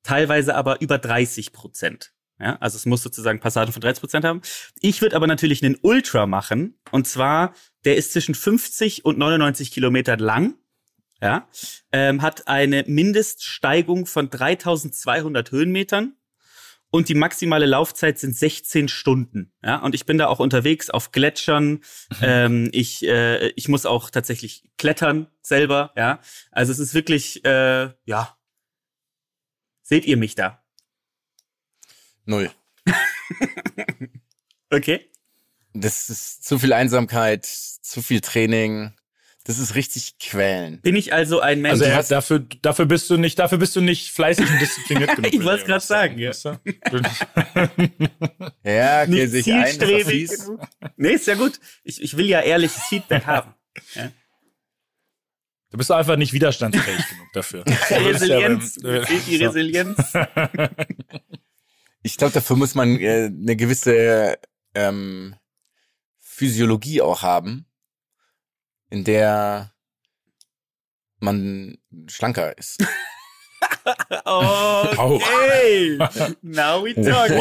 teilweise 0.03 0.55
aber 0.55 0.79
über 0.81 0.95
30%. 0.95 2.11
Ja, 2.39 2.55
also 2.59 2.75
es 2.77 2.85
muss 2.85 3.01
sozusagen 3.03 3.39
Passagen 3.39 3.73
von 3.73 3.81
30% 3.81 4.23
haben. 4.23 4.41
Ich 4.79 5.01
würde 5.01 5.15
aber 5.15 5.25
natürlich 5.27 5.63
einen 5.65 5.75
Ultra 5.81 6.27
machen. 6.27 6.79
Und 6.91 7.07
zwar, 7.07 7.53
der 7.83 7.97
ist 7.97 8.13
zwischen 8.13 8.35
50 8.35 9.03
und 9.05 9.17
99 9.17 9.71
Kilometer 9.71 10.17
lang. 10.17 10.53
Ja, 11.19 11.49
ähm, 11.91 12.21
hat 12.21 12.47
eine 12.47 12.83
Mindeststeigung 12.87 14.05
von 14.05 14.29
3200 14.29 15.51
Höhenmetern. 15.51 16.13
Und 16.89 17.09
die 17.09 17.15
maximale 17.15 17.65
Laufzeit 17.65 18.17
sind 18.17 18.35
16 18.35 18.87
Stunden. 18.87 19.51
Ja, 19.63 19.77
und 19.77 19.93
ich 19.93 20.05
bin 20.05 20.17
da 20.17 20.27
auch 20.27 20.39
unterwegs 20.39 20.89
auf 20.89 21.11
Gletschern. 21.11 21.81
ähm, 22.21 22.69
ich, 22.71 23.05
äh, 23.05 23.49
ich 23.49 23.67
muss 23.67 23.85
auch 23.85 24.09
tatsächlich 24.09 24.63
klettern 24.77 25.27
selber. 25.41 25.91
Ja, 25.95 26.21
also 26.51 26.71
es 26.71 26.79
ist 26.79 26.93
wirklich, 26.93 27.43
äh, 27.45 27.89
ja. 28.05 28.37
Seht 29.83 30.05
ihr 30.05 30.17
mich 30.17 30.35
da? 30.35 30.63
Null. 32.25 32.51
Okay. 34.69 35.09
Das 35.73 36.09
ist 36.09 36.43
zu 36.43 36.59
viel 36.59 36.73
Einsamkeit, 36.73 37.45
zu 37.45 38.01
viel 38.01 38.21
Training. 38.21 38.93
Das 39.47 39.59
ist 39.59 39.75
richtig 39.75 40.17
quälen. 40.19 40.81
Bin 40.81 40.95
ich 40.97 41.13
also 41.13 41.39
ein 41.39 41.61
Mensch? 41.61 41.71
Also 41.71 41.85
du 41.85 41.89
er, 41.91 42.03
dafür, 42.03 42.39
dafür 42.61 42.85
bist 42.85 43.09
du 43.09 43.15
nicht, 43.17 43.39
dafür 43.39 43.57
bist 43.57 43.75
du 43.77 43.81
nicht 43.81 44.11
fleißig 44.11 44.45
und 44.49 44.59
diszipliniert 44.59 45.11
genug. 45.15 45.33
Ich 45.33 45.41
wollt's 45.43 45.61
würde 45.63 45.71
grad 45.71 45.83
sagen, 45.83 46.19
ja. 46.19 46.31
Ja, 48.63 49.03
okay, 49.03 49.09
nicht 49.09 49.31
sehe 49.31 49.39
ich 49.39 49.53
ein, 49.53 49.79
das. 49.79 50.51
Nee, 50.97 51.11
ist 51.13 51.27
ja 51.27 51.35
gut. 51.35 51.59
Ich, 51.85 52.01
ich 52.01 52.17
will 52.17 52.25
ja 52.27 52.41
ehrliches 52.41 52.83
Feedback 52.83 53.25
haben. 53.25 53.53
Du 55.69 55.77
bist 55.77 55.91
einfach 55.91 56.17
nicht 56.17 56.33
widerstandsfähig 56.33 57.07
genug 57.09 57.27
dafür. 57.33 57.63
Resilienz. 57.89 58.75
Ja, 58.81 58.89
beim- 58.91 59.05
Fehlt 59.05 59.27
die. 59.27 59.37
Resilienz. 59.45 59.97
Ich 62.03 62.17
glaube, 62.17 62.33
dafür 62.33 62.57
muss 62.57 62.75
man 62.75 62.99
äh, 62.99 63.29
eine 63.31 63.55
gewisse 63.55 64.37
ähm, 64.75 65.35
Physiologie 66.19 67.01
auch 67.01 67.21
haben, 67.21 67.65
in 68.89 69.03
der 69.03 69.73
man 71.19 71.77
schlanker 72.07 72.57
ist. 72.57 72.77
Okay. 74.97 75.97
Now 76.41 76.83
we 76.83 76.93
talking. 76.93 77.37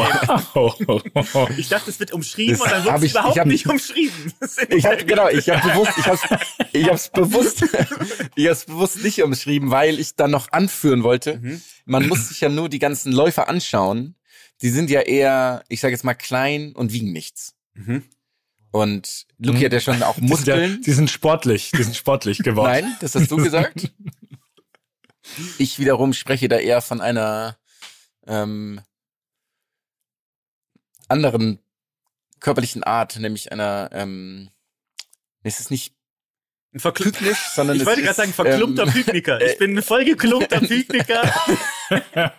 Wow. 1.33 1.49
Ich 1.57 1.67
dachte, 1.69 1.89
es 1.89 1.99
wird 1.99 2.13
umschrieben 2.13 2.53
Das 2.57 2.61
und 2.61 2.71
dann 2.71 2.83
wird 2.85 3.03
es 3.03 3.11
überhaupt 3.11 3.35
ich 3.35 3.39
hab- 3.39 3.47
nicht 3.47 3.67
umschrieben. 3.67 4.33
Ich 4.69 4.85
hab, 4.85 5.05
genau, 5.07 5.27
ich 5.29 5.49
habe 5.49 5.67
bewusst, 5.69 5.97
ich 5.97 6.05
hab's, 6.07 6.21
ich 6.73 6.87
hab's 6.89 7.09
bewusst, 7.09 7.63
ich 8.35 8.47
hab's 8.47 8.65
bewusst 8.65 9.03
nicht 9.03 9.21
umschrieben, 9.23 9.71
weil 9.71 9.99
ich 9.99 10.15
dann 10.15 10.31
noch 10.31 10.51
anführen 10.51 11.03
wollte. 11.03 11.37
Mhm. 11.39 11.61
Man 11.85 12.07
muss 12.07 12.29
sich 12.29 12.41
ja 12.41 12.49
nur 12.49 12.69
die 12.69 12.79
ganzen 12.79 13.11
Läufer 13.11 13.49
anschauen. 13.49 14.15
Die 14.61 14.69
sind 14.69 14.89
ja 14.89 15.01
eher, 15.01 15.63
ich 15.69 15.81
sage 15.81 15.93
jetzt 15.93 16.03
mal 16.03 16.15
klein 16.15 16.73
und 16.75 16.91
wiegen 16.93 17.11
nichts. 17.11 17.55
Mhm. 17.73 18.03
Und 18.77 19.25
Luki 19.37 19.61
hat 19.61 19.73
ja 19.73 19.79
schon 19.79 20.03
auch 20.03 20.17
Muskeln. 20.21 20.81
die 20.81 20.93
sind 20.93 21.09
sportlich, 21.09 21.71
die 21.71 21.83
sind 21.83 21.95
sportlich 21.95 22.37
geworden. 22.43 22.85
Nein, 22.85 22.97
das 22.99 23.15
hast 23.15 23.31
du 23.31 23.37
gesagt. 23.37 23.91
Ich 25.57 25.77
wiederum 25.77 26.13
spreche 26.13 26.47
da 26.47 26.57
eher 26.57 26.81
von 26.81 27.01
einer 27.01 27.57
ähm, 28.27 28.79
anderen 31.09 31.59
körperlichen 32.39 32.81
Art, 32.85 33.19
nämlich 33.19 33.51
einer, 33.51 33.89
ähm, 33.91 34.49
es 35.43 35.59
ist 35.59 35.69
nicht 35.69 35.96
Ein 36.73 36.79
verkl 36.79 37.03
Pyknisch, 37.11 37.37
sondern 37.55 37.77
ich 37.77 37.85
wollte 37.85 38.01
gerade 38.01 38.15
sagen, 38.15 38.33
verklumpter 38.33 38.83
ähm, 38.83 38.91
Pykniker. 38.91 39.41
Ich 39.41 39.57
bin 39.57 39.77
ein 39.77 39.81
vollgeklumpter 39.81 40.59
Pykniker. 40.59 41.33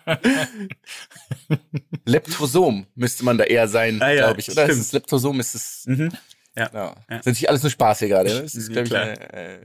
Leptosom 2.04 2.86
müsste 2.94 3.24
man 3.24 3.38
da 3.38 3.44
eher 3.44 3.68
sein, 3.68 4.00
Ah 4.02 4.10
ja, 4.10 4.26
glaube 4.26 4.40
ich. 4.40 4.50
Oder 4.50 4.64
stimmt. 4.64 4.78
ist 4.80 4.86
es 4.86 4.92
Leptosom? 4.92 5.40
Ist 5.40 5.54
es, 5.54 5.82
Mhm. 5.86 6.10
Ja. 6.56 6.68
ja. 6.74 6.94
Ja. 7.08 7.16
Ist 7.18 7.26
natürlich 7.26 7.48
alles 7.48 7.62
nur 7.62 7.70
Spaß 7.70 8.00
hier 8.00 8.08
gerade. 8.08 8.34
ne? 8.34 8.42
Das 8.42 8.54
ist, 8.54 8.68
ich, 8.68 8.76
eine, 8.76 9.32
äh, 9.32 9.58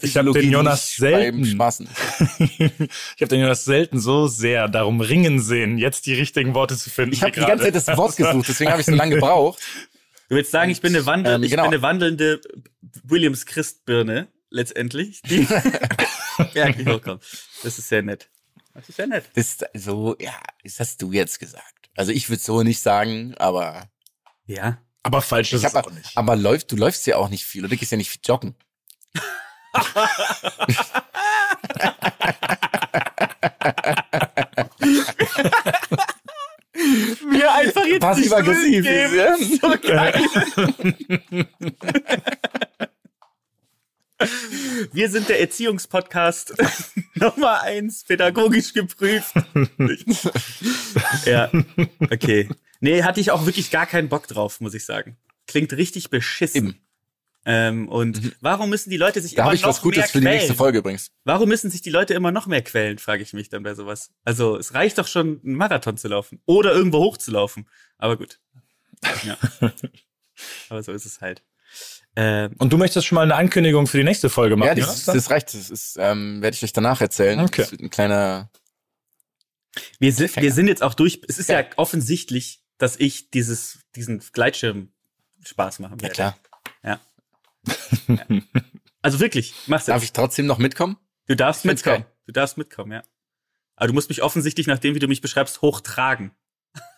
Ich 0.00 0.16
habe 0.16 0.32
den 0.32 0.50
Jonas 0.50 0.96
selten. 0.96 1.44
Spaßen. 1.44 1.86
ich 2.38 2.60
habe 3.20 3.28
den 3.28 3.40
Jonas 3.40 3.64
selten 3.66 4.00
so 4.00 4.26
sehr 4.26 4.68
darum 4.68 5.00
ringen 5.02 5.38
sehen, 5.38 5.76
jetzt 5.76 6.06
die 6.06 6.14
richtigen 6.14 6.54
Worte 6.54 6.78
zu 6.78 6.88
finden. 6.88 7.12
Ich 7.12 7.22
habe 7.22 7.32
die 7.32 7.40
ganze 7.40 7.64
Zeit 7.64 7.74
das 7.74 7.88
Wort 7.98 8.16
gesucht, 8.16 8.48
deswegen 8.48 8.70
habe 8.70 8.80
ich 8.80 8.86
so 8.86 8.92
lange 8.94 9.14
gebraucht. 9.16 9.60
Du 10.28 10.36
willst 10.36 10.50
sagen, 10.50 10.70
ich 10.70 10.80
bin 10.80 10.94
eine, 10.94 11.04
Wandel, 11.06 11.34
Ähm, 11.34 11.42
ich 11.42 11.50
genau. 11.50 11.64
bin 11.64 11.72
eine 11.74 11.82
wandelnde 11.82 12.40
Williams 13.02 13.44
Christbirne, 13.46 14.28
letztendlich, 14.50 15.20
die 15.22 15.46
merklich 16.54 16.86
hochkommt. 16.88 17.22
Das 17.62 17.78
ist 17.78 17.88
sehr 17.88 18.02
nett. 18.02 18.30
Das 18.72 18.88
ist 18.88 18.96
sehr 18.96 19.06
nett. 19.06 19.24
Das 19.34 19.46
ist 19.46 19.64
so, 19.84 20.16
ja, 20.18 20.34
das 20.62 20.80
hast 20.80 21.00
du 21.02 21.12
jetzt 21.12 21.38
gesagt. 21.38 21.90
Also 21.96 22.10
ich 22.10 22.28
würde 22.28 22.42
so 22.42 22.62
nicht 22.62 22.80
sagen, 22.80 23.34
aber 23.38 23.88
Ja. 24.46 24.78
Aber 25.02 25.20
falsch 25.20 25.52
ist 25.52 25.64
es 25.64 25.74
auch 25.74 25.90
nicht. 25.90 26.16
aber 26.16 26.34
läuft, 26.34 26.72
du 26.72 26.76
läufst 26.76 27.06
ja 27.06 27.18
auch 27.18 27.28
nicht 27.28 27.44
viel, 27.44 27.60
oder? 27.62 27.68
Du 27.70 27.76
gehst 27.76 27.92
ja 27.92 27.98
nicht 27.98 28.10
viel 28.10 28.22
joggen. 28.24 28.54
Mir 37.30 37.52
einfach 37.52 37.84
jetzt 37.86 37.93
Passiv-aggressiv. 38.04 38.84
ja? 38.86 39.36
So 39.36 39.74
geil. 39.82 40.14
Wir 44.92 45.10
sind 45.10 45.28
der 45.28 45.40
Erziehungspodcast 45.40 46.54
Nummer 47.14 47.62
eins, 47.62 48.04
pädagogisch 48.04 48.72
geprüft. 48.72 49.34
ja, 51.24 51.50
okay. 52.10 52.48
Nee, 52.80 53.02
hatte 53.02 53.20
ich 53.20 53.30
auch 53.30 53.46
wirklich 53.46 53.70
gar 53.70 53.86
keinen 53.86 54.08
Bock 54.08 54.28
drauf, 54.28 54.60
muss 54.60 54.74
ich 54.74 54.84
sagen. 54.84 55.16
Klingt 55.46 55.72
richtig 55.72 56.10
beschissen. 56.10 56.56
Eben. 56.68 56.83
Ähm, 57.46 57.88
und 57.88 58.32
warum 58.40 58.70
müssen 58.70 58.88
die 58.90 58.96
Leute 58.96 59.20
sich 59.20 59.32
Da 59.34 59.42
immer 59.42 59.46
habe 59.46 59.54
ich 59.56 59.62
noch 59.62 59.68
was 59.68 59.82
Gutes 59.82 59.98
mehr 59.98 60.08
für 60.08 60.20
die 60.20 60.24
nächste 60.26 60.46
quälen? 60.48 60.56
Folge 60.56 60.78
übrigens. 60.78 61.10
Warum 61.24 61.48
müssen 61.48 61.70
sich 61.70 61.82
die 61.82 61.90
Leute 61.90 62.14
immer 62.14 62.30
noch 62.32 62.46
mehr 62.46 62.62
quälen, 62.62 62.98
frage 62.98 63.22
ich 63.22 63.32
mich 63.34 63.48
dann 63.50 63.62
bei 63.62 63.74
sowas. 63.74 64.10
Also 64.24 64.56
es 64.56 64.72
reicht 64.74 64.96
doch 64.98 65.06
schon, 65.06 65.40
einen 65.44 65.54
Marathon 65.54 65.96
zu 65.98 66.08
laufen 66.08 66.40
oder 66.46 66.72
irgendwo 66.72 66.98
hochzulaufen. 67.00 67.68
Aber 67.98 68.16
gut. 68.16 68.40
Ja. 69.24 69.36
Aber 70.70 70.82
so 70.82 70.92
ist 70.92 71.04
es 71.04 71.20
halt. 71.20 71.42
Ähm, 72.16 72.54
Und 72.58 72.72
du 72.72 72.78
möchtest 72.78 73.06
schon 73.06 73.16
mal 73.16 73.22
eine 73.22 73.34
Ankündigung 73.34 73.86
für 73.86 73.98
die 73.98 74.04
nächste 74.04 74.30
Folge 74.30 74.56
machen, 74.56 74.68
Ja, 74.68 74.74
das, 74.86 75.04
das 75.04 75.30
reicht. 75.30 75.52
Das 75.52 75.68
ist, 75.68 75.96
ähm, 75.98 76.40
werde 76.42 76.54
ich 76.56 76.62
euch 76.64 76.72
danach 76.72 77.00
erzählen. 77.00 77.40
Okay. 77.40 77.62
Das 77.62 77.72
wird 77.72 77.82
ein 77.82 77.90
kleiner. 77.90 78.50
wir, 79.98 80.12
sind, 80.12 80.34
wir 80.36 80.52
sind 80.52 80.68
jetzt 80.68 80.82
auch 80.82 80.94
durch. 80.94 81.20
Es 81.28 81.38
ist 81.38 81.48
ja, 81.48 81.60
Ja. 81.60 81.66
offensichtlich, 81.76 82.62
dass 82.78 82.96
ich 82.96 83.30
dieses, 83.30 83.80
diesen 83.96 84.20
Gleitschirm 84.32 84.92
Spaß 85.44 85.80
machen 85.80 85.98
Ja 85.98 86.02
werde. 86.02 86.14
klar. 86.14 86.38
Also 89.04 89.20
wirklich, 89.20 89.54
mach's 89.66 89.84
Darf 89.84 89.96
jetzt. 89.96 90.04
ich 90.04 90.12
trotzdem 90.14 90.46
noch 90.46 90.56
mitkommen? 90.56 90.96
Du 91.26 91.36
darfst 91.36 91.66
mitkommen. 91.66 92.04
geil. 92.04 92.12
Du 92.24 92.32
darfst 92.32 92.56
mitkommen, 92.56 92.90
ja. 92.90 93.02
Aber 93.76 93.88
du 93.88 93.92
musst 93.92 94.08
mich 94.08 94.22
offensichtlich, 94.22 94.66
nachdem 94.66 94.94
wie 94.94 94.98
du 94.98 95.08
mich 95.08 95.20
beschreibst, 95.20 95.60
hochtragen. 95.60 96.30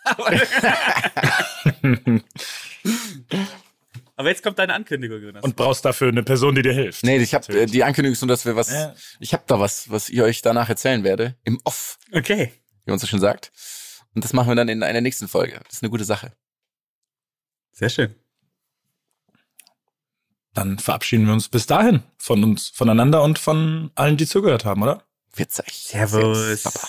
Aber 4.14 4.29
jetzt 4.29 4.45
kommt 4.45 4.61
deine 4.61 4.75
Ankündigung, 4.75 5.21
Jonas. 5.21 5.43
Und 5.43 5.57
brauchst 5.57 5.85
dafür 5.85 6.09
eine 6.09 6.23
Person, 6.23 6.55
die 6.55 6.62
dir 6.62 6.73
hilft. 6.73 7.03
Nee, 7.03 7.19
ich 7.19 7.35
habe 7.35 7.53
äh, 7.53 7.67
die 7.67 7.83
Ankündigung 7.83 8.12
ist 8.12 8.23
nur, 8.23 8.29
dass 8.29 8.47
wir 8.47 8.55
was. 8.55 8.71
Ja. 8.71 8.95
Ich 9.19 9.33
habe 9.33 9.43
da 9.49 9.59
was, 9.59 9.91
was 9.91 10.09
ich 10.09 10.23
euch 10.23 10.43
danach 10.43 10.69
erzählen 10.69 11.03
werde. 11.03 11.35
Im 11.43 11.61
Off, 11.64 11.99
okay. 12.12 12.53
wie 12.85 12.91
man 12.91 13.01
so 13.01 13.09
schon 13.09 13.21
sagt. 13.21 13.51
Und 14.14 14.25
das 14.25 14.33
machen 14.33 14.49
wir 14.49 14.55
dann 14.55 14.69
in 14.69 14.85
einer 14.85 15.01
nächsten 15.01 15.27
Folge. 15.27 15.61
Das 15.64 15.75
ist 15.75 15.83
eine 15.83 15.91
gute 15.91 16.05
Sache. 16.05 16.33
Sehr 17.73 17.91
schön. 17.91 18.14
Dann 20.57 20.79
verabschieden 20.79 21.27
wir 21.27 21.35
uns 21.35 21.49
bis 21.51 21.67
dahin 21.67 22.03
von 22.17 22.43
uns, 22.43 22.71
voneinander 22.71 23.23
und 23.23 23.39
von 23.39 23.91
allen, 23.95 24.17
die 24.17 24.27
zugehört 24.27 24.65
haben, 24.65 24.83
oder? 24.83 25.03
Witzig. 25.35 25.67
Servus. 25.71 26.63
Papa. 26.63 26.89